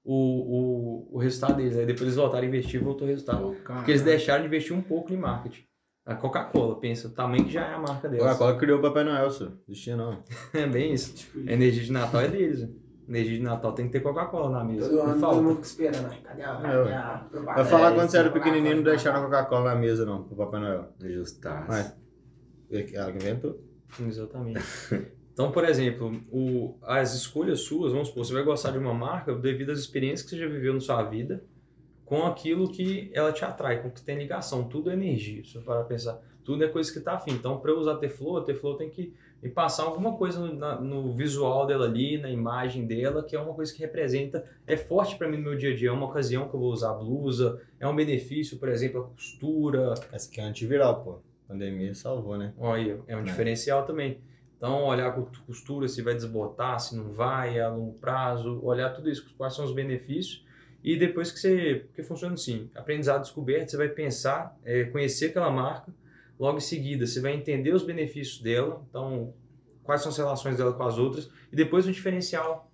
o, 0.03 1.09
o, 1.11 1.15
o 1.15 1.17
resultado 1.19 1.55
deles. 1.57 1.77
Aí 1.77 1.85
depois 1.85 2.01
eles 2.03 2.15
voltaram 2.15 2.43
a 2.43 2.47
investir 2.47 2.81
e 2.81 2.83
voltou 2.83 3.07
o 3.07 3.09
resultado. 3.09 3.55
Porque 3.65 3.91
eles 3.91 4.01
deixaram 4.01 4.41
de 4.41 4.47
investir 4.47 4.75
um 4.75 4.81
pouco 4.81 5.13
em 5.13 5.17
marketing. 5.17 5.63
A 6.05 6.15
Coca-Cola, 6.15 6.79
pensa, 6.81 7.07
o 7.07 7.11
tamanho 7.11 7.45
que 7.45 7.51
já 7.53 7.65
é 7.65 7.73
a 7.75 7.79
marca 7.79 8.09
deles. 8.09 8.25
Coca-Cola 8.25 8.57
criou 8.57 8.79
o 8.79 8.81
Papai 8.81 9.05
Noel, 9.05 9.31
senhor. 9.31 9.53
Existia 9.69 9.95
não. 9.95 10.21
É 10.53 10.67
bem 10.67 10.93
isso. 10.93 11.13
Tipo, 11.15 11.39
A 11.49 11.53
energia 11.53 11.83
de 11.83 11.91
Natal 11.93 12.19
é 12.21 12.27
deles. 12.27 12.61
né? 12.61 12.69
A 13.07 13.11
energia 13.11 13.37
de 13.37 13.43
Natal 13.43 13.71
tem 13.73 13.85
que 13.87 13.93
ter 13.93 14.01
Coca-Cola 14.01 14.49
na 14.49 14.63
mesa. 14.65 14.89
todo 14.89 14.97
Não 14.97 15.03
ano 15.11 15.19
falta. 15.21 15.35
todo 15.37 15.45
mundo 15.45 15.63
esperando. 15.63 16.07
Ai, 16.09 16.19
cadê 16.21 16.41
a, 16.43 16.55
cadê 16.55 16.93
a 16.93 17.17
propaganda? 17.29 17.53
Vai 17.55 17.65
falar 17.65 17.93
quando 17.95 18.09
você 18.09 18.17
era 18.17 18.29
pequenininho, 18.31 18.75
não 18.77 18.83
deixaram 18.83 19.23
Coca-Cola 19.23 19.73
na 19.73 19.79
mesa, 19.79 20.05
não, 20.05 20.23
pro 20.25 20.35
Papai 20.35 20.59
Noel. 20.59 20.93
Justaço. 20.99 21.67
Mas, 21.69 21.95
ela 22.69 23.11
que 23.11 23.17
inventou. 23.17 23.59
Exatamente. 24.05 24.59
Então, 25.33 25.51
por 25.51 25.65
exemplo, 25.65 26.21
o, 26.31 26.75
as 26.83 27.15
escolhas 27.15 27.61
suas, 27.61 27.91
vamos 27.91 28.09
supor, 28.09 28.23
você 28.25 28.33
vai 28.33 28.43
gostar 28.43 28.71
de 28.71 28.77
uma 28.77 28.93
marca 28.93 29.33
devido 29.33 29.71
às 29.71 29.79
experiências 29.79 30.21
que 30.23 30.35
você 30.35 30.37
já 30.41 30.47
viveu 30.47 30.73
na 30.73 30.79
sua 30.79 31.01
vida 31.03 31.43
com 32.05 32.23
aquilo 32.23 32.69
que 32.69 33.09
ela 33.13 33.31
te 33.31 33.43
atrai, 33.43 33.81
com 33.81 33.87
o 33.87 33.91
que 33.91 34.01
tem 34.03 34.17
ligação. 34.17 34.65
Tudo 34.65 34.91
é 34.91 34.93
energia, 34.93 35.43
se 35.43 35.55
eu 35.55 35.63
parar 35.63 35.85
pensar. 35.85 36.21
Tudo 36.43 36.63
é 36.63 36.67
coisa 36.67 36.91
que 36.93 36.99
tá 36.99 37.13
afim. 37.13 37.31
Então, 37.31 37.57
para 37.59 37.71
eu 37.71 37.79
usar 37.79 37.93
a 37.93 37.97
Teflor, 37.97 38.41
a 38.41 38.43
Teflor 38.43 38.77
tem 38.77 38.89
que 38.89 39.13
me 39.41 39.49
passar 39.49 39.83
alguma 39.83 40.13
coisa 40.17 40.39
no, 40.39 40.53
na- 40.53 40.79
no 40.79 41.13
visual 41.13 41.65
dela 41.65 41.85
ali, 41.85 42.17
na 42.17 42.29
imagem 42.29 42.85
dela, 42.85 43.23
que 43.23 43.35
é 43.35 43.39
uma 43.39 43.53
coisa 43.53 43.73
que 43.73 43.79
representa, 43.79 44.45
é 44.67 44.77
forte 44.77 45.17
para 45.17 45.27
mim 45.27 45.37
no 45.37 45.43
meu 45.43 45.55
dia 45.57 45.71
a 45.71 45.75
dia. 45.75 45.89
É 45.89 45.91
uma 45.91 46.05
ocasião 46.05 46.47
que 46.47 46.53
eu 46.55 46.59
vou 46.59 46.71
usar 46.71 46.91
a 46.91 46.93
blusa, 46.93 47.59
é 47.79 47.87
um 47.87 47.95
benefício, 47.95 48.57
por 48.59 48.69
exemplo, 48.69 49.01
a 49.01 49.03
costura, 49.05 49.93
Essa 50.11 50.29
aqui 50.29 50.39
é 50.41 50.43
antiviral, 50.43 51.01
pô. 51.03 51.19
Pandemia 51.47 51.95
salvou, 51.95 52.37
né? 52.37 52.53
Olha, 52.57 52.99
é 53.07 53.15
um 53.15 53.21
É. 53.21 53.23
diferencial 53.23 53.85
também. 53.85 54.19
Então, 54.63 54.85
olhar 54.85 55.09
a 55.09 55.11
costura, 55.45 55.89
se 55.89 56.01
vai 56.01 56.13
desbotar, 56.13 56.79
se 56.79 56.95
não 56.95 57.11
vai, 57.11 57.59
a 57.59 57.67
longo 57.67 57.95
prazo, 57.95 58.61
olhar 58.63 58.91
tudo 58.91 59.09
isso, 59.09 59.29
quais 59.37 59.53
são 59.53 59.65
os 59.65 59.73
benefícios. 59.73 60.45
E 60.81 60.95
depois 60.95 61.33
que 61.33 61.37
você. 61.37 61.83
Porque 61.87 62.01
funciona 62.01 62.35
assim: 62.35 62.71
aprendizado 62.73 63.23
descoberto, 63.23 63.71
você 63.71 63.75
vai 63.75 63.89
pensar, 63.89 64.57
é, 64.63 64.85
conhecer 64.85 65.31
aquela 65.31 65.51
marca, 65.51 65.93
logo 66.39 66.59
em 66.59 66.61
seguida 66.61 67.05
você 67.05 67.19
vai 67.19 67.33
entender 67.33 67.73
os 67.73 67.83
benefícios 67.83 68.41
dela, 68.41 68.81
então, 68.89 69.33
quais 69.83 69.99
são 69.99 70.09
as 70.09 70.17
relações 70.17 70.55
dela 70.55 70.71
com 70.71 70.83
as 70.83 70.97
outras, 70.97 71.29
e 71.51 71.57
depois 71.57 71.85
o 71.85 71.91
diferencial 71.91 72.71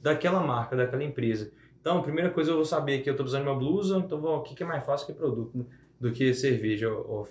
daquela 0.00 0.40
marca, 0.40 0.74
daquela 0.74 1.04
empresa. 1.04 1.52
Então, 1.78 1.98
a 1.98 2.02
primeira 2.02 2.30
coisa 2.30 2.50
eu 2.50 2.56
vou 2.56 2.64
saber 2.64 3.02
que 3.02 3.10
eu 3.10 3.12
estou 3.12 3.24
precisando 3.24 3.44
de 3.44 3.50
uma 3.50 3.58
blusa, 3.58 3.98
então 3.98 4.24
o 4.24 4.40
que, 4.40 4.54
que 4.54 4.62
é 4.62 4.66
mais 4.66 4.86
fácil 4.86 5.06
que 5.06 5.12
produto 5.12 5.58
né, 5.58 5.66
do 6.00 6.10
que 6.12 6.32
cerveja. 6.32 6.90
ó, 6.90 7.04
ó, 7.06 7.26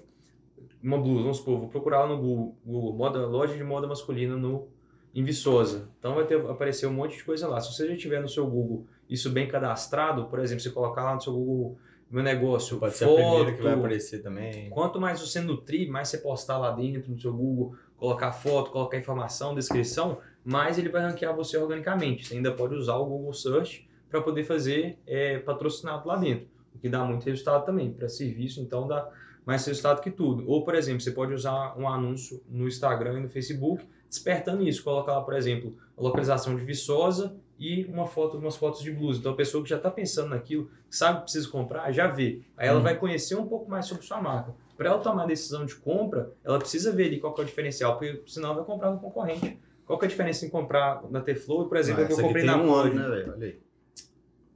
uma 0.86 1.00
blusa, 1.00 1.22
vamos 1.22 1.38
supor, 1.38 1.60
vou 1.60 1.70
procurar 1.70 2.02
lá 2.02 2.08
no 2.08 2.18
Google, 2.18 2.58
Google 2.64 2.94
moda, 2.94 3.26
loja 3.26 3.56
de 3.56 3.64
moda 3.64 3.88
masculina 3.88 4.36
no, 4.38 4.68
em 5.14 5.24
Viçosa. 5.24 5.90
Então 5.98 6.16
vai 6.16 6.26
ter, 6.26 6.40
aparecer 6.40 6.86
um 6.86 6.94
monte 6.94 7.18
de 7.18 7.24
coisa 7.24 7.48
lá. 7.48 7.60
Se 7.60 7.74
você 7.74 7.88
já 7.88 7.98
tiver 7.98 8.22
no 8.22 8.30
seu 8.30 8.46
Google 8.46 8.86
isso 9.10 9.30
bem 9.32 9.48
cadastrado, 9.48 10.26
por 10.26 10.40
exemplo, 10.40 10.62
você 10.62 10.70
colocar 10.70 11.04
lá 11.04 11.16
no 11.16 11.22
seu 11.22 11.34
Google 11.34 11.78
meu 12.10 12.24
negócio, 12.24 12.78
Pode 12.78 12.96
ser 12.96 13.06
a 13.06 13.08
foto, 13.08 13.18
primeira 13.18 13.54
que 13.54 13.64
vai 13.64 13.74
aparecer 13.74 14.22
também. 14.22 14.70
Quanto 14.70 15.02
mais 15.02 15.20
você 15.20 15.42
nutrir, 15.42 15.90
mais 15.90 16.08
você 16.08 16.20
postar 16.20 16.58
lá 16.60 16.72
dentro 16.72 17.12
no 17.12 17.20
seu 17.20 17.34
Google, 17.34 17.76
colocar 17.98 18.32
foto, 18.32 18.70
colocar 18.70 18.96
informação, 18.96 19.56
descrição, 19.56 20.20
mais 20.44 20.78
ele 20.78 20.90
vai 20.90 21.02
ranquear 21.02 21.36
você 21.36 21.58
organicamente. 21.58 22.28
Você 22.28 22.36
ainda 22.36 22.52
pode 22.52 22.76
usar 22.76 22.96
o 22.96 23.06
Google 23.06 23.34
Search 23.34 23.90
para 24.08 24.22
poder 24.22 24.44
fazer 24.44 25.00
é, 25.08 25.40
patrocinado 25.40 26.08
lá 26.08 26.16
dentro, 26.16 26.48
o 26.76 26.78
que 26.78 26.88
dá 26.88 27.04
muito 27.04 27.26
resultado 27.26 27.66
também. 27.66 27.92
Para 27.92 28.08
serviço, 28.08 28.62
então, 28.62 28.88
dá 28.88 29.10
mais 29.46 29.66
resultado 29.66 30.02
que 30.02 30.10
tudo. 30.12 30.44
Ou, 30.50 30.64
por 30.64 30.76
exemplo, 30.76 31.02
você 31.02 31.12
pode 31.12 31.34
usar 31.34 31.78
um 31.78 31.88
anúncio 31.88 32.42
no 32.50 32.68
Instagram 32.68 33.20
e 33.20 33.24
no 33.24 33.30
Facebook, 33.30 33.88
despertando 34.10 34.64
isso. 34.68 34.84
Colocar 34.84 35.14
lá, 35.14 35.22
por 35.22 35.34
exemplo, 35.36 35.76
a 35.98 36.02
localização 36.02 36.56
de 36.56 36.64
Viçosa 36.64 37.36
e 37.60 37.86
uma 37.86 38.08
foto, 38.08 38.38
umas 38.38 38.56
fotos 38.56 38.82
de 38.82 38.92
blusa. 38.92 39.20
Então, 39.20 39.32
a 39.34 39.36
pessoa 39.36 39.64
que 39.64 39.70
já 39.70 39.78
está 39.78 39.90
pensando 39.92 40.30
naquilo, 40.30 40.70
sabe 40.90 41.18
que 41.20 41.24
precisa 41.26 41.48
comprar, 41.50 41.92
já 41.92 42.08
vê. 42.08 42.42
Aí 42.58 42.68
ela 42.68 42.80
Hum. 42.80 42.84
vai 42.84 42.98
conhecer 42.98 43.36
um 43.36 43.46
pouco 43.48 43.70
mais 43.70 43.86
sobre 43.86 44.04
sua 44.04 44.22
marca. 44.22 44.54
Para 44.76 44.90
ela 44.90 45.00
tomar 45.00 45.24
a 45.24 45.28
decisão 45.28 45.66
de 45.66 45.76
compra, 45.76 46.32
ela 46.44 46.60
precisa 46.60 46.92
ver 46.92 47.06
ali 47.06 47.20
qual 47.20 47.34
é 47.38 47.42
o 47.42 47.46
diferencial, 47.46 47.98
porque 47.98 48.22
senão 48.28 48.50
ela 48.50 48.58
vai 48.58 48.66
comprar 48.66 48.92
no 48.92 49.00
concorrente. 49.00 49.58
Qual 49.86 49.98
que 50.00 50.06
é 50.06 50.08
a 50.08 50.10
diferença 50.10 50.46
em 50.46 50.50
comprar 50.50 51.04
na 51.10 51.22
Teflor, 51.22 51.68
por 51.70 51.78
exemplo, 51.78 52.04
Ah, 52.04 52.08
que 52.08 52.14
eu 52.14 52.18
comprei 52.18 52.44
tem 52.44 52.52
na 52.52 52.62
um 52.62 52.74
ano, 52.74 52.96
né, 52.96 53.08
velho? 53.08 53.34
Olha 53.34 53.46
aí. 53.48 53.60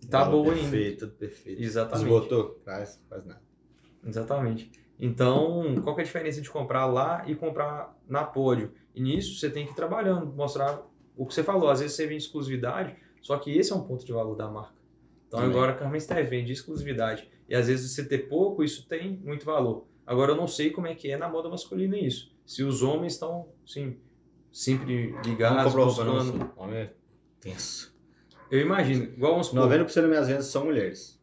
Tá 0.10 0.26
boa 0.26 0.48
ainda. 0.54 0.62
Perfeito, 0.62 1.08
perfeito. 1.10 1.62
Exatamente. 1.62 2.06
Desbotou? 2.10 2.60
Faz, 2.66 3.00
faz 3.10 3.26
nada. 3.26 3.42
Exatamente. 4.06 4.72
Então, 5.00 5.76
qual 5.82 5.98
é 5.98 6.02
a 6.02 6.04
diferença 6.04 6.42
de 6.42 6.50
comprar 6.50 6.86
lá 6.86 7.24
e 7.26 7.34
comprar 7.34 7.98
na 8.08 8.24
Pódio? 8.24 8.74
E 8.94 9.02
nisso 9.02 9.40
você 9.40 9.50
tem 9.50 9.66
que 9.66 9.72
ir 9.72 9.76
trabalhando, 9.76 10.26
mostrar 10.34 10.86
o 11.16 11.26
que 11.26 11.34
você 11.34 11.44
falou. 11.44 11.70
Às 11.70 11.80
vezes 11.80 11.96
você 11.96 12.06
vende 12.06 12.24
exclusividade, 12.24 12.96
só 13.22 13.38
que 13.38 13.58
esse 13.58 13.72
é 13.72 13.76
um 13.76 13.82
ponto 13.82 14.06
de 14.06 14.12
valor 14.12 14.36
da 14.36 14.50
marca. 14.50 14.80
Então 15.28 15.40
Também. 15.40 15.56
agora 15.56 15.72
a 15.72 15.76
Carmen 15.76 16.00
Steph 16.00 16.30
vende 16.30 16.52
exclusividade. 16.52 17.30
E 17.48 17.56
às 17.56 17.68
vezes 17.68 17.92
você 17.92 18.04
ter 18.04 18.28
pouco, 18.28 18.64
isso 18.64 18.88
tem 18.88 19.18
muito 19.24 19.46
valor. 19.46 19.86
Agora 20.06 20.32
eu 20.32 20.36
não 20.36 20.48
sei 20.48 20.72
como 20.72 20.88
é 20.88 20.96
que 20.96 21.12
é 21.12 21.18
na 21.18 21.30
moda 21.30 21.48
masculina 21.48 21.98
isso. 21.98 22.36
Se 22.46 22.64
os 22.64 22.82
homens 22.82 23.14
estão, 23.14 23.48
sim, 23.66 23.98
sempre 24.52 25.16
ligados, 25.24 25.74
buscando... 25.74 26.52
Homem 26.58 26.80
é 26.80 26.94
tenso. 27.40 27.96
Eu 28.50 28.60
imagino, 28.60 29.04
igual 29.04 29.42
supor, 29.44 29.70
90% 29.70 29.86
das 29.86 30.10
minhas 30.10 30.28
vendas 30.28 30.46
são 30.48 30.66
mulheres. 30.66 31.19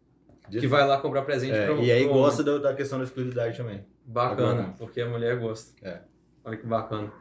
Que 0.50 0.66
vai 0.66 0.86
lá 0.86 0.98
comprar 1.00 1.22
presente 1.22 1.54
É, 1.54 1.70
um 1.72 1.82
e 1.82 1.90
aí 1.90 2.06
um 2.06 2.12
gosta 2.12 2.42
da, 2.42 2.58
da 2.58 2.74
questão 2.74 2.98
da 2.98 3.04
exclusividade 3.04 3.56
também. 3.56 3.84
Bacana, 4.04 4.74
porque 4.78 5.00
a 5.00 5.08
mulher 5.08 5.38
gosta. 5.38 5.72
É. 5.86 6.00
Olha 6.44 6.56
que 6.56 6.66
bacana. 6.66 7.12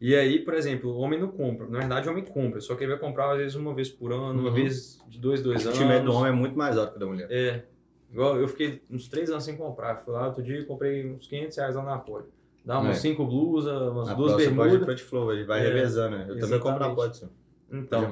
E 0.00 0.14
aí, 0.16 0.40
por 0.40 0.54
exemplo, 0.54 0.90
o 0.90 0.98
homem 0.98 1.20
não 1.20 1.28
compra. 1.28 1.66
Na 1.68 1.78
verdade, 1.78 2.08
o 2.08 2.10
homem 2.10 2.24
compra, 2.24 2.60
só 2.60 2.74
que 2.74 2.82
ele 2.82 2.90
vai 2.92 3.00
comprar 3.00 3.30
às 3.30 3.38
vezes 3.38 3.54
uma 3.54 3.72
vez 3.72 3.88
por 3.88 4.12
ano, 4.12 4.40
uma 4.40 4.48
Uhum. 4.48 4.54
vez 4.54 5.00
de 5.08 5.18
dois, 5.18 5.40
dois 5.42 5.64
O 5.64 5.68
anos. 5.68 5.78
time 5.78 6.00
do 6.00 6.12
homem 6.12 6.32
é 6.32 6.34
muito 6.34 6.58
mais 6.58 6.76
alto 6.76 6.90
que 6.90 6.96
o 6.96 7.00
da 7.00 7.06
mulher. 7.06 7.28
É. 7.30 7.62
Igual 8.10 8.36
eu 8.38 8.48
fiquei 8.48 8.82
uns 8.90 9.08
três 9.08 9.30
anos 9.30 9.44
sem 9.44 9.56
comprar. 9.56 9.96
Fui 10.04 10.12
lá 10.12 10.26
outro 10.26 10.42
dia 10.42 10.58
e 10.58 10.64
comprei 10.64 11.08
uns 11.08 11.26
500 11.28 11.56
reais 11.56 11.74
lá 11.76 11.82
na 11.84 11.98
Poli. 11.98 12.24
Dá 12.64 12.78
umas 12.80 12.96
É. 12.98 13.00
cinco 13.00 13.24
blusas, 13.24 13.72
umas 13.90 14.08
duas 14.16 14.32
próxima 14.32 14.56
pode 14.56 14.74
ir 14.74 14.78
bermudas. 14.78 15.00
Flow, 15.02 15.32
ele 15.32 15.44
vai 15.44 15.60
É, 15.60 15.62
revezando, 15.68 16.18
né? 16.18 16.26
Eu 16.28 16.38
também 16.38 16.58
compro 16.60 16.80
na 16.80 16.86
exatamente. 16.86 16.94
pode, 16.96 17.16
senhor. 17.16 17.32
Então, 17.72 18.08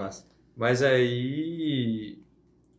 mas 0.56 0.82
aí 0.82 2.18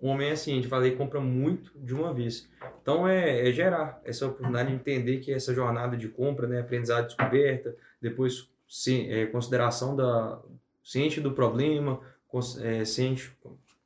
o 0.01 0.07
homem 0.07 0.29
é 0.29 0.31
assim, 0.31 0.53
a 0.53 0.55
gente 0.55 0.67
fala, 0.67 0.87
ele 0.87 0.95
compra 0.95 1.21
muito 1.21 1.71
de 1.79 1.93
uma 1.93 2.13
vez. 2.13 2.49
Então 2.81 3.07
é, 3.07 3.47
é 3.47 3.51
gerar 3.51 4.01
essa 4.03 4.25
oportunidade 4.25 4.69
de 4.69 4.75
entender 4.75 5.19
que 5.19 5.31
essa 5.31 5.53
jornada 5.53 5.95
de 5.95 6.09
compra, 6.09 6.47
né, 6.47 6.59
aprendizado, 6.59 7.05
descoberta, 7.05 7.75
depois 8.01 8.49
se, 8.67 9.07
é, 9.09 9.27
consideração 9.27 9.95
da 9.95 10.41
ciente 10.83 11.21
do 11.21 11.31
problema, 11.31 11.99
cons, 12.27 12.59
é, 12.59 12.83
ciente 12.83 13.31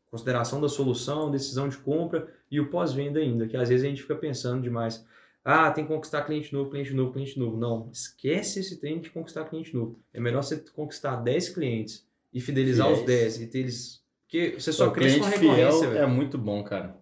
consideração 0.09 0.61
da 0.61 0.70
solução, 0.70 1.30
decisão 1.30 1.68
de 1.68 1.76
compra 1.78 2.34
e 2.49 2.57
o 2.59 2.70
pós-venda 2.70 3.20
ainda, 3.20 3.47
que 3.47 3.57
às 3.57 3.68
vezes 3.68 3.86
a 3.86 3.89
gente 3.89 4.01
fica 4.01 4.16
pensando 4.16 4.61
demais. 4.61 5.05
Ah, 5.43 5.70
tem 5.70 5.84
que 5.84 5.93
conquistar 5.93 6.24
cliente 6.24 6.53
novo, 6.53 6.72
cliente 6.72 6.93
novo, 6.93 7.11
cliente 7.11 7.38
novo. 7.38 7.57
Não, 7.57 7.89
esquece 7.91 8.61
esse 8.61 8.80
trem 8.80 8.99
de 8.99 9.09
conquistar 9.09 9.43
cliente 9.45 9.76
novo. 9.76 9.99
É 10.13 10.20
melhor 10.20 10.41
você 10.41 10.57
conquistar 10.74 11.18
10 11.18 11.49
clientes 11.49 12.07
e 12.34 12.39
fidelizar 12.39 12.89
os 12.89 13.03
10 13.03 13.41
e 13.41 13.47
ter 13.47 13.59
eles. 13.59 14.01
Porque 14.36 14.60
você 14.60 14.74
só 14.74 14.88
O 14.88 14.92
cresce 14.92 15.20
com 15.20 15.26
a 15.26 15.32
cliente 15.32 15.48
recorrência, 15.48 15.90
fiel 15.90 16.04
é 16.04 16.06
muito 16.06 16.38
bom, 16.38 16.62
cara. 16.64 16.98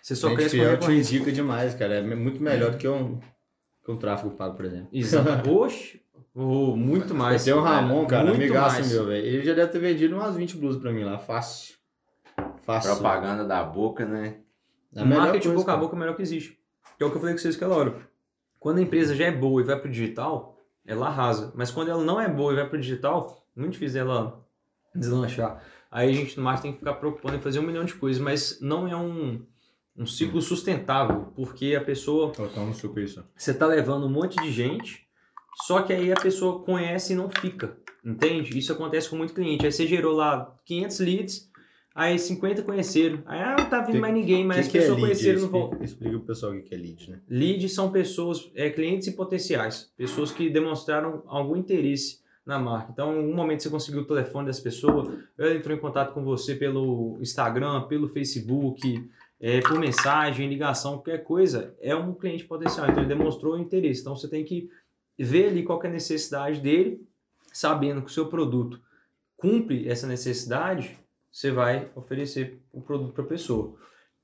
Você 0.00 0.14
só 0.14 0.28
cliente 0.28 0.50
cresce 0.50 0.56
com 0.56 0.62
a 0.62 0.66
fiel 0.66 0.76
te 0.76 0.80
recorrência. 0.82 1.16
indica 1.16 1.32
demais, 1.32 1.74
cara. 1.74 1.94
É 1.94 2.02
muito 2.02 2.40
melhor 2.40 2.70
do 2.70 2.76
que 2.76 2.86
um, 2.86 3.18
que 3.84 3.90
um 3.90 3.96
tráfego 3.96 4.30
pago, 4.30 4.54
por 4.54 4.64
exemplo. 4.64 4.88
Exato. 4.92 5.50
Oxe, 5.50 6.00
oh, 6.32 6.76
muito 6.76 7.12
mais. 7.12 7.44
Tem 7.44 7.52
o 7.52 7.60
Ramon, 7.60 8.06
cara, 8.06 8.28
Muito 8.28 8.40
amigaço 8.40 8.76
mais. 8.76 8.92
meu, 8.92 9.06
velho. 9.06 9.26
Ele 9.26 9.42
já 9.42 9.54
deve 9.54 9.72
ter 9.72 9.78
vendido 9.80 10.14
umas 10.14 10.36
20 10.36 10.56
blusas 10.58 10.80
pra 10.80 10.92
mim 10.92 11.02
lá, 11.02 11.18
fácil. 11.18 11.74
Fácil. 12.62 12.92
Propaganda 12.92 13.44
da 13.44 13.64
boca, 13.64 14.04
né? 14.06 14.36
É 14.94 15.00
a 15.00 15.04
marketing 15.04 15.48
coisa, 15.48 15.54
boca 15.54 15.72
a 15.72 15.74
cara. 15.74 15.78
boca 15.78 15.94
é 15.94 15.96
o 15.96 15.98
melhor 15.98 16.14
que 16.14 16.22
existe. 16.22 16.56
Que 16.96 17.02
é 17.02 17.06
o 17.06 17.10
que 17.10 17.16
eu 17.16 17.20
falei 17.20 17.34
com 17.34 17.40
vocês 17.40 17.56
aquela 17.56 17.74
hora. 17.74 17.96
Quando 18.60 18.78
a 18.78 18.82
empresa 18.82 19.14
já 19.14 19.26
é 19.26 19.32
boa 19.32 19.60
e 19.60 19.64
vai 19.64 19.78
pro 19.78 19.90
digital, 19.90 20.56
ela 20.86 21.08
arrasa. 21.08 21.52
Mas 21.56 21.70
quando 21.70 21.90
ela 21.90 22.02
não 22.02 22.20
é 22.20 22.28
boa 22.28 22.52
e 22.52 22.56
vai 22.56 22.68
pro 22.68 22.78
digital, 22.78 23.44
muito 23.56 23.72
difícil 23.72 24.02
ela 24.02 24.46
deslanchar. 24.94 25.62
Aí 25.90 26.10
a 26.10 26.12
gente 26.12 26.36
no 26.36 26.42
marketing 26.42 26.62
tem 26.62 26.72
que 26.72 26.78
ficar 26.78 26.94
preocupando 26.94 27.36
em 27.36 27.40
fazer 27.40 27.58
um 27.58 27.62
milhão 27.62 27.84
de 27.84 27.94
coisas, 27.94 28.20
mas 28.20 28.58
não 28.60 28.88
é 28.88 28.96
um, 28.96 29.44
um 29.96 30.06
ciclo 30.06 30.42
sustentável, 30.42 31.32
porque 31.34 31.74
a 31.74 31.80
pessoa 31.80 32.32
um 32.56 32.74
suco 32.74 33.00
isso. 33.00 33.24
você 33.36 33.54
tá 33.54 33.66
levando 33.66 34.06
um 34.06 34.10
monte 34.10 34.36
de 34.42 34.50
gente, 34.52 35.06
só 35.64 35.82
que 35.82 35.92
aí 35.92 36.12
a 36.12 36.16
pessoa 36.16 36.62
conhece 36.62 37.12
e 37.12 37.16
não 37.16 37.30
fica, 37.30 37.76
entende? 38.04 38.58
Isso 38.58 38.72
acontece 38.72 39.08
com 39.08 39.16
muito 39.16 39.32
cliente. 39.32 39.64
Aí 39.64 39.72
você 39.72 39.86
gerou 39.86 40.14
lá 40.14 40.54
500 40.66 40.98
leads, 41.00 41.50
aí 41.94 42.18
50 42.18 42.62
conheceram, 42.62 43.22
aí 43.24 43.40
ah, 43.40 43.56
não 43.58 43.70
tá 43.70 43.80
vindo 43.80 44.00
mais 44.00 44.12
ninguém, 44.12 44.44
mas 44.44 44.56
que 44.56 44.62
as 44.62 44.68
que 44.68 44.78
é 44.78 44.80
pessoas 44.80 44.98
lead? 44.98 45.08
conheceram 45.08 45.40
não 45.40 45.48
vão. 45.48 45.82
explica 45.82 46.18
pro 46.18 46.26
pessoal 46.26 46.52
o 46.52 46.56
que 46.56 46.68
que 46.68 46.74
é 46.74 46.78
lead, 46.78 47.10
né? 47.10 47.20
Leads 47.28 47.72
são 47.72 47.90
pessoas, 47.90 48.50
é, 48.54 48.68
clientes 48.68 49.08
e 49.08 49.12
potenciais, 49.12 49.90
pessoas 49.96 50.30
que 50.30 50.50
demonstraram 50.50 51.22
algum 51.26 51.56
interesse 51.56 52.25
na 52.46 52.58
marca. 52.60 52.92
Então, 52.92 53.18
um 53.18 53.34
momento 53.34 53.64
você 53.64 53.68
conseguiu 53.68 54.02
o 54.02 54.06
telefone 54.06 54.46
dessa 54.46 54.62
pessoa, 54.62 55.18
ela 55.36 55.52
entrou 55.52 55.76
em 55.76 55.80
contato 55.80 56.14
com 56.14 56.22
você 56.22 56.54
pelo 56.54 57.18
Instagram, 57.20 57.82
pelo 57.82 58.08
Facebook, 58.08 59.10
é, 59.40 59.60
por 59.60 59.78
mensagem, 59.80 60.48
ligação, 60.48 60.92
qualquer 60.92 61.24
coisa, 61.24 61.74
é 61.80 61.94
um 61.94 62.14
cliente 62.14 62.44
potencial. 62.44 62.86
Então, 62.86 63.02
ele 63.02 63.14
demonstrou 63.14 63.58
interesse. 63.58 64.00
Então, 64.00 64.14
você 64.14 64.28
tem 64.28 64.44
que 64.44 64.70
ver 65.18 65.48
ali 65.48 65.64
qual 65.64 65.82
é 65.82 65.88
a 65.88 65.90
necessidade 65.90 66.60
dele, 66.60 67.04
sabendo 67.52 68.00
que 68.00 68.10
o 68.10 68.14
seu 68.14 68.26
produto 68.28 68.80
cumpre 69.36 69.88
essa 69.88 70.06
necessidade, 70.06 70.96
você 71.30 71.50
vai 71.50 71.90
oferecer 71.94 72.58
o 72.72 72.80
produto 72.80 73.12
para 73.12 73.24
a 73.24 73.26
pessoa. 73.26 73.74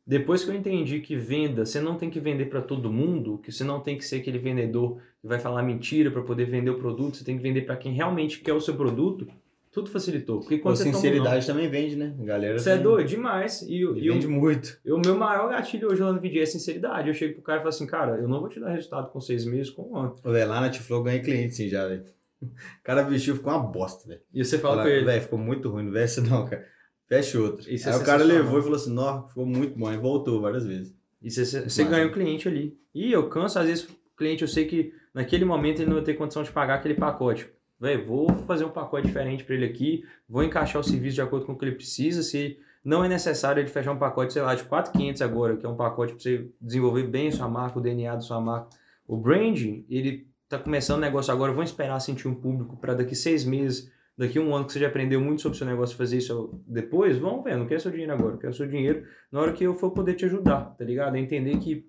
Depois 0.07 0.45
que 0.45 0.51
eu 0.51 0.55
entendi 0.55 1.01
que 1.01 1.17
venda, 1.17 1.65
você 1.65 1.81
não 1.81 1.97
tem 1.97 2.11
que 2.11 2.19
vender 2.19 2.47
para 2.47 2.61
todo 2.61 2.91
mundo, 2.93 3.39
que 3.39 3.53
você 3.53 3.63
não 3.63 3.81
tem 3.81 3.97
que 3.97 4.05
ser 4.05 4.17
aquele 4.17 4.39
vendedor 4.39 4.99
que 5.21 5.29
vai 5.29 5.39
falar 5.39 5.63
mentira 5.63 6.11
para 6.11 6.23
poder 6.23 6.47
vender 6.47 6.71
o 6.71 6.79
produto, 6.79 7.17
você 7.17 7.25
tem 7.25 7.37
que 7.37 7.43
vender 7.43 7.63
para 7.63 7.77
quem 7.77 7.93
realmente 7.93 8.41
quer 8.41 8.53
o 8.53 8.61
seu 8.61 8.75
produto, 8.75 9.29
tudo 9.71 9.89
facilitou. 9.89 10.41
Porque 10.41 10.57
Com 10.59 10.65
quando 10.65 10.77
você 10.77 10.85
toma 10.85 10.97
um 10.97 11.01
sinceridade 11.01 11.47
também 11.47 11.69
vende, 11.69 11.95
né? 11.97 12.15
A 12.21 12.25
Galera 12.25 12.53
não, 12.55 12.59
você 12.59 12.71
é 12.73 12.79
doido 12.79 13.07
demais. 13.09 13.63
E, 13.63 13.77
e 13.77 13.87
o- 13.87 13.95
Vende 13.95 14.27
muito. 14.27 14.77
e 14.85 14.93
o 14.93 14.99
meu 14.99 15.17
maior 15.17 15.49
gatilho 15.49 15.89
hoje 15.91 16.03
lá 16.03 16.13
no 16.13 16.21
vídeo 16.21 16.43
é 16.43 16.47
sinceridade. 16.47 17.09
Eu 17.09 17.15
chego 17.15 17.35
pro 17.35 17.43
cara 17.43 17.59
e 17.59 17.63
falo 17.63 17.69
assim, 17.71 17.87
cara, 17.87 18.17
eu 18.17 18.29
não 18.29 18.41
vou 18.41 18.49
te 18.49 18.59
dar 18.61 18.71
resultado 18.73 19.09
com 19.11 19.21
seis 19.21 19.45
meses, 19.47 19.71
com 19.71 19.83
um 19.93 19.97
ano. 19.97 20.17
Velho, 20.25 20.51
lá 20.51 20.61
na 20.61 20.69
Tiflow 20.69 20.99
eu 20.99 21.05
ganhei 21.05 21.21
cliente 21.21 21.55
sim 21.55 21.69
já, 21.69 21.87
velho. 21.87 22.05
O 22.43 22.83
cara 22.83 23.03
vestiu, 23.03 23.37
ficou 23.37 23.53
uma 23.53 23.63
bosta, 23.63 24.07
velho. 24.09 24.21
E 24.35 24.45
você 24.45 24.59
fala 24.59 24.79
Fala, 24.79 24.89
com 24.89 24.95
ele, 24.97 25.05
Velho, 25.07 25.23
ficou 25.23 25.39
muito 25.39 25.71
ruim, 25.71 25.85
não 25.85 25.93
veste 25.93 26.21
não, 26.23 26.45
cara. 26.45 26.67
Fecha 27.13 27.39
outro. 27.39 27.71
Isso 27.71 27.89
é 27.89 27.93
Aí 27.93 27.99
o 28.01 28.05
cara 28.05 28.25
levou 28.25 28.59
e 28.59 28.63
falou 28.63 28.77
assim, 28.77 28.93
nó, 28.93 29.29
ficou 29.29 29.45
muito 29.45 29.79
bom. 29.79 29.93
E 29.93 29.99
voltou 29.99 30.41
várias 30.41 30.65
vezes. 30.65 30.97
E 31.21 31.31
você, 31.31 31.69
você- 31.69 31.85
ganha 31.85 32.07
o 32.07 32.13
cliente 32.13 32.49
ali. 32.49 32.75
E 32.95 33.13
eu 33.13 33.29
canso, 33.29 33.59
às 33.59 33.67
vezes, 33.67 33.85
o 33.85 33.91
cliente, 34.17 34.41
eu 34.41 34.49
sei 34.49 34.65
que 34.65 34.95
naquele 35.13 35.45
momento 35.45 35.81
ele 35.81 35.89
não 35.91 35.97
vai 35.97 36.05
ter 36.05 36.15
condição 36.15 36.43
de 36.43 36.51
pagar 36.51 36.77
aquele 36.77 36.95
pacote. 36.95 37.47
Véi, 37.79 37.99
vou 37.99 38.29
fazer 38.47 38.65
um 38.65 38.71
pacote 38.71 39.07
diferente 39.09 39.45
para 39.45 39.55
ele 39.55 39.67
aqui, 39.67 40.05
vou 40.27 40.43
encaixar 40.43 40.81
o 40.81 40.85
serviço 40.85 41.17
de 41.17 41.21
acordo 41.21 41.45
com 41.45 41.53
o 41.53 41.59
que 41.59 41.67
ele 41.67 41.75
precisa. 41.75 42.23
Se 42.23 42.59
não 42.83 43.05
é 43.05 43.09
necessário 43.09 43.61
ele 43.61 43.69
fechar 43.69 43.93
um 43.93 43.99
pacote, 43.99 44.33
sei 44.33 44.41
lá, 44.41 44.55
de 44.55 44.65
4,500 44.65 45.21
agora, 45.21 45.57
que 45.59 45.67
é 45.67 45.69
um 45.69 45.77
pacote 45.77 46.15
para 46.15 46.23
você 46.23 46.49
desenvolver 46.59 47.03
bem 47.09 47.29
a 47.29 47.33
sua 47.33 47.49
marca, 47.49 47.79
o 47.79 47.83
DNA 47.83 48.15
da 48.15 48.21
sua 48.23 48.41
marca. 48.41 48.69
O 49.07 49.19
branding, 49.19 49.85
ele 49.91 50.27
tá 50.49 50.59
começando 50.59 50.97
o 50.99 51.03
negócio 51.03 51.31
agora, 51.31 51.53
vou 51.53 51.63
esperar 51.63 52.01
sentir 52.01 52.27
um 52.27 52.35
público 52.35 52.77
para 52.77 52.95
daqui 52.95 53.15
seis 53.15 53.45
meses, 53.45 53.91
daqui 54.17 54.39
um 54.39 54.55
ano 54.55 54.67
que 54.67 54.73
você 54.73 54.81
já 54.81 54.89
aprendeu 54.89 55.21
muito 55.21 55.43
sobre 55.43 55.57
o 55.57 55.59
seu 55.59 55.67
negócio, 55.67 55.97
fazer 55.97 56.19
isso 56.19 56.63
depois, 56.67 57.19
vamos 57.19 57.45
ver, 57.45 57.57
não 57.57 57.67
quero 57.67 57.81
seu 57.81 57.91
dinheiro 57.91 58.13
agora, 58.13 58.35
eu 58.35 58.39
quero 58.39 58.55
seu 58.55 58.67
dinheiro 58.67 59.07
na 59.31 59.41
hora 59.41 59.53
que 59.53 59.65
eu 59.65 59.75
for 59.75 59.91
poder 59.91 60.15
te 60.15 60.25
ajudar, 60.25 60.77
tá 60.77 60.85
ligado? 60.85 61.17
É 61.17 61.21
entender 61.21 61.59
que 61.59 61.87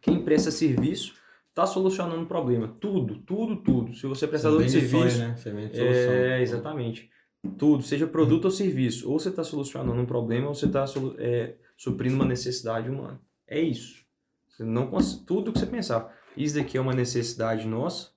quem 0.00 0.24
presta 0.24 0.50
serviço 0.50 1.14
tá 1.56 1.66
solucionando 1.66 2.20
um 2.20 2.26
problema. 2.26 2.76
Tudo, 2.78 3.16
tudo, 3.20 3.56
tudo. 3.56 3.94
Se 3.94 4.06
você 4.06 4.26
é 4.26 4.28
prestador 4.28 4.62
de 4.62 4.70
serviço. 4.70 5.10
sonho, 5.10 5.28
né? 5.28 5.36
Solução. 5.36 5.82
É, 5.82 6.42
exatamente. 6.42 7.10
Tudo, 7.56 7.82
seja 7.82 8.06
produto 8.06 8.44
ou 8.44 8.50
serviço. 8.50 9.10
Ou 9.10 9.18
você 9.18 9.30
está 9.30 9.42
solucionando 9.42 9.98
um 9.98 10.04
problema 10.04 10.48
ou 10.48 10.54
você 10.54 10.66
está 10.66 10.84
suprindo 11.76 12.14
uma 12.14 12.26
necessidade 12.26 12.90
humana. 12.90 13.18
É 13.48 13.58
isso. 13.58 14.04
Você 14.48 14.64
não 14.64 14.90
tudo 15.26 15.50
que 15.50 15.58
você 15.58 15.66
pensar. 15.66 16.14
Isso 16.36 16.56
daqui 16.56 16.76
é 16.76 16.80
uma 16.80 16.92
necessidade 16.92 17.66
nossa, 17.66 18.10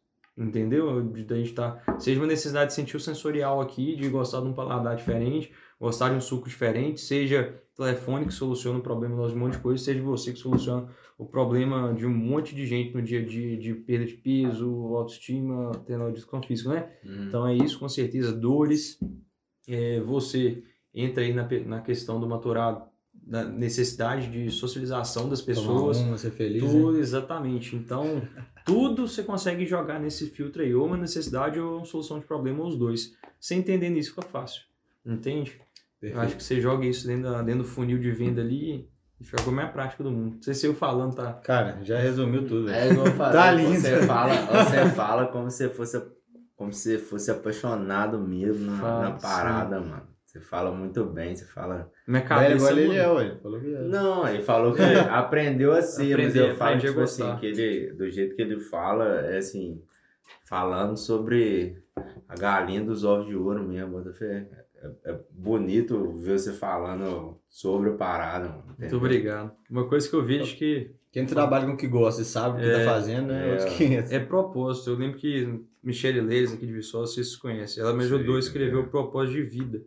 entendeu? 0.44 1.02
De, 1.02 1.24
de 1.24 1.34
a 1.34 1.38
gente 1.38 1.54
tá, 1.54 1.82
seja 2.00 2.20
uma 2.20 2.28
necessidade 2.28 2.70
de 2.70 2.74
sentir 2.74 2.98
o 2.98 3.00
sensorial 3.00 3.62
aqui, 3.62 3.96
de 3.96 4.08
gostar 4.10 4.42
de 4.42 4.48
um 4.48 4.54
paladar 4.54 4.96
diferente, 4.96 5.52
gostar 5.80 6.10
de 6.10 6.16
um 6.16 6.22
suco 6.22 6.48
diferente, 6.48 7.02
seja 7.02 7.62
telefone 7.76 8.26
que 8.26 8.34
soluciona 8.34 8.80
o 8.80 8.82
problema 8.82 9.28
de 9.28 9.34
um 9.34 9.40
monte 9.40 9.54
de 9.54 9.60
coisa, 9.60 9.84
seja 9.84 10.02
você 10.02 10.34
que 10.34 10.40
soluciona 10.40 10.88
o 11.18 11.26
problema 11.26 11.94
de 11.94 12.06
um 12.06 12.14
monte 12.14 12.54
de 12.54 12.66
gente 12.66 12.94
no 12.94 13.02
dia 13.02 13.22
a 13.22 13.26
dia, 13.26 13.58
de 13.58 13.74
perda 13.74 14.06
de 14.06 14.16
peso, 14.16 14.68
autoestima, 14.96 15.72
tendo 15.86 16.12
disfunção 16.12 16.44
física, 16.44 16.70
né? 16.70 16.90
Hum. 17.06 17.26
Então 17.28 17.48
é 17.48 17.56
isso, 17.56 17.80
com 17.80 17.88
certeza, 17.88 18.34
dores. 18.34 19.00
É, 19.68 20.00
você 20.02 20.64
entra 20.94 21.24
aí 21.24 21.34
na, 21.34 21.48
na 21.66 21.82
questão 21.82 22.20
do 22.20 22.28
maturado, 22.28 22.84
da 23.14 23.44
necessidade 23.44 24.30
de 24.30 24.50
socialização 24.50 25.30
das 25.30 25.42
Tomar 25.42 25.56
pessoas. 25.56 25.98
uma, 26.00 26.18
ser 26.18 26.32
feliz. 26.32 26.64
Tudo, 26.64 26.94
né? 26.94 27.00
exatamente. 27.00 27.76
Então, 27.76 28.22
tudo 28.74 29.08
você 29.08 29.24
consegue 29.24 29.66
jogar 29.66 30.00
nesse 30.00 30.28
filtro 30.30 30.62
aí, 30.62 30.74
ou 30.76 30.86
uma 30.86 30.98
necessidade 30.98 31.60
ou 31.60 31.78
uma 31.78 31.86
solução 31.86 32.20
de 32.20 32.26
problema, 32.26 32.62
ou 32.62 32.68
os 32.68 32.76
dois. 32.78 33.14
Você 33.40 33.56
entendendo 33.56 33.98
isso 33.98 34.10
fica 34.12 34.22
fácil. 34.22 34.62
Entende? 35.06 35.60
Eu 36.02 36.10
Perfeito. 36.12 36.20
acho 36.26 36.36
que 36.38 36.44
você 36.44 36.62
joga 36.62 36.86
isso 36.86 37.08
dentro, 37.08 37.24
da- 37.24 37.42
dentro 37.42 37.64
do 37.64 37.68
funil 37.68 37.98
de 38.00 38.12
venda 38.12 38.42
ali 38.42 38.88
e 39.20 39.24
fica 39.24 39.42
com 39.44 39.50
a 39.50 39.54
minha 39.54 39.68
prática 39.68 40.04
do 40.04 40.12
mundo. 40.12 40.36
Não 40.36 40.42
sei 40.44 40.54
se 40.54 40.66
eu 40.66 40.74
falando, 40.76 41.16
tá? 41.16 41.34
Cara, 41.34 41.80
já 41.84 42.00
resumiu 42.00 42.48
tudo. 42.48 42.70
É 42.70 42.92
igual 42.92 43.08
eu 43.08 43.14
falei, 43.14 43.34
Tá 43.34 43.52
lindo. 43.52 43.80
Você 43.82 44.06
fala, 44.06 44.34
você 44.64 44.86
fala 44.96 45.28
como 45.28 45.50
se 45.52 45.68
fosse, 45.70 46.02
como 46.56 46.72
se 46.72 46.98
fosse 47.00 47.32
apaixonado 47.32 48.18
mesmo 48.20 48.72
na, 48.72 48.78
Fala, 48.80 49.00
na 49.10 49.12
parada, 49.14 49.80
mano. 49.82 50.08
Você 50.30 50.40
fala 50.40 50.72
muito 50.72 51.04
bem, 51.06 51.36
você 51.36 51.44
fala. 51.44 51.92
Minha 52.08 52.22
cabeça 52.22 52.72
igual 52.72 52.78
ele 52.78 52.96
é, 52.96 53.08
ué. 53.08 53.38
Falou 53.42 53.60
que 53.60 53.74
é. 53.74 53.80
Não, 53.82 54.28
ele 54.28 54.44
falou 54.44 54.74
que 54.76 54.82
aprendeu 55.10 55.72
a 55.72 55.82
ser, 55.82 56.16
mas 56.16 56.30
Aprender, 56.30 56.52
eu 56.52 56.56
falo, 56.56 56.70
aprendi 56.70 56.86
a 56.86 56.90
tipo 56.92 57.02
assim, 57.02 57.36
que 57.38 57.46
ele, 57.48 57.94
do 57.94 58.12
jeito 58.12 58.36
que 58.36 58.42
ele 58.44 58.60
fala, 58.60 59.22
é 59.22 59.38
assim, 59.38 59.82
falando 60.44 60.96
sobre 60.96 61.82
a 62.28 62.36
galinha 62.36 62.84
dos 62.84 63.04
ovos 63.04 63.26
de 63.26 63.36
ouro 63.36 63.68
mesmo. 63.68 63.94
bota 63.94 64.14
fé. 64.14 64.48
É, 64.76 65.12
é 65.12 65.20
bonito 65.32 66.16
ver 66.20 66.38
você 66.38 66.54
falando 66.54 67.40
sobre 67.48 67.90
a 67.90 67.94
parada, 67.94 68.50
mano. 68.50 68.76
Muito 68.78 68.98
obrigado. 68.98 69.52
Uma 69.68 69.88
coisa 69.88 70.08
que 70.08 70.16
eu 70.16 70.24
vejo 70.24 70.56
que 70.58 70.92
Quem 71.12 71.26
trabalha 71.26 71.66
com 71.66 71.74
o 71.74 71.78
que 71.78 71.88
gosta 71.88 72.22
e 72.22 72.26
sabe 72.26 72.60
o 72.60 72.64
que 72.64 72.70
É, 72.70 72.86
tá 72.86 72.92
fazendo, 72.92 73.34
é, 73.34 73.48
é. 73.48 73.52
outros 73.54 73.74
500. 73.74 74.12
É 74.12 74.20
propósito. 74.20 74.92
Eu 74.92 74.96
lembro 74.96 75.18
que 75.18 75.60
Michelle 75.82 76.22
Leires, 76.22 76.54
aqui 76.54 76.68
de 76.68 76.74
Viçosa, 76.74 77.14
vocês 77.14 77.36
conhecem. 77.36 77.82
Ela 77.82 77.94
me 77.94 78.04
ajudou 78.04 78.36
a 78.36 78.40
escrever 78.40 78.76
é. 78.76 78.80
o 78.80 78.88
propósito 78.88 79.34
de 79.34 79.42
vida. 79.42 79.82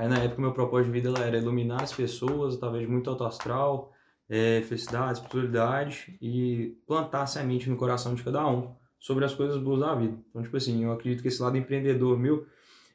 Aí 0.00 0.08
na 0.08 0.16
época 0.16 0.40
meu 0.40 0.52
propósito 0.52 0.90
de 0.90 0.98
vida 0.98 1.20
era 1.20 1.36
iluminar 1.36 1.82
as 1.82 1.92
pessoas 1.92 2.58
de 2.58 2.86
muito 2.86 3.10
alto 3.10 3.22
astral, 3.22 3.92
é, 4.30 4.62
felicidade, 4.62 5.18
espiritualidade 5.18 6.16
e 6.22 6.74
plantar 6.86 7.26
semente 7.26 7.68
no 7.68 7.76
coração 7.76 8.14
de 8.14 8.22
cada 8.22 8.48
um 8.48 8.74
sobre 8.98 9.26
as 9.26 9.34
coisas 9.34 9.62
boas 9.62 9.80
da 9.80 9.94
vida. 9.94 10.16
Então, 10.30 10.42
tipo 10.42 10.56
assim, 10.56 10.84
eu 10.84 10.92
acredito 10.92 11.20
que 11.20 11.28
esse 11.28 11.42
lado 11.42 11.58
empreendedor 11.58 12.18
meu, 12.18 12.46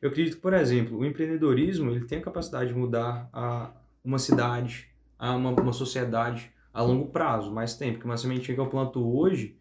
eu 0.01 0.10
acredito 0.10 0.38
que, 0.38 0.41
por 0.41 0.56
exemplo, 0.56 0.97
o 0.97 1.06
empreendedorismo 1.06 1.91
ele 1.91 2.06
tem 2.06 2.18
a 2.18 2.24
capacidade 2.24 2.74
de 2.74 2.76
mudar 2.76 3.30
a, 3.32 3.72
uma 4.03 4.18
cidade, 4.18 4.89
a 5.20 5.36
uma, 5.36 5.51
uma 5.51 5.74
sociedade 5.74 6.51
a 6.74 6.82
longo 6.82 7.10
prazo, 7.12 7.53
mais 7.53 7.78
tempo. 7.78 7.97
Porque 7.99 8.08
uma 8.08 8.18
sementinha 8.18 8.56
que 8.56 8.62
eu 8.62 8.68
planto 8.68 9.16
hoje, 9.16 9.60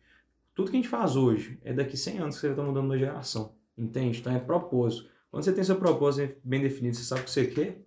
tudo 0.54 0.70
que 0.70 0.78
a 0.78 0.80
gente 0.80 0.88
faz 0.88 1.14
hoje 1.14 1.58
é 1.62 1.74
daqui 1.74 1.94
100 1.94 2.18
anos 2.20 2.36
que 2.36 2.40
você 2.40 2.48
está 2.48 2.62
mudando 2.62 2.86
uma 2.86 2.96
geração, 2.96 3.54
entende? 3.76 4.20
Então 4.20 4.34
é 4.34 4.38
propósito. 4.38 5.12
Quando 5.34 5.42
você 5.46 5.52
tem 5.52 5.64
seu 5.64 5.74
propósito 5.74 6.36
bem 6.44 6.60
definido, 6.62 6.94
você 6.94 7.02
sabe 7.02 7.22
o 7.22 7.24
que 7.24 7.30
você 7.32 7.44
quer, 7.44 7.78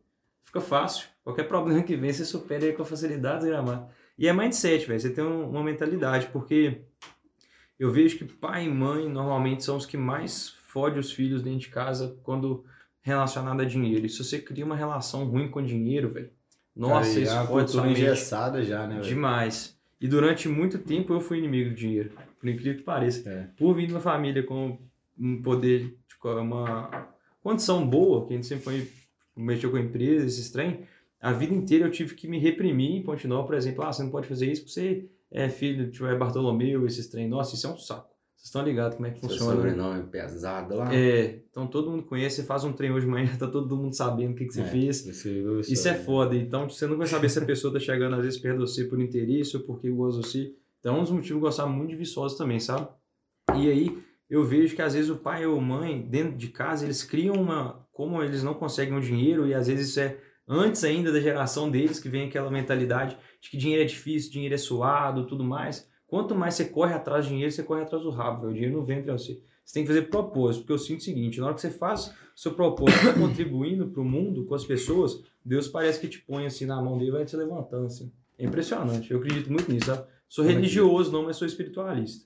fica 0.43 0.59
fácil. 0.59 1.07
Qualquer 1.23 1.47
problema 1.47 1.81
que 1.81 1.95
vem, 1.95 2.11
você 2.11 2.25
supera 2.25 2.65
aí 2.65 2.73
com 2.73 2.83
facilidade, 2.83 3.45
gramado. 3.47 3.87
E 4.19 4.27
é 4.27 4.33
mindset, 4.33 4.85
velho. 4.85 4.99
Você 4.99 5.09
tem 5.11 5.23
um- 5.23 5.49
uma 5.49 5.63
mentalidade, 5.63 6.27
porque 6.33 6.81
eu 7.79 7.89
vejo 7.89 8.17
que 8.17 8.25
pai 8.25 8.65
e 8.65 8.69
mãe 8.69 9.07
normalmente 9.07 9.63
são 9.63 9.77
os 9.77 9.85
que 9.85 9.95
mais 9.95 10.49
fodem 10.67 10.99
os 10.99 11.13
filhos 11.13 11.41
dentro 11.41 11.59
de 11.59 11.69
casa 11.69 12.19
quando 12.21 12.65
relacionado 13.01 13.61
a 13.61 13.65
dinheiro. 13.65 14.05
E 14.05 14.09
se 14.09 14.21
você 14.21 14.39
cria 14.39 14.65
uma 14.65 14.75
relação 14.75 15.23
ruim 15.23 15.49
com 15.49 15.63
dinheiro, 15.63 16.09
velho, 16.09 16.29
nossa, 16.75 17.11
Cara, 17.11 17.21
isso 17.21 17.33
é 17.33 17.47
fode 17.47 17.71
sua 17.71 17.87
engessada 17.87 18.61
já, 18.61 18.85
né, 18.85 18.95
velho? 18.95 19.07
Demais. 19.07 19.79
E 20.01 20.07
durante 20.09 20.49
muito 20.49 20.79
tempo 20.79 21.13
eu 21.13 21.21
fui 21.21 21.37
inimigo 21.37 21.69
do 21.69 21.75
dinheiro, 21.77 22.11
por 22.41 22.49
incrível 22.49 22.75
que 22.75 22.83
pareça. 22.83 23.29
É. 23.29 23.47
Por 23.57 23.73
vir 23.73 23.87
de 23.87 23.93
uma 23.93 24.01
família 24.01 24.43
com 24.43 24.77
um 25.17 25.41
poder, 25.41 25.97
tipo, 26.09 26.27
uma 26.27 27.15
condição 27.49 27.87
boa, 27.87 28.25
que 28.25 28.33
a 28.33 28.35
gente 28.35 28.47
sempre 28.47 28.63
foi, 28.63 28.87
mexeu 29.35 29.71
com 29.71 29.77
empresa, 29.77 30.25
esses 30.25 30.49
trem, 30.51 30.81
a 31.21 31.31
vida 31.31 31.53
inteira 31.53 31.85
eu 31.85 31.91
tive 31.91 32.13
que 32.15 32.27
me 32.27 32.39
reprimir 32.39 32.91
em 32.91 33.03
Pontinol, 33.03 33.45
por 33.45 33.55
exemplo, 33.55 33.83
ah, 33.83 33.91
você 33.93 34.03
não 34.03 34.09
pode 34.11 34.27
fazer 34.27 34.51
isso 34.51 34.61
porque 34.61 34.73
você 34.73 35.09
é 35.31 35.49
filho 35.49 35.89
de 35.89 35.99
Bartolomeu, 36.15 36.85
esses 36.85 37.07
trem. 37.07 37.27
Nossa, 37.27 37.55
isso 37.55 37.65
é 37.67 37.69
um 37.69 37.77
saco. 37.77 38.07
Vocês 38.35 38.45
estão 38.49 38.63
ligados 38.63 38.95
como 38.95 39.07
é 39.07 39.11
que 39.11 39.19
Seu 39.19 39.29
funciona. 39.29 39.55
né? 39.55 39.57
sobrenome 39.69 40.03
pesado 40.09 40.75
lá. 40.75 40.93
É, 40.93 41.39
então 41.49 41.65
todo 41.65 41.89
mundo 41.89 42.03
conhece, 42.03 42.35
você 42.37 42.43
faz 42.43 42.63
um 42.63 42.71
trem 42.71 42.91
hoje 42.91 43.05
de 43.05 43.11
manhã, 43.11 43.27
tá 43.39 43.47
todo 43.47 43.75
mundo 43.75 43.93
sabendo 43.95 44.33
o 44.33 44.35
que, 44.35 44.45
que 44.45 44.53
você 44.53 44.61
É, 44.61 44.65
fez. 44.65 45.01
viu 45.23 45.59
Isso 45.61 45.87
é 45.87 45.95
foda. 45.95 46.35
Então 46.35 46.69
você 46.69 46.85
não 46.85 46.97
vai 46.97 47.07
saber 47.07 47.29
se 47.29 47.39
a 47.39 47.45
pessoa 47.45 47.73
tá 47.73 47.79
chegando 47.79 48.15
às 48.15 48.23
vezes 48.23 48.39
perto 48.39 48.59
de 48.63 48.69
você 48.69 48.83
por 48.85 48.99
interesse 49.01 49.57
ou 49.57 49.63
porque 49.63 49.89
gosta 49.89 50.21
de 50.21 50.27
você. 50.27 50.53
Então 50.79 50.95
é 50.95 50.99
um 50.99 51.01
dos 51.03 51.11
motivos 51.11 51.37
de 51.37 51.41
gostar 51.41 51.65
muito 51.65 51.89
de 51.89 51.95
Viçosa 51.95 52.37
também, 52.37 52.59
sabe? 52.59 52.87
E 53.55 53.69
aí 53.71 53.97
eu 54.29 54.43
vejo 54.43 54.75
que 54.75 54.81
às 54.81 54.93
vezes 54.93 55.09
o 55.09 55.17
pai 55.17 55.45
ou 55.45 55.59
mãe, 55.61 56.01
dentro 56.01 56.37
de 56.37 56.47
casa, 56.49 56.85
eles 56.85 57.03
criam 57.03 57.35
uma. 57.35 57.85
Como 57.91 58.21
eles 58.21 58.43
não 58.43 58.53
conseguem 58.53 58.95
o 58.95 59.01
dinheiro, 59.01 59.47
e 59.47 59.53
às 59.53 59.67
vezes 59.67 59.89
isso 59.89 59.99
é 59.99 60.17
antes 60.47 60.83
ainda 60.83 61.11
da 61.11 61.19
geração 61.19 61.69
deles, 61.69 61.99
que 61.99 62.09
vem 62.09 62.27
aquela 62.27 62.51
mentalidade 62.51 63.17
de 63.41 63.49
que 63.49 63.57
dinheiro 63.57 63.83
é 63.83 63.85
difícil, 63.85 64.31
dinheiro 64.31 64.55
é 64.55 64.57
suado, 64.57 65.25
tudo 65.25 65.43
mais. 65.43 65.89
Quanto 66.05 66.35
mais 66.35 66.53
você 66.53 66.65
corre 66.65 66.93
atrás 66.93 67.25
do 67.25 67.29
dinheiro, 67.29 67.51
você 67.51 67.63
corre 67.63 67.81
atrás 67.81 68.03
do 68.03 68.09
rabo, 68.09 68.41
velho. 68.41 68.51
o 68.51 68.53
dinheiro 68.53 68.77
não 68.77 68.85
vem 68.85 69.03
pra 69.03 69.13
você. 69.13 69.41
Você 69.65 69.73
tem 69.73 69.83
que 69.83 69.89
fazer 69.89 70.03
propósito, 70.03 70.61
porque 70.61 70.73
eu 70.73 70.77
sinto 70.77 71.01
o 71.01 71.03
seguinte: 71.03 71.39
na 71.39 71.47
hora 71.47 71.55
que 71.55 71.61
você 71.61 71.69
faz 71.69 72.13
seu 72.37 72.53
propósito 72.53 73.03
tá 73.03 73.13
contribuindo 73.13 73.87
pro 73.87 74.05
mundo, 74.05 74.45
com 74.45 74.53
as 74.53 74.63
pessoas, 74.63 75.23
Deus 75.43 75.67
parece 75.67 75.99
que 75.99 76.07
te 76.07 76.19
põe 76.19 76.45
assim 76.45 76.65
na 76.65 76.79
mão 76.81 76.97
dele 76.97 77.09
e 77.09 77.13
vai 77.13 77.25
te 77.25 77.35
levantando 77.35 77.87
assim. 77.87 78.11
É 78.37 78.45
impressionante. 78.45 79.11
Eu 79.11 79.17
acredito 79.17 79.51
muito 79.51 79.71
nisso, 79.71 79.87
sabe? 79.87 80.07
Sou 80.29 80.43
Também 80.43 80.57
religioso, 80.57 81.11
não, 81.11 81.23
mas 81.23 81.35
sou 81.35 81.47
espiritualista. 81.47 82.25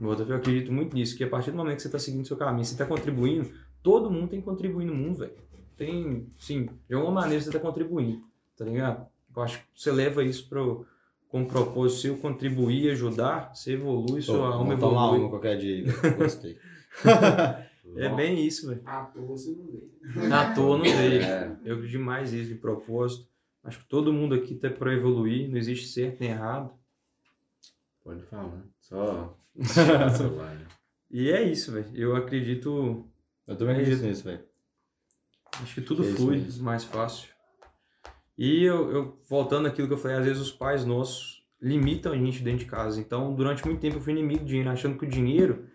Outra, 0.00 0.24
eu 0.26 0.36
acredito 0.36 0.72
muito 0.72 0.94
nisso, 0.94 1.16
que 1.16 1.22
a 1.24 1.28
partir 1.28 1.50
do 1.52 1.56
momento 1.56 1.76
que 1.76 1.82
você 1.82 1.88
está 1.88 1.98
seguindo 1.98 2.26
seu 2.26 2.36
caminho, 2.36 2.64
você 2.64 2.72
está 2.74 2.84
contribuindo, 2.84 3.50
todo 3.82 4.10
mundo 4.10 4.28
tem 4.28 4.40
que 4.40 4.44
contribuir 4.44 4.84
no 4.86 4.94
mundo, 4.94 5.18
velho. 5.18 5.32
Tem, 5.76 6.26
sim, 6.38 6.68
de 6.88 6.94
alguma 6.94 7.20
maneira 7.22 7.40
você 7.42 7.48
está 7.48 7.60
contribuindo, 7.60 8.22
tá 8.56 8.64
ligado? 8.64 9.06
Eu 9.36 9.42
acho 9.42 9.58
que 9.58 9.64
você 9.74 9.90
leva 9.92 10.22
isso 10.24 10.48
pro, 10.48 10.84
com 11.28 11.42
o 11.42 11.46
propósito 11.46 12.00
seu, 12.02 12.16
contribuir, 12.18 12.90
ajudar, 12.90 13.54
você 13.54 13.72
evolui, 13.74 14.16
Pô, 14.16 14.22
sua 14.22 14.46
alma 14.48 14.58
vamos 14.58 14.80
tomar 14.80 15.06
evolui. 15.06 15.20
uma 15.20 15.30
qualquer 15.30 15.58
dia. 15.58 15.84
Gostei. 16.18 16.58
É 17.96 18.08
bem 18.08 18.44
isso, 18.44 18.66
velho. 18.68 18.80
À 18.86 19.04
toa 19.04 19.24
você 19.26 19.50
não 19.50 19.66
vê. 19.66 20.32
À 20.32 20.52
toa 20.54 20.78
não 20.78 20.84
veio. 20.84 21.20
É, 21.22 21.46
Eu 21.64 21.74
acredito 21.74 21.90
demais 21.90 22.32
isso 22.32 22.48
de 22.48 22.54
propósito. 22.56 23.28
Acho 23.62 23.78
que 23.78 23.88
todo 23.88 24.12
mundo 24.12 24.34
aqui 24.34 24.54
tá 24.54 24.68
para 24.70 24.92
evoluir, 24.94 25.48
não 25.48 25.58
existe 25.58 25.86
certo 25.88 26.18
nem 26.18 26.30
errado. 26.30 26.72
pode 28.02 28.22
falar. 28.22 28.64
Só. 28.80 29.36
E 31.10 31.30
é 31.30 31.42
isso, 31.42 31.70
velho. 31.70 31.90
Eu 31.94 32.16
acredito, 32.16 33.08
Eu 33.46 33.56
também 33.56 33.76
acredito 33.76 34.02
nisso, 34.02 34.24
velho. 34.24 34.44
acho 35.62 35.74
que 35.74 35.80
tudo 35.80 36.02
Que 36.02 36.10
é 36.10 36.14
flui 36.14 36.46
mais 36.58 36.82
fácil. 36.82 37.28
E 38.36 38.64
eu, 38.64 38.90
eu 38.90 39.18
voltando 39.28 39.68
àquilo 39.68 39.86
que 39.86 39.94
eu 39.94 39.98
falei, 39.98 40.16
às 40.16 40.24
vezes 40.24 40.42
os 40.42 40.50
pais 40.50 40.84
nossos 40.84 41.44
limitam 41.62 42.12
a 42.12 42.16
gente 42.16 42.42
dentro 42.42 42.64
de 42.64 42.70
casa. 42.70 43.00
Então, 43.00 43.32
durante 43.34 43.64
muito 43.64 43.80
tempo 43.80 43.96
eu 43.96 44.00
fui 44.00 44.12
inimigo 44.12 44.40
do 44.40 44.46
dinheiro, 44.46 44.70
achando 44.70 44.98
que 44.98 45.04
o 45.06 45.08
dinheiro 45.08 45.68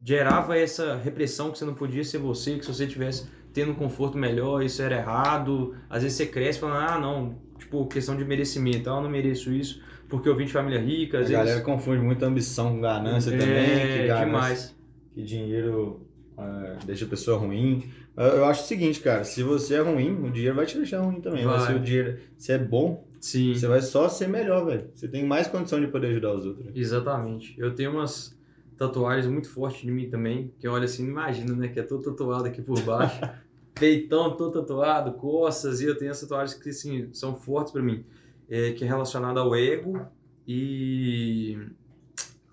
gerava 0.00 0.56
essa 0.56 0.96
repressão 0.96 1.50
que 1.52 1.58
você 1.58 1.64
não 1.64 1.74
podia 1.74 2.04
ser 2.04 2.18
você, 2.18 2.56
que 2.56 2.64
se 2.64 2.72
você 2.72 2.86
tivesse 2.86 3.28
tendo 3.58 3.72
um 3.72 3.74
conforto 3.74 4.16
melhor, 4.16 4.62
isso 4.62 4.80
era 4.80 4.96
errado. 4.96 5.74
Às 5.90 6.02
vezes 6.02 6.16
você 6.16 6.26
cresce 6.26 6.60
falando, 6.60 6.76
ah, 6.76 6.98
não, 6.98 7.36
tipo, 7.58 7.86
questão 7.86 8.16
de 8.16 8.24
merecimento, 8.24 8.88
ah, 8.88 8.96
eu 8.96 9.02
não 9.02 9.10
mereço 9.10 9.52
isso 9.52 9.80
porque 10.08 10.28
eu 10.28 10.34
vim 10.34 10.46
de 10.46 10.52
família 10.52 10.80
rica, 10.80 11.18
A 11.18 11.20
às 11.20 11.30
galera 11.30 11.50
vezes. 11.50 11.64
confunde 11.64 12.02
muito 12.02 12.24
ambição 12.24 12.74
com 12.74 12.80
ganância 12.80 13.30
é, 13.30 13.38
também. 13.38 13.64
Que 13.64 14.06
ganância, 14.06 14.26
demais. 14.26 14.76
Que 15.12 15.22
dinheiro 15.22 16.06
é, 16.38 16.78
deixa 16.86 17.04
a 17.04 17.08
pessoa 17.08 17.38
ruim. 17.38 17.84
Eu, 18.16 18.24
eu 18.24 18.44
acho 18.46 18.64
o 18.64 18.66
seguinte, 18.66 19.00
cara. 19.00 19.24
Se 19.24 19.42
você 19.42 19.74
é 19.74 19.80
ruim, 19.80 20.14
o 20.24 20.30
dinheiro 20.30 20.56
vai 20.56 20.64
te 20.64 20.78
deixar 20.78 21.00
ruim 21.00 21.20
também. 21.20 21.44
Mas 21.44 21.62
Vai. 21.62 21.72
se 21.72 21.78
o 21.78 21.80
dinheiro 21.80 22.18
se 22.38 22.52
é 22.52 22.58
bom, 22.58 23.04
Sim. 23.20 23.54
você 23.54 23.66
vai 23.66 23.82
só 23.82 24.08
ser 24.08 24.28
melhor, 24.28 24.64
velho. 24.64 24.88
Você 24.94 25.06
tem 25.08 25.24
mais 25.26 25.46
condição 25.46 25.78
de 25.80 25.88
poder 25.88 26.08
ajudar 26.08 26.34
os 26.34 26.46
outros. 26.46 26.74
Exatamente. 26.74 27.54
Eu 27.58 27.74
tenho 27.74 27.90
umas 27.90 28.38
tatuagens 28.78 29.26
muito 29.26 29.50
fortes 29.50 29.82
de 29.82 29.90
mim 29.90 30.08
também, 30.08 30.52
que 30.58 30.66
eu 30.66 30.72
olho 30.72 30.84
assim, 30.84 31.04
imagina, 31.04 31.52
né, 31.52 31.68
que 31.68 31.80
é 31.80 31.82
todo 31.82 32.02
tatuado 32.02 32.46
aqui 32.46 32.62
por 32.62 32.80
baixo, 32.82 33.20
peitão 33.78 34.36
todo 34.36 34.60
tatuado, 34.60 35.12
costas, 35.12 35.80
e 35.80 35.86
eu 35.86 35.96
tenho 35.96 36.10
as 36.10 36.20
tatuagens 36.20 36.58
que, 36.58 36.70
assim, 36.70 37.12
são 37.12 37.36
fortes 37.36 37.72
pra 37.72 37.82
mim, 37.82 38.04
é, 38.48 38.72
que 38.72 38.84
é 38.84 38.86
relacionado 38.86 39.38
ao 39.38 39.54
ego 39.54 40.06
e 40.46 41.58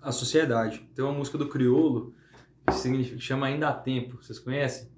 a 0.02 0.12
sociedade. 0.12 0.88
Tem 0.94 1.04
uma 1.04 1.14
música 1.14 1.36
do 1.36 1.48
Criolo, 1.48 2.14
que 2.66 3.18
chama 3.18 3.46
Ainda 3.46 3.68
há 3.68 3.72
Tempo, 3.72 4.22
vocês 4.22 4.38
conhecem? 4.38 4.88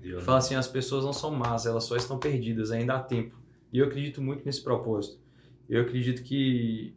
Deu, 0.00 0.18
né? 0.18 0.22
Fala 0.22 0.38
assim, 0.38 0.54
as 0.54 0.68
pessoas 0.68 1.04
não 1.04 1.12
são 1.12 1.30
más, 1.30 1.66
elas 1.66 1.84
só 1.84 1.96
estão 1.96 2.18
perdidas, 2.18 2.70
ainda 2.70 2.94
há 2.94 3.00
tempo. 3.00 3.36
E 3.72 3.78
eu 3.78 3.86
acredito 3.86 4.22
muito 4.22 4.44
nesse 4.44 4.62
propósito. 4.62 5.18
Eu 5.68 5.82
acredito 5.82 6.22
que 6.22 6.94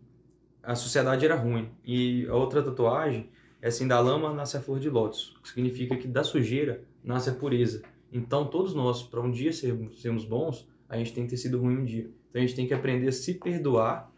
a 0.64 0.76
sociedade 0.76 1.26
era 1.26 1.36
ruim. 1.36 1.70
E 1.84 2.26
a 2.28 2.36
outra 2.36 2.62
tatuagem 2.62 3.30
é 3.62 3.68
assim, 3.68 3.88
da 3.88 4.00
lama 4.00 4.34
nasce 4.34 4.58
a 4.58 4.62
flor 4.62 4.80
de 4.80 4.90
lótus, 4.90 5.38
que 5.42 5.50
significa 5.50 5.96
que 5.98 6.08
da 6.08 6.24
sujeira 6.24 6.84
nasce 7.04 7.30
a 7.30 7.34
pureza. 7.34 7.82
Então 8.12 8.46
todos 8.46 8.74
nós, 8.74 9.02
para 9.02 9.22
um 9.22 9.32
dia 9.32 9.54
sermos, 9.54 10.02
sermos 10.02 10.26
bons, 10.26 10.68
a 10.90 10.98
gente 10.98 11.14
tem 11.14 11.24
que 11.24 11.30
ter 11.30 11.38
sido 11.38 11.60
ruim 11.60 11.78
um 11.78 11.86
dia. 11.86 12.10
Então 12.30 12.42
a 12.42 12.46
gente 12.46 12.56
tem 12.56 12.68
que 12.68 12.74
aprender 12.74 13.08
a 13.08 13.12
se 13.12 13.36
perdoar, 13.36 14.12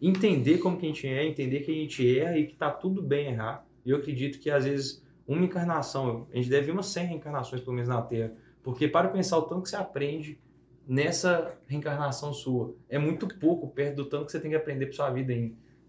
entender 0.00 0.58
como 0.58 0.78
que 0.78 0.86
a 0.86 0.88
gente 0.88 1.06
é, 1.06 1.26
entender 1.26 1.60
que 1.60 1.70
a 1.70 1.74
gente 1.74 2.18
erra 2.18 2.38
e 2.38 2.46
que 2.46 2.54
tá 2.54 2.70
tudo 2.70 3.02
bem 3.02 3.28
errar. 3.28 3.66
E 3.84 3.90
eu 3.90 3.98
acredito 3.98 4.38
que 4.38 4.50
às 4.50 4.64
vezes 4.64 5.04
uma 5.26 5.44
encarnação, 5.44 6.26
a 6.32 6.36
gente 6.36 6.48
deve 6.48 6.70
umas 6.70 6.86
100 6.86 7.06
reencarnações 7.06 7.60
pelo 7.60 7.74
menos 7.74 7.88
na 7.88 8.00
Terra, 8.00 8.32
porque 8.62 8.86
para 8.86 9.08
pensar 9.08 9.38
o 9.38 9.42
tanto 9.42 9.62
que 9.62 9.70
você 9.70 9.76
aprende 9.76 10.38
nessa 10.86 11.58
reencarnação 11.66 12.32
sua, 12.32 12.74
é 12.88 12.98
muito 12.98 13.26
pouco 13.26 13.68
perto 13.68 13.96
do 13.96 14.04
tanto 14.04 14.26
que 14.26 14.32
você 14.32 14.40
tem 14.40 14.50
que 14.50 14.56
aprender 14.56 14.86
para 14.86 14.94
sua 14.94 15.10
vida 15.10 15.32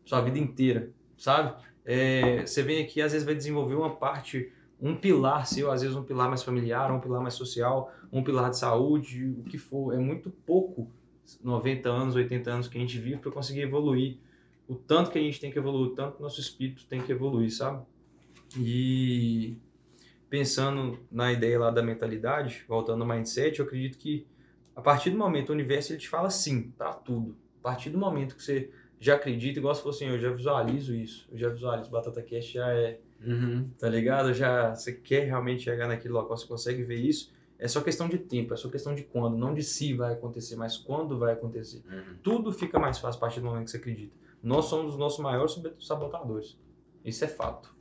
sua 0.03 0.21
vida 0.21 0.39
inteira, 0.39 0.89
sabe? 1.17 1.61
É, 1.85 2.45
você 2.45 2.63
vem 2.63 2.83
aqui 2.83 3.01
às 3.01 3.11
vezes 3.11 3.25
vai 3.25 3.35
desenvolver 3.35 3.75
uma 3.75 3.95
parte, 3.95 4.51
um 4.79 4.95
pilar 4.95 5.47
seu, 5.47 5.71
às 5.71 5.81
vezes 5.81 5.95
um 5.95 6.03
pilar 6.03 6.27
mais 6.27 6.43
familiar, 6.43 6.91
um 6.91 6.99
pilar 6.99 7.21
mais 7.21 7.33
social, 7.33 7.91
um 8.11 8.23
pilar 8.23 8.49
de 8.49 8.57
saúde, 8.57 9.25
o 9.39 9.43
que 9.43 9.57
for, 9.57 9.93
é 9.93 9.97
muito 9.97 10.29
pouco 10.29 10.91
90 11.43 11.89
anos, 11.89 12.15
80 12.15 12.49
anos 12.49 12.67
que 12.67 12.77
a 12.77 12.81
gente 12.81 12.97
vive 12.97 13.17
para 13.17 13.31
conseguir 13.31 13.61
evoluir. 13.61 14.17
O 14.67 14.75
tanto 14.75 15.11
que 15.11 15.17
a 15.17 15.21
gente 15.21 15.39
tem 15.39 15.51
que 15.51 15.57
evoluir, 15.57 15.91
o 15.91 15.95
tanto 15.95 16.17
que 16.17 16.21
nosso 16.21 16.39
espírito 16.39 16.85
tem 16.85 17.01
que 17.01 17.11
evoluir, 17.11 17.51
sabe? 17.51 17.85
E 18.57 19.57
pensando 20.29 20.99
na 21.11 21.31
ideia 21.31 21.59
lá 21.59 21.71
da 21.71 21.81
mentalidade, 21.81 22.63
voltando 22.67 23.01
ao 23.01 23.07
mindset, 23.07 23.59
eu 23.59 23.65
acredito 23.65 23.97
que 23.97 24.27
a 24.75 24.81
partir 24.81 25.09
do 25.09 25.17
momento 25.17 25.49
o 25.49 25.53
universo 25.53 25.91
ele 25.91 25.99
te 25.99 26.09
fala 26.09 26.29
sim 26.29 26.69
para 26.77 26.93
tudo. 26.93 27.35
A 27.59 27.63
partir 27.63 27.89
do 27.89 27.97
momento 27.97 28.35
que 28.35 28.43
você 28.43 28.71
já 28.99 29.15
acredita, 29.15 29.59
igual 29.59 29.73
se 29.73 29.81
fosse 29.81 30.03
assim, 30.03 30.13
eu 30.13 30.19
já 30.19 30.31
visualizo 30.31 30.93
isso, 30.93 31.27
eu 31.31 31.37
já 31.37 31.49
visualizo 31.49 31.89
Batata 31.89 32.21
Cash 32.21 32.51
já 32.51 32.69
é, 32.71 32.99
Uhum. 33.25 33.69
tá 33.79 33.89
ligado? 33.89 34.33
Já 34.33 34.73
você 34.75 34.93
quer 34.93 35.25
realmente 35.25 35.63
chegar 35.63 35.87
naquele 35.87 36.13
local, 36.13 36.37
você 36.37 36.47
consegue 36.47 36.83
ver 36.83 36.99
isso. 36.99 37.31
É 37.59 37.67
só 37.67 37.81
questão 37.81 38.07
de 38.07 38.19
tempo, 38.19 38.53
é 38.53 38.57
só 38.57 38.69
questão 38.69 38.93
de 38.93 39.01
quando, 39.03 39.35
não 39.35 39.53
de 39.53 39.63
se 39.63 39.93
vai 39.93 40.13
acontecer, 40.13 40.55
mas 40.55 40.77
quando 40.77 41.17
vai 41.17 41.33
acontecer 41.33 41.81
Uhum. 41.89 42.15
tudo 42.21 42.51
fica 42.53 42.77
mais 42.77 42.99
fácil 42.99 43.17
a 43.17 43.21
partir 43.21 43.39
do 43.39 43.47
momento 43.47 43.65
que 43.65 43.71
você 43.71 43.77
acredita. 43.77 44.13
Nós 44.43 44.65
somos 44.65 44.93
os 44.93 44.99
nossos 44.99 45.19
maiores 45.19 45.59
sabotadores. 45.79 46.57
Isso 47.03 47.23
é 47.25 47.27
fato. 47.27 47.75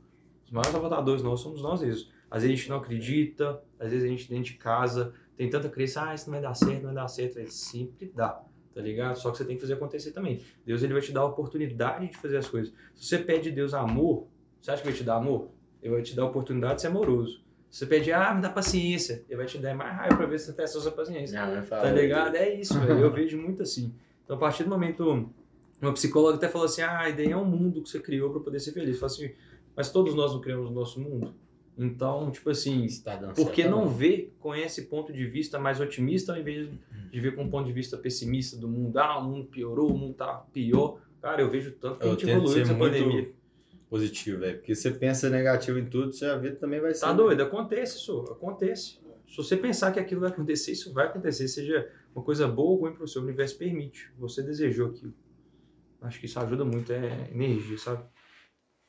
Os 0.45 0.51
maiores 0.51 0.71
sabotadores 0.71 1.21
nós 1.21 1.39
somos 1.39 1.61
nós 1.61 1.81
mesmos. 1.81 2.11
Às 2.31 2.41
vezes 2.41 2.55
a 2.55 2.57
gente 2.57 2.69
não 2.69 2.77
acredita, 2.77 3.61
às 3.79 3.91
vezes 3.91 4.03
a 4.05 4.07
gente 4.07 4.27
dentro 4.27 4.45
de 4.45 4.53
casa 4.55 5.13
tem 5.37 5.49
tanta 5.49 5.69
crença, 5.69 6.01
ah, 6.09 6.15
isso 6.15 6.25
não 6.25 6.33
vai 6.33 6.41
dar 6.41 6.55
certo, 6.55 6.77
não 6.79 6.85
vai 6.93 6.95
dar 6.95 7.07
certo. 7.07 7.37
Ele 7.37 7.51
sempre 7.51 8.11
dá, 8.15 8.41
tá 8.73 8.81
ligado? 8.81 9.15
Só 9.17 9.29
que 9.29 9.37
você 9.37 9.45
tem 9.45 9.55
que 9.55 9.61
fazer 9.61 9.73
acontecer 9.75 10.11
também. 10.11 10.41
Deus 10.65 10.81
ele 10.81 10.93
vai 10.93 11.01
te 11.03 11.11
dar 11.11 11.21
a 11.21 11.25
oportunidade 11.25 12.07
de 12.07 12.17
fazer 12.17 12.37
as 12.37 12.49
coisas. 12.49 12.73
Se 12.95 13.05
você 13.05 13.19
pede 13.19 13.49
a 13.49 13.53
Deus 13.53 13.73
amor, 13.75 14.27
você 14.61 14.71
acha 14.71 14.81
que 14.81 14.87
vai 14.87 14.97
te 14.97 15.03
dar 15.03 15.15
amor? 15.15 15.49
Ele 15.81 15.93
vai 15.93 16.01
te 16.01 16.15
dar 16.15 16.23
a 16.23 16.25
oportunidade 16.25 16.75
de 16.75 16.81
ser 16.81 16.87
amoroso. 16.87 17.41
Se 17.69 17.79
você 17.79 17.85
pede, 17.85 18.11
ah, 18.11 18.33
me 18.33 18.41
dá 18.41 18.49
paciência, 18.49 19.23
ele 19.27 19.37
vai 19.37 19.45
te 19.45 19.57
dar 19.57 19.75
mais 19.75 19.95
raiva 19.95 20.15
pra 20.15 20.25
ver 20.25 20.39
se 20.39 20.45
você 20.47 20.53
testa 20.53 20.77
a 20.77 20.81
sua 20.81 20.91
paciência. 20.91 21.39
Fala. 21.63 21.81
Tá 21.81 21.91
ligado? 21.91 22.35
É 22.35 22.53
isso, 22.53 22.79
velho. 22.79 22.99
Eu 22.99 23.11
vejo 23.11 23.37
muito 23.37 23.61
assim. 23.61 23.93
Então, 24.23 24.35
a 24.35 24.39
partir 24.39 24.63
do 24.63 24.69
momento. 24.69 25.29
Uma 25.79 25.93
psicóloga 25.93 26.37
até 26.37 26.49
falou 26.49 26.65
assim: 26.65 26.81
ah, 26.81 27.01
a 27.01 27.09
ideia 27.09 27.33
é 27.33 27.37
um 27.37 27.45
mundo 27.45 27.83
que 27.83 27.89
você 27.89 27.99
criou 27.99 28.31
para 28.31 28.39
poder 28.39 28.59
ser 28.59 28.71
feliz. 28.71 28.97
Fala 28.97 29.11
assim, 29.11 29.31
mas 29.75 29.91
todos 29.91 30.15
nós 30.15 30.33
não 30.33 30.41
criamos 30.41 30.71
o 30.71 30.73
nosso 30.73 30.99
mundo? 30.99 31.35
Então, 31.77 32.31
tipo 32.31 32.49
assim, 32.49 32.87
tá 33.03 33.15
por 33.35 33.51
que 33.51 33.63
não 33.67 33.83
bom. 33.83 33.87
ver 33.87 34.35
com 34.39 34.55
esse 34.55 34.87
ponto 34.87 35.13
de 35.13 35.27
vista 35.27 35.59
mais 35.59 35.79
otimista 35.79 36.33
ao 36.33 36.39
invés 36.39 36.67
de 37.11 37.19
ver 37.19 37.35
com 37.35 37.43
um 37.43 37.49
ponto 37.49 37.67
de 37.67 37.73
vista 37.73 37.95
pessimista 37.95 38.57
do 38.57 38.67
mundo? 38.67 38.97
Ah, 38.97 39.19
o 39.19 39.29
mundo 39.29 39.45
piorou, 39.45 39.91
o 39.91 39.97
mundo 39.97 40.15
tá 40.15 40.43
pior. 40.51 40.99
Cara, 41.21 41.41
eu 41.41 41.49
vejo 41.49 41.71
tanto 41.73 41.99
que 41.99 42.05
a 42.05 42.07
Eu 42.07 42.11
gente 42.13 42.25
tento 42.25 42.37
evoluiu 42.37 42.57
nessa 42.57 42.73
muito 42.73 42.93
pandemia. 42.93 43.29
Positivo, 43.89 44.39
velho. 44.39 44.57
Porque 44.57 44.75
você 44.75 44.91
pensa 44.91 45.29
negativo 45.29 45.79
em 45.79 45.85
tudo, 45.85 46.13
sua 46.13 46.37
vida 46.37 46.55
também 46.55 46.79
vai 46.79 46.93
ser. 46.93 47.01
Tá 47.01 47.13
doido? 47.13 47.41
Acontece 47.41 47.97
isso, 47.97 48.19
acontece. 48.31 48.99
Se 49.27 49.35
você 49.37 49.57
pensar 49.57 49.91
que 49.91 49.99
aquilo 49.99 50.21
vai 50.21 50.29
acontecer, 50.29 50.71
isso 50.71 50.93
vai 50.93 51.07
acontecer, 51.07 51.47
seja 51.47 51.91
uma 52.15 52.23
coisa 52.23 52.47
boa 52.47 52.71
ou 52.71 52.79
ruim 52.79 52.93
para 52.93 53.03
o 53.03 53.07
seu 53.07 53.21
universo 53.21 53.57
permite. 53.57 54.11
Você 54.17 54.41
desejou 54.41 54.89
aquilo. 54.89 55.13
Acho 56.01 56.19
que 56.19 56.25
isso 56.25 56.39
ajuda 56.39 56.63
muito, 56.63 56.91
é 56.93 57.29
energia, 57.31 57.77
sabe? 57.77 58.03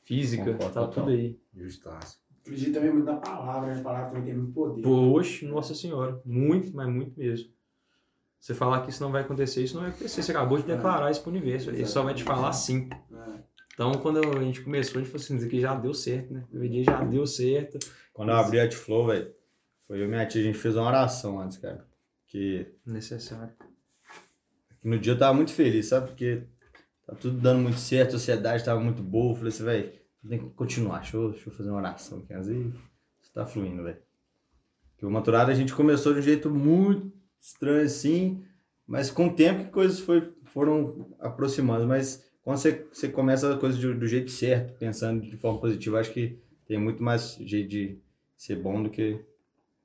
Física, 0.01 0.53
Concordo 0.53 0.73
tá 0.73 0.87
tudo 0.87 1.09
aí. 1.09 1.39
Justaço. 1.53 2.19
Acredito 2.41 2.73
também 2.73 2.91
muito 2.91 3.05
na 3.05 3.17
palavra, 3.17 3.73
né? 3.73 3.79
A 3.79 3.83
palavra 3.83 4.09
também 4.09 4.23
tem 4.25 4.33
muito 4.33 4.53
poder. 4.53 4.81
Poxa, 4.81 5.45
nossa 5.47 5.75
senhora, 5.75 6.21
muito, 6.25 6.73
mas 6.73 6.87
muito 6.87 7.19
mesmo. 7.19 7.51
Você 8.39 8.53
falar 8.53 8.81
que 8.81 8.89
isso 8.89 9.03
não 9.03 9.11
vai 9.11 9.21
acontecer, 9.21 9.63
isso 9.63 9.75
não 9.75 9.81
vai 9.81 9.91
acontecer. 9.91 10.23
Você 10.23 10.31
acabou 10.31 10.57
de 10.57 10.63
declarar 10.63 11.11
isso 11.11 11.21
pro 11.21 11.29
universo. 11.29 11.69
Ele 11.69 11.85
só 11.85 12.01
vai 12.03 12.13
te 12.13 12.23
falar 12.23 12.53
sim. 12.53 12.89
É. 13.11 13.48
Então, 13.79 13.93
quando 13.93 14.19
a 14.37 14.43
gente 14.43 14.59
começou, 14.59 14.99
a 14.99 15.01
gente 15.01 15.09
falou 15.09 15.23
assim, 15.23 15.37
dizer 15.37 15.47
que 15.47 15.61
já 15.61 15.73
deu 15.73 15.93
certo, 15.93 16.33
né? 16.33 16.43
Dia 16.51 16.83
já 16.83 17.01
deu 17.01 17.25
certo. 17.25 17.79
Quando 18.11 18.27
eu 18.27 18.35
abri 18.35 18.59
a 18.59 18.69
Flow, 18.69 19.07
velho, 19.07 19.33
foi 19.87 20.01
eu 20.01 20.03
e 20.03 20.07
minha 20.09 20.25
tia, 20.25 20.41
a 20.41 20.43
gente 20.43 20.57
fez 20.57 20.75
uma 20.75 20.85
oração 20.85 21.39
antes, 21.39 21.59
cara. 21.59 21.87
Que, 22.27 22.67
Necessário. 22.85 23.53
que 24.81 24.85
no 24.89 24.99
dia 24.99 25.13
eu 25.13 25.17
tava 25.17 25.33
muito 25.33 25.53
feliz, 25.53 25.85
sabe? 25.85 26.07
Porque 26.07 26.43
tá 27.07 27.15
tudo 27.15 27.39
dando 27.39 27.61
muito 27.61 27.79
certo, 27.79 28.09
a 28.09 28.19
sociedade 28.19 28.65
tava 28.65 28.81
muito 28.81 29.01
boa. 29.01 29.31
Eu 29.31 29.35
falei 29.37 29.47
assim, 29.47 29.63
velho, 29.63 29.93
tem 30.27 30.39
que 30.39 30.49
continuar. 30.55 30.99
Deixa 30.99 31.15
eu, 31.15 31.31
deixa 31.31 31.49
eu 31.49 31.53
fazer 31.53 31.69
uma 31.69 31.79
oração 31.79 32.19
aqui. 32.19 32.33
Às 32.33 32.47
vezes 32.47 32.73
isso 33.21 33.31
tá 33.33 33.45
fluindo, 33.45 33.81
velho. 33.81 34.01
Que 34.97 35.05
o 35.05 35.09
maturado 35.09 35.51
a 35.51 35.55
gente 35.55 35.73
começou 35.73 36.11
de 36.11 36.19
um 36.19 36.23
jeito 36.23 36.49
muito 36.49 37.13
estranho 37.39 37.85
assim, 37.85 38.43
mas 38.85 39.09
com 39.09 39.27
o 39.27 39.33
tempo 39.33 39.63
que 39.63 39.71
coisas 39.71 40.01
foi, 40.01 40.33
foram 40.43 41.15
aproximando. 41.17 41.87
Mas 41.87 42.28
quando 42.49 42.57
você, 42.57 42.87
você 42.91 43.07
começa 43.09 43.53
a 43.53 43.59
coisa 43.59 43.77
do, 43.77 43.93
do 43.93 44.07
jeito 44.07 44.31
certo, 44.31 44.75
pensando 44.79 45.21
de 45.21 45.37
forma 45.37 45.59
positiva, 45.59 45.99
acho 45.99 46.11
que 46.11 46.39
tem 46.65 46.79
muito 46.79 47.03
mais 47.03 47.35
jeito 47.35 47.69
de 47.69 47.99
ser 48.35 48.55
bom 48.55 48.81
do 48.81 48.89
que 48.89 49.23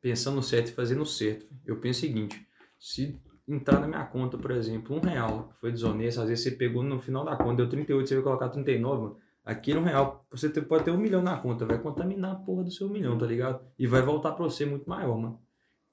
pensando 0.00 0.42
certo 0.42 0.68
e 0.68 0.72
fazendo 0.72 1.04
certo. 1.04 1.46
Eu 1.66 1.76
penso 1.76 1.98
o 1.98 2.00
seguinte: 2.08 2.48
se 2.80 3.20
entrar 3.46 3.78
na 3.80 3.86
minha 3.86 4.06
conta, 4.06 4.38
por 4.38 4.50
exemplo, 4.50 4.96
um 4.96 5.00
real 5.00 5.50
que 5.50 5.60
foi 5.60 5.72
desonesto, 5.72 6.22
às 6.22 6.28
vezes 6.30 6.42
você 6.42 6.52
pegou 6.52 6.82
no 6.82 6.98
final 6.98 7.22
da 7.22 7.36
conta, 7.36 7.56
deu 7.56 7.68
38, 7.68 8.08
você 8.08 8.14
vai 8.14 8.24
colocar 8.24 8.48
39, 8.48 9.02
mano. 9.02 9.16
Aqui 9.44 9.74
no 9.74 9.82
real, 9.82 10.26
você 10.30 10.48
pode 10.48 10.84
ter 10.84 10.90
um 10.90 10.96
milhão 10.96 11.20
na 11.20 11.36
conta, 11.36 11.66
vai 11.66 11.78
contaminar 11.78 12.32
a 12.32 12.36
porra 12.36 12.64
do 12.64 12.70
seu 12.70 12.88
milhão, 12.88 13.18
tá 13.18 13.26
ligado? 13.26 13.60
E 13.78 13.86
vai 13.86 14.00
voltar 14.00 14.32
pra 14.32 14.42
você 14.42 14.64
muito 14.64 14.88
maior, 14.88 15.18
mano. 15.18 15.38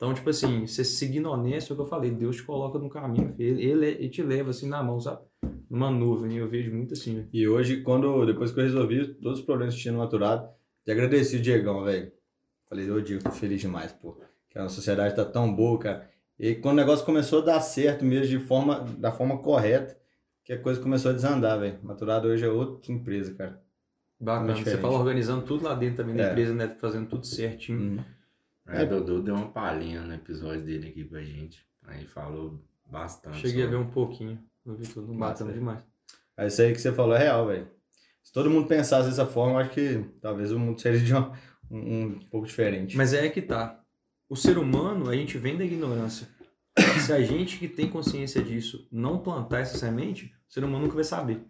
Então, 0.01 0.15
tipo 0.15 0.31
assim, 0.31 0.65
você 0.65 0.83
seguindo 0.83 1.29
honesto, 1.29 1.69
é 1.69 1.73
o 1.73 1.75
que 1.75 1.83
eu 1.83 1.87
falei, 1.87 2.09
Deus 2.09 2.37
te 2.37 2.41
coloca 2.43 2.79
no 2.79 2.89
caminho, 2.89 3.35
ele, 3.37 3.63
ele, 3.63 3.85
ele 3.85 4.09
te 4.09 4.23
leva 4.23 4.49
assim 4.49 4.67
na 4.67 4.81
mão, 4.81 4.99
sabe? 4.99 5.21
Numa 5.69 5.91
nuvem, 5.91 6.37
eu 6.37 6.49
vejo 6.49 6.73
muito 6.73 6.95
assim, 6.95 7.17
velho. 7.17 7.29
E 7.31 7.47
hoje, 7.47 7.81
quando, 7.81 8.25
depois 8.25 8.51
que 8.51 8.59
eu 8.59 8.63
resolvi 8.63 9.13
todos 9.13 9.41
os 9.41 9.45
problemas 9.45 9.75
que 9.75 9.81
tinha 9.81 9.91
no 9.91 9.99
maturado, 9.99 10.49
te 10.83 10.91
agradeci 10.91 11.35
o 11.35 11.39
Diegão, 11.39 11.83
velho. 11.83 12.11
Falei, 12.67 12.89
ô 12.89 12.99
Diego, 12.99 13.23
tô 13.23 13.29
feliz 13.29 13.61
demais, 13.61 13.91
pô. 13.91 14.17
Que 14.49 14.57
a 14.57 14.67
sociedade 14.69 15.15
tá 15.15 15.23
tão 15.23 15.53
boa, 15.55 15.77
cara. 15.77 16.09
E 16.39 16.55
quando 16.55 16.77
o 16.77 16.81
negócio 16.81 17.05
começou 17.05 17.43
a 17.43 17.45
dar 17.45 17.61
certo 17.61 18.03
mesmo, 18.03 18.25
de 18.25 18.39
forma, 18.39 18.79
da 18.97 19.11
forma 19.11 19.37
correta, 19.37 19.95
que 20.43 20.51
a 20.51 20.57
coisa 20.59 20.81
começou 20.81 21.11
a 21.11 21.13
desandar, 21.13 21.59
velho. 21.59 21.77
Maturado 21.83 22.27
hoje 22.27 22.43
é 22.43 22.49
outra 22.49 22.91
empresa, 22.91 23.35
cara. 23.35 23.61
Bacana. 24.19 24.55
Você 24.55 24.77
fala 24.77 24.97
organizando 24.97 25.45
tudo 25.45 25.63
lá 25.63 25.75
dentro 25.75 25.97
também 25.97 26.15
da 26.15 26.23
É. 26.23 26.31
empresa, 26.31 26.55
né? 26.55 26.75
Fazendo 26.79 27.07
tudo 27.07 27.23
certinho. 27.27 27.79
Hum. 27.79 28.20
É, 28.73 28.85
Dodô 28.85 29.19
deu 29.21 29.35
uma 29.35 29.49
palhinha 29.51 30.01
no 30.01 30.13
episódio 30.13 30.63
dele 30.63 30.89
aqui 30.89 31.03
pra 31.03 31.21
gente. 31.21 31.65
Aí 31.83 32.05
falou 32.05 32.63
bastante. 32.89 33.37
Cheguei 33.39 33.63
a 33.63 33.67
ver 33.67 33.73
sobre- 33.73 33.87
um 33.87 33.91
pouquinho. 33.91 34.39
Não 34.65 34.75
vi 34.75 34.87
tudo, 34.87 35.07
não 35.07 35.17
batendo 35.17 35.51
demais. 35.53 35.83
Mas 36.37 36.53
isso 36.53 36.61
aí 36.61 36.71
que 36.73 36.79
você 36.81 36.91
falou 36.93 37.15
é 37.15 37.19
real, 37.19 37.47
velho. 37.47 37.67
Se 38.23 38.31
todo 38.31 38.49
mundo 38.49 38.67
pensasse 38.67 39.09
dessa 39.09 39.25
forma, 39.25 39.53
eu 39.55 39.57
acho 39.59 39.71
que 39.71 40.05
talvez 40.21 40.51
o 40.51 40.59
mundo 40.59 40.79
seria 40.79 40.99
de 40.99 41.11
uma- 41.13 41.37
um, 41.69 42.03
um 42.05 42.19
pouco 42.29 42.45
diferente. 42.47 42.95
Mas 42.95 43.13
é 43.13 43.27
que 43.29 43.41
tá. 43.41 43.79
O 44.29 44.35
ser 44.35 44.57
humano, 44.57 45.09
a 45.09 45.15
gente 45.15 45.37
vem 45.37 45.57
da 45.57 45.63
ignorância. 45.65 46.27
Se 47.03 47.11
a 47.11 47.21
gente 47.21 47.57
que 47.57 47.67
tem 47.67 47.89
consciência 47.89 48.41
disso 48.41 48.87
não 48.91 49.19
plantar 49.19 49.59
essa 49.59 49.77
semente, 49.77 50.33
o 50.49 50.53
ser 50.53 50.63
humano 50.63 50.83
nunca 50.83 50.95
vai 50.95 51.03
saber. 51.03 51.43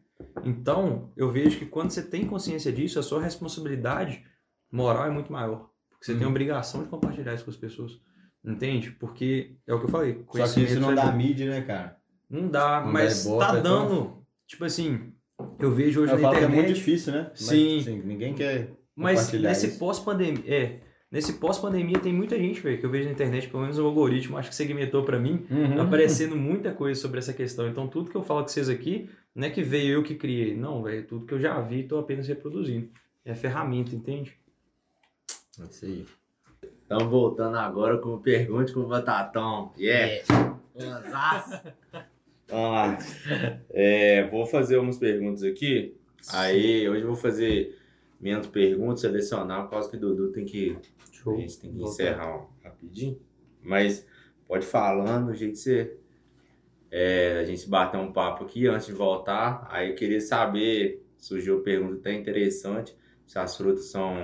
Então, 0.43 1.11
eu 1.17 1.29
vejo 1.31 1.59
que 1.59 1.65
quando 1.65 1.91
você 1.91 2.01
tem 2.01 2.25
consciência 2.25 2.71
disso, 2.71 2.97
a 2.99 3.03
sua 3.03 3.21
responsabilidade 3.21 4.23
moral 4.71 5.05
é 5.05 5.11
muito 5.11 5.31
maior. 5.31 5.69
Você 6.01 6.13
tem 6.13 6.23
a 6.23 6.25
Uhum. 6.25 6.31
obrigação 6.31 6.81
de 6.83 6.89
compartilhar 6.89 7.33
isso 7.35 7.45
com 7.45 7.51
as 7.51 7.57
pessoas. 7.57 7.99
Entende? 8.43 8.89
Porque 8.91 9.55
é 9.67 9.73
o 9.73 9.77
que 9.79 9.85
eu 9.85 9.89
falei. 9.89 10.23
Só 10.31 10.47
que 10.55 10.61
isso 10.61 10.79
não 10.79 10.91
é 10.91 10.95
dá 10.95 11.11
mídia, 11.11 11.47
né, 11.49 11.61
cara? 11.61 11.95
Não 12.29 12.47
dá, 12.49 12.79
Não 12.79 12.85
dá 12.87 12.91
mas 12.91 13.23
ibope, 13.25 13.45
tá 13.45 13.57
é 13.57 13.61
tão- 13.61 13.87
dando. 13.87 14.17
Tipo 14.47 14.65
assim, 14.65 15.13
eu 15.59 15.71
vejo 15.71 16.01
hoje 16.01 16.11
eu 16.11 16.15
na 16.15 16.21
falo 16.21 16.35
internet. 16.37 16.39
que 16.39 16.45
é 16.59 16.63
muito 16.63 16.73
difícil, 16.75 17.13
né? 17.13 17.27
Mas, 17.29 17.39
Sim. 17.39 17.79
assim, 17.79 18.01
ninguém 18.03 18.33
quer 18.33 18.71
Mas 18.95 19.31
nesse 19.31 19.77
pós-pandemia, 19.79 20.43
é, 20.47 20.79
nesse 21.11 21.33
pós-pandemia 21.33 21.99
tem 21.99 22.11
muita 22.13 22.37
gente, 22.37 22.59
velho, 22.61 22.77
que 22.79 22.85
eu 22.85 22.89
vejo 22.89 23.05
na 23.05 23.11
internet, 23.11 23.47
pelo 23.47 23.61
menos 23.61 23.77
o 23.77 23.85
algoritmo, 23.85 24.37
acho 24.37 24.49
que 24.49 24.55
segmentou 24.55 25.03
pra 25.03 25.19
mim, 25.19 25.45
Uhum. 25.49 25.75
tá 25.75 25.83
aparecendo 25.83 26.35
muita 26.35 26.71
coisa 26.73 26.99
sobre 26.99 27.19
essa 27.19 27.33
questão. 27.33 27.67
Então 27.67 27.87
tudo 27.87 28.09
que 28.09 28.17
eu 28.17 28.23
falo 28.23 28.41
com 28.41 28.47
vocês 28.47 28.69
aqui, 28.69 29.07
não 29.35 29.47
é 29.47 29.49
que 29.51 29.61
veio 29.61 29.93
eu 29.93 30.03
que 30.03 30.15
criei, 30.15 30.55
não, 30.55 30.81
velho, 30.83 31.05
tudo 31.07 31.25
que 31.25 31.33
eu 31.33 31.39
já 31.39 31.59
vi, 31.61 31.83
tô 31.83 31.97
apenas 31.99 32.27
reproduzindo. 32.27 32.89
É 33.23 33.33
ferramenta, 33.35 33.95
entende? 33.95 34.33
É 35.61 35.65
Isso 35.69 35.85
aí. 35.85 36.05
Então, 36.85 37.09
voltando 37.09 37.57
agora 37.57 37.97
com 37.97 38.15
o 38.15 38.19
Pergunte 38.19 38.73
com 38.73 38.81
o 38.81 38.87
Batatão. 38.87 39.71
Yeah! 39.77 40.23
Vamos 40.75 41.11
lá. 41.11 42.97
É, 43.69 44.27
vou 44.29 44.45
fazer 44.45 44.77
umas 44.77 44.97
perguntas 44.97 45.43
aqui. 45.43 45.95
Aí, 46.33 46.89
hoje 46.89 47.01
eu 47.01 47.07
vou 47.07 47.15
fazer 47.15 47.79
menos 48.19 48.47
perguntas, 48.47 49.01
selecionar, 49.01 49.63
por 49.63 49.71
causa 49.71 49.89
que 49.89 49.95
o 49.95 49.99
Dudu 49.99 50.31
tem 50.31 50.45
que. 50.45 50.77
A 51.25 51.35
gente 51.35 51.59
tem 51.59 51.71
que 51.71 51.77
Voltar. 51.77 51.93
encerrar 51.93 52.47
rapidinho. 52.63 53.19
Mas 53.63 54.05
pode 54.47 54.65
falando, 54.65 55.27
do 55.27 55.33
jeito 55.33 55.53
que 55.53 55.59
você. 55.59 55.97
É, 56.91 57.39
a 57.39 57.45
gente 57.45 57.69
bater 57.69 57.97
um 57.97 58.11
papo 58.11 58.43
aqui 58.43 58.67
antes 58.67 58.87
de 58.87 58.93
voltar. 58.93 59.65
Aí 59.71 59.89
eu 59.91 59.95
queria 59.95 60.19
saber, 60.19 61.05
surgiu 61.17 61.55
uma 61.55 61.63
pergunta 61.63 61.95
até 61.95 62.13
interessante, 62.13 62.93
se 63.25 63.39
as 63.39 63.55
frutas 63.55 63.85
são 63.85 64.17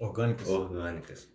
Orgânicos. 0.00 0.48
orgânicas. 0.48 1.32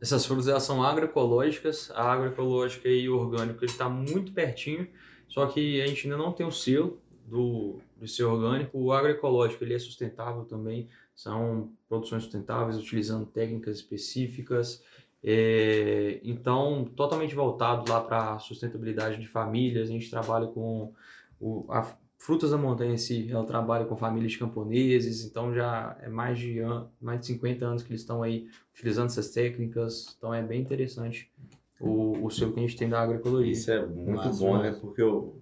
Essas 0.00 0.24
frutas 0.24 0.48
elas 0.48 0.62
são 0.62 0.82
agroecológicas, 0.82 1.90
a 1.94 2.12
agroecológica 2.12 2.88
e 2.88 3.08
o 3.08 3.18
orgânico 3.18 3.62
ele 3.62 3.70
está 3.70 3.88
muito 3.88 4.32
pertinho, 4.32 4.88
só 5.28 5.46
que 5.46 5.80
a 5.80 5.86
gente 5.86 6.06
ainda 6.06 6.16
não 6.16 6.32
tem 6.32 6.46
o 6.46 6.50
selo 6.50 6.98
do, 7.26 7.78
do 7.96 8.08
ser 8.08 8.24
orgânico. 8.24 8.78
O 8.78 8.92
agroecológico 8.92 9.62
ele 9.62 9.74
é 9.74 9.78
sustentável 9.78 10.44
também, 10.44 10.88
são 11.14 11.70
produções 11.86 12.22
sustentáveis 12.22 12.78
utilizando 12.78 13.26
técnicas 13.26 13.76
específicas, 13.76 14.82
é, 15.22 16.18
então 16.24 16.90
totalmente 16.96 17.34
voltado 17.34 17.90
lá 17.90 18.00
para 18.00 18.34
a 18.34 18.38
sustentabilidade 18.38 19.20
de 19.20 19.28
famílias. 19.28 19.90
A 19.90 19.92
gente 19.92 20.08
trabalha 20.08 20.46
com 20.46 20.94
o, 21.38 21.66
a 21.70 21.82
Frutas 22.20 22.50
da 22.50 22.58
Montanha 22.58 22.92
em 22.92 22.98
si, 22.98 23.30
ela 23.30 23.46
trabalha 23.46 23.86
com 23.86 23.96
famílias 23.96 24.32
de 24.32 24.38
camponeses, 24.38 25.24
então 25.24 25.54
já 25.54 25.96
é 26.02 26.08
mais 26.10 26.38
de, 26.38 26.60
an 26.60 26.86
mais 27.00 27.20
de 27.20 27.26
50 27.26 27.64
anos 27.64 27.82
que 27.82 27.90
eles 27.90 28.02
estão 28.02 28.22
aí 28.22 28.46
utilizando 28.74 29.06
essas 29.06 29.30
técnicas, 29.30 30.14
então 30.18 30.32
é 30.34 30.42
bem 30.42 30.60
interessante 30.60 31.32
o, 31.80 32.26
o 32.26 32.30
selo 32.30 32.52
que 32.52 32.58
a 32.60 32.62
gente 32.62 32.76
tem 32.76 32.90
da 32.90 33.00
agroecologia. 33.00 33.50
Isso 33.50 33.70
é 33.70 33.86
muito 33.86 34.10
Massa, 34.10 34.44
bom, 34.44 34.58
né? 34.58 34.76
Porque 34.78 35.00
eu, 35.00 35.40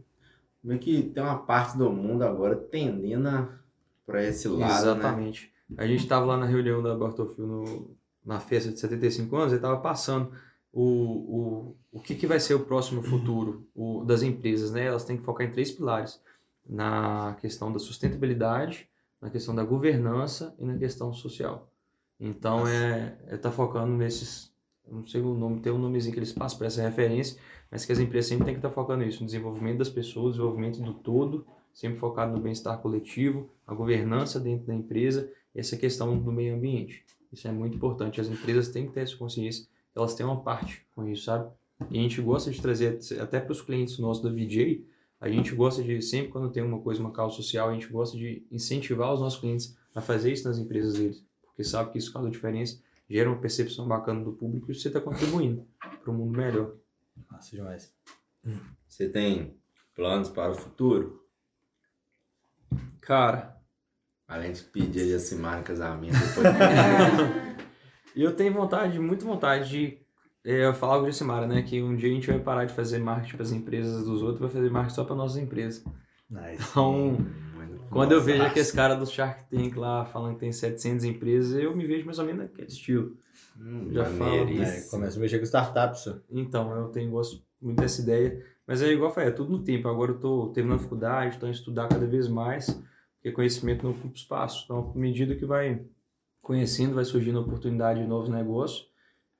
meio 0.62 0.78
que 0.78 1.02
tem 1.02 1.20
uma 1.20 1.38
parte 1.38 1.76
do 1.76 1.90
mundo 1.90 2.22
agora 2.22 2.54
tendendo 2.54 3.26
a- 3.26 3.58
pra 4.06 4.22
esse 4.22 4.46
lado, 4.46 4.60
né? 4.60 4.70
Exatamente. 4.70 5.52
A 5.76 5.84
gente 5.84 6.04
estava 6.04 6.26
lá 6.26 6.36
na 6.36 6.46
reunião 6.46 6.80
da 6.80 6.94
Bartolfio 6.94 7.44
no, 7.44 7.96
na 8.24 8.38
festa 8.38 8.70
de 8.70 8.78
75 8.78 9.34
anos, 9.34 9.52
ele 9.52 9.58
estava 9.58 9.80
passando 9.80 10.30
o, 10.72 10.84
o, 10.84 11.76
o 11.90 12.00
que, 12.00 12.14
que 12.14 12.26
vai 12.26 12.38
ser 12.38 12.54
o 12.54 12.60
próximo 12.64 13.02
futuro 13.02 13.66
o, 13.74 14.04
das 14.04 14.22
empresas, 14.22 14.70
né? 14.70 14.86
Elas 14.86 15.04
têm 15.04 15.16
que 15.16 15.24
focar 15.24 15.44
em 15.44 15.50
três 15.50 15.72
pilares. 15.72 16.22
Na 16.68 17.36
questão 17.40 17.72
da 17.72 17.78
sustentabilidade, 17.78 18.88
na 19.20 19.30
questão 19.30 19.54
da 19.54 19.64
governança 19.64 20.54
e 20.58 20.64
na 20.64 20.76
questão 20.76 21.12
social. 21.12 21.72
Então, 22.20 22.66
é, 22.66 23.16
é 23.28 23.36
tá 23.36 23.50
focando 23.50 23.92
nesses, 23.92 24.52
não 24.86 25.06
sei 25.06 25.20
o 25.20 25.34
nome, 25.34 25.60
tem 25.60 25.72
um 25.72 25.78
nomezinho 25.78 26.12
que 26.12 26.18
eles 26.18 26.32
passam 26.32 26.58
para 26.58 26.66
essa 26.66 26.82
referência, 26.82 27.40
mas 27.70 27.84
que 27.84 27.92
as 27.92 27.98
empresas 27.98 28.28
sempre 28.28 28.44
têm 28.44 28.54
que 28.54 28.58
estar 28.58 28.70
focando 28.70 29.04
nisso, 29.04 29.20
no 29.20 29.26
desenvolvimento 29.26 29.78
das 29.78 29.88
pessoas, 29.88 30.34
desenvolvimento 30.34 30.80
do 30.82 30.94
todo, 30.94 31.46
sempre 31.72 31.98
focado 31.98 32.32
no 32.32 32.40
bem-estar 32.40 32.78
coletivo, 32.80 33.48
a 33.66 33.74
governança 33.74 34.40
dentro 34.40 34.66
da 34.66 34.74
empresa 34.74 35.30
e 35.54 35.60
essa 35.60 35.76
questão 35.76 36.18
do 36.18 36.32
meio 36.32 36.56
ambiente. 36.56 37.04
Isso 37.32 37.46
é 37.46 37.52
muito 37.52 37.76
importante. 37.76 38.20
As 38.20 38.28
empresas 38.28 38.68
têm 38.68 38.86
que 38.86 38.92
ter 38.92 39.00
essa 39.00 39.16
consciência, 39.16 39.66
elas 39.94 40.14
têm 40.14 40.24
uma 40.24 40.40
parte 40.40 40.84
com 40.94 41.06
isso, 41.06 41.24
sabe? 41.24 41.50
E 41.90 41.98
a 41.98 42.02
gente 42.02 42.20
gosta 42.20 42.50
de 42.50 42.60
trazer, 42.60 42.98
até 43.20 43.38
para 43.38 43.52
os 43.52 43.62
clientes 43.62 43.98
nossos 43.98 44.22
da 44.22 44.30
VJ, 44.30 44.84
a 45.20 45.28
gente 45.28 45.54
gosta 45.54 45.82
de, 45.82 46.00
sempre 46.00 46.30
quando 46.30 46.50
tem 46.50 46.62
uma 46.62 46.80
coisa, 46.80 47.00
uma 47.00 47.12
causa 47.12 47.36
social, 47.36 47.68
a 47.68 47.72
gente 47.72 47.88
gosta 47.88 48.16
de 48.16 48.46
incentivar 48.50 49.12
os 49.12 49.20
nossos 49.20 49.40
clientes 49.40 49.76
a 49.94 50.00
fazer 50.00 50.32
isso 50.32 50.46
nas 50.46 50.58
empresas 50.58 50.94
deles. 50.94 51.24
Porque 51.42 51.64
sabe 51.64 51.92
que 51.92 51.98
isso 51.98 52.12
faz 52.12 52.24
a 52.24 52.30
diferença, 52.30 52.80
gera 53.10 53.28
uma 53.28 53.40
percepção 53.40 53.86
bacana 53.86 54.22
do 54.22 54.32
público 54.32 54.70
e 54.70 54.74
você 54.74 54.88
está 54.88 55.00
contribuindo 55.00 55.66
para 55.80 56.12
um 56.12 56.16
mundo 56.16 56.36
melhor. 56.36 56.74
Massa 57.30 57.56
demais. 57.56 57.92
Você 58.86 59.08
tem 59.08 59.56
planos 59.94 60.28
para 60.28 60.52
o 60.52 60.54
futuro? 60.54 61.26
Cara, 63.00 63.58
Além 64.28 64.52
de 64.52 64.62
pedir 64.62 65.14
a 65.14 65.58
em 65.58 65.62
casamento 65.62 66.12
depois. 66.12 66.46
eu 68.14 68.36
tenho 68.36 68.52
vontade, 68.52 68.98
muita 68.98 69.24
vontade 69.24 69.70
de 69.70 69.98
eu 70.44 70.72
falava 70.74 71.02
com 71.02 71.08
o 71.08 71.12
Simara, 71.12 71.46
né, 71.46 71.62
que 71.62 71.82
um 71.82 71.94
dia 71.96 72.10
a 72.10 72.14
gente 72.14 72.26
vai 72.26 72.38
parar 72.38 72.64
de 72.64 72.72
fazer 72.72 72.98
marketing 72.98 73.34
para 73.36 73.42
as 73.42 73.52
empresas 73.52 74.04
dos 74.04 74.22
outros, 74.22 74.40
vai 74.40 74.50
fazer 74.50 74.70
marketing 74.70 74.94
só 74.94 75.04
para 75.04 75.16
nossas 75.16 75.36
empresas. 75.42 75.84
Nice. 76.30 76.62
Então, 76.70 77.16
Quando 77.90 78.12
eu 78.12 78.20
vejo 78.20 78.42
aqueles 78.42 78.70
caras 78.70 78.98
do 78.98 79.06
Shark 79.06 79.44
Tank 79.50 79.74
lá 79.76 80.04
falando 80.04 80.34
que 80.34 80.40
tem 80.40 80.52
700 80.52 81.04
empresas, 81.04 81.58
eu 81.60 81.74
me 81.74 81.86
vejo 81.86 82.04
mais 82.04 82.18
ou 82.18 82.24
menos 82.26 82.42
naquele 82.42 82.68
estilo. 82.68 83.16
Hum, 83.58 83.88
Já 83.90 84.04
falo. 84.04 84.18
maneiríssimo. 84.18 84.66
É, 84.66 84.90
começa 84.90 85.18
a 85.18 85.20
mexer 85.20 85.38
com 85.38 85.44
startups. 85.44 86.06
Então, 86.30 86.70
eu 86.76 86.88
tenho 86.88 87.10
gosto 87.10 87.42
muito 87.60 87.80
dessa 87.80 88.02
ideia. 88.02 88.44
Mas 88.66 88.82
é 88.82 88.92
igual 88.92 89.10
eu 89.10 89.14
falei, 89.14 89.30
é 89.30 89.32
tudo 89.32 89.50
no 89.50 89.64
tempo. 89.64 89.88
Agora 89.88 90.12
eu 90.12 90.18
tô 90.20 90.48
terminando 90.48 90.80
a 90.80 90.82
faculdade, 90.82 91.34
estou 91.34 91.48
a 91.48 91.52
estudar 91.52 91.88
cada 91.88 92.06
vez 92.06 92.28
mais, 92.28 92.66
porque 93.14 93.32
conhecimento 93.32 93.84
não 93.84 93.92
ocupa 93.92 94.14
espaço. 94.14 94.64
Então, 94.64 94.92
à 94.94 94.98
medida 94.98 95.34
que 95.34 95.46
vai 95.46 95.82
conhecendo, 96.42 96.94
vai 96.94 97.04
surgindo 97.04 97.40
oportunidade 97.40 98.00
de 98.00 98.06
novos 98.06 98.28
negócios. 98.28 98.86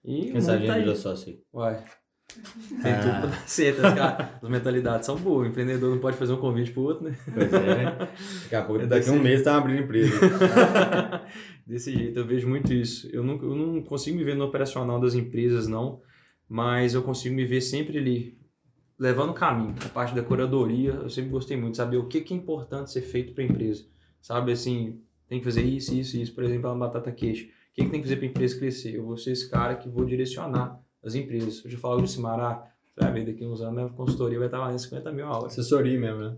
E 0.04 0.32
a 0.36 0.40
tá 0.40 0.56
virou 0.78 0.94
sócio. 0.96 1.38
Uai. 1.52 1.84
Tem 2.82 2.92
Ah. 2.92 3.00
tudo 3.00 3.10
pra 3.20 3.26
dar 3.30 3.48
certo. 3.48 3.86
As, 3.86 3.94
cara- 3.94 4.38
as 4.42 4.48
mentalidades 4.50 5.06
são 5.06 5.16
boas. 5.16 5.46
O 5.46 5.50
empreendedor 5.50 5.90
não 5.90 5.98
pode 5.98 6.16
fazer 6.18 6.32
um 6.34 6.36
convite 6.36 6.70
pro 6.72 6.82
outro, 6.82 7.04
né? 7.04 7.16
Pois 7.32 7.52
é, 7.52 7.60
né? 7.76 8.08
Daqui 8.42 8.54
a 8.54 8.62
pouco, 8.62 8.82
É 8.82 8.86
daqui 8.86 9.08
a 9.08 9.12
um 9.12 9.18
mês 9.20 9.42
tá 9.42 9.56
abrindo 9.56 9.82
empresa. 9.82 10.12
Desse 11.66 11.92
jeito, 11.92 12.18
eu 12.18 12.26
vejo 12.26 12.48
muito 12.48 12.72
isso. 12.72 13.08
Eu 13.12 13.22
não, 13.22 13.34
eu 13.42 13.54
não 13.54 13.82
consigo 13.82 14.16
me 14.16 14.24
ver 14.24 14.34
no 14.36 14.44
operacional 14.44 15.00
das 15.00 15.14
empresas, 15.14 15.66
não, 15.68 16.00
mas 16.48 16.94
eu 16.94 17.02
consigo 17.02 17.34
me 17.34 17.44
ver 17.46 17.60
sempre 17.60 17.98
ali, 17.98 18.38
levando 18.98 19.30
o 19.30 19.34
caminho. 19.34 19.74
A 19.84 19.88
parte 19.88 20.14
da 20.14 20.22
curadoria, 20.22 20.90
eu 20.92 21.10
sempre 21.10 21.30
gostei 21.30 21.56
muito, 21.56 21.76
saber 21.76 21.96
o 21.96 22.06
que, 22.08 22.20
que 22.20 22.32
é 22.34 22.36
importante 22.36 22.90
ser 22.90 23.02
feito 23.02 23.32
para 23.32 23.42
a 23.42 23.46
empresa. 23.46 23.84
Sabe, 24.20 24.52
assim, 24.52 25.00
tem 25.28 25.38
que 25.38 25.44
fazer 25.44 25.62
isso, 25.62 25.94
isso, 25.94 26.16
isso. 26.18 26.34
Por 26.34 26.44
exemplo, 26.44 26.68
a 26.70 26.74
batata 26.74 27.10
queijo. 27.12 27.48
O 27.78 27.80
que, 27.80 27.84
que 27.84 27.90
tem 27.92 28.00
que 28.02 28.08
fazer 28.08 28.16
para 28.16 28.26
a 28.26 28.30
empresa 28.30 28.58
crescer? 28.58 28.94
Eu 28.96 29.04
vou 29.04 29.16
ser 29.16 29.30
esse 29.32 29.48
cara 29.48 29.76
que 29.76 29.88
vou 29.88 30.04
direcionar 30.04 30.80
as 31.04 31.14
empresas. 31.14 31.62
Eu 31.64 31.70
já 31.70 31.78
falo 31.78 32.02
de 32.02 32.10
Cimará, 32.10 32.64
você 32.84 33.00
vai 33.04 33.12
ver, 33.12 33.26
daqui 33.26 33.44
uns 33.46 33.60
anos 33.60 33.84
a 33.84 33.88
consultoria 33.94 34.36
vai 34.38 34.48
estar 34.48 34.58
valendo 34.58 34.78
50 34.80 35.12
mil 35.12 35.26
a 35.26 35.36
hora. 35.36 35.46
Assessoria 35.46 35.98
mesmo, 35.98 36.18
né? 36.18 36.36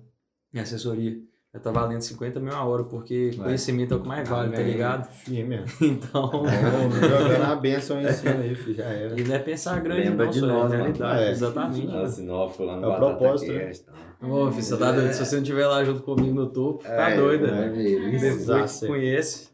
Minha 0.53 0.65
assessoria 0.65 1.12
vai 1.51 1.59
estar 1.61 1.71
valendo 1.73 2.03
50 2.03 2.39
mil 2.41 2.53
a 2.53 2.62
hora, 2.62 2.85
porque 2.85 3.31
Vai. 3.37 3.47
conhecimento 3.47 3.95
é 3.95 3.97
o 3.97 4.01
que 4.03 4.07
mais 4.09 4.29
vale, 4.29 4.51
tá 4.53 4.59
Amém. 4.61 4.71
ligado? 4.73 5.11
Firme 5.11 5.45
mesmo. 5.45 5.67
Então... 5.81 6.31
Vamos 6.31 6.95
jogando 7.01 7.43
a 7.43 7.57
benção 7.57 8.03
em 8.03 8.12
cima 8.12 8.35
aí, 8.35 8.55
filho, 8.55 8.77
já 8.77 8.85
era. 8.85 9.19
E 9.19 9.25
não 9.25 9.35
é 9.35 9.39
pensar 9.39 9.81
grande, 9.81 10.11
Lembra 10.11 10.27
não, 10.27 10.33
de 10.33 10.41
só 10.41 10.45
é 10.47 10.49
nós, 10.53 10.62
mano. 10.71 10.83
realidade. 10.83 11.23
É. 11.23 11.31
Exatamente. 11.31 11.87
Nossa, 11.87 12.23
não, 12.23 12.49
fulano 12.51 12.85
É 12.85 12.89
o 12.89 12.97
propósito, 12.97 13.53
né? 13.53 13.73
tá? 13.87 13.93
Ô, 14.29 14.51
filho, 14.51 14.62
você 14.62 14.77
tá 14.77 14.93
doido. 14.93 15.12
Se 15.15 15.25
você 15.25 15.37
não 15.37 15.43
estiver 15.43 15.67
lá 15.67 15.83
junto 15.83 16.03
comigo 16.03 16.35
no 16.35 16.51
topo, 16.51 16.85
tá 16.85 17.11
É, 17.11 17.17
doido, 17.17 17.47
é, 17.47 17.51
né? 17.51 17.67
maneiríssimo. 17.71 18.45
Depois 18.47 18.81
conhece, 18.81 19.49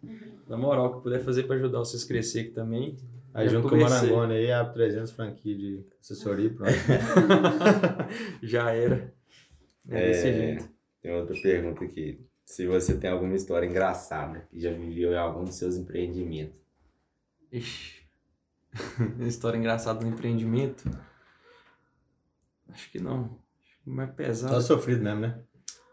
na 0.48 0.56
moral, 0.56 0.97
que 0.97 1.02
puder 1.02 1.20
fazer 1.24 1.44
pra 1.44 1.56
ajudar 1.56 1.78
vocês 1.78 2.05
a 2.05 2.06
crescer 2.06 2.40
aqui 2.40 2.51
também. 2.51 2.97
Aí 3.35 3.48
junto 3.48 3.68
com 3.68 3.74
o. 3.74 3.81
Marangoni 3.81 4.32
aí, 4.35 4.51
abre 4.52 4.73
300 4.74 5.12
franquias 5.12 5.59
de 5.59 5.85
assessoria 6.01 6.51
pronto. 6.51 6.73
Já 8.43 8.70
era. 8.73 9.12
É, 9.89 10.06
desse 10.09 10.28
É, 10.28 10.32
jeito. 10.32 10.68
tem 11.02 11.12
outra 11.14 11.36
pergunta 11.40 11.85
aqui. 11.85 12.20
Se 12.44 12.66
você 12.66 12.97
tem 12.97 13.10
alguma 13.10 13.35
história 13.35 13.66
engraçada 13.66 14.47
e 14.52 14.60
já 14.60 14.70
viveu 14.73 15.12
em 15.12 15.16
algum 15.18 15.43
dos 15.44 15.56
seus 15.56 15.77
empreendimentos. 15.77 16.55
Ixi. 17.52 18.02
História 19.27 19.59
engraçada 19.59 19.98
do 20.01 20.06
empreendimento? 20.06 20.89
Acho 22.68 22.90
que 22.90 23.01
não. 23.01 23.39
Acho 23.64 23.78
que 23.82 23.90
mais 23.90 24.09
Tá 24.10 24.14
pesado. 24.14 24.62
sofrido 24.62 25.02
mesmo, 25.02 25.20
né? 25.20 25.40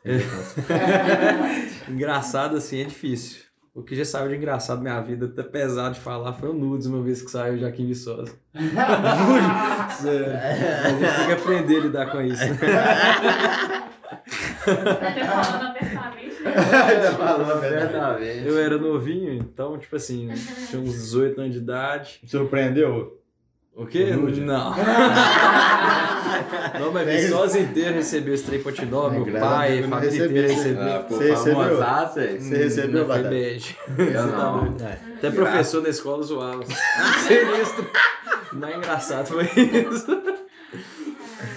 Engraçado 1.90 2.58
assim 2.58 2.82
é 2.82 2.84
difícil. 2.86 3.43
O 3.76 3.82
que 3.82 3.96
já 3.96 4.06
saiu 4.06 4.30
de 4.30 4.36
engraçado 4.36 4.84
na 4.84 4.92
minha 4.92 5.02
vida, 5.02 5.26
até 5.26 5.42
pesado 5.42 5.96
de 5.96 6.00
falar, 6.00 6.34
foi 6.34 6.50
o 6.50 6.54
Nudes 6.54 6.86
uma 6.86 7.02
vez 7.02 7.24
que 7.24 7.32
saiu 7.32 7.58
de 7.58 7.66
Aquim 7.66 7.88
Viçosa. 7.88 8.32
Sério. 8.54 10.28
A 10.84 10.90
gente 10.90 11.16
tem 11.16 11.26
que 11.26 11.32
aprender 11.32 11.78
a 11.78 11.80
lidar 11.80 12.12
com 12.12 12.22
isso. 12.22 12.44
Até 14.62 15.26
falando 15.26 15.66
abertamente, 15.74 16.44
né? 16.44 16.54
Ainda 16.54 17.12
falou 17.14 17.52
a 17.52 17.56
verdade. 17.56 18.46
Eu 18.46 18.60
era 18.60 18.78
novinho, 18.78 19.34
então, 19.34 19.80
tipo 19.80 19.96
assim, 19.96 20.30
tinha 20.70 20.80
uns 20.80 20.94
18 20.94 21.42
anos 21.42 21.54
de 21.54 21.60
idade. 21.60 22.22
Surpreendeu? 22.28 23.23
O 23.76 23.88
quê? 23.88 24.12
O 24.12 24.18
nude? 24.22 24.42
Não. 24.42 24.74
Não, 26.80 26.92
mas 26.92 27.08
Viçosa 27.08 27.60
inteiro 27.60 27.94
recebeu 27.96 28.34
esse 28.34 28.44
trem 28.44 28.62
te 28.62 28.86
dar, 28.86 29.10
meu 29.10 29.38
a 29.38 29.40
pai, 29.40 29.82
não 29.82 29.90
família 29.90 30.26
inteira 30.26 30.48
recebeu. 30.48 30.84
Ah, 30.84 31.00
pô, 31.08 31.16
Você 31.16 31.30
recebeu? 31.32 31.64
famosaço, 31.64 32.20
é? 32.20 32.28
Você 32.38 32.58
recebeu, 32.58 33.08
Não, 33.08 33.14
foi 33.14 33.24
bad. 33.24 33.78
Eu 33.98 34.28
não. 34.28 34.76
É. 34.80 34.98
Até 35.18 35.32
professor 35.32 35.84
na 35.84 35.90
escola 35.90 36.24
zoava. 36.24 36.64
Sinistro. 37.28 37.90
Não 38.54 38.68
é 38.68 38.78
engraçado, 38.78 39.28
foi 39.28 39.44
isso. 39.46 40.08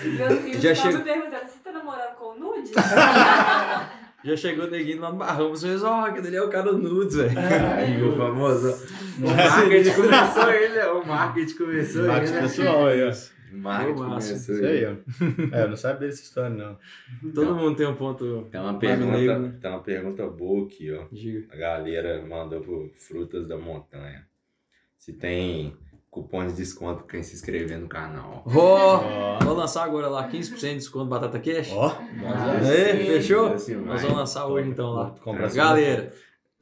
Meu 0.04 0.36
filho 0.42 0.60
Já 0.60 0.88
me 0.90 1.02
perguntando, 1.02 1.46
você 1.46 1.58
tá 1.64 1.72
namorando 1.72 2.14
com 2.16 2.26
o 2.26 2.38
Nude? 2.38 2.72
Já 4.26 4.36
chegou 4.36 4.68
neguinho 4.68 5.00
lá 5.00 5.12
no 5.12 5.18
Barrão, 5.18 5.50
você 5.50 5.68
fez, 5.68 5.84
ó, 5.84 6.04
aquele 6.04 6.26
ali 6.26 6.36
é 6.36 6.42
o 6.42 6.50
cara 6.50 6.72
do 6.72 6.78
Nudes, 6.78 7.14
velho. 7.14 7.30
Aí 7.38 8.02
o 8.02 8.16
famoso. 8.16 8.74
O 9.22 9.28
marketing 9.30 9.94
começou 9.94 10.50
ele, 10.50 10.80
o 10.80 11.06
marketing 11.06 11.56
começou 11.56 12.00
ele. 12.00 12.08
Marketing 12.08 12.40
pessoal 12.40 12.86
aí, 12.88 13.04
ó. 13.04 13.12
O 13.52 13.58
marketing 13.58 13.94
começou 13.98 14.36
Isso 14.36 14.52
aí, 14.52 14.78
ele. 14.78 14.86
ó. 14.86 15.56
É, 15.56 15.62
eu 15.62 15.68
não 15.68 15.76
sabia 15.76 16.08
dessa 16.08 16.22
história, 16.22 16.50
não. 16.50 16.76
Todo 17.32 17.54
mundo 17.54 17.76
tem 17.76 17.86
um 17.86 17.94
ponto. 17.94 18.48
Tem 18.50 18.60
uma 18.60 18.76
pergunta, 18.76 19.38
né? 19.38 19.58
tem 19.60 19.70
uma 19.70 19.80
pergunta 19.80 20.26
boa 20.26 20.66
aqui, 20.66 20.92
ó. 20.92 21.04
Diga. 21.12 21.46
A 21.52 21.56
galera 21.56 22.20
mandou 22.28 22.60
pro 22.60 22.90
Frutas 22.96 23.46
da 23.46 23.56
Montanha. 23.56 24.26
Se 24.98 25.12
tem 25.12 25.76
cupom 26.10 26.46
de 26.46 26.54
desconto 26.54 27.02
pra 27.02 27.12
quem 27.12 27.22
se 27.22 27.34
inscrever 27.34 27.78
no 27.78 27.88
canal. 27.88 28.42
Ó, 28.46 28.96
Ó. 29.04 29.38
vou 29.44 29.54
lançar 29.54 29.84
agora 29.84 30.08
lá 30.08 30.28
15% 30.28 30.58
de 30.60 30.74
desconto 30.76 31.06
Batata 31.06 31.38
Cash. 31.38 31.70
Ó. 31.72 31.94
Aí, 32.62 33.06
fechou? 33.06 33.52
Assim, 33.52 33.74
Nós 33.76 34.02
vamos 34.02 34.16
lançar 34.16 34.46
hoje 34.46 34.68
então 34.70 34.90
lá. 34.92 35.14
Compra 35.22 35.48
Galera, 35.48 36.12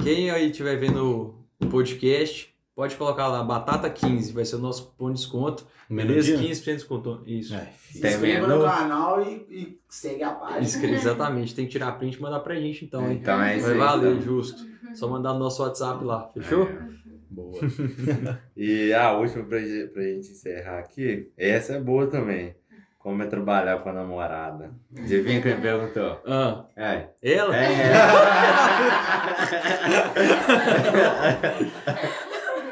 quem 0.03 0.31
aí 0.31 0.51
estiver 0.51 0.77
vendo 0.77 1.35
o 1.61 1.67
podcast, 1.67 2.53
pode 2.75 2.97
colocar 2.97 3.29
lá 3.29 3.43
Batata 3.45 3.89
15, 3.89 4.33
vai 4.33 4.45
ser 4.45 4.57
o 4.57 4.61
nosso 4.61 4.87
cupom 4.87 5.09
de 5.13 5.15
desconto. 5.21 5.67
Beleza? 5.89 6.31
Menudinho? 6.33 6.51
15% 6.55 6.65
de 6.65 6.73
desconto. 6.75 7.23
Isso. 7.27 7.55
É, 7.55 7.69
Se 7.91 8.01
Tem 8.01 8.11
inscreva 8.13 8.47
no 8.47 8.65
canal 8.65 9.23
e, 9.23 9.35
e 9.51 9.81
segue 9.89 10.23
a 10.23 10.31
página. 10.33 10.61
Inscreve- 10.63 10.95
Exatamente, 10.97 11.55
tem 11.55 11.67
que 11.67 11.73
tirar 11.73 11.93
print 11.93 12.17
e 12.17 12.23
mandar 12.23 12.41
pra 12.41 12.55
gente 12.57 12.85
então, 12.85 13.09
hein? 13.09 13.19
Então 13.21 13.41
é 13.43 13.57
isso 13.59 13.67
Vai 13.69 13.77
valer, 13.79 14.13
então. 14.15 14.23
justo. 14.23 14.65
Só 14.95 15.09
mandar 15.09 15.33
no 15.35 15.41
nosso 15.41 15.63
WhatsApp 15.63 16.05
lá, 16.05 16.29
fechou? 16.33 16.65
É. 16.65 16.89
Boa. 17.35 17.61
E 18.57 18.93
a 18.95 19.13
última 19.13 19.45
pra, 19.45 19.59
pra 19.93 20.03
gente 20.03 20.31
encerrar 20.31 20.79
aqui, 20.79 21.31
essa 21.37 21.75
é 21.75 21.81
boa 21.81 22.07
também. 22.07 22.55
Como 22.99 23.23
é 23.23 23.27
trabalhar 23.27 23.79
com 23.83 23.91
a 23.91 23.93
namorada? 23.93 24.71
Adivinha 24.97 25.43
quem 25.43 25.61
perguntou? 25.61 26.23
Ah, 26.27 26.65
É. 26.77 27.09
ela? 27.23 27.55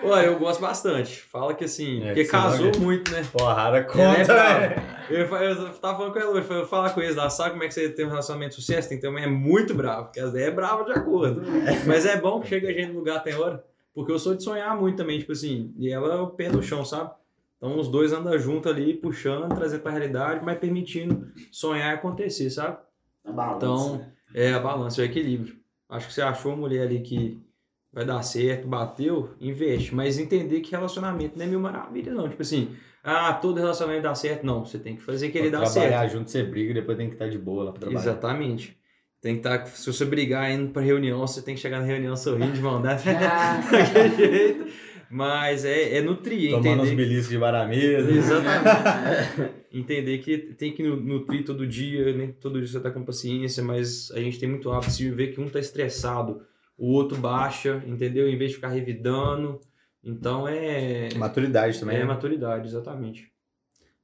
Ué, 0.04 0.26
eu 0.26 0.36
gosto 0.38 0.60
bastante. 0.60 1.20
Fala 1.22 1.54
que 1.54 1.64
assim, 1.64 2.02
É, 2.02 2.06
porque 2.06 2.24
que 2.24 2.30
casou 2.30 2.72
muito, 2.80 3.10
né? 3.12 3.24
Porrada 3.32 3.76
é 3.78 3.82
conta, 3.82 4.24
brava. 4.24 4.58
velho. 4.60 4.82
Eu, 5.10 5.26
eu 5.36 5.68
tava 5.74 5.96
falando 5.98 6.12
com 6.12 6.18
ela 6.18 6.30
hoje, 6.32 6.46
eu 6.50 6.66
falar 6.66 6.90
com 6.90 7.00
eles 7.00 7.14
lá, 7.14 7.30
sabe 7.30 7.50
como 7.52 7.62
é 7.62 7.68
que 7.68 7.74
você 7.74 7.88
tem 7.90 8.04
um 8.06 8.08
relacionamento 8.08 8.50
de 8.50 8.56
sucesso? 8.56 8.88
Tem 8.88 8.98
que 8.98 9.02
ter 9.02 9.08
uma 9.08 9.20
mulher 9.20 9.30
muito 9.30 9.74
brava, 9.74 10.04
porque 10.04 10.18
as 10.18 10.32
10 10.32 10.48
é 10.48 10.50
brava 10.50 10.84
de 10.84 10.92
acordo. 10.92 11.42
Mas 11.86 12.04
é 12.04 12.16
bom 12.16 12.40
que 12.40 12.48
chega 12.48 12.68
a 12.68 12.72
gente 12.72 12.88
no 12.92 12.98
lugar 12.98 13.22
tem 13.22 13.34
hora, 13.34 13.62
porque 13.94 14.12
eu 14.12 14.18
sou 14.18 14.34
de 14.34 14.42
sonhar 14.42 14.78
muito 14.78 14.96
também, 14.96 15.18
tipo 15.18 15.32
assim, 15.32 15.74
e 15.78 15.90
ela 15.90 16.14
é 16.14 16.18
o 16.18 16.28
pé 16.28 16.48
no 16.48 16.62
chão, 16.62 16.84
sabe? 16.84 17.10
Então 17.56 17.78
os 17.78 17.88
dois 17.88 18.12
andam 18.12 18.36
junto 18.38 18.68
ali, 18.68 18.94
puxando, 18.94 19.54
trazendo 19.54 19.82
pra 19.82 19.92
realidade, 19.92 20.44
mas 20.44 20.58
permitindo 20.58 21.30
sonhar 21.50 21.94
acontecer, 21.94 22.50
sabe? 22.50 22.78
Na 23.24 23.32
balança. 23.32 23.56
Então, 23.56 24.06
é 24.34 24.52
a 24.52 24.58
balança, 24.58 25.00
é 25.00 25.04
o 25.04 25.06
equilíbrio. 25.06 25.56
Acho 25.88 26.08
que 26.08 26.14
você 26.14 26.22
achou 26.22 26.52
uma 26.52 26.62
mulher 26.62 26.82
ali 26.86 27.00
que 27.00 27.40
vai 27.92 28.04
dar 28.04 28.22
certo, 28.22 28.66
bateu, 28.66 29.34
investe. 29.40 29.94
Mas 29.94 30.18
entender 30.18 30.60
que 30.60 30.70
relacionamento 30.70 31.38
não 31.38 31.44
é 31.44 31.48
mil 31.48 31.60
maravilha, 31.60 32.12
não. 32.12 32.28
Tipo 32.28 32.42
assim, 32.42 32.74
ah, 33.04 33.32
todo 33.34 33.58
relacionamento 33.58 34.04
dá 34.04 34.14
certo. 34.14 34.44
Não, 34.44 34.64
você 34.64 34.78
tem 34.78 34.96
que 34.96 35.02
fazer 35.02 35.30
que 35.30 35.38
ele 35.38 35.50
dá 35.50 35.60
trabalhar 35.60 36.00
certo. 36.00 36.12
junto, 36.12 36.30
você 36.30 36.42
briga 36.42 36.70
e 36.70 36.74
depois 36.74 36.96
tem 36.96 37.08
que 37.08 37.14
estar 37.14 37.28
de 37.28 37.38
boa 37.38 37.64
lá 37.64 37.72
pra 37.72 37.80
trabalhar. 37.80 38.00
Exatamente. 38.00 38.81
Tem 39.22 39.34
que 39.34 39.38
estar, 39.46 39.64
se 39.68 39.86
você 39.90 40.04
brigar 40.04 40.50
indo 40.50 40.72
pra 40.72 40.82
reunião, 40.82 41.20
você 41.24 41.40
tem 41.40 41.54
que 41.54 41.60
chegar 41.60 41.78
na 41.78 41.86
reunião 41.86 42.14
sorrindo 42.16 42.52
de 42.52 42.60
mão 42.60 42.82
dada. 42.82 43.00
Ah, 43.06 43.60
Daquele 43.70 44.16
jeito. 44.16 44.66
Mas 45.08 45.64
é, 45.64 45.98
é 45.98 46.00
nutrir, 46.02 46.50
Tomando 46.52 46.80
uns 46.82 46.86
entender. 46.88 46.96
beliscos 46.96 47.28
de 47.28 47.36
varamesa. 47.36 48.10
Exatamente. 48.10 49.54
Entender 49.70 50.18
que 50.18 50.38
tem 50.38 50.72
que 50.72 50.82
nu- 50.82 50.96
nutrir 50.96 51.44
todo 51.44 51.66
dia, 51.66 52.12
nem 52.16 52.32
todo 52.32 52.58
dia 52.58 52.66
você 52.66 52.80
tá 52.80 52.90
com 52.90 53.04
paciência, 53.04 53.62
mas 53.62 54.10
a 54.12 54.18
gente 54.18 54.38
tem 54.40 54.48
muito 54.48 54.70
hábito 54.72 54.96
de 54.96 55.10
ver 55.10 55.28
que 55.34 55.40
um 55.40 55.48
tá 55.48 55.60
estressado, 55.60 56.42
o 56.78 56.88
outro 56.92 57.18
baixa, 57.18 57.82
entendeu? 57.86 58.26
Em 58.28 58.36
vez 58.38 58.50
de 58.50 58.56
ficar 58.56 58.68
revidando. 58.68 59.60
Então 60.02 60.48
é. 60.48 61.10
Maturidade 61.14 61.78
também. 61.78 61.96
É 61.96 62.00
né? 62.00 62.04
maturidade, 62.06 62.66
exatamente. 62.66 63.30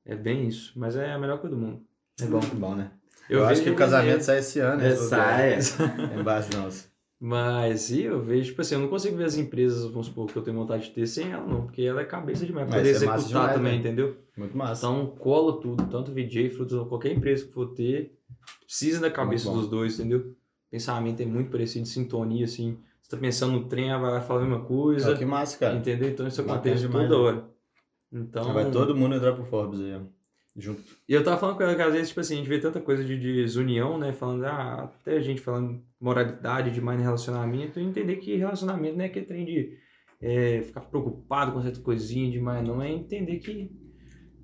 É 0.04 0.14
bem 0.14 0.46
isso. 0.46 0.72
Mas 0.78 0.94
é 0.94 1.10
a 1.12 1.18
melhor 1.18 1.38
coisa 1.40 1.56
do 1.56 1.60
mundo. 1.60 1.80
É 2.20 2.26
bom. 2.26 2.40
Bom, 2.54 2.74
né? 2.74 2.90
Eu, 3.28 3.44
acho 3.44 3.48
vejo 3.48 3.64
que 3.64 3.70
o 3.70 3.76
casamento 3.76 4.22
sai 4.22 4.38
esse 4.38 4.58
ano. 4.60 4.82
É, 4.82 4.88
né? 4.88 4.96
sai. 4.96 5.58
É 6.18 6.22
base 6.22 6.56
nossa. 6.56 6.88
Mas 7.20 7.90
e 7.90 8.02
eu 8.04 8.22
vejo, 8.22 8.50
tipo 8.50 8.60
assim, 8.60 8.76
eu 8.76 8.80
não 8.80 8.88
consigo 8.88 9.16
ver 9.16 9.24
as 9.24 9.36
empresas, 9.36 9.84
vamos 9.90 10.06
supor, 10.06 10.26
que 10.28 10.36
eu 10.36 10.42
tenho 10.42 10.56
vontade 10.56 10.84
de 10.84 10.90
ter 10.90 11.04
sem 11.06 11.32
ela, 11.32 11.44
não, 11.44 11.62
porque 11.62 11.82
ela 11.82 12.00
é 12.00 12.04
cabeça 12.04 12.46
demais, 12.46 12.68
pra 12.68 12.76
Mas 12.78 12.86
poder 12.86 13.04
é 13.04 13.06
massa 13.06 13.18
executar 13.24 13.40
demais, 13.40 13.56
também, 13.56 13.72
né? 13.72 13.78
entendeu? 13.78 14.16
Muito 14.36 14.56
massa. 14.56 14.86
Então 14.86 15.06
cola 15.18 15.60
tudo, 15.60 15.84
tanto 15.88 16.12
VJ, 16.12 16.50
frutos, 16.50 16.86
qualquer 16.86 17.12
empresa 17.12 17.44
que 17.44 17.52
for 17.52 17.74
ter, 17.74 18.16
precisa 18.64 19.00
da 19.00 19.10
cabeça 19.10 19.50
dos 19.50 19.68
dois, 19.68 19.98
entendeu? 19.98 20.32
Pensamento 20.70 21.20
é 21.20 21.26
muito 21.26 21.50
parecido, 21.50 21.88
sintonia, 21.88 22.44
assim. 22.44 22.78
Você 23.02 23.10
tá 23.10 23.16
pensando 23.16 23.54
no 23.54 23.64
trem, 23.64 23.90
ela 23.90 24.10
vai 24.10 24.20
falar 24.20 24.42
a 24.42 24.44
mesma 24.44 24.64
coisa, 24.64 25.12
Ó, 25.12 25.16
que 25.16 25.24
massa, 25.24 25.58
cara. 25.58 25.74
entendeu? 25.74 26.10
Então 26.10 26.26
isso 26.28 26.40
acontece 26.40 26.86
toda 26.86 27.08
né? 27.08 27.14
hora. 27.16 27.48
Então, 28.12 28.52
Vai 28.52 28.70
todo 28.70 28.94
mundo 28.94 29.16
entrar 29.16 29.32
pro 29.32 29.44
Forbes 29.44 29.80
aí, 29.80 29.94
ó. 29.94 30.00
Junto. 30.58 30.82
E 31.08 31.12
eu 31.14 31.22
tava 31.22 31.38
falando 31.38 31.56
com 31.56 31.62
ela 31.62 31.76
que 31.76 31.82
às 31.82 31.92
vezes, 31.92 32.08
tipo 32.08 32.20
assim, 32.20 32.34
a 32.34 32.36
gente 32.38 32.48
vê 32.48 32.58
tanta 32.58 32.80
coisa 32.80 33.04
de 33.04 33.16
desunião, 33.16 33.96
né? 33.96 34.12
Falando, 34.12 34.44
ah, 34.44 34.92
até 35.00 35.20
gente 35.20 35.40
falando 35.40 35.80
moralidade 36.00 36.72
demais 36.72 36.98
no 36.98 37.04
relacionamento, 37.04 37.78
e 37.78 37.84
entender 37.84 38.16
que 38.16 38.34
relacionamento 38.36 38.96
não 38.96 39.04
é 39.04 39.06
aquele 39.06 39.26
trem 39.26 39.44
de 39.44 39.78
é, 40.20 40.62
ficar 40.62 40.80
preocupado 40.80 41.52
com 41.52 41.62
certa 41.62 41.80
coisinha 41.80 42.28
demais, 42.28 42.66
não. 42.66 42.82
É 42.82 42.90
entender 42.90 43.38
que 43.38 43.70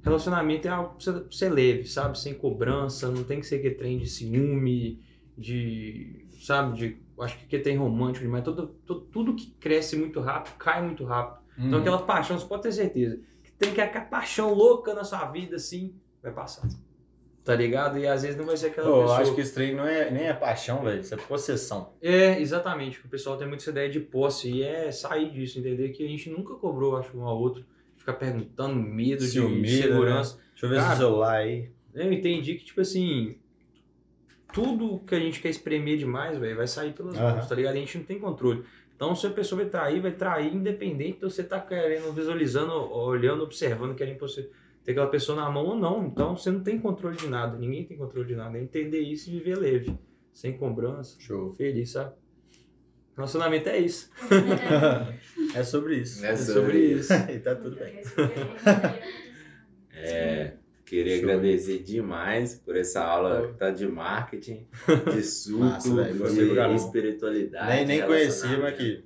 relacionamento 0.05 0.69
é 0.69 0.71
algo 0.71 0.97
pra 1.03 1.13
você, 1.31 1.49
leve, 1.49 1.85
sabe? 1.85 2.17
Sem 2.17 2.33
cobrança, 2.35 3.11
não 3.11 3.25
tem 3.25 3.41
que 3.41 3.47
ser 3.47 3.57
aquele 3.57 3.75
trem 3.75 3.99
de 3.99 4.09
ciúme, 4.09 5.03
de. 5.37 6.29
sabe? 6.41 6.79
De. 6.79 7.05
Acho 7.21 7.39
que 7.39 7.45
aquele 7.47 7.63
trem 7.65 7.77
romântico 7.77 8.25
demais. 8.25 8.45
Todo, 8.45 8.69
todo, 8.87 9.01
tudo 9.07 9.35
que 9.35 9.51
cresce 9.59 9.97
muito 9.97 10.21
rápido 10.21 10.55
cai 10.59 10.81
muito 10.81 11.05
rápido. 11.05 11.43
Uhum. 11.59 11.67
Então 11.67 11.81
aquela 11.81 12.03
paixão, 12.03 12.39
você 12.39 12.47
pode 12.47 12.63
ter 12.63 12.73
certeza. 12.73 13.21
Que 13.43 13.51
tem 13.53 13.75
que 13.75 13.81
aquela 13.81 14.05
paixão 14.05 14.55
louca 14.55 14.95
na 14.95 15.03
sua 15.03 15.25
vida, 15.27 15.57
assim, 15.57 15.95
vai 16.25 16.33
passar. 16.33 16.67
Tá 17.45 17.55
ligado? 17.55 17.99
E 17.99 18.07
às 18.07 18.23
vezes 18.23 18.39
não 18.39 18.47
vai 18.47 18.57
ser 18.57 18.69
aquela 18.69 18.89
eu 18.89 19.01
pessoa. 19.03 19.19
acho 19.19 19.35
que 19.35 19.41
esse 19.43 19.53
trem 19.53 19.75
não 19.75 19.87
é, 19.87 20.11
nem 20.11 20.25
é 20.25 20.33
paixão, 20.33 20.83
velho. 20.83 21.01
Isso 21.01 21.13
é 21.13 21.17
possessão. 21.19 21.93
É, 22.01 22.41
exatamente. 22.41 23.05
O 23.05 23.09
pessoal 23.09 23.37
tem 23.37 23.47
muito 23.47 23.61
essa 23.61 23.69
ideia 23.71 23.91
de 23.91 24.01
posse. 24.01 24.51
E 24.51 24.63
é 24.63 24.91
sair 24.91 25.31
disso, 25.31 25.59
entender 25.59 25.91
que 25.91 26.03
a 26.03 26.09
gente 26.09 26.31
nunca 26.31 26.55
cobrou, 26.55 26.97
acho, 26.97 27.15
um 27.17 27.25
ao 27.25 27.39
outro. 27.39 27.63
Ficar 27.97 28.15
perguntando, 28.15 28.75
medo 28.75 29.23
de 29.23 29.29
Ciúmeira, 29.33 29.83
segurança. 29.89 30.39
Deixa 30.53 30.67
eu 30.67 30.71
ver 30.71 30.77
Cara, 30.77 30.89
esse 30.89 30.97
celular 30.97 31.37
aí. 31.37 31.71
Eu 31.95 32.11
entendi 32.11 32.55
que, 32.55 32.65
tipo 32.65 32.81
assim, 32.81 33.37
tudo 34.53 35.01
que 35.01 35.15
a 35.15 35.21
gente 35.21 35.41
quer 35.41 35.51
espremer 35.51 35.99
demais, 35.99 36.39
velho, 36.39 36.57
vai 36.57 36.67
sair 36.67 36.93
pelas 36.95 37.15
Aham. 37.15 37.37
mãos, 37.37 37.47
tá 37.47 37.55
ligado? 37.55 37.75
A 37.75 37.79
gente 37.79 37.99
não 37.99 38.05
tem 38.05 38.19
controle. 38.19 38.65
Então, 38.97 39.15
se 39.15 39.27
a 39.27 39.31
pessoa 39.31 39.61
vai 39.61 39.71
trair, 39.71 40.01
vai 40.01 40.13
trair 40.13 40.55
independente 40.55 41.19
de 41.19 41.25
você 41.25 41.43
tá 41.43 41.61
querendo, 41.61 42.11
visualizando, 42.13 42.73
olhando, 42.73 43.43
observando, 43.43 43.95
querendo 43.95 44.19
você 44.19 44.49
ter 44.85 44.93
aquela 44.93 45.09
pessoa 45.09 45.41
na 45.41 45.51
mão 45.51 45.65
ou 45.65 45.77
não. 45.77 46.07
Então, 46.07 46.37
você 46.37 46.51
não 46.51 46.61
tem 46.61 46.79
controle 46.79 47.17
de 47.17 47.29
nada. 47.29 47.57
Ninguém 47.57 47.85
tem 47.85 47.97
controle 47.97 48.29
de 48.29 48.37
nada. 48.37 48.59
É 48.59 48.63
entender 48.63 49.01
isso 49.01 49.31
e 49.31 49.33
viver 49.33 49.57
leve. 49.57 49.99
Sem 50.33 50.57
cobrança. 50.57 51.17
Show. 51.21 51.55
Feliz, 51.55 51.91
sabe? 51.91 52.13
Relacionamento 53.17 53.69
é 53.69 53.79
isso. 53.79 54.11
É 55.55 55.63
sobre 55.65 55.97
isso. 55.97 56.25
É 56.25 56.31
É 56.31 56.37
sobre 56.37 56.53
sobre 56.55 56.79
isso. 56.79 57.13
e 57.31 57.39
tá 57.39 57.55
tudo 57.55 57.77
bem. 57.77 58.03
É, 59.95 60.55
queria 60.85 61.17
Show. 61.21 61.31
agradecer 61.31 61.79
demais 61.79 62.57
por 62.57 62.77
essa 62.77 63.03
aula 63.03 63.55
tá 63.57 63.71
de 63.71 63.87
marketing, 63.87 64.67
de 65.13 65.23
suco, 65.23 65.61
Massa, 65.61 65.95
pra 65.95 66.69
de 66.69 66.75
espiritualidade. 66.75 67.69
Nem, 67.69 67.87
nem 67.87 68.03
conhecia, 68.03 68.59
mas 68.59 68.75
aqui. 68.75 69.05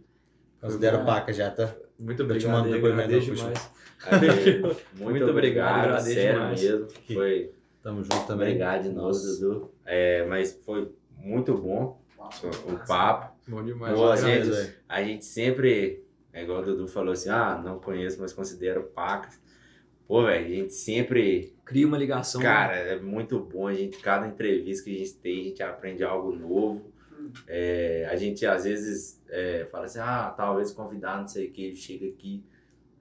Considero 0.60 1.04
paca 1.04 1.32
já, 1.32 1.50
tá? 1.50 1.72
Muito 1.98 2.22
Eu 2.22 2.38
te 2.38 2.46
mando 2.46 2.68
eu 2.68 2.74
depoimento 2.74 3.02
agradeço 3.02 3.30
depois, 3.30 3.40
demais. 3.40 3.77
Aí, 4.04 4.60
Muito, 4.60 5.10
Muito 5.10 5.30
obrigado, 5.30 5.78
obrigado, 5.78 6.00
sério 6.02 6.32
demais. 6.32 6.62
mesmo. 6.62 6.88
Foi 7.12 7.52
Tamo 7.82 8.02
junto 8.02 8.26
também. 8.26 8.48
obrigado 8.48 8.82
de 8.82 8.88
novo. 8.90 9.18
Dudu. 9.18 9.70
É, 9.84 10.24
mas 10.26 10.58
foi 10.64 10.92
muito 11.16 11.54
bom 11.54 12.00
o 12.66 12.86
papo. 12.86 13.36
Bom 13.46 13.64
demais. 13.64 13.94
Boa, 13.94 14.14
eu 14.14 14.16
gente. 14.16 14.74
A 14.88 15.02
gente 15.02 15.24
sempre, 15.24 16.04
é 16.32 16.42
igual 16.42 16.60
o 16.60 16.64
Dudu 16.64 16.86
falou 16.86 17.12
assim, 17.12 17.30
ah, 17.30 17.60
não 17.64 17.78
conheço, 17.78 18.20
mas 18.20 18.32
considero 18.32 18.84
pacas. 18.84 19.40
Pô, 20.06 20.24
velho, 20.24 20.46
a 20.46 20.48
gente 20.48 20.72
sempre 20.72 21.54
Cria 21.68 21.86
uma 21.86 21.98
ligação. 21.98 22.40
Cara, 22.40 22.74
é 22.76 22.98
muito 22.98 23.38
bom. 23.38 23.66
A 23.66 23.74
gente, 23.74 23.98
cada 23.98 24.26
entrevista 24.26 24.84
que 24.84 24.96
a 24.96 24.98
gente 24.98 25.14
tem, 25.16 25.40
a 25.40 25.44
gente 25.44 25.62
aprende 25.62 26.02
algo 26.02 26.34
novo. 26.34 26.90
É, 27.46 28.08
a 28.10 28.16
gente 28.16 28.46
às 28.46 28.64
vezes 28.64 29.22
é, 29.28 29.66
fala 29.70 29.84
assim, 29.84 29.98
ah, 29.98 30.32
talvez 30.34 30.72
convidar, 30.72 31.20
não 31.20 31.28
sei 31.28 31.48
o 31.48 31.50
que, 31.50 31.62
ele 31.62 31.76
chega 31.76 32.06
aqui, 32.06 32.42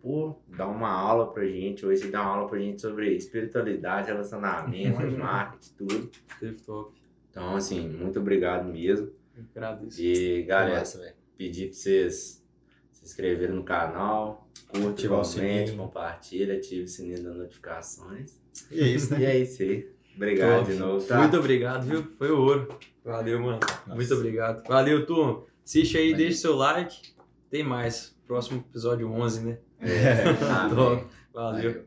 pô, 0.02 0.36
dá 0.48 0.68
uma 0.68 0.90
aula 0.90 1.32
pra 1.32 1.46
gente, 1.46 1.86
hoje 1.86 2.04
ele 2.04 2.12
dá 2.12 2.22
uma 2.22 2.32
aula 2.36 2.50
pra 2.50 2.60
gente 2.60 2.82
sobre 2.82 3.16
espiritualidade, 3.16 4.08
relacionamento, 4.08 5.00
marketing, 5.18 5.74
tudo. 5.78 6.12
Teve 6.40 6.56
top. 6.62 6.94
Então, 7.30 7.56
assim, 7.56 7.88
muito 7.88 8.20
obrigado 8.20 8.66
mesmo. 8.72 9.12
Eu 9.36 9.44
agradeço. 9.56 10.02
E 10.02 10.44
galera, 10.44 10.80
Massa, 10.80 11.16
pedir 11.38 11.68
pra 11.68 11.74
vocês 11.78 12.44
se 12.92 13.06
inscreverem 13.06 13.56
no 13.56 13.64
canal, 13.64 14.48
curte, 14.70 15.08
comente, 15.08 15.28
sininho. 15.28 15.78
compartilha, 15.78 16.56
ative 16.56 16.84
o 16.84 16.88
sininho 16.88 17.24
das 17.24 17.36
notificações. 17.36 18.40
E 18.72 18.80
é 18.80 18.88
isso, 18.88 19.14
né? 19.14 19.22
E 19.22 19.26
é 19.26 19.38
isso 19.38 19.62
aí. 19.62 19.88
Obrigado 20.16 20.60
Top. 20.62 20.72
de 20.72 20.80
novo, 20.80 21.06
tá? 21.06 21.20
Muito 21.20 21.38
obrigado, 21.38 21.84
viu? 21.86 22.04
Foi 22.18 22.32
ouro. 22.32 22.68
Valeu, 23.06 23.40
mano. 23.40 23.60
Muito 23.86 24.14
obrigado. 24.16 24.68
Valeu, 24.68 25.06
turma. 25.06 25.44
Assiste 25.64 25.96
aí, 25.96 26.12
Valeu. 26.12 26.18
deixa 26.26 26.40
seu 26.42 26.56
like. 26.56 27.14
Tem 27.52 27.64
mais. 27.64 28.18
Próximo 28.26 28.66
episódio 28.68 29.10
11, 29.12 29.46
né? 29.46 29.60
É. 29.82 30.34
Valeu. 30.70 31.08
Valeu. 31.34 31.86